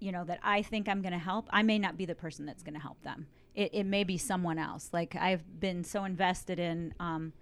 you 0.00 0.12
know, 0.12 0.24
that 0.24 0.40
I 0.42 0.62
think 0.62 0.88
I'm 0.88 1.02
going 1.02 1.12
to 1.12 1.18
help, 1.18 1.46
I 1.50 1.62
may 1.62 1.78
not 1.78 1.96
be 1.96 2.04
the 2.04 2.14
person 2.14 2.46
that's 2.46 2.62
going 2.62 2.74
to 2.74 2.80
help 2.80 3.02
them. 3.02 3.26
It, 3.54 3.70
it 3.72 3.84
may 3.84 4.04
be 4.04 4.18
someone 4.18 4.58
else. 4.58 4.90
Like 4.92 5.16
I've 5.16 5.60
been 5.60 5.84
so 5.84 6.04
invested 6.04 6.58
in, 6.58 6.94
um, 7.00 7.32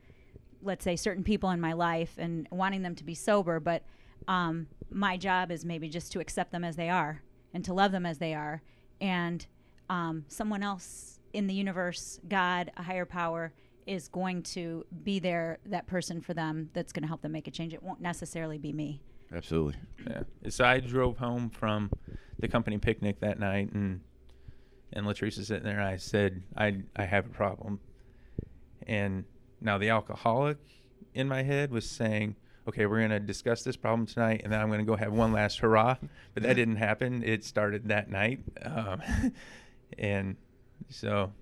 let's 0.62 0.84
say, 0.84 0.96
certain 0.96 1.24
people 1.24 1.50
in 1.50 1.60
my 1.60 1.72
life 1.72 2.14
and 2.18 2.48
wanting 2.50 2.82
them 2.82 2.94
to 2.96 3.04
be 3.04 3.14
sober, 3.14 3.60
but 3.60 3.82
um, 4.28 4.68
my 4.90 5.16
job 5.16 5.50
is 5.50 5.64
maybe 5.64 5.88
just 5.88 6.12
to 6.12 6.20
accept 6.20 6.52
them 6.52 6.64
as 6.64 6.76
they 6.76 6.88
are 6.88 7.22
and 7.52 7.64
to 7.64 7.74
love 7.74 7.92
them 7.92 8.06
as 8.06 8.18
they 8.18 8.34
are. 8.34 8.62
And 9.00 9.44
um, 9.90 10.24
someone 10.28 10.62
else 10.62 11.18
in 11.32 11.46
the 11.46 11.54
universe, 11.54 12.20
God, 12.28 12.70
a 12.76 12.82
higher 12.82 13.04
power, 13.04 13.52
is 13.86 14.08
going 14.08 14.42
to 14.42 14.86
be 15.02 15.18
there, 15.18 15.58
that 15.66 15.86
person 15.86 16.20
for 16.20 16.32
them 16.32 16.70
that's 16.72 16.92
going 16.92 17.02
to 17.02 17.08
help 17.08 17.20
them 17.20 17.32
make 17.32 17.46
a 17.46 17.50
change. 17.50 17.74
It 17.74 17.82
won't 17.82 18.00
necessarily 18.00 18.56
be 18.56 18.72
me. 18.72 19.02
Absolutely. 19.32 19.76
Yeah. 20.08 20.22
So 20.48 20.64
I 20.64 20.80
drove 20.80 21.18
home 21.18 21.50
from 21.50 21.90
the 22.38 22.48
company 22.48 22.78
picnic 22.78 23.20
that 23.20 23.38
night, 23.38 23.72
and 23.72 24.00
and 24.92 25.06
Latrice 25.06 25.38
is 25.38 25.48
sitting 25.48 25.64
there. 25.64 25.80
I 25.80 25.96
said, 25.96 26.42
I 26.56 26.78
I 26.96 27.04
have 27.04 27.26
a 27.26 27.30
problem, 27.30 27.80
and 28.86 29.24
now 29.60 29.78
the 29.78 29.90
alcoholic 29.90 30.58
in 31.14 31.28
my 31.28 31.42
head 31.42 31.70
was 31.70 31.88
saying, 31.88 32.36
okay, 32.68 32.86
we're 32.86 33.00
gonna 33.00 33.20
discuss 33.20 33.62
this 33.62 33.76
problem 33.76 34.06
tonight, 34.06 34.42
and 34.44 34.52
then 34.52 34.60
I'm 34.60 34.70
gonna 34.70 34.84
go 34.84 34.96
have 34.96 35.12
one 35.12 35.32
last 35.32 35.58
hurrah. 35.58 35.96
But 36.34 36.42
that 36.42 36.54
didn't 36.54 36.76
happen. 36.76 37.22
It 37.24 37.44
started 37.44 37.88
that 37.88 38.10
night, 38.10 38.40
um, 38.62 39.02
and 39.98 40.36
so 40.88 41.32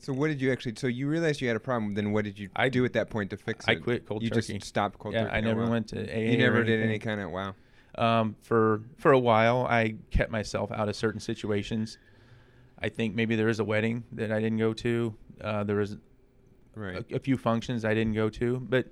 So 0.00 0.12
what 0.12 0.28
did 0.28 0.40
you 0.40 0.50
actually? 0.50 0.74
So 0.76 0.86
you 0.86 1.08
realized 1.08 1.40
you 1.40 1.48
had 1.48 1.56
a 1.56 1.60
problem. 1.60 1.94
Then 1.94 2.12
what 2.12 2.24
did 2.24 2.38
you 2.38 2.48
I- 2.56 2.68
do 2.68 2.84
at 2.84 2.92
that 2.94 3.10
point 3.10 3.30
to 3.30 3.36
fix 3.36 3.66
it? 3.68 3.70
I 3.70 3.74
quit 3.76 4.06
cold 4.06 4.22
you 4.22 4.30
turkey. 4.30 4.54
just 4.54 4.66
stopped 4.66 4.98
cold 4.98 5.14
yeah, 5.14 5.24
turkey. 5.24 5.36
I 5.36 5.40
never 5.40 5.64
wow. 5.64 5.70
went 5.70 5.88
to 5.88 5.96
AA. 6.10 6.30
You 6.30 6.38
never 6.38 6.64
did 6.64 6.82
any 6.82 6.98
kind 6.98 7.20
of 7.20 7.30
wow. 7.30 7.54
um, 7.96 8.36
for 8.40 8.82
for 8.96 9.12
a 9.12 9.18
while 9.18 9.66
i 9.68 9.96
kept 10.10 10.30
myself 10.30 10.70
out 10.70 10.88
of 10.88 10.94
certain 10.94 11.20
situations 11.20 11.98
i 12.78 12.88
think 12.88 13.16
maybe 13.16 13.34
there 13.34 13.46
was 13.48 13.58
a 13.58 13.64
wedding 13.64 14.04
that 14.12 14.30
i 14.30 14.38
didn't 14.40 14.58
go 14.58 14.72
to 14.72 15.14
uh, 15.40 15.64
there 15.64 15.76
was 15.76 15.96
Right. 16.76 17.04
a, 17.10 17.16
a 17.16 17.18
few 17.18 17.36
functions 17.36 17.84
i 17.84 17.92
didn't 17.92 18.14
go 18.14 18.30
to 18.30 18.60
but 18.60 18.86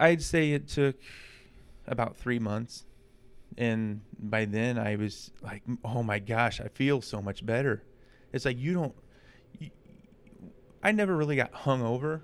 I'd 0.00 0.22
say 0.22 0.52
it 0.52 0.68
took 0.68 0.96
about 1.86 2.16
three 2.16 2.38
months, 2.38 2.84
and 3.58 4.00
by 4.18 4.44
then 4.46 4.78
I 4.78 4.96
was 4.96 5.30
like, 5.42 5.62
"Oh 5.84 6.02
my 6.02 6.18
gosh, 6.18 6.60
I 6.60 6.68
feel 6.68 7.00
so 7.00 7.20
much 7.22 7.44
better." 7.44 7.82
It's 8.32 8.44
like 8.44 8.58
you 8.58 8.72
don't. 8.74 8.94
I 10.82 10.92
never 10.92 11.16
really 11.16 11.36
got 11.36 11.52
hung 11.52 11.82
over, 11.82 12.22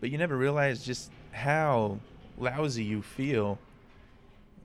but 0.00 0.10
you 0.10 0.18
never 0.18 0.36
realize 0.36 0.84
just 0.84 1.10
how 1.32 1.98
lousy 2.38 2.84
you 2.84 3.02
feel, 3.02 3.58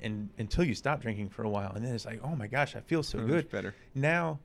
and 0.02 0.30
until 0.38 0.64
you 0.64 0.74
stop 0.74 1.02
drinking 1.02 1.30
for 1.30 1.44
a 1.44 1.50
while, 1.50 1.72
and 1.76 1.86
then 1.86 1.94
it's 1.94 2.06
like, 2.06 2.22
"Oh 2.24 2.36
my 2.36 2.48
gosh, 2.48 2.76
I 2.76 2.80
feel 2.82 3.04
so 3.04 3.20
So 3.20 3.26
good." 3.28 3.50
better. 3.52 3.76
now 3.96 4.40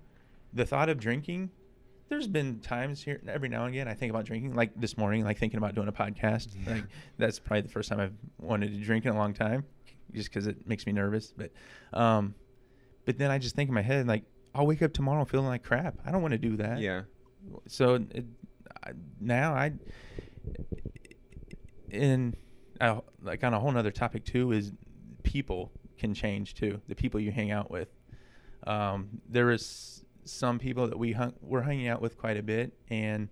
the 0.52 0.64
thought 0.64 0.88
of 0.88 1.00
drinking 1.00 1.50
there's 2.08 2.28
been 2.28 2.60
times 2.60 3.02
here 3.02 3.20
every 3.26 3.48
now 3.48 3.64
and 3.64 3.74
again 3.74 3.88
i 3.88 3.94
think 3.94 4.08
about 4.10 4.24
drinking 4.24 4.54
like 4.54 4.70
this 4.76 4.96
morning 4.96 5.24
like 5.24 5.36
thinking 5.36 5.58
about 5.58 5.74
doing 5.74 5.88
a 5.88 5.92
podcast 5.92 6.46
like 6.70 6.84
that's 7.18 7.40
probably 7.40 7.62
the 7.62 7.68
first 7.68 7.88
time 7.88 7.98
i've 7.98 8.12
wanted 8.38 8.70
to 8.72 8.78
drink 8.78 9.04
in 9.04 9.10
a 9.10 9.16
long 9.16 9.34
time 9.34 9.64
just 10.12 10.28
because 10.28 10.46
it 10.46 10.64
makes 10.64 10.86
me 10.86 10.92
nervous 10.92 11.32
but 11.36 11.50
um 11.92 12.32
but 13.04 13.18
then 13.18 13.32
i 13.32 13.38
just 13.38 13.56
think 13.56 13.66
in 13.68 13.74
my 13.74 13.82
head 13.82 14.06
like 14.06 14.22
i'll 14.54 14.64
wake 14.66 14.80
up 14.80 14.92
tomorrow 14.92 15.24
feeling 15.24 15.46
like 15.48 15.64
crap 15.64 15.96
i 16.06 16.12
don't 16.12 16.22
want 16.22 16.30
to 16.30 16.38
do 16.38 16.56
that 16.56 16.78
Yeah. 16.78 17.02
so 17.66 17.94
it, 17.96 18.24
now 19.20 19.54
I, 19.54 19.72
in 21.90 22.34
uh, 22.80 23.00
like 23.22 23.44
on 23.44 23.54
a 23.54 23.60
whole 23.60 23.72
nother 23.72 23.90
topic 23.90 24.24
too 24.24 24.52
is 24.52 24.72
people 25.22 25.72
can 25.98 26.14
change 26.14 26.54
too. 26.54 26.80
The 26.88 26.94
people 26.94 27.20
you 27.20 27.30
hang 27.30 27.50
out 27.50 27.70
with. 27.70 27.88
Um, 28.66 29.20
there 29.28 29.50
is 29.50 30.04
some 30.24 30.58
people 30.58 30.88
that 30.88 30.98
we 30.98 31.12
hung, 31.12 31.34
we're 31.40 31.62
hanging 31.62 31.88
out 31.88 32.00
with 32.00 32.16
quite 32.18 32.36
a 32.36 32.42
bit, 32.42 32.72
and 32.88 33.28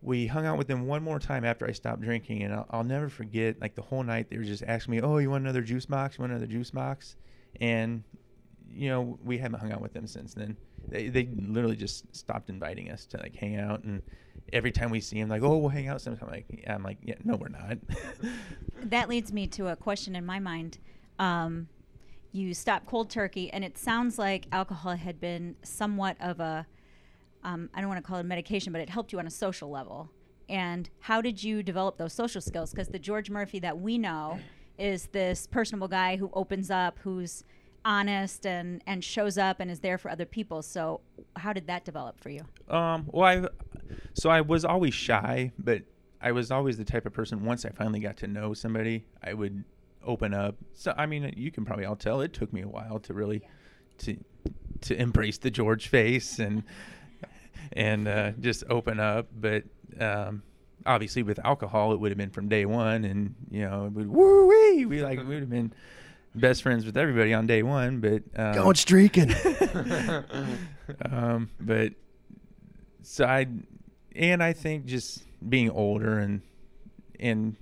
we 0.00 0.26
hung 0.26 0.46
out 0.46 0.56
with 0.56 0.68
them 0.68 0.86
one 0.86 1.02
more 1.02 1.18
time 1.18 1.44
after 1.44 1.66
I 1.66 1.72
stopped 1.72 2.02
drinking, 2.02 2.42
and 2.44 2.54
I'll, 2.54 2.66
I'll 2.70 2.84
never 2.84 3.08
forget. 3.08 3.60
Like 3.60 3.74
the 3.74 3.82
whole 3.82 4.02
night, 4.02 4.30
they 4.30 4.36
were 4.36 4.44
just 4.44 4.62
asking 4.66 4.92
me, 4.92 5.00
"Oh, 5.00 5.18
you 5.18 5.30
want 5.30 5.44
another 5.44 5.62
juice 5.62 5.86
box? 5.86 6.16
You 6.16 6.22
want 6.22 6.32
another 6.32 6.46
juice 6.46 6.70
box?" 6.70 7.16
And 7.60 8.04
you 8.70 8.88
know, 8.88 9.18
we 9.24 9.38
haven't 9.38 9.58
hung 9.60 9.72
out 9.72 9.80
with 9.80 9.92
them 9.92 10.06
since 10.06 10.34
then. 10.34 10.56
They 10.88 11.08
they 11.08 11.28
literally 11.36 11.76
just 11.76 12.14
stopped 12.14 12.48
inviting 12.48 12.90
us 12.90 13.06
to 13.06 13.18
like 13.18 13.36
hang 13.36 13.56
out, 13.56 13.84
and 13.84 14.02
every 14.52 14.72
time 14.72 14.90
we 14.90 15.00
see 15.00 15.20
them, 15.20 15.28
like, 15.28 15.42
"Oh, 15.42 15.58
we'll 15.58 15.68
hang 15.68 15.88
out 15.88 16.00
sometime." 16.00 16.28
Like, 16.30 16.46
yeah, 16.62 16.74
I'm 16.74 16.82
like, 16.82 16.98
"Yeah, 17.02 17.14
no, 17.24 17.36
we're 17.36 17.48
not." 17.48 17.78
that 18.84 19.08
leads 19.08 19.32
me 19.32 19.46
to 19.48 19.68
a 19.68 19.76
question 19.76 20.16
in 20.16 20.24
my 20.24 20.38
mind. 20.38 20.78
Um, 21.18 21.68
you 22.32 22.54
stopped 22.54 22.86
cold 22.86 23.10
turkey, 23.10 23.50
and 23.52 23.64
it 23.64 23.78
sounds 23.78 24.18
like 24.18 24.46
alcohol 24.52 24.96
had 24.96 25.20
been 25.20 25.56
somewhat 25.62 26.16
of 26.20 26.40
a, 26.40 26.66
um, 27.42 27.70
I 27.74 27.80
don't 27.80 27.88
want 27.88 28.02
to 28.02 28.06
call 28.06 28.18
it 28.18 28.24
medication, 28.24 28.72
but 28.72 28.82
it 28.82 28.90
helped 28.90 29.12
you 29.12 29.18
on 29.18 29.26
a 29.26 29.30
social 29.30 29.70
level. 29.70 30.10
And 30.48 30.88
how 31.00 31.20
did 31.20 31.42
you 31.42 31.62
develop 31.62 31.98
those 31.98 32.12
social 32.12 32.40
skills? 32.40 32.70
Because 32.70 32.88
the 32.88 32.98
George 32.98 33.30
Murphy 33.30 33.58
that 33.60 33.78
we 33.78 33.98
know 33.98 34.38
is 34.78 35.08
this 35.08 35.46
personable 35.46 35.88
guy 35.88 36.16
who 36.16 36.30
opens 36.32 36.70
up, 36.70 36.98
who's 37.02 37.44
honest 37.88 38.44
and 38.46 38.82
and 38.86 39.02
shows 39.02 39.38
up 39.38 39.60
and 39.60 39.70
is 39.70 39.80
there 39.80 39.96
for 39.96 40.10
other 40.10 40.26
people. 40.26 40.60
So 40.62 41.00
how 41.36 41.54
did 41.54 41.66
that 41.68 41.84
develop 41.86 42.20
for 42.20 42.28
you? 42.28 42.42
Um, 42.68 43.08
well, 43.10 43.24
I 43.24 43.48
so 44.12 44.28
I 44.28 44.42
was 44.42 44.64
always 44.64 44.94
shy, 44.94 45.52
but 45.58 45.82
I 46.20 46.32
was 46.32 46.50
always 46.50 46.76
the 46.76 46.84
type 46.84 47.06
of 47.06 47.14
person. 47.14 47.44
Once 47.44 47.64
I 47.64 47.70
finally 47.70 48.00
got 48.00 48.18
to 48.18 48.26
know 48.26 48.52
somebody, 48.52 49.06
I 49.24 49.32
would 49.32 49.64
open 50.04 50.34
up. 50.34 50.56
So 50.74 50.94
I 50.96 51.06
mean, 51.06 51.32
you 51.36 51.50
can 51.50 51.64
probably 51.64 51.86
all 51.86 51.96
tell 51.96 52.20
it 52.20 52.34
took 52.34 52.52
me 52.52 52.60
a 52.60 52.68
while 52.68 52.98
to 53.00 53.14
really 53.14 53.42
to 53.98 54.16
to 54.82 55.00
embrace 55.00 55.38
the 55.38 55.50
George 55.50 55.88
face 55.88 56.38
and 56.38 56.64
and 57.72 58.06
uh, 58.06 58.32
just 58.38 58.64
open 58.68 59.00
up. 59.00 59.28
But 59.34 59.64
um, 59.98 60.42
obviously, 60.84 61.22
with 61.22 61.38
alcohol, 61.42 61.92
it 61.92 62.00
would 62.00 62.10
have 62.10 62.18
been 62.18 62.30
from 62.30 62.48
day 62.48 62.66
one, 62.66 63.06
and 63.06 63.34
you 63.50 63.62
know, 63.62 63.86
it 63.86 63.92
would 63.92 64.10
woo 64.10 64.46
wee. 64.46 64.84
We 64.84 65.02
like 65.02 65.20
we 65.20 65.24
would 65.24 65.40
have 65.40 65.50
been 65.50 65.72
best 66.34 66.62
friends 66.62 66.84
with 66.84 66.96
everybody 66.96 67.34
on 67.34 67.46
day 67.46 67.62
one. 67.62 68.00
But 68.00 68.22
um, 68.36 68.54
Going 68.54 68.74
streaking. 68.74 69.32
um, 71.10 71.50
but 71.60 71.92
so 73.02 73.24
I, 73.24 73.46
and 74.14 74.42
I 74.42 74.52
think 74.52 74.86
just 74.86 75.22
being 75.48 75.70
older 75.70 76.18
and 76.18 76.42
and 77.20 77.56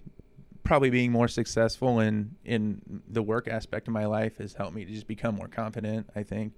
probably 0.64 0.90
being 0.90 1.12
more 1.12 1.28
successful 1.28 2.00
in 2.00 2.34
in 2.44 3.02
the 3.08 3.22
work 3.22 3.48
aspect 3.48 3.88
of 3.88 3.94
my 3.94 4.06
life 4.06 4.38
has 4.38 4.52
helped 4.54 4.74
me 4.74 4.84
to 4.84 4.92
just 4.92 5.06
become 5.06 5.34
more 5.34 5.48
confident. 5.48 6.08
I 6.14 6.22
think. 6.22 6.54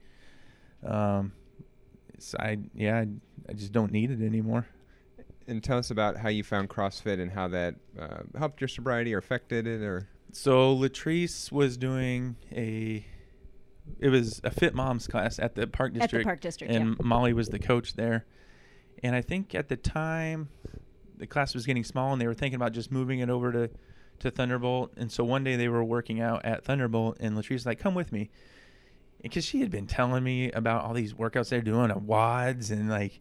Um, 0.86 1.32
so 2.18 2.36
I 2.38 2.58
yeah 2.74 2.98
I, 2.98 3.06
I 3.48 3.52
just 3.52 3.72
don't 3.72 3.92
need 3.92 4.10
it 4.10 4.24
anymore. 4.24 4.66
And 5.46 5.64
tell 5.64 5.78
us 5.78 5.90
about 5.90 6.18
how 6.18 6.28
you 6.28 6.44
found 6.44 6.68
CrossFit 6.68 7.20
and 7.20 7.30
how 7.32 7.48
that 7.48 7.76
uh, 7.98 8.18
helped 8.36 8.60
your 8.60 8.68
sobriety 8.68 9.14
or 9.14 9.18
affected 9.18 9.66
it, 9.66 9.80
or 9.82 10.06
So 10.32 10.76
Latrice 10.76 11.50
was 11.50 11.76
doing 11.76 12.36
a, 12.52 13.04
it 13.98 14.08
was 14.08 14.40
a 14.44 14.50
Fit 14.50 14.74
Moms 14.74 15.06
class 15.06 15.38
at 15.38 15.54
the 15.54 15.66
Park 15.66 15.94
district. 15.94 16.14
At 16.14 16.18
the 16.18 16.24
Park 16.24 16.40
District, 16.40 16.72
and 16.72 16.90
yeah. 16.90 16.94
Molly 17.02 17.32
was 17.32 17.48
the 17.48 17.58
coach 17.58 17.94
there. 17.94 18.26
And 19.02 19.14
I 19.14 19.22
think 19.22 19.54
at 19.54 19.68
the 19.68 19.76
time, 19.76 20.48
the 21.16 21.26
class 21.26 21.54
was 21.54 21.66
getting 21.66 21.84
small, 21.84 22.12
and 22.12 22.20
they 22.20 22.26
were 22.26 22.34
thinking 22.34 22.56
about 22.56 22.72
just 22.72 22.90
moving 22.90 23.20
it 23.20 23.30
over 23.30 23.52
to, 23.52 23.70
to 24.20 24.30
Thunderbolt. 24.30 24.92
And 24.96 25.10
so 25.10 25.24
one 25.24 25.44
day 25.44 25.56
they 25.56 25.68
were 25.68 25.84
working 25.84 26.20
out 26.20 26.44
at 26.44 26.64
Thunderbolt, 26.64 27.18
and 27.20 27.36
Latrice 27.36 27.50
was 27.50 27.66
like, 27.66 27.78
"Come 27.78 27.94
with 27.94 28.12
me," 28.12 28.30
because 29.22 29.44
she 29.44 29.60
had 29.60 29.70
been 29.70 29.86
telling 29.86 30.22
me 30.22 30.50
about 30.52 30.84
all 30.84 30.94
these 30.94 31.14
workouts 31.14 31.48
they're 31.48 31.60
doing 31.60 31.90
at 31.90 31.98
WODs 31.98 32.70
and 32.70 32.88
like 32.88 33.20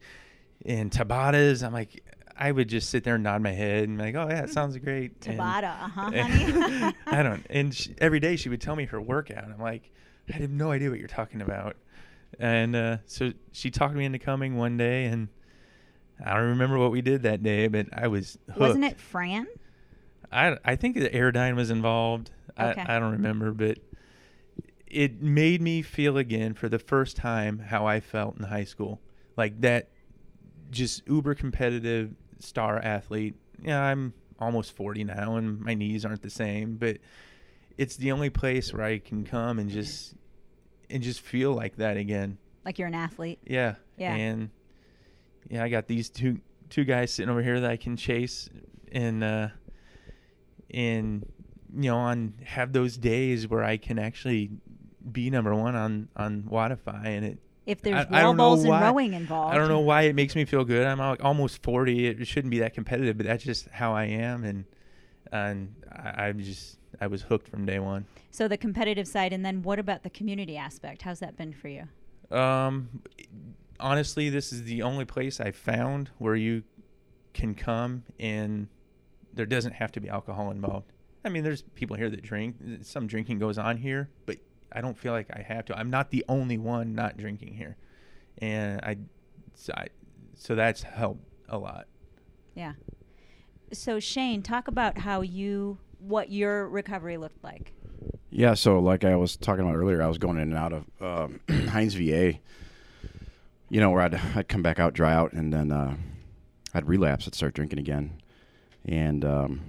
in 0.63 0.89
Tabatas. 0.89 1.65
I'm 1.65 1.73
like, 1.73 2.03
I 2.37 2.51
would 2.51 2.69
just 2.69 2.89
sit 2.89 3.03
there 3.03 3.15
and 3.15 3.23
nod 3.23 3.41
my 3.41 3.51
head 3.51 3.87
and 3.87 3.97
be 3.97 4.05
like, 4.05 4.15
"Oh 4.15 4.27
yeah, 4.29 4.43
it 4.43 4.49
sounds 4.51 4.77
great." 4.77 5.19
Tabata, 5.19 5.63
uh-huh, 5.63 6.11
honey. 6.11 6.93
I 7.07 7.23
don't. 7.23 7.45
And 7.49 7.73
she, 7.73 7.95
every 7.97 8.19
day 8.19 8.35
she 8.35 8.49
would 8.49 8.61
tell 8.61 8.75
me 8.75 8.85
her 8.85 9.01
workout. 9.01 9.45
I'm 9.45 9.59
like, 9.59 9.91
I 10.29 10.37
have 10.37 10.51
no 10.51 10.71
idea 10.71 10.89
what 10.89 10.99
you're 10.99 11.07
talking 11.07 11.41
about. 11.41 11.77
And 12.39 12.75
uh, 12.75 12.97
so 13.05 13.31
she 13.51 13.71
talked 13.71 13.95
me 13.95 14.05
into 14.05 14.19
coming 14.19 14.55
one 14.55 14.77
day, 14.77 15.05
and 15.05 15.29
I 16.23 16.33
don't 16.35 16.49
remember 16.49 16.77
what 16.77 16.91
we 16.91 17.01
did 17.01 17.23
that 17.23 17.41
day, 17.41 17.67
but 17.67 17.87
I 17.93 18.07
was 18.07 18.37
hooked. 18.47 18.59
Wasn't 18.59 18.85
it 18.85 18.99
Fran? 18.99 19.47
I 20.31 20.57
I 20.63 20.75
think 20.75 20.95
the 20.95 21.09
Airdyne 21.09 21.55
was 21.55 21.71
involved. 21.71 22.31
Okay. 22.59 22.81
I 22.81 22.97
I 22.97 22.99
don't 22.99 23.13
remember, 23.13 23.51
but 23.51 23.79
it 24.85 25.21
made 25.21 25.61
me 25.61 25.81
feel 25.81 26.17
again 26.17 26.53
for 26.53 26.69
the 26.69 26.79
first 26.79 27.17
time 27.17 27.59
how 27.59 27.85
I 27.85 27.99
felt 27.99 28.37
in 28.37 28.43
high 28.43 28.63
school, 28.63 29.01
like 29.35 29.59
that, 29.61 29.89
just 30.69 31.07
uber 31.07 31.35
competitive 31.35 32.13
star 32.39 32.77
athlete. 32.77 33.35
Yeah, 33.61 33.81
I'm 33.81 34.13
almost 34.39 34.75
40 34.75 35.03
now, 35.05 35.35
and 35.35 35.59
my 35.59 35.73
knees 35.73 36.05
aren't 36.05 36.21
the 36.21 36.29
same, 36.29 36.77
but 36.77 36.97
it's 37.77 37.95
the 37.95 38.11
only 38.11 38.29
place 38.29 38.73
where 38.73 38.83
I 38.83 38.99
can 38.99 39.23
come 39.23 39.59
and 39.59 39.69
just 39.69 40.15
and 40.89 41.03
just 41.03 41.21
feel 41.21 41.53
like 41.53 41.77
that 41.77 41.97
again. 41.97 42.37
Like 42.65 42.79
you're 42.79 42.87
an 42.87 42.95
athlete. 42.95 43.39
Yeah. 43.45 43.75
Yeah. 43.97 44.13
And 44.13 44.49
yeah, 45.49 45.63
I 45.63 45.69
got 45.69 45.87
these 45.87 46.09
two 46.09 46.39
two 46.69 46.83
guys 46.83 47.13
sitting 47.13 47.29
over 47.29 47.41
here 47.41 47.59
that 47.59 47.69
I 47.69 47.77
can 47.77 47.95
chase 47.95 48.49
and 48.91 49.23
uh 49.23 49.47
and 50.71 51.25
you 51.73 51.89
know 51.89 51.97
on 51.97 52.33
have 52.43 52.73
those 52.73 52.97
days 52.97 53.47
where 53.47 53.63
I 53.63 53.77
can 53.77 53.99
actually 53.99 54.51
be 55.09 55.29
number 55.29 55.55
one 55.55 55.75
on 55.75 56.09
on 56.15 56.43
Wodify 56.43 57.05
and 57.05 57.25
it 57.25 57.39
If 57.67 57.81
there's 57.81 58.07
I, 58.09 58.21
I 58.21 58.23
wall 58.23 58.33
know 58.33 58.37
balls 58.37 58.63
and 58.63 58.71
rowing 58.71 59.13
involved. 59.13 59.53
I 59.53 59.57
don't 59.57 59.67
know 59.67 59.81
why 59.81 60.03
it 60.03 60.15
makes 60.15 60.35
me 60.35 60.45
feel 60.45 60.63
good. 60.63 60.87
I'm 60.87 61.01
almost 61.01 61.61
40. 61.61 62.07
It 62.07 62.25
shouldn't 62.25 62.49
be 62.49 62.59
that 62.59 62.73
competitive, 62.73 63.17
but 63.17 63.25
that's 63.25 63.43
just 63.43 63.67
how 63.67 63.93
I 63.93 64.05
am 64.05 64.43
and 64.45 64.65
and 65.33 65.75
I, 65.91 66.27
I'm 66.27 66.39
just 66.39 66.79
I 67.01 67.07
was 67.07 67.23
hooked 67.23 67.49
from 67.49 67.65
day 67.65 67.79
one. 67.79 68.05
So 68.31 68.47
the 68.47 68.57
competitive 68.57 69.07
side, 69.07 69.33
and 69.33 69.45
then 69.45 69.61
what 69.61 69.79
about 69.79 70.03
the 70.03 70.09
community 70.09 70.55
aspect? 70.55 71.01
How's 71.01 71.19
that 71.19 71.35
been 71.35 71.53
for 71.53 71.67
you? 71.67 71.83
Um, 72.31 73.01
honestly, 73.79 74.29
this 74.29 74.53
is 74.53 74.63
the 74.63 74.81
only 74.81 75.05
place 75.05 75.39
I 75.39 75.51
found 75.51 76.09
where 76.17 76.35
you 76.35 76.63
can 77.33 77.53
come 77.53 78.03
and 78.19 78.67
there 79.33 79.45
doesn't 79.45 79.73
have 79.73 79.91
to 79.91 79.99
be 79.99 80.09
alcohol 80.09 80.51
involved. 80.51 80.91
I 81.23 81.29
mean, 81.29 81.43
there's 81.43 81.61
people 81.75 81.97
here 81.97 82.09
that 82.09 82.21
drink. 82.21 82.55
Some 82.81 83.07
drinking 83.07 83.39
goes 83.39 83.57
on 83.57 83.77
here, 83.77 84.09
but 84.25 84.37
I 84.77 84.81
don't 84.81 84.95
feel 84.95 85.11
like 85.11 85.27
I 85.33 85.41
have 85.41 85.65
to. 85.65 85.77
I'm 85.77 85.89
not 85.89 86.11
the 86.11 86.23
only 86.29 86.59
one 86.59 86.93
not 86.93 87.17
drinking 87.17 87.55
here, 87.55 87.77
and 88.37 88.79
I, 88.81 88.97
so, 89.55 89.73
I, 89.75 89.87
so 90.35 90.53
that's 90.53 90.83
helped 90.83 91.25
a 91.49 91.57
lot. 91.57 91.87
Yeah. 92.53 92.73
So 93.73 93.99
Shane, 93.99 94.43
talk 94.43 94.67
about 94.67 94.99
how 94.99 95.21
you 95.21 95.79
what 95.97 96.29
your 96.29 96.69
recovery 96.69 97.17
looked 97.17 97.43
like. 97.43 97.73
Yeah, 98.29 98.53
so 98.53 98.77
like 98.77 99.03
I 99.03 99.15
was 99.15 99.35
talking 99.35 99.67
about 99.67 99.75
earlier, 99.75 99.99
I 100.03 100.07
was 100.07 100.19
going 100.19 100.37
in 100.37 100.53
and 100.53 100.55
out 100.55 100.73
of 100.73 100.85
um, 101.01 101.39
Hines 101.69 101.95
VA. 101.95 102.35
You 103.69 103.81
know, 103.81 103.89
where 103.89 104.01
I'd 104.01 104.13
I'd 104.35 104.47
come 104.47 104.61
back 104.61 104.77
out, 104.77 104.93
dry 104.93 105.11
out, 105.11 105.33
and 105.33 105.51
then 105.51 105.71
uh, 105.71 105.95
I'd 106.75 106.87
relapse. 106.87 107.25
I'd 107.27 107.33
start 107.33 107.55
drinking 107.55 107.79
again, 107.79 108.21
and 108.85 109.25
um, 109.25 109.61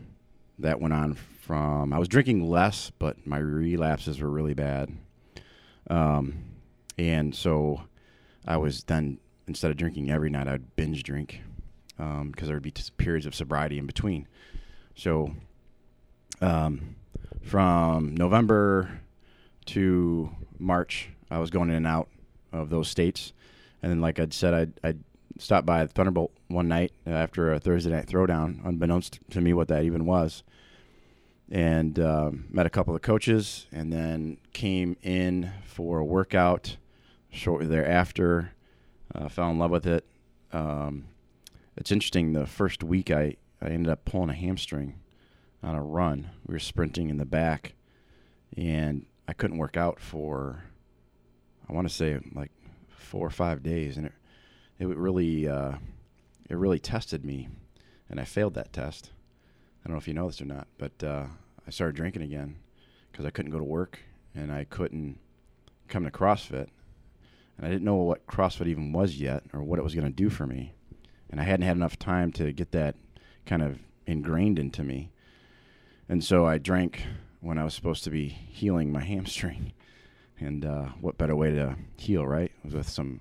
that 0.59 0.83
went 0.83 0.93
on 0.93 1.17
from 1.49 1.95
I 1.95 1.99
was 1.99 2.09
drinking 2.09 2.47
less, 2.47 2.93
but 2.99 3.27
my 3.27 3.39
relapses 3.39 4.21
were 4.21 4.29
really 4.29 4.53
bad. 4.53 4.93
Um, 5.89 6.45
and 6.99 7.35
so 7.35 7.81
I 8.47 8.59
was 8.59 8.85
then 8.85 9.19
instead 9.47 9.71
of 9.71 9.79
drinking 9.79 10.11
every 10.11 10.29
night, 10.29 10.47
I'd 10.47 10.77
binge 10.77 11.03
drink 11.03 11.41
because 11.97 12.49
there 12.49 12.57
would 12.57 12.63
be 12.63 12.75
periods 12.99 13.25
of 13.25 13.35
sobriety 13.35 13.79
in 13.79 13.87
between. 13.87 14.29
So 14.95 15.33
um, 16.43 16.97
from 17.43 18.15
November 18.15 19.01
to 19.67 20.31
March, 20.59 21.09
I 21.31 21.39
was 21.39 21.49
going 21.49 21.71
in 21.71 21.77
and 21.77 21.87
out 21.87 22.09
of 22.53 22.69
those 22.69 22.89
states. 22.89 23.33
And 23.83 23.91
then, 23.91 24.03
like 24.03 24.21
I'd 24.21 24.35
said, 24.35 24.53
I'd, 24.53 24.73
I'd 24.85 24.99
stopped 25.39 25.65
by 25.65 25.87
Thunderbolt 25.87 26.33
one 26.49 26.69
night 26.69 26.93
after 27.07 27.55
a 27.55 27.59
Thursday 27.59 27.91
night 27.91 28.07
throwdown, 28.07 28.61
unbeknownst 28.67 29.21
to 29.31 29.41
me 29.41 29.55
what 29.55 29.69
that 29.69 29.85
even 29.85 30.05
was. 30.05 30.43
And 31.51 31.99
um, 31.99 32.45
met 32.51 32.67
a 32.67 32.71
couple 32.71 32.95
of 32.95 33.01
coaches, 33.01 33.67
and 33.73 33.91
then 33.93 34.37
came 34.53 34.97
in 35.03 35.51
for 35.65 35.99
a 35.99 36.05
workout 36.05 36.77
shortly 37.31 37.67
thereafter. 37.67 38.53
Uh, 39.15 39.29
fell 39.29 39.51
in 39.51 39.59
love 39.59 39.71
with 39.71 39.87
it. 39.87 40.05
Um, 40.53 41.07
it's 41.77 41.91
interesting. 41.91 42.33
The 42.33 42.47
first 42.47 42.85
week, 42.85 43.11
I, 43.11 43.37
I 43.63 43.69
ended 43.69 43.91
up 43.91 44.05
pulling 44.05 44.29
a 44.29 44.35
hamstring 44.35 44.97
on 45.63 45.75
a 45.75 45.83
run. 45.83 46.31
We 46.47 46.53
were 46.53 46.59
sprinting 46.59 47.09
in 47.09 47.17
the 47.17 47.25
back, 47.25 47.75
and 48.57 49.07
I 49.27 49.33
couldn't 49.33 49.59
work 49.59 49.77
out 49.77 50.01
for 50.01 50.65
I 51.69 51.73
want 51.73 51.89
to 51.89 51.95
say 51.95 52.19
like 52.35 52.51
four 52.89 53.27
or 53.27 53.31
five 53.31 53.63
days, 53.63 53.97
and 53.97 54.07
it 54.07 54.13
it 54.79 54.87
really 54.87 55.49
uh, 55.49 55.73
it 56.49 56.57
really 56.57 56.79
tested 56.79 57.25
me, 57.25 57.49
and 58.09 58.19
I 58.21 58.25
failed 58.25 58.55
that 58.55 58.73
test. 58.73 59.11
I 59.85 59.89
don't 59.89 59.95
know 59.95 59.99
if 59.99 60.09
you 60.09 60.15
know 60.15 60.27
this 60.27 60.41
or 60.41 60.47
not, 60.47 60.69
but 60.79 61.03
uh, 61.03 61.27
I 61.67 61.71
started 61.71 61.97
drinking 61.97 62.23
again 62.23 62.57
because 63.11 63.25
I 63.25 63.31
couldn't 63.31 63.53
go 63.53 63.59
to 63.59 63.65
work 63.65 64.01
and 64.35 64.53
I 64.53 64.65
couldn't 64.65 65.19
come 65.89 66.05
to 66.05 66.11
CrossFit, 66.11 66.69
and 67.57 67.67
I 67.67 67.69
didn't 67.69 67.85
know 67.85 67.97
what 67.97 68.27
CrossFit 68.27 68.67
even 68.67 68.93
was 68.93 69.17
yet 69.17 69.43
or 69.53 69.63
what 69.63 69.79
it 69.79 69.83
was 69.83 69.95
going 69.95 70.07
to 70.07 70.13
do 70.13 70.29
for 70.29 70.47
me, 70.47 70.75
and 71.31 71.41
I 71.41 71.45
hadn't 71.45 71.67
had 71.67 71.77
enough 71.77 71.99
time 71.99 72.31
to 72.33 72.53
get 72.53 72.73
that 72.73 72.95
kind 73.47 73.63
of 73.63 73.79
ingrained 74.07 74.59
into 74.59 74.83
me, 74.83 75.11
and 76.09 76.23
so 76.23 76.47
I 76.47 76.59
drank 76.59 77.05
when 77.41 77.59
I 77.59 77.65
was 77.65 77.75
supposed 77.75 78.05
to 78.05 78.11
be 78.11 78.29
healing 78.29 78.93
my 78.93 79.03
hamstring. 79.05 79.73
And 80.41 80.65
uh, 80.65 80.87
what 81.01 81.19
better 81.19 81.35
way 81.35 81.51
to 81.51 81.77
heal, 81.97 82.27
right? 82.27 82.53
With 82.65 82.89
some 82.89 83.21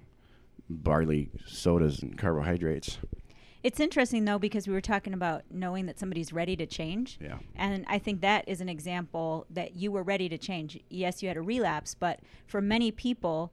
barley 0.69 1.29
sodas 1.45 2.01
and 2.01 2.17
carbohydrates. 2.17 2.99
It's 3.67 3.81
interesting 3.81 4.23
though 4.23 4.39
because 4.39 4.65
we 4.65 4.73
were 4.73 4.79
talking 4.79 5.13
about 5.13 5.43
knowing 5.51 5.87
that 5.87 5.99
somebody's 5.99 6.31
ready 6.31 6.55
to 6.55 6.65
change. 6.65 7.17
Yeah. 7.19 7.39
And 7.53 7.83
I 7.89 7.99
think 7.99 8.21
that 8.21 8.47
is 8.47 8.61
an 8.61 8.69
example 8.69 9.45
that 9.49 9.75
you 9.75 9.91
were 9.91 10.03
ready 10.03 10.29
to 10.29 10.37
change. 10.37 10.79
Yes, 10.89 11.21
you 11.21 11.27
had 11.27 11.35
a 11.35 11.41
relapse, 11.41 11.93
but 11.93 12.21
for 12.45 12.61
many 12.61 12.91
people, 12.91 13.51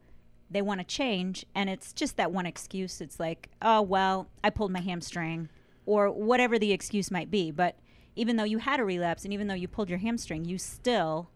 they 0.48 0.62
want 0.62 0.78
to 0.78 0.84
change 0.84 1.44
and 1.56 1.68
it's 1.68 1.92
just 1.92 2.16
that 2.16 2.30
one 2.30 2.46
excuse. 2.46 3.00
It's 3.00 3.18
like, 3.18 3.48
oh, 3.60 3.82
well, 3.82 4.28
I 4.44 4.50
pulled 4.50 4.70
my 4.70 4.78
hamstring 4.78 5.48
or 5.84 6.12
whatever 6.12 6.60
the 6.60 6.70
excuse 6.70 7.10
might 7.10 7.28
be. 7.28 7.50
But 7.50 7.76
even 8.14 8.36
though 8.36 8.44
you 8.44 8.58
had 8.58 8.78
a 8.78 8.84
relapse 8.84 9.24
and 9.24 9.32
even 9.34 9.48
though 9.48 9.54
you 9.54 9.66
pulled 9.66 9.90
your 9.90 9.98
hamstring, 9.98 10.44
you 10.44 10.58
still 10.58 11.28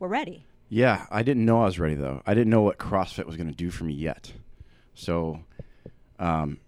were 0.00 0.08
ready. 0.08 0.44
Yeah, 0.68 1.06
I 1.08 1.22
didn't 1.22 1.44
know 1.44 1.62
I 1.62 1.66
was 1.66 1.78
ready 1.78 1.94
though. 1.94 2.20
I 2.26 2.34
didn't 2.34 2.50
know 2.50 2.62
what 2.62 2.78
CrossFit 2.78 3.26
was 3.26 3.36
going 3.36 3.48
to 3.48 3.54
do 3.54 3.70
for 3.70 3.84
me 3.84 3.94
yet. 3.94 4.32
So, 4.92 5.38
um, 6.18 6.58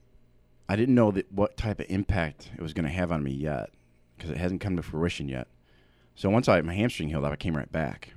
I 0.69 0.77
didn't 0.77 0.95
know 0.95 1.11
that 1.13 1.33
what 1.33 1.57
type 1.57 1.81
of 1.81 1.87
impact 1.89 2.51
it 2.57 2.63
was 2.63 2.73
going 2.73 2.87
to 2.87 2.93
have 2.93 3.13
on 3.13 3.23
me 3.23 3.33
yet 3.33 3.71
because 4.17 4.31
it 4.31 4.39
hasn't 4.39 4.61
come 4.61 4.77
to 4.77 4.83
fruition 4.83 5.29
yet. 5.29 5.49
So 6.15 6.31
once 6.31 6.49
I 6.49 6.61
my 6.63 6.75
hamstring 6.75 7.09
healed 7.09 7.25
up, 7.25 7.33
I 7.33 7.37
came 7.37 7.57
right 7.57 7.71
back, 7.71 8.15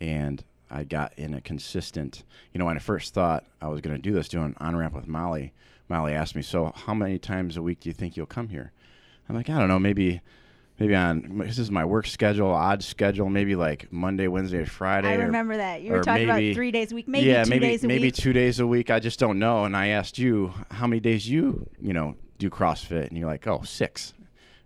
and 0.00 0.44
I 0.70 0.84
got 0.84 1.16
in 1.16 1.32
a 1.32 1.40
consistent. 1.40 2.24
You 2.52 2.58
know, 2.58 2.64
when 2.64 2.76
I 2.76 2.80
first 2.80 3.14
thought 3.14 3.44
I 3.60 3.68
was 3.68 3.80
going 3.80 3.96
to 3.96 4.02
do 4.02 4.12
this, 4.12 4.28
doing 4.28 4.54
on 4.58 4.76
ramp 4.76 4.94
with 4.94 5.06
Molly, 5.06 5.52
Molly 5.88 6.12
asked 6.12 6.34
me, 6.34 6.42
"So 6.42 6.72
how 6.74 6.92
many 6.92 7.18
times 7.18 7.56
a 7.56 7.62
week 7.62 7.80
do 7.80 7.88
you 7.88 7.94
think 7.94 8.16
you'll 8.16 8.26
come 8.26 8.48
here?" 8.48 8.72
I'm 9.28 9.36
like, 9.36 9.48
I 9.48 9.58
don't 9.58 9.68
know, 9.68 9.78
maybe 9.78 10.20
maybe 10.84 10.94
on 10.94 11.38
this 11.46 11.58
is 11.58 11.70
my 11.70 11.84
work 11.84 12.06
schedule, 12.06 12.50
odd 12.50 12.82
schedule, 12.82 13.30
maybe 13.30 13.56
like 13.56 13.90
Monday, 13.92 14.28
Wednesday, 14.28 14.64
Friday. 14.64 15.08
I 15.08 15.14
or- 15.16 15.26
remember 15.26 15.56
that. 15.56 15.82
You 15.82 15.92
were 15.92 16.02
talking 16.02 16.26
maybe- 16.26 16.50
about 16.50 16.54
three 16.56 16.70
days 16.70 16.92
a 16.92 16.94
week, 16.94 17.08
maybe 17.08 17.26
yeah, 17.26 17.44
two 17.44 17.50
maybe 17.50 17.66
days 17.66 17.84
a 17.84 17.86
maybe 17.86 18.04
week. 18.04 18.14
two 18.14 18.32
days 18.32 18.60
a 18.60 18.66
week. 18.66 18.90
I 18.90 19.00
just 19.00 19.18
don't 19.18 19.38
know. 19.38 19.64
And 19.64 19.74
I 19.76 19.88
asked 19.88 20.18
you 20.18 20.52
how 20.70 20.86
many 20.86 21.00
days 21.00 21.28
you 21.28 21.68
you 21.80 21.92
know 21.94 22.16
do 22.38 22.50
CrossFit, 22.50 23.08
and 23.08 23.16
you're 23.16 23.28
like, 23.28 23.46
oh, 23.46 23.62
six. 23.64 24.12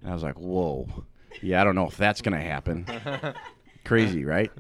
And 0.03 0.11
I 0.11 0.15
was 0.15 0.23
like, 0.23 0.39
whoa, 0.39 0.89
yeah, 1.41 1.61
I 1.61 1.65
don't 1.65 1.75
know 1.75 1.87
if 1.87 1.97
that's 1.97 2.21
gonna 2.21 2.41
happen. 2.41 2.87
Crazy, 3.85 4.25
right? 4.25 4.51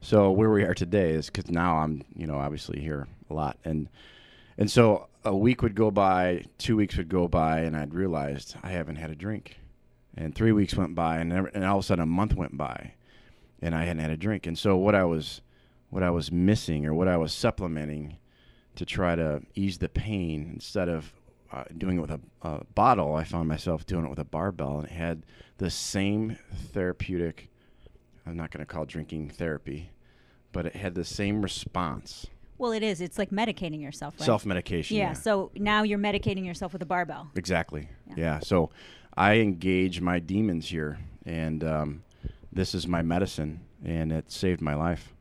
So 0.00 0.30
where 0.32 0.50
we 0.50 0.64
are 0.64 0.74
today 0.74 1.10
is 1.12 1.26
because 1.30 1.50
now 1.50 1.78
I'm 1.78 2.02
you 2.16 2.26
know 2.26 2.36
obviously 2.36 2.80
here 2.80 3.06
a 3.30 3.34
lot, 3.34 3.58
and 3.64 3.88
and 4.58 4.70
so 4.70 5.06
a 5.24 5.34
week 5.34 5.62
would 5.62 5.74
go 5.74 5.90
by, 5.90 6.44
two 6.58 6.76
weeks 6.76 6.96
would 6.96 7.08
go 7.08 7.28
by, 7.28 7.60
and 7.60 7.76
I'd 7.76 7.94
realized 7.94 8.56
I 8.62 8.70
haven't 8.70 8.96
had 8.96 9.10
a 9.10 9.14
drink, 9.14 9.56
and 10.16 10.34
three 10.34 10.52
weeks 10.52 10.74
went 10.74 10.94
by, 10.94 11.18
and 11.18 11.30
never, 11.30 11.48
and 11.48 11.64
all 11.64 11.78
of 11.78 11.84
a 11.84 11.86
sudden 11.86 12.02
a 12.02 12.06
month 12.06 12.34
went 12.34 12.56
by, 12.56 12.94
and 13.60 13.74
I 13.74 13.84
hadn't 13.84 14.02
had 14.02 14.10
a 14.10 14.16
drink, 14.16 14.46
and 14.46 14.58
so 14.58 14.76
what 14.76 14.94
I 14.94 15.04
was 15.04 15.40
what 15.90 16.02
I 16.02 16.10
was 16.10 16.32
missing 16.32 16.86
or 16.86 16.94
what 16.94 17.06
I 17.06 17.16
was 17.16 17.32
supplementing 17.32 18.16
to 18.74 18.84
try 18.84 19.14
to 19.14 19.42
ease 19.54 19.78
the 19.78 19.88
pain 19.88 20.50
instead 20.52 20.88
of 20.88 21.12
uh, 21.52 21.62
doing 21.78 21.98
it 21.98 22.00
with 22.00 22.10
a, 22.10 22.20
a 22.42 22.64
bottle, 22.74 23.14
I 23.14 23.22
found 23.22 23.48
myself 23.48 23.86
doing 23.86 24.04
it 24.04 24.08
with 24.10 24.18
a 24.18 24.24
barbell, 24.24 24.78
and 24.78 24.86
it 24.86 24.92
had 24.92 25.24
the 25.58 25.70
same 25.70 26.36
therapeutic. 26.72 27.48
I'm 28.26 28.36
not 28.36 28.50
going 28.50 28.66
to 28.66 28.72
call 28.72 28.86
drinking 28.86 29.30
therapy, 29.30 29.90
but 30.50 30.66
it 30.66 30.74
had 30.74 30.96
the 30.96 31.04
same 31.04 31.42
response. 31.42 32.26
Well, 32.64 32.72
it 32.72 32.82
is. 32.82 33.02
It's 33.02 33.18
like 33.18 33.28
medicating 33.30 33.82
yourself, 33.82 34.14
right? 34.18 34.24
Self 34.24 34.46
medication. 34.46 34.96
yeah, 34.96 35.12
So 35.12 35.50
now 35.54 35.82
you're 35.82 35.98
medicating 35.98 36.46
yourself 36.46 36.72
with 36.72 36.80
a 36.80 36.86
barbell. 36.86 37.30
Exactly. 37.36 37.88
Yeah. 38.08 38.14
Yeah. 38.16 38.38
So 38.40 38.70
I 39.16 39.34
engage 39.34 40.00
my 40.00 40.18
demons 40.18 40.66
here, 40.70 40.98
and 41.26 41.62
um, 41.62 42.02
this 42.50 42.74
is 42.74 42.86
my 42.88 43.02
medicine, 43.02 43.60
and 43.84 44.10
it 44.10 44.32
saved 44.32 44.62
my 44.62 44.74
life. 44.74 45.12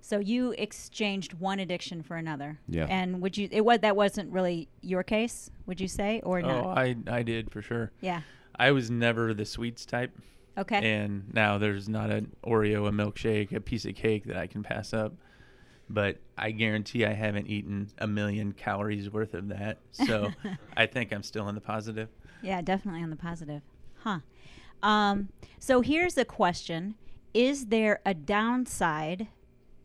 So 0.00 0.18
you 0.18 0.52
exchanged 0.58 1.34
one 1.34 1.60
addiction 1.60 2.02
for 2.02 2.16
another. 2.16 2.58
Yeah. 2.66 2.86
And 2.90 3.20
would 3.22 3.36
you? 3.38 3.48
It 3.52 3.64
was 3.64 3.78
that 3.80 3.94
wasn't 3.94 4.32
really 4.32 4.68
your 4.80 5.04
case, 5.04 5.50
would 5.66 5.80
you 5.80 5.86
say, 5.88 6.20
or 6.24 6.42
not? 6.42 6.64
Oh, 6.64 6.68
I 6.70 6.96
I 7.08 7.22
did 7.22 7.52
for 7.52 7.62
sure. 7.62 7.92
yeah. 8.00 8.22
I 8.60 8.72
was 8.72 8.90
never 8.90 9.32
the 9.34 9.44
sweets 9.44 9.86
type, 9.86 10.10
Okay. 10.56 10.92
and 10.94 11.32
now 11.32 11.58
there's 11.58 11.88
not 11.88 12.10
an 12.10 12.32
Oreo, 12.44 12.88
a 12.88 12.90
milkshake, 12.90 13.52
a 13.52 13.60
piece 13.60 13.84
of 13.84 13.94
cake 13.94 14.24
that 14.24 14.36
I 14.36 14.48
can 14.48 14.64
pass 14.64 14.92
up. 14.92 15.12
But 15.90 16.18
I 16.36 16.50
guarantee 16.50 17.04
I 17.04 17.14
haven't 17.14 17.46
eaten 17.46 17.90
a 17.98 18.06
million 18.06 18.52
calories 18.52 19.10
worth 19.10 19.34
of 19.34 19.48
that. 19.48 19.78
So 19.92 20.30
I 20.76 20.86
think 20.86 21.12
I'm 21.12 21.22
still 21.22 21.48
in 21.48 21.54
the 21.54 21.60
positive. 21.60 22.08
Yeah, 22.42 22.60
definitely 22.60 23.02
on 23.02 23.10
the 23.10 23.16
positive. 23.16 23.62
Huh. 24.02 24.20
Um, 24.82 25.30
so 25.58 25.80
here's 25.80 26.16
a 26.16 26.24
question 26.24 26.94
Is 27.34 27.66
there 27.66 28.00
a 28.06 28.14
downside, 28.14 29.28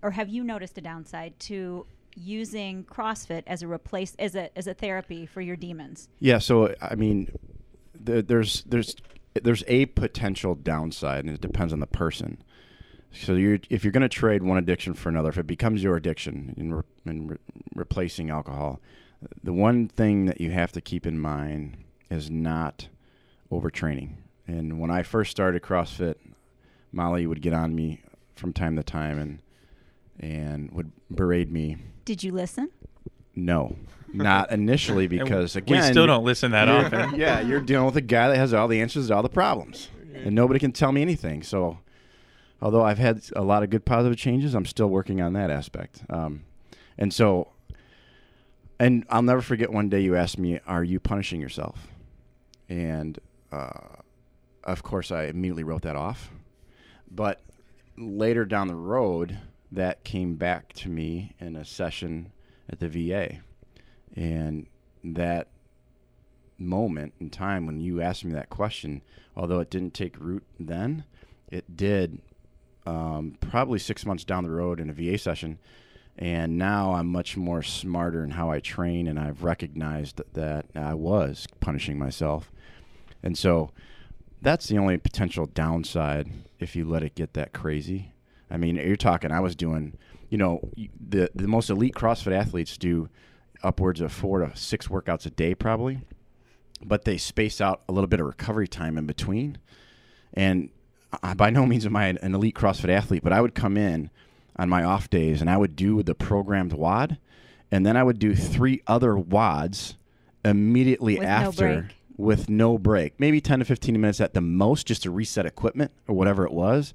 or 0.01 0.11
have 0.11 0.29
you 0.29 0.43
noticed 0.43 0.77
a 0.77 0.81
downside 0.81 1.39
to 1.41 1.85
using 2.15 2.83
CrossFit 2.83 3.43
as 3.47 3.63
a 3.63 3.67
replace 3.67 4.15
as 4.19 4.35
a 4.35 4.55
as 4.57 4.67
a 4.67 4.73
therapy 4.73 5.25
for 5.25 5.41
your 5.41 5.55
demons? 5.55 6.09
Yeah. 6.19 6.39
So 6.39 6.75
I 6.81 6.95
mean, 6.95 7.31
the, 7.99 8.21
there's 8.21 8.63
there's 8.63 8.95
there's 9.41 9.63
a 9.67 9.87
potential 9.87 10.55
downside, 10.55 11.25
and 11.25 11.33
it 11.33 11.41
depends 11.41 11.73
on 11.73 11.79
the 11.79 11.87
person. 11.87 12.43
So 13.13 13.35
you're 13.35 13.59
if 13.69 13.83
you're 13.83 13.91
going 13.91 14.01
to 14.01 14.09
trade 14.09 14.43
one 14.43 14.57
addiction 14.57 14.93
for 14.93 15.09
another, 15.09 15.29
if 15.29 15.37
it 15.37 15.47
becomes 15.47 15.83
your 15.83 15.95
addiction 15.95 16.53
in, 16.57 16.73
re, 16.73 16.83
in 17.05 17.27
re, 17.27 17.37
replacing 17.75 18.29
alcohol, 18.29 18.81
the 19.43 19.53
one 19.53 19.87
thing 19.87 20.25
that 20.25 20.41
you 20.41 20.51
have 20.51 20.71
to 20.73 20.81
keep 20.81 21.05
in 21.05 21.19
mind 21.19 21.77
is 22.09 22.29
not 22.29 22.87
overtraining. 23.51 24.15
And 24.47 24.79
when 24.79 24.91
I 24.91 25.03
first 25.03 25.31
started 25.31 25.61
CrossFit, 25.61 26.15
Molly 26.91 27.25
would 27.25 27.41
get 27.41 27.53
on 27.53 27.75
me 27.75 28.01
from 28.35 28.51
time 28.51 28.75
to 28.75 28.83
time 28.83 29.19
and 29.19 29.39
and 30.19 30.71
would 30.71 30.91
berate 31.09 31.49
me. 31.51 31.77
Did 32.05 32.23
you 32.23 32.31
listen? 32.31 32.69
No, 33.35 33.75
not 34.11 34.51
initially 34.51 35.07
because 35.07 35.55
And 35.55 35.63
again 35.63 35.81
we 35.81 35.91
still 35.91 36.07
don't 36.07 36.23
listen 36.23 36.51
that 36.51 36.67
often. 36.67 37.15
yeah, 37.19 37.41
you're 37.41 37.61
dealing 37.61 37.85
with 37.85 37.97
a 37.97 38.01
guy 38.01 38.27
that 38.29 38.37
has 38.37 38.53
all 38.53 38.67
the 38.67 38.81
answers 38.81 39.07
to 39.07 39.15
all 39.15 39.23
the 39.23 39.29
problems, 39.29 39.89
and 40.13 40.35
nobody 40.35 40.59
can 40.59 40.71
tell 40.71 40.91
me 40.91 41.01
anything. 41.01 41.41
So, 41.43 41.79
although 42.63 42.83
I've 42.83 42.97
had 42.97 43.21
a 43.35 43.43
lot 43.43 43.61
of 43.61 43.69
good 43.69 43.85
positive 43.85 44.17
changes, 44.17 44.55
I'm 44.55 44.65
still 44.65 44.87
working 44.87 45.21
on 45.21 45.33
that 45.33 45.51
aspect. 45.51 46.01
Um, 46.09 46.45
and 46.97 47.13
so, 47.13 47.49
and 48.79 49.05
I'll 49.09 49.21
never 49.21 49.41
forget 49.41 49.71
one 49.71 49.89
day 49.89 49.99
you 49.99 50.15
asked 50.15 50.39
me, 50.39 50.59
"Are 50.65 50.83
you 50.83 50.99
punishing 50.99 51.41
yourself?" 51.41 51.87
And 52.69 53.19
uh, 53.51 53.97
of 54.63 54.81
course, 54.81 55.11
I 55.11 55.25
immediately 55.25 55.65
wrote 55.65 55.81
that 55.81 55.97
off. 55.97 56.31
But 57.11 57.43
later 57.97 58.45
down 58.45 58.69
the 58.69 58.75
road, 58.75 59.39
that 59.69 60.05
came 60.05 60.35
back 60.35 60.71
to 60.73 60.89
me 60.89 61.35
in 61.39 61.57
a 61.57 61.65
session 61.65 62.31
at 62.69 62.79
the 62.79 62.87
VA, 62.87 63.39
and 64.15 64.67
that 65.03 65.49
moment 66.57 67.13
in 67.19 67.29
time 67.29 67.65
when 67.65 67.81
you 67.81 68.01
asked 68.01 68.23
me 68.23 68.31
that 68.31 68.49
question, 68.49 69.01
although 69.35 69.59
it 69.59 69.69
didn't 69.69 69.93
take 69.93 70.17
root 70.17 70.45
then, 70.57 71.03
it 71.49 71.75
did 71.75 72.21
um, 72.85 73.37
probably 73.39 73.79
six 73.79 74.05
months 74.05 74.23
down 74.23 74.43
the 74.43 74.51
road 74.51 74.79
in 74.79 74.89
a 74.89 74.93
VA 74.93 75.17
session. 75.17 75.59
And 76.17 76.57
now 76.57 76.93
I'm 76.93 77.07
much 77.07 77.35
more 77.35 77.63
smarter 77.63 78.23
in 78.23 78.31
how 78.31 78.51
I 78.51 78.59
train, 78.59 79.07
and 79.07 79.19
I've 79.19 79.43
recognized 79.43 80.21
that 80.33 80.67
I 80.75 80.93
was 80.93 81.47
punishing 81.59 81.97
myself. 81.97 82.51
And 83.23 83.37
so 83.37 83.71
that's 84.41 84.67
the 84.67 84.77
only 84.77 84.97
potential 84.97 85.47
downside 85.47 86.29
if 86.59 86.75
you 86.75 86.85
let 86.85 87.01
it 87.01 87.15
get 87.15 87.33
that 87.33 87.53
crazy. 87.53 88.13
I 88.51 88.57
mean, 88.57 88.75
you're 88.75 88.95
talking. 88.95 89.31
I 89.31 89.39
was 89.39 89.55
doing, 89.55 89.97
you 90.29 90.37
know, 90.37 90.59
the 90.75 91.31
the 91.33 91.47
most 91.47 91.71
elite 91.71 91.95
CrossFit 91.95 92.33
athletes 92.33 92.77
do 92.77 93.09
upwards 93.63 94.01
of 94.01 94.11
four 94.11 94.39
to 94.39 94.55
six 94.55 94.87
workouts 94.87 95.25
a 95.25 95.31
day, 95.31 95.55
probably, 95.55 96.01
but 96.83 97.05
they 97.05 97.17
space 97.17 97.61
out 97.61 97.81
a 97.89 97.93
little 97.93 98.07
bit 98.07 98.19
of 98.19 98.27
recovery 98.27 98.67
time 98.67 98.97
in 98.97 99.07
between. 99.07 99.57
And 100.33 100.69
I, 101.21 101.33
by 101.33 101.49
no 101.49 101.65
means 101.65 101.85
am 101.85 101.95
I 101.95 102.07
an, 102.07 102.35
elite 102.35 102.55
CrossFit 102.55 102.89
athlete, 102.89 103.23
but 103.23 103.33
I 103.33 103.41
would 103.41 103.55
come 103.55 103.77
in 103.77 104.09
on 104.55 104.69
my 104.69 104.83
off 104.83 105.09
days 105.09 105.41
and 105.41 105.49
I 105.49 105.57
would 105.57 105.75
do 105.75 106.01
the 106.03 106.15
programmed 106.15 106.73
WOD, 106.73 107.17
and 107.71 107.85
then 107.85 107.97
I 107.97 108.03
would 108.03 108.19
do 108.19 108.35
three 108.35 108.81
other 108.87 109.13
WODs 109.13 109.95
immediately 110.45 111.19
With 111.19 111.27
after 111.27 111.81
break. 111.81 111.95
with 112.17 112.49
no 112.49 112.77
break, 112.77 113.19
maybe 113.19 113.41
10 113.41 113.59
to 113.59 113.65
15 113.65 113.99
minutes 113.99 114.21
at 114.21 114.33
the 114.33 114.41
most 114.41 114.87
just 114.87 115.03
to 115.03 115.11
reset 115.11 115.45
equipment 115.45 115.91
or 116.07 116.15
whatever 116.15 116.45
it 116.45 116.53
was. 116.53 116.93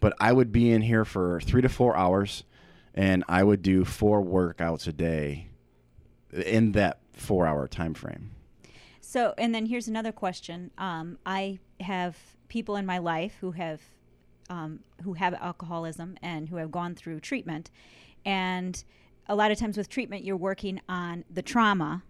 But 0.00 0.14
I 0.20 0.32
would 0.32 0.52
be 0.52 0.70
in 0.70 0.82
here 0.82 1.04
for 1.04 1.40
three 1.40 1.62
to 1.62 1.68
four 1.68 1.96
hours 1.96 2.44
and 2.94 3.24
I 3.28 3.44
would 3.44 3.62
do 3.62 3.84
four 3.84 4.22
workouts 4.22 4.86
a 4.86 4.92
day 4.92 5.48
in 6.32 6.72
that 6.72 6.98
four 7.12 7.46
hour 7.46 7.68
time 7.68 7.94
frame. 7.94 8.30
So, 9.00 9.34
and 9.38 9.54
then 9.54 9.66
here's 9.66 9.88
another 9.88 10.12
question. 10.12 10.70
Um, 10.76 11.18
I 11.24 11.58
have 11.80 12.16
people 12.48 12.76
in 12.76 12.86
my 12.86 12.98
life 12.98 13.36
who 13.40 13.52
have 13.52 13.80
um, 14.50 14.80
who 15.04 15.12
have 15.12 15.34
alcoholism 15.34 16.16
and 16.22 16.48
who 16.48 16.56
have 16.56 16.70
gone 16.70 16.94
through 16.94 17.20
treatment, 17.20 17.70
and 18.24 18.82
a 19.28 19.34
lot 19.34 19.50
of 19.50 19.58
times 19.58 19.76
with 19.76 19.88
treatment, 19.88 20.24
you're 20.24 20.36
working 20.36 20.80
on 20.88 21.24
the 21.30 21.42
trauma 21.42 22.02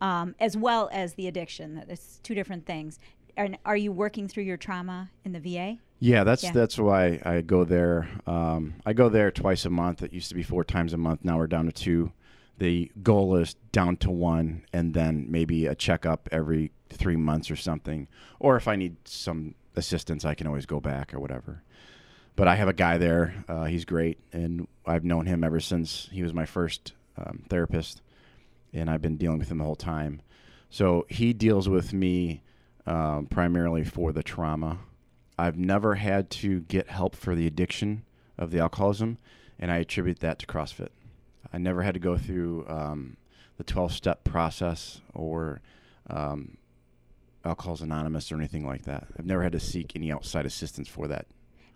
um, 0.00 0.34
as 0.38 0.56
well 0.56 0.88
as 0.92 1.14
the 1.14 1.26
addiction. 1.26 1.74
That 1.74 1.88
It's 1.88 2.18
two 2.22 2.34
different 2.34 2.66
things. 2.66 2.98
And 3.36 3.56
are 3.64 3.76
you 3.76 3.92
working 3.92 4.28
through 4.28 4.42
your 4.42 4.56
trauma 4.56 5.10
in 5.24 5.32
the 5.32 5.40
VA? 5.40 5.78
Yeah, 6.00 6.24
that's 6.24 6.42
Yeah. 6.42 6.52
that's 6.52 6.78
why 6.78 7.20
I 7.24 7.40
go 7.42 7.64
there. 7.64 8.08
Um, 8.26 8.74
I 8.84 8.92
go 8.92 9.08
there 9.08 9.30
twice 9.30 9.64
a 9.64 9.70
month. 9.70 10.02
It 10.02 10.12
used 10.12 10.28
to 10.30 10.34
be 10.34 10.42
four 10.42 10.64
times 10.64 10.92
a 10.92 10.96
month. 10.96 11.20
Now 11.24 11.38
we're 11.38 11.46
down 11.46 11.66
to 11.66 11.72
two. 11.72 12.12
The 12.58 12.90
goal 13.02 13.36
is 13.36 13.54
down 13.72 13.96
to 13.98 14.10
one, 14.10 14.64
and 14.72 14.92
then 14.92 15.26
maybe 15.30 15.66
a 15.66 15.74
checkup 15.74 16.28
every 16.30 16.72
three 16.90 17.16
months 17.16 17.50
or 17.50 17.56
something. 17.56 18.08
Or 18.38 18.56
if 18.56 18.68
I 18.68 18.76
need 18.76 18.96
some 19.06 19.54
assistance, 19.76 20.24
I 20.24 20.34
can 20.34 20.46
always 20.46 20.66
go 20.66 20.80
back 20.80 21.14
or 21.14 21.20
whatever. 21.20 21.62
But 22.36 22.48
I 22.48 22.56
have 22.56 22.68
a 22.68 22.72
guy 22.72 22.98
there. 22.98 23.44
Uh, 23.48 23.64
he's 23.64 23.84
great, 23.84 24.18
and 24.32 24.66
I've 24.86 25.04
known 25.04 25.26
him 25.26 25.44
ever 25.44 25.60
since 25.60 26.08
he 26.12 26.22
was 26.22 26.32
my 26.32 26.46
first 26.46 26.92
um, 27.16 27.44
therapist, 27.48 28.00
and 28.72 28.88
I've 28.88 29.02
been 29.02 29.16
dealing 29.16 29.38
with 29.38 29.50
him 29.50 29.58
the 29.58 29.64
whole 29.64 29.76
time. 29.76 30.22
So 30.70 31.04
he 31.08 31.32
deals 31.32 31.68
with 31.68 31.92
me 31.92 32.42
um, 32.86 33.26
primarily 33.26 33.84
for 33.84 34.12
the 34.12 34.22
trauma. 34.22 34.78
I've 35.38 35.58
never 35.58 35.96
had 35.96 36.30
to 36.30 36.60
get 36.60 36.88
help 36.88 37.16
for 37.16 37.34
the 37.34 37.46
addiction 37.46 38.04
of 38.38 38.50
the 38.50 38.60
alcoholism, 38.60 39.18
and 39.58 39.70
I 39.70 39.78
attribute 39.78 40.20
that 40.20 40.38
to 40.38 40.46
CrossFit. 40.46 40.90
I 41.52 41.58
never 41.58 41.82
had 41.82 41.94
to 41.94 42.00
go 42.00 42.16
through 42.16 42.66
um, 42.68 43.16
the 43.58 43.64
12 43.64 43.92
step 43.92 44.24
process 44.24 45.00
or 45.12 45.60
um, 46.08 46.56
Alcoholics 47.44 47.82
Anonymous 47.82 48.30
or 48.30 48.36
anything 48.36 48.66
like 48.66 48.82
that. 48.82 49.06
I've 49.18 49.26
never 49.26 49.42
had 49.42 49.52
to 49.52 49.60
seek 49.60 49.96
any 49.96 50.12
outside 50.12 50.46
assistance 50.46 50.88
for 50.88 51.08
that. 51.08 51.26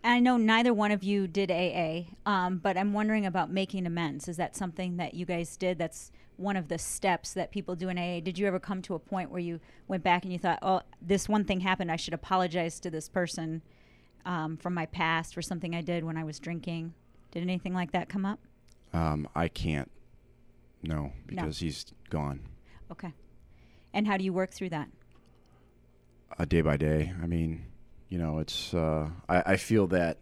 And 0.02 0.12
I 0.12 0.20
know 0.20 0.36
neither 0.36 0.74
one 0.74 0.92
of 0.92 1.02
you 1.02 1.26
did 1.26 1.50
AA, 1.50 2.10
um, 2.26 2.58
but 2.58 2.76
I'm 2.76 2.92
wondering 2.92 3.24
about 3.24 3.50
making 3.50 3.86
amends. 3.86 4.28
Is 4.28 4.36
that 4.36 4.54
something 4.54 4.98
that 4.98 5.14
you 5.14 5.24
guys 5.24 5.56
did? 5.56 5.78
That's 5.78 6.12
one 6.36 6.56
of 6.56 6.68
the 6.68 6.76
steps 6.76 7.32
that 7.32 7.50
people 7.50 7.74
do 7.74 7.88
in 7.88 7.98
AA. 7.98 8.20
Did 8.20 8.38
you 8.38 8.46
ever 8.46 8.58
come 8.60 8.82
to 8.82 8.94
a 8.94 8.98
point 8.98 9.30
where 9.30 9.40
you 9.40 9.60
went 9.88 10.02
back 10.02 10.24
and 10.24 10.32
you 10.32 10.38
thought, 10.38 10.58
oh, 10.60 10.82
this 11.00 11.26
one 11.26 11.44
thing 11.44 11.60
happened. 11.60 11.90
I 11.90 11.96
should 11.96 12.12
apologize 12.12 12.80
to 12.80 12.90
this 12.90 13.08
person 13.08 13.62
um, 14.26 14.58
from 14.58 14.74
my 14.74 14.86
past 14.86 15.32
for 15.32 15.40
something 15.40 15.74
I 15.74 15.80
did 15.80 16.04
when 16.04 16.18
I 16.18 16.24
was 16.24 16.38
drinking? 16.38 16.92
Did 17.30 17.42
anything 17.42 17.72
like 17.72 17.92
that 17.92 18.08
come 18.08 18.26
up? 18.26 18.40
Um, 18.92 19.26
I 19.34 19.48
can't, 19.48 19.90
no, 20.82 21.12
because 21.26 21.58
he's 21.58 21.86
gone. 22.10 22.40
Okay. 22.92 23.12
And 23.92 24.06
how 24.06 24.16
do 24.16 24.24
you 24.24 24.32
work 24.32 24.52
through 24.52 24.68
that? 24.70 24.88
Uh, 26.38 26.44
day 26.44 26.60
by 26.60 26.76
day. 26.76 27.12
I 27.22 27.26
mean, 27.26 27.64
you 28.08 28.18
know, 28.18 28.38
it's 28.38 28.74
uh, 28.74 29.08
I, 29.28 29.42
I 29.46 29.56
feel 29.56 29.86
that 29.88 30.18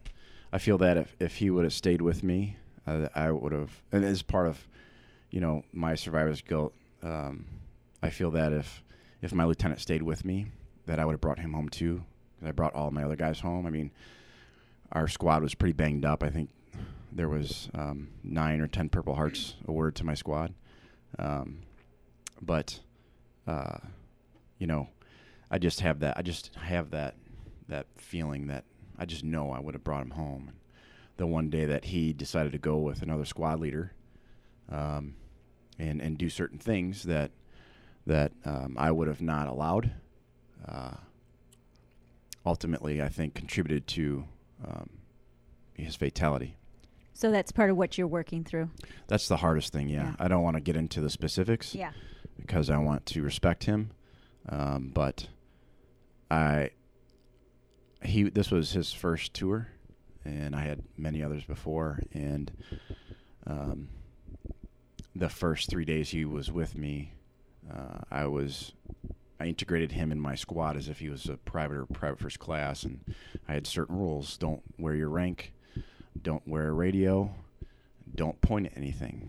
I 0.53 0.59
feel 0.59 0.79
that 0.79 0.97
if, 0.97 1.17
if 1.19 1.37
he 1.37 1.51
would 1.51 1.65
have 1.65 1.73
stayed 1.73 2.03
with 2.03 2.23
me, 2.23 2.57
uh, 2.87 3.09
I 3.15 3.31
would 3.31 3.53
have, 3.53 3.83
and 3.91 4.05
as 4.05 4.23
part 4.23 4.47
of, 4.47 4.69
you 5.31 5.41
know, 5.41 5.65
my 5.73 5.95
survivor's 5.95 6.43
guilt. 6.43 6.75
Um, 7.03 7.47
I 8.03 8.11
feel 8.11 8.31
that 8.33 8.53
if 8.53 8.83
if 9.23 9.33
my 9.33 9.45
lieutenant 9.45 9.81
stayed 9.81 10.03
with 10.03 10.25
me, 10.25 10.47
that 10.87 10.99
I 10.99 11.05
would 11.05 11.13
have 11.13 11.21
brought 11.21 11.39
him 11.39 11.53
home 11.53 11.69
too. 11.69 12.05
I 12.45 12.51
brought 12.51 12.75
all 12.75 12.91
my 12.91 13.05
other 13.05 13.17
guys 13.17 13.41
home. 13.41 13.67
I 13.67 13.71
mean, 13.71 13.93
our 14.91 15.07
squad 15.07 15.43
was 15.43 15.55
pretty 15.55 15.73
banged 15.75 16.05
up. 16.05 16.23
I 16.23 16.29
think 16.29 16.51
there 17.13 17.29
was 17.29 17.69
um, 17.75 18.09
nine 18.25 18.61
or 18.61 18.67
ten 18.67 18.89
Purple 18.89 19.15
Hearts 19.15 19.55
awarded 19.67 19.95
to 19.97 20.05
my 20.05 20.15
squad, 20.15 20.53
um, 21.19 21.61
but 22.41 22.81
uh, 23.47 23.79
you 24.59 24.67
know, 24.67 24.89
I 25.53 25.59
just 25.59 25.81
have 25.81 26.01
that. 26.01 26.17
I 26.17 26.23
just 26.23 26.51
have 26.57 26.91
that 26.91 27.15
that 27.69 27.87
feeling 27.97 28.49
that 28.49 28.65
I 28.99 29.05
just 29.05 29.23
know 29.23 29.53
I 29.53 29.61
would 29.61 29.75
have 29.75 29.85
brought 29.85 30.03
him 30.03 30.11
home. 30.11 30.53
The 31.19 31.27
one 31.27 31.51
day 31.51 31.67
that 31.67 31.85
he 31.85 32.13
decided 32.13 32.53
to 32.53 32.59
go 32.59 32.79
with 32.79 33.03
another 33.03 33.25
squad 33.27 33.61
leader, 33.61 33.93
um, 34.71 35.15
and 35.79 36.01
and 36.01 36.17
do 36.19 36.29
certain 36.31 36.59
things 36.59 37.03
that 37.05 37.31
that 38.07 38.33
um, 38.45 38.77
I 38.79 38.91
would 38.91 39.07
have 39.09 39.21
not 39.21 39.47
allowed. 39.47 39.93
Uh, 40.67 40.95
ultimately, 42.45 43.03
I 43.03 43.09
think 43.09 43.35
contributed 43.35 43.87
to 43.89 44.25
um, 44.67 44.89
his 45.75 45.97
fatality. 45.97 46.57
So 47.15 47.31
that's 47.31 47.53
part 47.53 47.71
of 47.71 47.77
what 47.77 47.99
you're 47.99 48.07
working 48.07 48.43
through. 48.43 48.71
That's 49.07 49.29
the 49.29 49.37
hardest 49.37 49.73
thing. 49.73 49.89
Yeah, 49.89 50.05
Yeah. 50.05 50.15
I 50.19 50.29
don't 50.29 50.43
want 50.43 50.57
to 50.57 50.61
get 50.63 50.77
into 50.77 51.01
the 51.01 51.11
specifics. 51.11 51.75
Yeah. 51.75 51.93
because 52.37 52.71
I 52.71 52.79
want 52.79 53.05
to 53.07 53.23
respect 53.23 53.65
him. 53.65 53.91
Um, 54.49 54.91
but 54.95 55.29
I 56.33 56.71
he 58.03 58.23
this 58.25 58.51
was 58.51 58.73
his 58.73 58.91
first 58.91 59.35
tour, 59.35 59.69
and 60.25 60.57
I 60.57 60.63
had 60.63 60.83
many 60.97 61.23
others 61.23 61.45
before. 61.45 62.01
And 62.15 62.51
um, 63.47 63.89
the 65.15 65.29
first 65.29 65.69
three 65.69 65.85
days 65.85 66.09
he 66.09 66.25
was 66.25 66.51
with 66.51 66.75
me, 66.75 67.13
uh, 67.71 67.99
I 68.11 68.27
was 68.27 68.73
I 69.39 69.45
integrated 69.45 69.93
him 69.93 70.11
in 70.11 70.19
my 70.19 70.35
squad 70.35 70.79
as 70.79 70.89
if 70.89 71.01
he 71.01 71.11
was 71.11 71.27
a 71.27 71.37
private 71.37 71.77
or 71.77 71.85
private 71.85 72.21
first 72.21 72.39
class, 72.39 72.85
and 72.85 73.01
I 73.47 73.53
had 73.53 73.67
certain 73.67 73.99
rules: 73.99 74.39
don't 74.39 74.63
wear 74.79 74.95
your 74.95 75.11
rank, 75.11 75.53
don't 76.23 76.49
wear 76.49 76.69
a 76.69 76.73
radio, 76.73 77.35
don't 78.15 78.41
point 78.41 78.69
at 78.69 78.77
anything. 78.77 79.29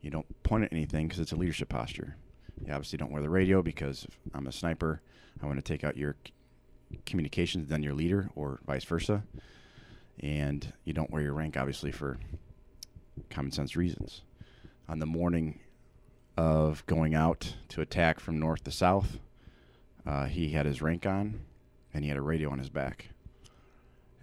You 0.00 0.10
don't 0.10 0.42
point 0.42 0.64
at 0.64 0.72
anything 0.72 1.06
because 1.06 1.20
it's 1.20 1.32
a 1.32 1.36
leadership 1.36 1.68
posture. 1.68 2.16
You 2.64 2.72
obviously 2.72 2.96
don't 2.96 3.12
wear 3.12 3.22
the 3.22 3.28
radio 3.28 3.60
because 3.60 4.06
I'm 4.32 4.46
a 4.46 4.52
sniper. 4.52 5.02
I 5.44 5.46
want 5.46 5.58
to 5.58 5.72
take 5.72 5.84
out 5.84 5.98
your 5.98 6.16
communications, 7.04 7.68
then 7.68 7.82
your 7.82 7.92
leader, 7.92 8.30
or 8.34 8.60
vice 8.66 8.84
versa. 8.84 9.24
And 10.20 10.72
you 10.84 10.94
don't 10.94 11.10
wear 11.10 11.20
your 11.20 11.34
rank, 11.34 11.58
obviously, 11.58 11.92
for 11.92 12.16
common 13.28 13.52
sense 13.52 13.76
reasons. 13.76 14.22
On 14.88 15.00
the 15.00 15.06
morning 15.06 15.60
of 16.38 16.84
going 16.86 17.14
out 17.14 17.56
to 17.68 17.82
attack 17.82 18.20
from 18.20 18.38
north 18.38 18.64
to 18.64 18.70
south, 18.70 19.18
uh, 20.06 20.24
he 20.24 20.52
had 20.52 20.64
his 20.64 20.80
rank 20.80 21.04
on 21.04 21.40
and 21.92 22.04
he 22.04 22.08
had 22.08 22.16
a 22.16 22.22
radio 22.22 22.50
on 22.50 22.58
his 22.58 22.70
back. 22.70 23.10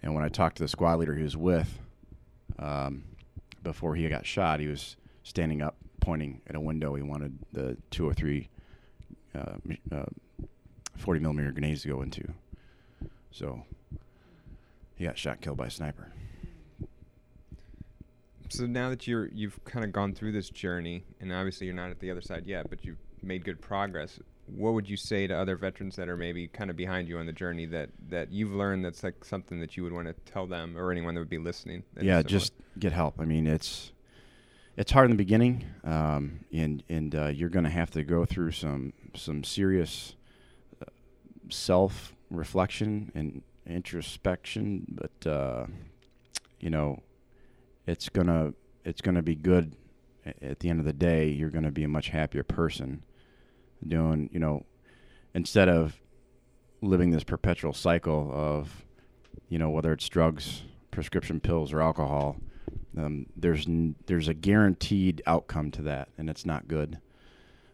And 0.02 0.16
when 0.16 0.24
I 0.24 0.30
talked 0.30 0.58
to 0.58 0.64
the 0.64 0.68
squad 0.68 0.96
leader 0.96 1.14
he 1.14 1.24
was 1.24 1.38
with, 1.38 1.78
um, 2.58 3.04
before 3.62 3.94
he 3.94 4.10
got 4.10 4.26
shot, 4.26 4.60
he 4.60 4.68
was 4.68 4.96
standing 5.22 5.62
up, 5.62 5.76
pointing 6.00 6.42
at 6.48 6.56
a 6.56 6.60
window. 6.60 6.96
He 6.96 7.04
wanted 7.04 7.38
the 7.54 7.78
two 7.92 8.10
or 8.10 8.14
three 8.16 8.50
uh, 9.36 9.58
uh, 9.92 10.06
40 11.02 11.20
millimeter 11.20 11.52
grenades 11.52 11.82
to 11.82 11.90
go 11.90 12.02
into. 12.02 12.34
So 13.32 13.64
he 14.96 15.06
got 15.06 15.18
shot, 15.18 15.42
killed 15.42 15.58
by 15.58 15.68
a 15.68 15.72
sniper. 15.72 16.12
So 18.50 18.68
now 18.68 18.90
that 18.90 19.08
you're 19.08 19.28
you've 19.28 19.64
kind 19.64 19.84
of 19.84 19.92
gone 19.92 20.14
through 20.14 20.34
this 20.34 20.50
journey, 20.50 21.06
and 21.20 21.32
obviously 21.34 21.68
you're 21.68 21.76
not 21.76 21.90
at 21.90 22.00
the 22.00 22.12
other 22.12 22.22
side 22.22 22.46
yet, 22.46 22.70
but 22.70 22.86
you've 22.86 23.00
made 23.24 23.46
good 23.46 23.62
progress. 23.62 24.20
What 24.46 24.74
would 24.74 24.90
you 24.90 24.98
say 24.98 25.26
to 25.26 25.34
other 25.34 25.56
veterans 25.56 25.96
that 25.96 26.10
are 26.10 26.18
maybe 26.18 26.48
kind 26.48 26.70
of 26.70 26.76
behind 26.76 27.08
you 27.08 27.18
on 27.18 27.26
the 27.26 27.34
journey 27.34 27.66
that 27.68 27.90
that 28.10 28.32
you've 28.32 28.54
learned 28.54 28.84
that's 28.84 29.04
like 29.04 29.24
something 29.24 29.60
that 29.62 29.78
you 29.78 29.84
would 29.84 29.94
want 29.94 30.08
to 30.08 30.32
tell 30.32 30.46
them 30.46 30.78
or 30.78 30.92
anyone 30.92 31.16
that 31.16 31.22
would 31.22 31.30
be 31.30 31.38
listening? 31.38 31.84
yeah, 32.00 32.22
just 32.22 32.54
get 32.78 32.92
help. 32.92 33.20
I 33.20 33.26
mean, 33.26 33.48
it's 33.48 33.94
it's 34.78 34.92
hard 34.92 35.06
in 35.06 35.12
the 35.12 35.24
beginning, 35.24 35.64
um, 35.84 36.42
and 36.52 36.84
and 36.90 37.16
uh, 37.16 37.28
you're 37.28 37.50
going 37.50 37.66
to 37.66 37.72
have 37.72 37.90
to 37.92 38.04
go 38.04 38.26
through 38.26 38.52
some 38.52 38.94
some 39.16 39.44
serious 39.44 40.16
self 41.50 42.16
reflection 42.30 43.12
and 43.16 43.42
introspection. 43.66 44.86
But 44.90 45.30
uh, 45.30 45.66
you 46.60 46.70
know, 46.70 47.02
it's 47.86 48.10
gonna 48.10 48.54
it's 48.84 49.02
gonna 49.02 49.22
be 49.22 49.36
good. 49.36 49.76
At 50.42 50.60
the 50.60 50.70
end 50.70 50.80
of 50.80 50.86
the 50.86 50.94
day, 50.94 51.30
you're 51.30 51.50
to 51.50 51.72
be 51.72 51.84
a 51.84 51.88
much 51.88 52.10
happier 52.10 52.44
person 52.44 53.04
doing. 53.88 54.30
You 54.32 54.40
know, 54.40 54.66
instead 55.34 55.68
of 55.68 56.00
living 56.82 57.12
this 57.12 57.24
perpetual 57.24 57.74
cycle 57.74 58.32
of, 58.34 58.86
you 59.50 59.60
know, 59.60 59.70
whether 59.70 59.94
it's 59.94 60.10
drugs, 60.10 60.64
prescription 60.90 61.40
pills, 61.40 61.72
or 61.74 61.82
alcohol. 61.82 62.38
Um, 62.98 63.28
there's 63.36 63.68
n- 63.68 63.96
there's 64.08 64.28
a 64.28 64.34
guaranteed 64.34 65.22
outcome 65.26 65.72
to 65.72 65.82
that, 65.84 66.10
and 66.18 66.30
it's 66.30 66.46
not 66.46 66.68
good. 66.68 67.00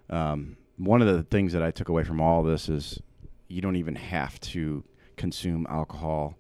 Um, 0.10 0.58
one 0.78 1.02
of 1.02 1.08
the 1.08 1.24
things 1.24 1.54
that 1.54 1.64
I 1.64 1.72
took 1.72 1.90
away 1.90 2.04
from 2.04 2.22
all 2.22 2.44
this 2.44 2.70
is 2.70 3.00
you 3.48 3.62
don't 3.62 3.76
even 3.76 3.96
have 3.96 4.40
to 4.42 4.84
consume 5.16 5.66
alcohol, 5.70 6.36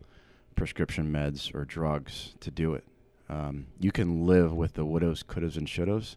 prescription 0.55 1.11
meds, 1.11 1.53
or 1.55 1.65
drugs 1.65 2.35
to 2.41 2.51
do 2.51 2.73
it. 2.73 2.83
Um, 3.29 3.67
you 3.79 3.91
can 3.91 4.25
live 4.25 4.53
with 4.53 4.73
the 4.73 4.85
wouldas, 4.85 5.23
couldas, 5.23 5.57
and 5.57 5.67
shouldas, 5.67 6.15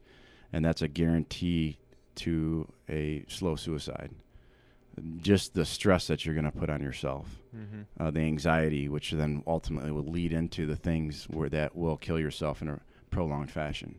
and 0.53 0.64
that's 0.64 0.82
a 0.82 0.88
guarantee 0.88 1.78
to 2.16 2.70
a 2.88 3.24
slow 3.28 3.57
suicide. 3.57 4.11
Just 5.18 5.55
the 5.55 5.64
stress 5.64 6.07
that 6.09 6.24
you're 6.26 6.34
going 6.34 6.45
to 6.45 6.51
put 6.53 6.68
on 6.70 6.82
yourself, 6.82 7.26
Mm-hmm. 7.57 7.82
uh, 8.03 8.11
the 8.12 8.20
anxiety, 8.20 8.88
which 8.88 9.11
then 9.12 9.43
ultimately 9.47 9.91
will 9.91 10.05
lead 10.05 10.32
into 10.32 10.66
the 10.66 10.76
things 10.76 11.24
where 11.30 11.49
that 11.49 11.74
will 11.74 11.97
kill 11.97 12.18
yourself 12.18 12.62
in 12.62 12.68
a 12.68 12.80
prolonged 13.11 13.51
fashion. 13.51 13.97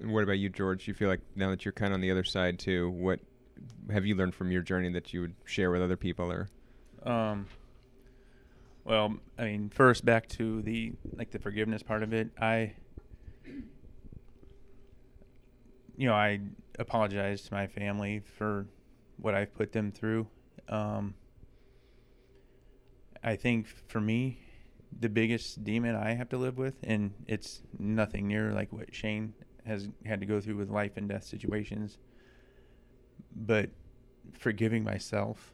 And 0.00 0.12
what 0.12 0.22
about 0.24 0.38
you, 0.38 0.48
George? 0.50 0.86
You 0.86 0.94
feel 0.94 1.08
like 1.08 1.20
now 1.34 1.50
that 1.50 1.64
you're 1.64 1.72
kind 1.72 1.92
of 1.92 1.94
on 1.94 2.00
the 2.00 2.10
other 2.10 2.24
side 2.24 2.58
too, 2.58 2.90
what 2.90 3.20
have 3.90 4.06
you 4.06 4.14
learned 4.14 4.34
from 4.34 4.50
your 4.50 4.62
journey 4.62 4.90
that 4.92 5.12
you 5.12 5.20
would 5.20 5.34
share 5.44 5.70
with 5.70 5.82
other 5.82 5.96
people, 5.96 6.30
or 6.30 6.48
Um, 7.02 7.46
well, 8.84 9.16
I 9.38 9.44
mean, 9.44 9.70
first 9.70 10.04
back 10.04 10.28
to 10.30 10.62
the 10.62 10.92
like 11.16 11.30
the 11.30 11.38
forgiveness 11.38 11.82
part 11.82 12.02
of 12.02 12.12
it. 12.12 12.30
I, 12.40 12.74
you 15.96 16.06
know, 16.06 16.14
I 16.14 16.40
apologize 16.78 17.42
to 17.42 17.54
my 17.54 17.66
family 17.66 18.20
for 18.20 18.66
what 19.16 19.34
I've 19.34 19.54
put 19.54 19.72
them 19.72 19.92
through. 19.92 20.26
Um, 20.68 21.14
I 23.22 23.36
think 23.36 23.68
for 23.88 24.00
me, 24.00 24.38
the 25.00 25.08
biggest 25.08 25.64
demon 25.64 25.94
I 25.94 26.14
have 26.14 26.28
to 26.30 26.36
live 26.36 26.58
with, 26.58 26.74
and 26.82 27.12
it's 27.26 27.62
nothing 27.78 28.28
near 28.28 28.52
like 28.52 28.72
what 28.72 28.94
Shane 28.94 29.34
has 29.64 29.88
had 30.04 30.20
to 30.20 30.26
go 30.26 30.40
through 30.40 30.56
with 30.56 30.68
life 30.70 30.92
and 30.96 31.08
death 31.08 31.24
situations, 31.24 31.98
but 33.34 33.70
forgiving 34.32 34.84
myself. 34.84 35.52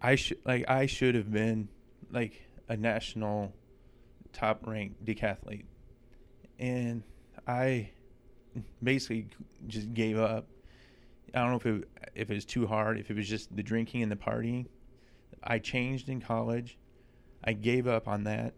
I 0.00 0.16
should 0.16 0.38
like 0.44 0.68
I 0.68 0.86
should 0.86 1.14
have 1.14 1.30
been 1.30 1.68
like 2.10 2.42
a 2.68 2.76
national 2.76 3.54
top 4.32 4.66
ranked 4.66 5.04
decathlete. 5.04 5.66
And 6.58 7.02
I 7.46 7.90
basically 8.82 9.28
just 9.66 9.94
gave 9.94 10.18
up. 10.18 10.46
I 11.34 11.40
don't 11.40 11.50
know 11.50 11.56
if 11.56 11.66
it 11.66 11.88
if 12.14 12.30
it 12.30 12.34
was 12.34 12.44
too 12.44 12.66
hard, 12.66 12.98
if 12.98 13.10
it 13.10 13.16
was 13.16 13.28
just 13.28 13.54
the 13.54 13.62
drinking 13.62 14.02
and 14.02 14.10
the 14.10 14.16
partying. 14.16 14.66
I 15.42 15.58
changed 15.58 16.08
in 16.08 16.20
college. 16.20 16.78
I 17.44 17.52
gave 17.52 17.86
up 17.88 18.06
on 18.06 18.24
that. 18.24 18.54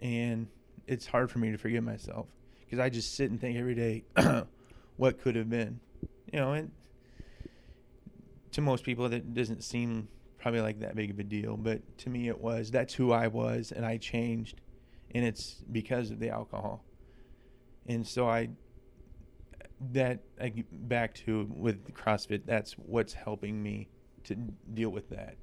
And 0.00 0.48
it's 0.86 1.06
hard 1.06 1.30
for 1.30 1.38
me 1.38 1.50
to 1.50 1.58
forgive 1.58 1.82
myself 1.82 2.26
because 2.60 2.78
I 2.78 2.90
just 2.90 3.16
sit 3.16 3.30
and 3.30 3.40
think 3.40 3.56
every 3.56 3.74
day 3.74 4.04
what 4.96 5.20
could 5.20 5.36
have 5.36 5.48
been. 5.48 5.80
You 6.32 6.40
know, 6.40 6.52
and 6.52 6.70
to 8.52 8.60
most 8.60 8.84
people 8.84 9.08
that 9.08 9.34
doesn't 9.34 9.62
seem 9.62 10.08
probably 10.38 10.60
like 10.60 10.80
that 10.80 10.94
big 10.94 11.10
of 11.10 11.18
a 11.18 11.24
deal, 11.24 11.56
but 11.56 11.80
to 11.98 12.10
me 12.10 12.28
it 12.28 12.40
was. 12.40 12.70
That's 12.70 12.94
who 12.94 13.12
I 13.12 13.26
was, 13.26 13.72
and 13.72 13.84
I 13.84 13.96
changed, 13.96 14.60
and 15.14 15.24
it's 15.24 15.62
because 15.72 16.10
of 16.10 16.20
the 16.20 16.30
alcohol. 16.30 16.84
And 17.86 18.06
so 18.06 18.28
I, 18.28 18.50
that 19.92 20.20
I 20.40 20.64
back 20.72 21.14
to 21.26 21.48
with 21.50 21.92
CrossFit. 21.92 22.46
That's 22.46 22.72
what's 22.74 23.12
helping 23.12 23.62
me 23.62 23.88
to 24.24 24.36
deal 24.74 24.90
with 24.90 25.08
that, 25.10 25.36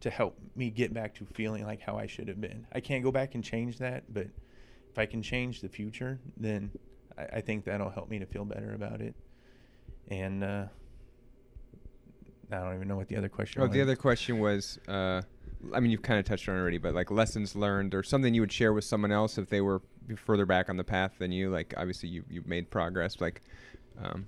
to 0.00 0.10
help 0.10 0.38
me 0.54 0.70
get 0.70 0.92
back 0.92 1.14
to 1.16 1.26
feeling 1.34 1.64
like 1.64 1.80
how 1.80 1.96
I 1.96 2.06
should 2.06 2.28
have 2.28 2.40
been. 2.40 2.66
I 2.72 2.80
can't 2.80 3.02
go 3.02 3.10
back 3.10 3.34
and 3.34 3.42
change 3.42 3.78
that, 3.78 4.04
but 4.12 4.26
if 4.90 4.98
I 4.98 5.06
can 5.06 5.22
change 5.22 5.60
the 5.60 5.68
future, 5.68 6.20
then 6.36 6.70
I, 7.16 7.38
I 7.38 7.40
think 7.40 7.64
that'll 7.64 7.90
help 7.90 8.08
me 8.08 8.18
to 8.18 8.26
feel 8.26 8.44
better 8.44 8.74
about 8.74 9.00
it. 9.00 9.14
And 10.08 10.44
uh, 10.44 10.64
I 12.50 12.56
don't 12.56 12.74
even 12.74 12.88
know 12.88 12.96
what 12.96 13.08
the 13.08 13.16
other 13.16 13.28
question 13.28 13.62
oh, 13.62 13.66
was. 13.66 13.74
the 13.74 13.80
other 13.80 13.96
question 13.96 14.38
was, 14.38 14.78
uh, 14.88 15.22
I 15.72 15.80
mean, 15.80 15.90
you've 15.90 16.02
kind 16.02 16.18
of 16.18 16.24
touched 16.24 16.48
on 16.48 16.56
it 16.56 16.60
already, 16.60 16.78
but 16.78 16.94
like 16.94 17.10
lessons 17.10 17.54
learned 17.54 17.94
or 17.94 18.02
something 18.02 18.34
you 18.34 18.40
would 18.40 18.52
share 18.52 18.72
with 18.72 18.84
someone 18.84 19.12
else 19.12 19.38
if 19.38 19.48
they 19.48 19.60
were 19.60 19.80
further 20.16 20.46
back 20.46 20.68
on 20.68 20.76
the 20.76 20.84
path 20.84 21.12
than 21.18 21.32
you. 21.32 21.50
Like 21.50 21.74
obviously 21.76 22.08
you 22.08 22.24
you've 22.28 22.46
made 22.46 22.70
progress. 22.70 23.20
Like, 23.20 23.42
um, 24.02 24.26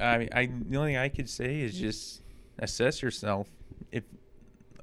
I 0.00 0.18
mean, 0.18 0.28
I 0.32 0.46
the 0.46 0.76
only 0.76 0.92
thing 0.92 0.98
I 0.98 1.08
could 1.08 1.28
say 1.28 1.60
is 1.60 1.78
just 1.78 2.22
assess 2.58 3.02
yourself. 3.02 3.48
If 3.90 4.04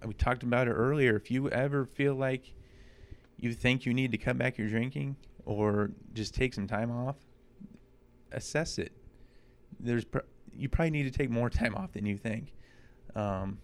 we 0.05 0.13
talked 0.13 0.43
about 0.43 0.67
it 0.67 0.71
earlier, 0.71 1.15
if 1.15 1.31
you 1.31 1.49
ever 1.49 1.85
feel 1.85 2.15
like 2.15 2.51
you 3.37 3.53
think 3.53 3.85
you 3.85 3.93
need 3.93 4.11
to 4.11 4.17
cut 4.17 4.37
back 4.37 4.57
your 4.57 4.67
drinking 4.67 5.15
or 5.45 5.91
just 6.13 6.33
take 6.33 6.53
some 6.53 6.67
time 6.67 6.91
off, 6.91 7.15
assess 8.31 8.77
it. 8.77 8.91
There's 9.85 10.05
pr- 10.05 10.19
you 10.53 10.69
probably 10.69 10.91
need 10.91 11.03
to 11.03 11.11
take 11.11 11.29
more 11.29 11.49
time 11.49 11.75
off 11.75 11.93
than 11.93 12.05
you 12.05 12.17
think, 12.17 12.53
um, 13.15 13.59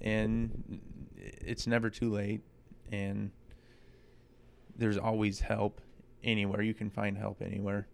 and 0.00 0.80
it's 1.16 1.66
never 1.66 1.90
too 1.90 2.10
late. 2.10 2.42
And 2.90 3.30
there's 4.76 4.98
always 4.98 5.40
help 5.40 5.80
anywhere. 6.22 6.62
You 6.62 6.74
can 6.74 6.90
find 6.90 7.16
help 7.16 7.42
anywhere. 7.42 7.88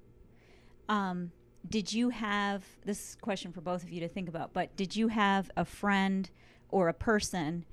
Um, 0.88 1.32
did 1.68 1.92
you 1.92 2.10
have 2.10 2.64
this 2.84 3.16
question 3.20 3.52
for 3.52 3.60
both 3.60 3.82
of 3.82 3.90
you 3.90 4.00
to 4.00 4.08
think 4.08 4.28
about? 4.28 4.52
But 4.52 4.76
did 4.76 4.96
you 4.96 5.08
have 5.08 5.50
a 5.56 5.64
friend 5.64 6.28
or 6.68 6.88
a 6.88 6.94
person 6.94 7.64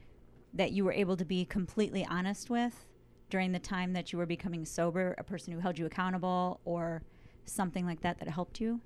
that 0.53 0.71
you 0.71 0.85
were 0.85 0.93
able 0.93 1.17
to 1.17 1.25
be 1.25 1.45
completely 1.45 2.05
honest 2.05 2.49
with 2.49 2.85
during 3.29 3.51
the 3.51 3.59
time 3.59 3.93
that 3.93 4.11
you 4.11 4.19
were 4.19 4.25
becoming 4.25 4.65
sober? 4.65 5.15
A 5.17 5.23
person 5.23 5.53
who 5.53 5.59
held 5.59 5.77
you 5.77 5.85
accountable 5.85 6.59
or 6.65 7.03
something 7.45 7.85
like 7.85 8.01
that 8.01 8.19
that 8.19 8.29
helped 8.29 8.61
you? 8.61 8.81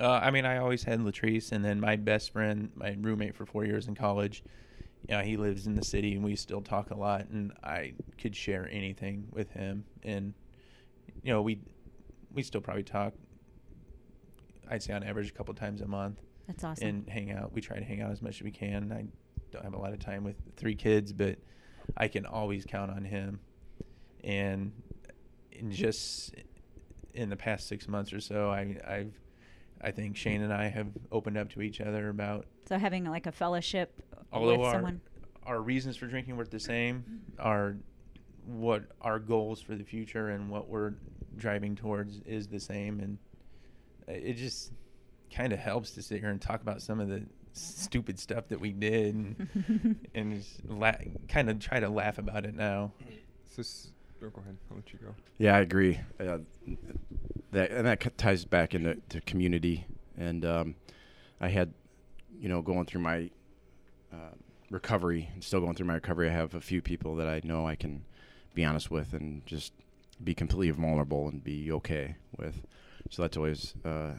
Uh, 0.00 0.08
I 0.22 0.30
mean, 0.30 0.44
I 0.46 0.56
always 0.58 0.82
had 0.82 1.00
Latrice, 1.00 1.52
and 1.52 1.64
then 1.64 1.78
my 1.80 1.96
best 1.96 2.32
friend, 2.32 2.70
my 2.74 2.96
roommate 3.00 3.34
for 3.34 3.44
four 3.44 3.64
years 3.64 3.88
in 3.88 3.94
college. 3.94 4.42
You 5.08 5.16
know, 5.16 5.22
he 5.22 5.36
lives 5.36 5.66
in 5.66 5.74
the 5.74 5.84
city, 5.84 6.14
and 6.14 6.24
we 6.24 6.36
still 6.36 6.62
talk 6.62 6.90
a 6.90 6.96
lot. 6.96 7.28
And 7.28 7.52
I 7.62 7.94
could 8.18 8.34
share 8.34 8.68
anything 8.70 9.26
with 9.30 9.50
him, 9.50 9.84
and 10.02 10.32
you 11.22 11.32
know, 11.32 11.42
we 11.42 11.60
we 12.32 12.42
still 12.42 12.60
probably 12.60 12.84
talk. 12.84 13.12
I'd 14.70 14.82
say 14.82 14.94
on 14.94 15.02
average 15.02 15.28
a 15.28 15.32
couple 15.32 15.52
times 15.54 15.82
a 15.82 15.86
month, 15.86 16.20
That's 16.46 16.64
awesome. 16.64 16.88
and 16.88 17.08
hang 17.08 17.32
out. 17.32 17.52
We 17.52 17.60
try 17.60 17.78
to 17.78 17.84
hang 17.84 18.00
out 18.00 18.10
as 18.10 18.22
much 18.22 18.36
as 18.36 18.42
we 18.42 18.50
can. 18.50 18.90
I 18.92 19.04
don't 19.50 19.64
have 19.64 19.74
a 19.74 19.78
lot 19.78 19.92
of 19.92 19.98
time 19.98 20.24
with 20.24 20.36
three 20.56 20.74
kids, 20.74 21.12
but 21.12 21.38
I 21.96 22.08
can 22.08 22.24
always 22.24 22.64
count 22.64 22.90
on 22.90 23.04
him. 23.04 23.40
And 24.24 24.72
in 25.50 25.70
just 25.72 26.34
in 27.12 27.28
the 27.28 27.36
past 27.36 27.68
six 27.68 27.86
months 27.86 28.12
or 28.12 28.20
so, 28.20 28.50
I, 28.50 28.76
I've 28.86 29.12
I 29.82 29.90
think 29.90 30.16
Shane 30.16 30.42
and 30.42 30.52
I 30.52 30.68
have 30.68 30.88
opened 31.10 31.36
up 31.36 31.50
to 31.50 31.62
each 31.62 31.80
other 31.80 32.08
about 32.08 32.46
so 32.68 32.78
having 32.78 33.04
like 33.04 33.26
a 33.26 33.32
fellowship 33.32 34.00
although 34.32 34.58
with 34.58 34.66
our 34.66 34.72
someone. 34.74 35.00
our 35.44 35.60
reasons 35.60 35.96
for 35.96 36.06
drinking 36.06 36.36
were 36.36 36.44
the 36.44 36.60
same, 36.60 37.22
our 37.38 37.76
what 38.46 38.84
our 39.00 39.18
goals 39.18 39.60
for 39.60 39.74
the 39.74 39.84
future 39.84 40.28
and 40.30 40.50
what 40.50 40.68
we're 40.68 40.94
driving 41.36 41.74
towards 41.76 42.20
is 42.26 42.48
the 42.48 42.60
same, 42.60 43.00
and 43.00 43.18
it 44.08 44.34
just 44.34 44.72
kind 45.32 45.52
of 45.52 45.58
helps 45.58 45.92
to 45.92 46.02
sit 46.02 46.20
here 46.20 46.30
and 46.30 46.40
talk 46.40 46.60
about 46.62 46.82
some 46.82 47.00
of 47.00 47.08
the 47.08 47.24
stupid 47.52 48.18
stuff 48.18 48.48
that 48.48 48.60
we 48.60 48.72
did 48.72 49.14
and, 49.14 49.98
and 50.14 50.34
just 50.34 50.64
la- 50.66 50.92
kind 51.28 51.48
of 51.50 51.58
try 51.58 51.78
to 51.80 51.88
laugh 51.88 52.18
about 52.18 52.44
it 52.44 52.54
now. 52.54 52.92
so 53.46 53.60
s- 53.60 53.92
go 54.30 54.40
ahead. 54.40 54.56
I'll 54.70 54.76
let 54.76 54.92
you 54.92 54.98
go. 54.98 55.14
Yeah, 55.38 55.56
I 55.56 55.60
agree. 55.60 56.00
Uh, 56.20 56.38
that 57.52 57.70
and 57.70 57.86
that 57.86 58.18
ties 58.18 58.44
back 58.44 58.74
into 58.74 58.96
to 59.10 59.20
community. 59.20 59.86
And 60.16 60.44
um, 60.44 60.74
I 61.40 61.48
had, 61.48 61.72
you 62.38 62.48
know, 62.48 62.62
going 62.62 62.86
through 62.86 63.00
my 63.00 63.30
uh, 64.12 64.34
recovery, 64.70 65.30
and 65.34 65.42
still 65.42 65.60
going 65.60 65.74
through 65.74 65.86
my 65.86 65.94
recovery. 65.94 66.28
I 66.28 66.32
have 66.32 66.54
a 66.54 66.60
few 66.60 66.82
people 66.82 67.16
that 67.16 67.26
I 67.26 67.40
know 67.44 67.66
I 67.66 67.74
can 67.74 68.04
be 68.54 68.64
honest 68.64 68.90
with 68.90 69.12
and 69.12 69.44
just 69.46 69.72
be 70.22 70.34
completely 70.34 70.70
vulnerable 70.70 71.28
and 71.28 71.42
be 71.42 71.72
okay 71.72 72.16
with. 72.36 72.62
So 73.10 73.22
that's 73.22 73.36
always 73.36 73.74
uh, 73.84 74.12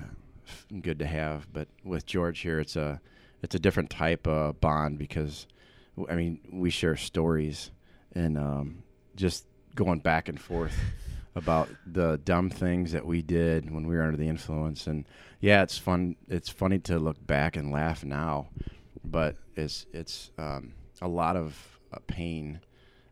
good 0.81 0.99
to 0.99 1.05
have. 1.05 1.51
But 1.53 1.67
with 1.83 2.05
George 2.05 2.39
here, 2.39 2.59
it's 2.59 2.75
a 2.75 2.99
it's 3.41 3.55
a 3.55 3.59
different 3.59 3.89
type 3.89 4.27
of 4.27 4.59
bond 4.61 4.97
because, 4.97 5.47
I 6.09 6.15
mean, 6.15 6.39
we 6.51 6.69
share 6.69 6.95
stories 6.95 7.71
and 8.13 8.37
um, 8.37 8.83
just 9.15 9.45
going 9.75 9.99
back 9.99 10.29
and 10.29 10.39
forth 10.39 10.75
about 11.35 11.67
the 11.85 12.19
dumb 12.23 12.49
things 12.49 12.91
that 12.91 13.05
we 13.05 13.21
did 13.21 13.71
when 13.71 13.87
we 13.87 13.95
were 13.95 14.03
under 14.03 14.17
the 14.17 14.27
influence 14.27 14.85
and 14.85 15.05
yeah 15.39 15.63
it's 15.63 15.77
fun 15.77 16.15
it's 16.29 16.49
funny 16.49 16.77
to 16.77 16.99
look 16.99 17.25
back 17.25 17.57
and 17.57 17.71
laugh 17.71 18.03
now 18.05 18.47
but 19.03 19.35
it's 19.55 19.87
it's 19.93 20.31
um, 20.37 20.73
a 21.01 21.07
lot 21.07 21.35
of 21.35 21.79
uh, 21.91 21.97
pain 22.05 22.59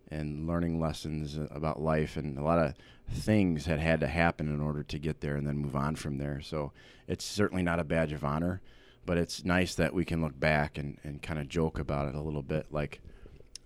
and 0.09 0.45
learning 0.45 0.79
lessons 0.79 1.39
about 1.49 1.81
life 1.81 2.15
and 2.15 2.38
a 2.38 2.43
lot 2.43 2.59
of 2.59 2.75
things 3.09 3.65
that 3.65 3.79
had 3.79 3.99
to 3.99 4.07
happen 4.07 4.47
in 4.47 4.61
order 4.61 4.83
to 4.83 4.99
get 4.99 5.19
there 5.21 5.35
and 5.35 5.47
then 5.47 5.57
move 5.57 5.75
on 5.75 5.95
from 5.95 6.17
there 6.17 6.39
so 6.41 6.71
it's 7.07 7.25
certainly 7.25 7.63
not 7.63 7.79
a 7.79 7.83
badge 7.83 8.11
of 8.11 8.23
honor 8.23 8.61
but 9.05 9.17
it's 9.17 9.43
nice 9.43 9.75
that 9.75 9.93
we 9.93 10.05
can 10.05 10.21
look 10.21 10.39
back 10.39 10.77
and, 10.77 10.97
and 11.03 11.21
kind 11.21 11.39
of 11.39 11.49
joke 11.49 11.79
about 11.79 12.07
it 12.07 12.15
a 12.15 12.21
little 12.21 12.43
bit. 12.43 12.67
Like 12.71 13.01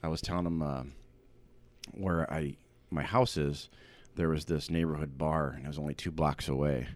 I 0.01 0.07
was 0.07 0.22
telling 0.22 0.45
him 0.45 0.61
uh, 0.61 0.84
where 1.91 2.31
I 2.31 2.57
my 2.89 3.03
house 3.03 3.37
is, 3.37 3.69
there 4.15 4.29
was 4.29 4.45
this 4.45 4.69
neighborhood 4.69 5.17
bar, 5.17 5.49
and 5.49 5.65
it 5.65 5.67
was 5.67 5.79
only 5.79 5.93
two 5.93 6.11
blocks 6.11 6.47
away, 6.47 6.87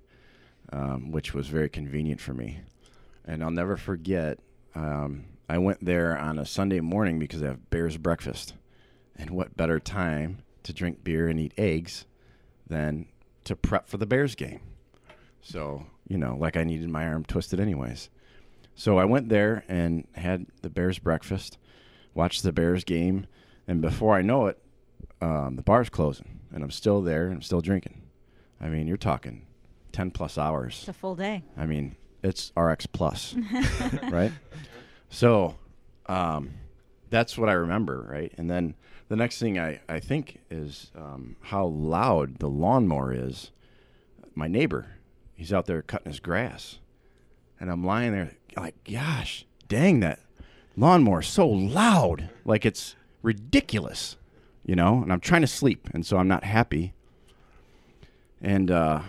um, 0.72 1.12
which 1.12 1.34
was 1.34 1.48
very 1.48 1.70
convenient 1.70 2.22
for 2.22 2.34
me. 2.34 2.62
And 3.26 3.44
I'll 3.44 3.52
never 3.52 3.78
forget. 3.78 4.40
Um, 4.76 5.26
I 5.48 5.58
went 5.58 5.84
there 5.84 6.18
on 6.18 6.40
a 6.40 6.46
Sunday 6.46 6.80
morning 6.80 7.20
because 7.20 7.44
I 7.44 7.48
have 7.48 7.70
Bears 7.70 7.98
breakfast, 7.98 8.54
and 9.16 9.32
what 9.32 9.58
better 9.58 9.80
time 9.80 10.44
to 10.64 10.74
drink 10.74 11.04
beer 11.04 11.28
and 11.28 11.40
eat 11.40 11.54
eggs 11.58 12.06
than 12.68 13.08
to 13.44 13.56
prep 13.56 13.88
for 13.88 13.98
the 13.98 14.06
Bears 14.06 14.36
game? 14.36 14.62
So 15.42 15.86
you 16.08 16.18
know, 16.18 16.36
like 16.38 16.58
I 16.58 16.64
needed 16.64 16.90
my 16.90 17.06
arm 17.08 17.24
twisted 17.24 17.60
anyways. 17.60 18.10
So 18.76 18.98
I 18.98 19.06
went 19.06 19.30
there 19.30 19.64
and 19.68 20.08
had 20.14 20.48
the 20.62 20.70
Bears 20.70 21.00
breakfast, 21.00 21.58
watched 22.14 22.44
the 22.44 22.52
Bears 22.52 22.84
game, 22.84 23.28
and 23.68 23.82
before 23.82 24.16
I 24.16 24.22
know 24.22 24.48
it, 24.48 24.62
um, 25.22 25.56
the 25.56 25.62
bar's 25.62 25.90
closing, 25.90 26.40
and 26.54 26.64
I'm 26.64 26.72
still 26.72 27.02
there 27.02 27.26
and 27.26 27.36
I'm 27.36 27.42
still 27.42 27.62
drinking. 27.62 28.02
I 28.62 28.68
mean, 28.68 28.88
you're 28.88 28.98
talking 28.98 29.46
ten 29.92 30.12
plus 30.12 30.38
hours. 30.38 30.80
It's 30.80 30.88
a 30.90 30.94
full 30.94 31.16
day. 31.16 31.44
I 31.58 31.66
mean, 31.66 31.96
it's 32.24 32.52
RX 32.56 32.86
plus, 32.88 33.36
right? 34.10 34.32
So, 35.10 35.56
um, 36.08 36.52
that's 37.10 37.38
what 37.38 37.50
I 37.50 37.54
remember, 37.54 38.08
right? 38.10 38.34
And 38.38 38.50
then 38.50 38.76
the 39.08 39.16
next 39.16 39.40
thing 39.40 39.60
I, 39.60 39.80
I 39.88 40.00
think 40.00 40.40
is 40.52 40.92
um, 40.96 41.36
how 41.42 41.66
loud 41.66 42.40
the 42.40 42.50
lawnmower 42.50 43.14
is. 43.14 43.52
My 44.36 44.48
neighbor, 44.48 44.88
he's 45.36 45.52
out 45.52 45.66
there 45.66 45.82
cutting 45.82 46.12
his 46.12 46.20
grass, 46.20 46.80
and 47.60 47.70
I'm 47.70 47.84
lying 47.84 48.12
there 48.12 48.32
like, 48.56 48.76
gosh, 48.84 49.46
dang 49.68 50.00
that 50.02 50.20
lawnmower 50.80 51.22
so 51.22 51.48
loud, 51.48 52.30
like 52.46 52.66
it's 52.66 52.96
ridiculous, 53.22 54.16
you 54.70 54.76
know. 54.76 55.02
And 55.02 55.12
I'm 55.12 55.20
trying 55.20 55.42
to 55.42 55.48
sleep, 55.48 55.90
and 55.96 56.06
so 56.06 56.18
I'm 56.18 56.28
not 56.28 56.44
happy. 56.44 56.94
And 58.40 58.70
uh, 58.70 59.02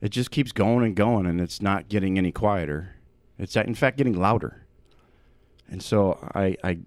it 0.00 0.08
just 0.08 0.30
keeps 0.30 0.52
going 0.52 0.86
and 0.86 0.96
going, 0.96 1.26
and 1.26 1.38
it's 1.38 1.60
not 1.60 1.90
getting 1.90 2.16
any 2.16 2.32
quieter. 2.32 2.96
It's 3.38 3.54
in 3.56 3.74
fact 3.74 3.98
getting 3.98 4.18
louder. 4.18 4.64
And 5.68 5.82
so 5.82 6.18
I, 6.34 6.56
I 6.64 6.78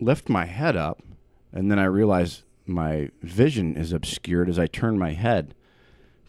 lift 0.00 0.28
my 0.28 0.44
head 0.44 0.76
up, 0.76 1.02
and 1.50 1.70
then 1.70 1.78
I 1.78 1.84
realize 1.84 2.42
my 2.66 3.08
vision 3.22 3.74
is 3.74 3.90
obscured 3.90 4.50
as 4.50 4.58
I 4.58 4.66
turn 4.66 4.98
my 4.98 5.14
head 5.14 5.54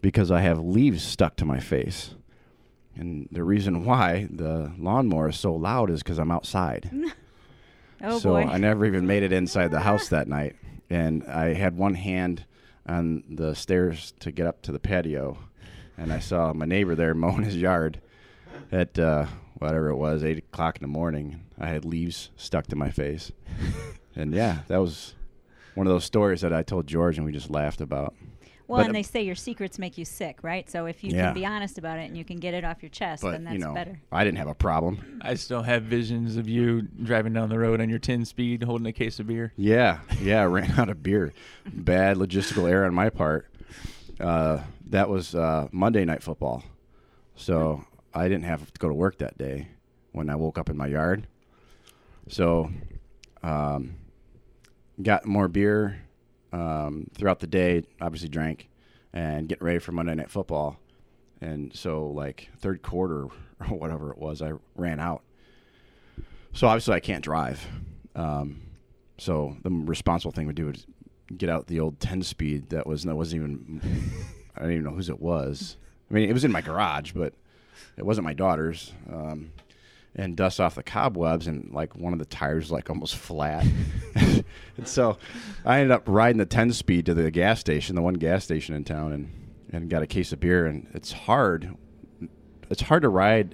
because 0.02 0.32
I 0.32 0.40
have 0.42 0.60
leaves 0.60 1.04
stuck 1.04 1.36
to 1.38 1.46
my 1.46 1.60
face. 1.60 2.16
And 2.96 3.28
the 3.34 3.44
reason 3.44 3.84
why 3.84 4.30
the 4.32 4.72
lawnmower 4.78 5.30
is 5.30 5.38
so 5.38 5.54
loud 5.54 5.90
is 5.90 6.02
because 6.04 6.20
I'm 6.20 6.32
outside. 6.32 6.90
Oh 8.00 8.20
so 8.20 8.30
boy. 8.30 8.44
I 8.44 8.60
never 8.60 8.86
even 8.86 9.08
made 9.08 9.24
it 9.24 9.32
inside 9.32 9.72
the 9.72 9.80
house 9.80 10.10
that 10.10 10.28
night. 10.28 10.56
And 10.90 11.24
I 11.26 11.54
had 11.54 11.78
one 11.78 11.96
hand 11.96 12.46
on 12.88 13.24
the 13.30 13.54
stairs 13.54 14.14
to 14.20 14.32
get 14.32 14.48
up 14.48 14.62
to 14.64 14.72
the 14.72 14.80
patio. 14.80 15.38
And 15.98 16.14
I 16.14 16.20
saw 16.20 16.54
my 16.54 16.66
neighbor 16.66 16.96
there 16.96 17.14
mowing 17.16 17.44
his 17.44 17.58
yard 17.58 18.00
at 18.72 18.98
uh, 18.98 19.26
whatever 19.56 19.90
it 19.90 19.96
was, 19.96 20.24
8 20.24 20.38
o'clock 20.38 20.78
in 20.78 20.82
the 20.82 20.88
morning. 20.88 21.44
I 21.60 21.68
had 21.68 21.86
leaves 21.86 22.30
stuck 22.38 22.68
to 22.68 22.76
my 22.76 22.92
face. 22.92 23.32
and 24.16 24.34
yeah, 24.34 24.60
that 24.68 24.78
was 24.78 25.16
one 25.76 25.88
of 25.88 25.94
those 25.94 26.06
stories 26.06 26.42
that 26.42 26.54
I 26.54 26.64
told 26.64 26.88
George 26.88 27.18
and 27.18 27.26
we 27.26 27.32
just 27.32 27.50
laughed 27.50 27.82
about. 27.82 28.16
Well, 28.68 28.80
but- 28.80 28.86
and 28.88 28.96
they 28.96 29.04
say 29.04 29.22
your 29.22 29.36
secrets 29.36 29.80
make 29.80 29.98
you 29.98 30.06
sick, 30.06 30.40
right? 30.44 30.70
So 30.70 30.86
if 30.86 31.04
you 31.04 31.12
Yeah. 31.12 31.26
can 31.28 31.34
be 31.34 31.46
honest 31.46 31.78
about 31.78 32.00
it 32.00 32.04
and 32.08 32.18
you 32.18 32.24
can 32.26 32.38
get 32.38 32.54
it 32.54 32.64
off 32.66 32.82
your 32.84 32.90
chest, 32.90 33.24
But, 33.24 33.32
then 33.32 33.44
that's 33.46 33.54
you 33.54 33.60
know, 33.60 33.74
better. 33.74 34.00
I 34.12 34.24
didn't 34.24 34.38
have 34.38 34.48
a 34.48 34.54
problem. 34.56 35.20
I 35.22 35.34
still 35.36 35.62
have 35.64 35.84
visions 35.84 36.38
of 36.38 36.48
you 36.50 36.82
driving 36.82 37.34
down 37.34 37.50
the 37.50 37.60
road 37.60 37.80
on 37.82 37.90
your 37.90 38.00
10 38.00 38.26
speed 38.26 38.64
holding 38.64 38.86
a 38.88 38.92
case 38.94 39.20
of 39.20 39.28
beer. 39.28 39.54
Yeah, 39.56 40.00
yeah, 40.22 40.42
I 40.42 40.46
ran 40.48 40.72
out 40.80 40.90
of 40.90 41.02
beer. 41.04 41.34
Bad 41.72 42.18
logistical 42.18 42.70
error 42.70 42.86
on 42.86 42.94
my 42.94 43.10
part. 43.10 43.48
Uh, 44.20 44.62
that 44.88 45.10
was 45.10 45.36
uh, 45.36 45.68
Monday 45.72 46.04
night 46.06 46.24
football, 46.24 46.64
so 47.36 47.84
I 48.14 48.28
didn't 48.28 48.46
have 48.46 48.66
to 48.74 48.80
go 48.80 48.88
to 48.88 48.94
work 48.94 49.20
that 49.20 49.38
day 49.38 49.68
when 50.12 50.30
I 50.30 50.36
woke 50.36 50.58
up 50.58 50.70
in 50.70 50.78
my 50.78 50.88
yard. 50.88 51.28
So, 52.28 52.72
um, 53.44 53.96
got 55.02 55.26
more 55.26 55.48
beer 55.48 56.00
um, 56.58 57.08
throughout 57.14 57.40
the 57.40 57.48
day. 57.48 57.84
Obviously, 58.02 58.30
drank 58.30 58.70
and 59.14 59.48
getting 59.48 59.66
ready 59.66 59.80
for 59.80 59.92
Monday 59.92 60.16
night 60.16 60.32
football. 60.32 60.80
And 61.42 61.74
so, 61.76 62.08
like 62.08 62.50
third 62.60 62.82
quarter 62.82 63.26
or 63.60 63.68
whatever 63.68 64.12
it 64.12 64.18
was, 64.18 64.42
I 64.42 64.54
ran 64.76 65.00
out. 65.00 65.22
So 66.54 66.68
obviously, 66.68 66.96
I 66.96 67.00
can't 67.00 67.24
drive. 67.24 67.66
Um, 68.16 68.62
so 69.20 69.58
the 69.64 69.70
responsible 69.70 70.32
thing 70.32 70.48
to 70.48 70.54
do 70.54 70.70
is 70.70 70.86
get 71.36 71.50
out 71.50 71.68
the 71.68 71.80
old 71.80 72.00
10 72.00 72.24
speed 72.24 72.70
that 72.70 72.88
was 72.88 73.04
that 73.04 73.16
wasn't 73.16 73.44
even 73.44 73.82
I 74.56 74.62
don't 74.62 74.72
even 74.72 74.84
know 74.84 74.92
whose 74.92 75.10
it 75.10 75.20
was. 75.20 75.78
I 76.10 76.14
mean, 76.14 76.30
it 76.30 76.34
was 76.34 76.46
in 76.46 76.52
my 76.52 76.62
garage, 76.62 77.12
but 77.12 77.34
it 77.98 78.06
wasn't 78.06 78.26
my 78.26 78.34
daughter's. 78.34 78.94
Um, 79.12 79.52
and 80.18 80.36
dust 80.36 80.60
off 80.60 80.76
the 80.76 80.84
cobwebs, 80.84 81.48
and 81.48 81.72
like 81.72 81.96
one 81.96 82.12
of 82.14 82.20
the 82.20 82.26
tires 82.26 82.66
was, 82.66 82.72
like 82.72 82.90
almost 82.90 83.16
flat. 83.16 83.66
and 84.16 84.44
so 84.86 85.18
I 85.66 85.80
ended 85.80 85.92
up 85.92 86.04
riding 86.08 86.38
the 86.38 86.46
10 86.46 86.74
speed 86.74 87.06
to 87.06 87.14
the 87.14 87.30
gas 87.32 87.60
station, 87.60 87.96
the 87.96 88.02
one 88.02 88.16
gas 88.16 88.44
station 88.44 88.76
in 88.76 88.84
town, 88.84 89.14
and 89.14 89.32
and 89.72 89.90
got 89.90 90.02
a 90.02 90.08
case 90.08 90.32
of 90.32 90.40
beer. 90.40 90.66
And 90.66 90.88
it's 90.94 91.12
hard. 91.12 91.76
It's 92.70 92.82
hard 92.82 93.04
to 93.04 93.10
ride 93.10 93.54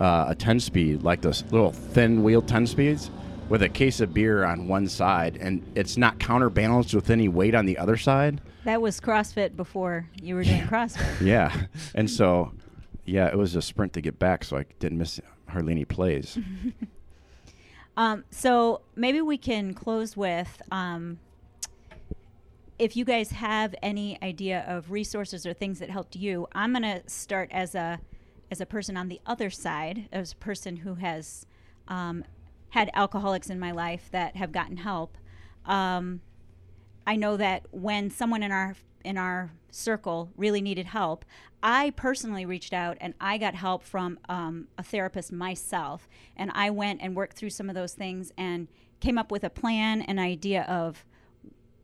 uh, 0.00 0.26
a 0.28 0.34
10 0.34 0.58
speed 0.60 1.02
like 1.02 1.20
those 1.22 1.44
little 1.52 1.70
thin 1.72 2.22
wheel 2.22 2.42
10 2.42 2.66
speeds 2.66 3.10
with 3.48 3.62
a 3.62 3.68
case 3.68 4.00
of 4.00 4.12
beer 4.12 4.42
on 4.44 4.66
one 4.66 4.88
side 4.88 5.36
and 5.40 5.62
it's 5.76 5.96
not 5.96 6.18
counterbalanced 6.18 6.94
with 6.94 7.10
any 7.10 7.28
weight 7.28 7.54
on 7.54 7.64
the 7.66 7.78
other 7.78 7.96
side 7.96 8.40
That 8.64 8.82
was 8.82 9.00
CrossFit 9.00 9.54
before 9.54 10.08
you 10.20 10.34
were 10.34 10.42
doing 10.42 10.62
CrossFit. 10.62 11.20
yeah 11.24 11.54
and 11.94 12.10
so 12.10 12.52
yeah 13.04 13.26
it 13.28 13.36
was 13.38 13.54
a 13.54 13.62
sprint 13.62 13.92
to 13.92 14.00
get 14.00 14.18
back 14.18 14.42
so 14.44 14.56
i 14.56 14.64
didn't 14.80 14.98
miss 14.98 15.20
hardly 15.54 15.72
any 15.72 15.84
plays 15.84 16.38
Um, 17.96 18.24
so 18.30 18.80
maybe 18.96 19.20
we 19.20 19.38
can 19.38 19.74
close 19.74 20.16
with 20.16 20.60
um, 20.70 21.18
if 22.78 22.96
you 22.96 23.04
guys 23.04 23.30
have 23.30 23.74
any 23.82 24.20
idea 24.22 24.64
of 24.66 24.90
resources 24.90 25.46
or 25.46 25.52
things 25.52 25.78
that 25.78 25.90
helped 25.90 26.16
you. 26.16 26.48
I'm 26.52 26.72
going 26.72 26.82
to 26.82 27.08
start 27.08 27.50
as 27.52 27.74
a 27.74 28.00
as 28.50 28.60
a 28.60 28.66
person 28.66 28.96
on 28.96 29.08
the 29.08 29.20
other 29.26 29.48
side, 29.48 30.08
as 30.12 30.32
a 30.32 30.36
person 30.36 30.76
who 30.76 30.96
has 30.96 31.46
um, 31.88 32.24
had 32.70 32.90
alcoholics 32.94 33.48
in 33.48 33.58
my 33.58 33.72
life 33.72 34.08
that 34.12 34.36
have 34.36 34.52
gotten 34.52 34.76
help. 34.76 35.16
Um, 35.64 36.20
I 37.06 37.16
know 37.16 37.36
that 37.36 37.66
when 37.70 38.10
someone 38.10 38.42
in 38.42 38.52
our 38.52 38.76
in 39.04 39.18
our 39.18 39.52
circle 39.70 40.30
really 40.36 40.60
needed 40.60 40.86
help, 40.86 41.24
I 41.62 41.90
personally 41.90 42.44
reached 42.44 42.72
out 42.72 42.96
and 43.00 43.14
I 43.20 43.38
got 43.38 43.54
help 43.54 43.82
from 43.82 44.18
um, 44.28 44.68
a 44.76 44.82
therapist 44.82 45.32
myself, 45.32 46.08
and 46.36 46.50
I 46.54 46.70
went 46.70 47.00
and 47.02 47.14
worked 47.16 47.36
through 47.36 47.50
some 47.50 47.68
of 47.68 47.74
those 47.74 47.94
things 47.94 48.32
and 48.36 48.68
came 49.00 49.18
up 49.18 49.30
with 49.30 49.44
a 49.44 49.50
plan, 49.50 50.02
an 50.02 50.18
idea 50.18 50.62
of 50.62 51.04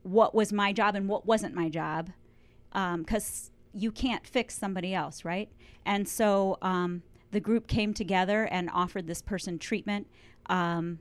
what 0.02 0.34
was 0.34 0.52
my 0.52 0.72
job 0.72 0.94
and 0.94 1.08
what 1.08 1.26
wasn't 1.26 1.54
my 1.54 1.68
job, 1.68 2.10
because 2.72 3.50
you 3.72 3.92
can't 3.92 4.26
fix 4.26 4.56
somebody 4.56 4.94
else, 4.94 5.24
right? 5.24 5.48
And 5.84 6.08
so 6.08 6.58
um, 6.62 7.02
the 7.30 7.40
group 7.40 7.66
came 7.66 7.94
together 7.94 8.44
and 8.44 8.70
offered 8.70 9.06
this 9.06 9.22
person 9.22 9.58
treatment. 9.58 10.06
Um, 10.46 11.00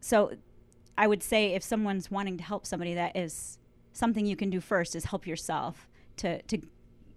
so 0.00 0.32
I 0.96 1.06
would 1.06 1.22
say 1.22 1.54
if 1.54 1.62
someone's 1.62 2.10
wanting 2.10 2.36
to 2.38 2.44
help 2.44 2.66
somebody, 2.66 2.94
that 2.94 3.16
is 3.16 3.58
something 3.92 4.26
you 4.26 4.36
can 4.36 4.50
do 4.50 4.60
first 4.60 4.94
is 4.96 5.04
help 5.06 5.26
yourself 5.26 5.88
to, 6.18 6.42
to 6.42 6.58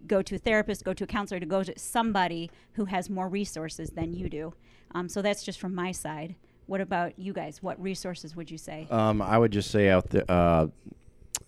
go 0.08 0.22
to 0.22 0.36
a 0.36 0.38
therapist, 0.38 0.84
go 0.84 0.94
to 0.94 1.04
a 1.04 1.08
counselor, 1.08 1.40
to 1.40 1.46
go 1.46 1.64
to 1.64 1.74
somebody 1.78 2.50
who 2.74 2.86
has 2.86 3.10
more 3.10 3.28
resources 3.28 3.90
than 3.92 4.14
you 4.14 4.30
do. 4.30 4.54
Um, 4.94 5.10
so 5.10 5.22
that's 5.22 5.44
just 5.44 5.60
from 5.60 5.76
my 5.76 5.92
side. 5.92 6.36
What 6.68 6.82
about 6.82 7.20
you 7.20 7.34
guys? 7.34 7.62
What 7.62 7.80
resources 7.82 8.36
would 8.36 8.50
you 8.50 8.58
say? 8.58 8.88
um, 8.90 9.22
i 9.22 9.38
would 9.38 9.52
just 9.52 9.70
say 9.72 9.90
out 9.90 10.10
the 10.10 10.30
uh, 10.32 10.68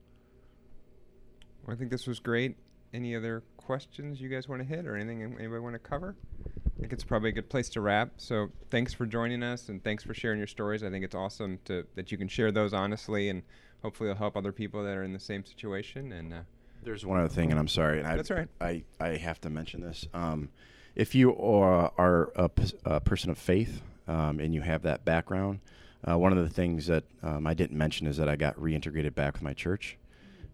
Well, 1.65 1.75
I 1.75 1.77
think 1.77 1.91
this 1.91 2.07
was 2.07 2.19
great. 2.19 2.57
Any 2.93 3.15
other 3.15 3.43
questions 3.57 4.19
you 4.19 4.29
guys 4.29 4.49
want 4.49 4.61
to 4.61 4.67
hit 4.67 4.85
or 4.85 4.95
anything 4.95 5.23
anybody 5.39 5.59
want 5.59 5.75
to 5.75 5.79
cover? 5.79 6.15
I 6.45 6.79
think 6.79 6.93
it's 6.93 7.03
probably 7.03 7.29
a 7.29 7.33
good 7.33 7.49
place 7.49 7.69
to 7.69 7.81
wrap. 7.81 8.13
So 8.17 8.49
thanks 8.69 8.93
for 8.93 9.05
joining 9.05 9.43
us 9.43 9.69
and 9.69 9.83
thanks 9.83 10.03
for 10.03 10.13
sharing 10.13 10.39
your 10.39 10.47
stories. 10.47 10.83
I 10.83 10.89
think 10.89 11.05
it's 11.05 11.15
awesome 11.15 11.59
to 11.65 11.85
that 11.95 12.11
you 12.11 12.17
can 12.17 12.27
share 12.27 12.51
those 12.51 12.73
honestly 12.73 13.29
and 13.29 13.43
hopefully 13.81 14.09
it'll 14.09 14.17
help 14.17 14.35
other 14.35 14.51
people 14.51 14.83
that 14.83 14.97
are 14.97 15.03
in 15.03 15.13
the 15.13 15.19
same 15.19 15.45
situation. 15.45 16.11
And 16.11 16.33
uh, 16.33 16.39
There's 16.83 17.05
one 17.05 17.19
other 17.19 17.29
thing, 17.29 17.51
and 17.51 17.59
I'm 17.59 17.67
sorry. 17.67 17.99
And 17.99 18.07
I, 18.07 18.15
That's 18.15 18.31
all 18.31 18.37
right. 18.37 18.49
I, 18.59 18.83
I 18.99 19.17
have 19.17 19.39
to 19.41 19.49
mention 19.49 19.81
this. 19.81 20.05
Um, 20.13 20.49
if 20.95 21.15
you 21.15 21.35
are, 21.37 21.91
are 21.97 22.31
a, 22.35 22.49
a 22.85 22.99
person 22.99 23.29
of 23.29 23.37
faith 23.37 23.81
um, 24.07 24.39
and 24.39 24.53
you 24.53 24.61
have 24.61 24.81
that 24.83 25.05
background, 25.05 25.59
uh, 26.07 26.17
one 26.17 26.31
of 26.31 26.43
the 26.43 26.49
things 26.49 26.87
that 26.87 27.03
um, 27.23 27.45
I 27.45 27.53
didn't 27.53 27.77
mention 27.77 28.07
is 28.07 28.17
that 28.17 28.27
I 28.27 28.35
got 28.35 28.55
reintegrated 28.55 29.13
back 29.15 29.33
with 29.33 29.41
my 29.41 29.53
church. 29.53 29.97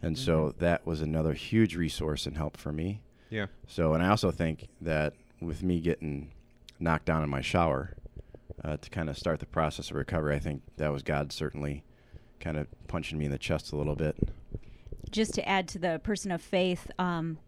And 0.01 0.17
so 0.17 0.53
that 0.59 0.85
was 0.85 1.01
another 1.01 1.33
huge 1.33 1.75
resource 1.75 2.25
and 2.27 2.37
help 2.37 2.55
for 2.55 2.71
me. 2.71 3.01
yeah, 3.29 3.47
So, 3.67 3.93
and 3.93 4.03
I 4.03 4.09
also 4.09 4.29
think 4.29 4.67
that 4.81 5.13
with 5.41 5.63
me 5.63 5.79
getting 5.79 6.31
knocked 6.79 7.05
down 7.05 7.23
in 7.23 7.29
my 7.29 7.41
shower 7.41 7.95
uh, 8.63 8.77
to 8.77 8.89
kind 8.89 9.09
of 9.09 9.17
start 9.17 9.39
the 9.39 9.47
process 9.47 9.89
of 9.89 9.95
recovery, 9.95 10.35
I 10.35 10.39
think 10.39 10.61
that 10.77 10.91
was 10.91 11.01
God 11.01 11.31
certainly 11.31 11.83
kind 12.39 12.57
of 12.57 12.67
punching 12.87 13.17
me 13.17 13.25
in 13.25 13.31
the 13.31 13.39
chest 13.39 13.71
a 13.71 13.75
little 13.75 13.95
bit. 13.95 14.15
just 15.09 15.33
to 15.35 15.49
add 15.49 15.67
to 15.69 15.79
the 15.79 15.99
person 16.03 16.31
of 16.31 16.41
faith, 16.41 16.91
um, 16.99 17.39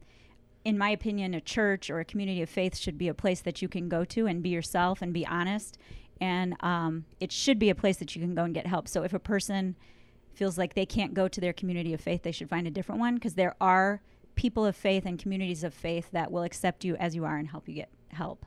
in 0.66 0.78
my 0.78 0.90
opinion, 0.90 1.34
a 1.34 1.42
church 1.42 1.90
or 1.90 2.00
a 2.00 2.06
community 2.06 2.42
of 2.42 2.50
faith 2.50 2.78
should 2.78 2.98
be 2.98 3.08
a 3.08 3.14
place 3.14 3.42
that 3.42 3.62
you 3.62 3.68
can 3.70 3.90
go 3.90 4.04
to 4.06 4.26
and 4.28 4.42
be 4.42 4.50
yourself 4.50 5.02
and 5.02 5.14
be 5.14 5.26
honest. 5.26 5.78
And 6.22 6.56
um, 6.62 7.06
it 7.20 7.32
should 7.32 7.60
be 7.60 7.70
a 7.70 7.76
place 7.76 7.98
that 7.98 8.16
you 8.16 8.22
can 8.22 8.36
go 8.36 8.44
and 8.44 8.54
get 8.54 8.68
help. 8.68 8.88
So 8.88 9.04
if 9.04 9.14
a 9.14 9.20
person 9.20 9.76
feels 10.34 10.58
like 10.58 10.74
they 10.74 10.86
can't 10.86 11.14
go 11.14 11.28
to 11.28 11.42
their 11.42 11.54
community 11.54 11.94
of 11.94 12.02
faith, 12.02 12.24
they 12.24 12.32
should 12.32 12.50
find 12.50 12.68
a 12.68 12.72
different 12.72 13.00
one 13.00 13.16
because 13.16 13.36
there 13.36 13.56
are 13.62 14.02
people 14.36 14.66
of 14.66 14.76
faith 14.76 15.06
and 15.06 15.20
communities 15.20 15.64
of 15.64 15.74
faith 15.74 16.10
that 16.12 16.32
will 16.32 16.44
accept 16.44 16.86
you 16.86 16.96
as 16.96 17.16
you 17.16 17.26
are 17.26 17.38
and 17.38 17.50
help 17.50 17.68
you 17.68 17.76
get 17.76 17.90
help 18.10 18.46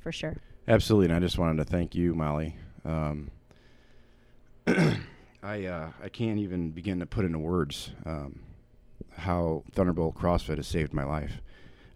for 0.00 0.10
sure. 0.12 0.36
Absolutely, 0.66 1.06
and 1.06 1.14
I 1.14 1.20
just 1.20 1.38
wanted 1.38 1.58
to 1.58 1.70
thank 1.70 1.94
you, 1.94 2.14
Molly. 2.14 2.56
Um, 2.84 3.30
I 4.66 5.66
uh, 5.66 5.90
I 6.02 6.08
can't 6.08 6.38
even 6.38 6.70
begin 6.70 7.00
to 7.00 7.06
put 7.06 7.26
into 7.26 7.38
words 7.38 7.90
um, 8.06 8.40
how 9.16 9.64
Thunderbolt 9.72 10.14
CrossFit 10.14 10.56
has 10.56 10.66
saved 10.66 10.94
my 10.94 11.04
life. 11.04 11.42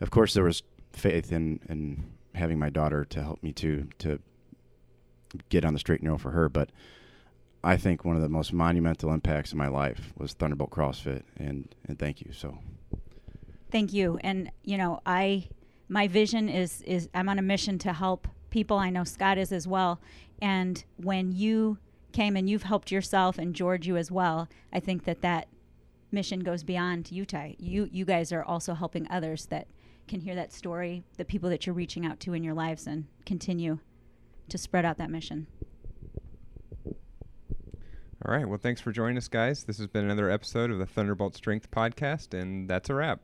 Of 0.00 0.10
course, 0.10 0.34
there 0.34 0.44
was 0.44 0.62
faith 0.92 1.32
in 1.32 1.60
in 1.68 2.05
having 2.34 2.59
my 2.59 2.68
daughter 2.68 3.05
to 3.06 3.22
help 3.22 3.42
me 3.42 3.52
to 3.52 3.88
to 3.98 4.20
get 5.48 5.64
on 5.64 5.72
the 5.72 5.78
straight 5.78 6.00
and 6.00 6.06
narrow 6.06 6.18
for 6.18 6.30
her, 6.30 6.48
but 6.48 6.70
I 7.62 7.76
think 7.76 8.05
one 8.05 8.16
of 8.16 8.22
the 8.22 8.28
most 8.28 8.52
monumental 8.52 9.12
impacts 9.12 9.52
in 9.52 9.59
my 9.59 9.68
life 9.68 10.12
was 10.16 10.32
Thunderbolt 10.32 10.70
CrossFit, 10.70 11.22
and 11.36 11.74
and 11.86 11.98
thank 11.98 12.20
you. 12.20 12.32
So 12.32 12.59
Thank 13.70 13.92
you. 13.92 14.18
And 14.22 14.50
you 14.64 14.78
know, 14.78 15.00
I 15.05 15.48
my 15.88 16.09
vision 16.09 16.48
is 16.48 16.82
is 16.82 17.09
I'm 17.14 17.28
on 17.28 17.38
a 17.38 17.42
mission 17.42 17.78
to 17.80 17.92
help 17.92 18.28
people. 18.50 18.78
I 18.78 18.90
know 18.90 19.05
Scott 19.05 19.38
is 19.38 19.52
as 19.52 19.66
well. 19.66 20.00
And 20.40 20.82
when 20.96 21.32
you 21.32 21.78
came 22.12 22.36
and 22.36 22.48
you've 22.48 22.62
helped 22.62 22.90
yourself 22.90 23.38
and 23.38 23.55
George 23.55 23.86
you 23.86 23.96
as 23.96 24.10
well, 24.10 24.48
I 24.72 24.80
think 24.80 25.05
that 25.05 25.20
that 25.22 25.48
mission 26.10 26.40
goes 26.40 26.62
beyond 26.62 27.10
Utah. 27.10 27.48
You 27.59 27.88
you 27.92 28.05
guys 28.05 28.32
are 28.32 28.44
also 28.44 28.74
helping 28.74 29.06
others 29.10 29.46
that 29.46 29.66
can 30.06 30.20
hear 30.20 30.34
that 30.34 30.52
story, 30.52 31.05
the 31.18 31.24
people 31.24 31.50
that 31.50 31.66
you're 31.66 31.74
reaching 31.74 32.06
out 32.06 32.18
to 32.20 32.32
in 32.32 32.42
your 32.42 32.55
lives 32.55 32.86
and 32.86 33.06
continue 33.26 33.78
to 34.49 34.59
spread 34.59 34.85
out 34.85 34.99
that 34.99 35.11
mission. 35.11 35.47
All 38.25 38.35
right. 38.35 38.49
Well, 38.49 38.59
thanks 38.59 38.81
for 38.81 38.91
joining 38.91 39.16
us, 39.16 39.29
guys. 39.29 39.65
This 39.65 39.79
has 39.79 39.87
been 39.87 40.05
another 40.05 40.29
episode 40.29 40.70
of 40.70 40.79
the 40.79 40.87
Thunderbolt 40.87 41.37
Strength 41.37 41.70
Podcast, 41.70 42.39
and 42.39 42.69
that's 42.69 42.91
a 42.91 42.95
wrap. 42.95 43.20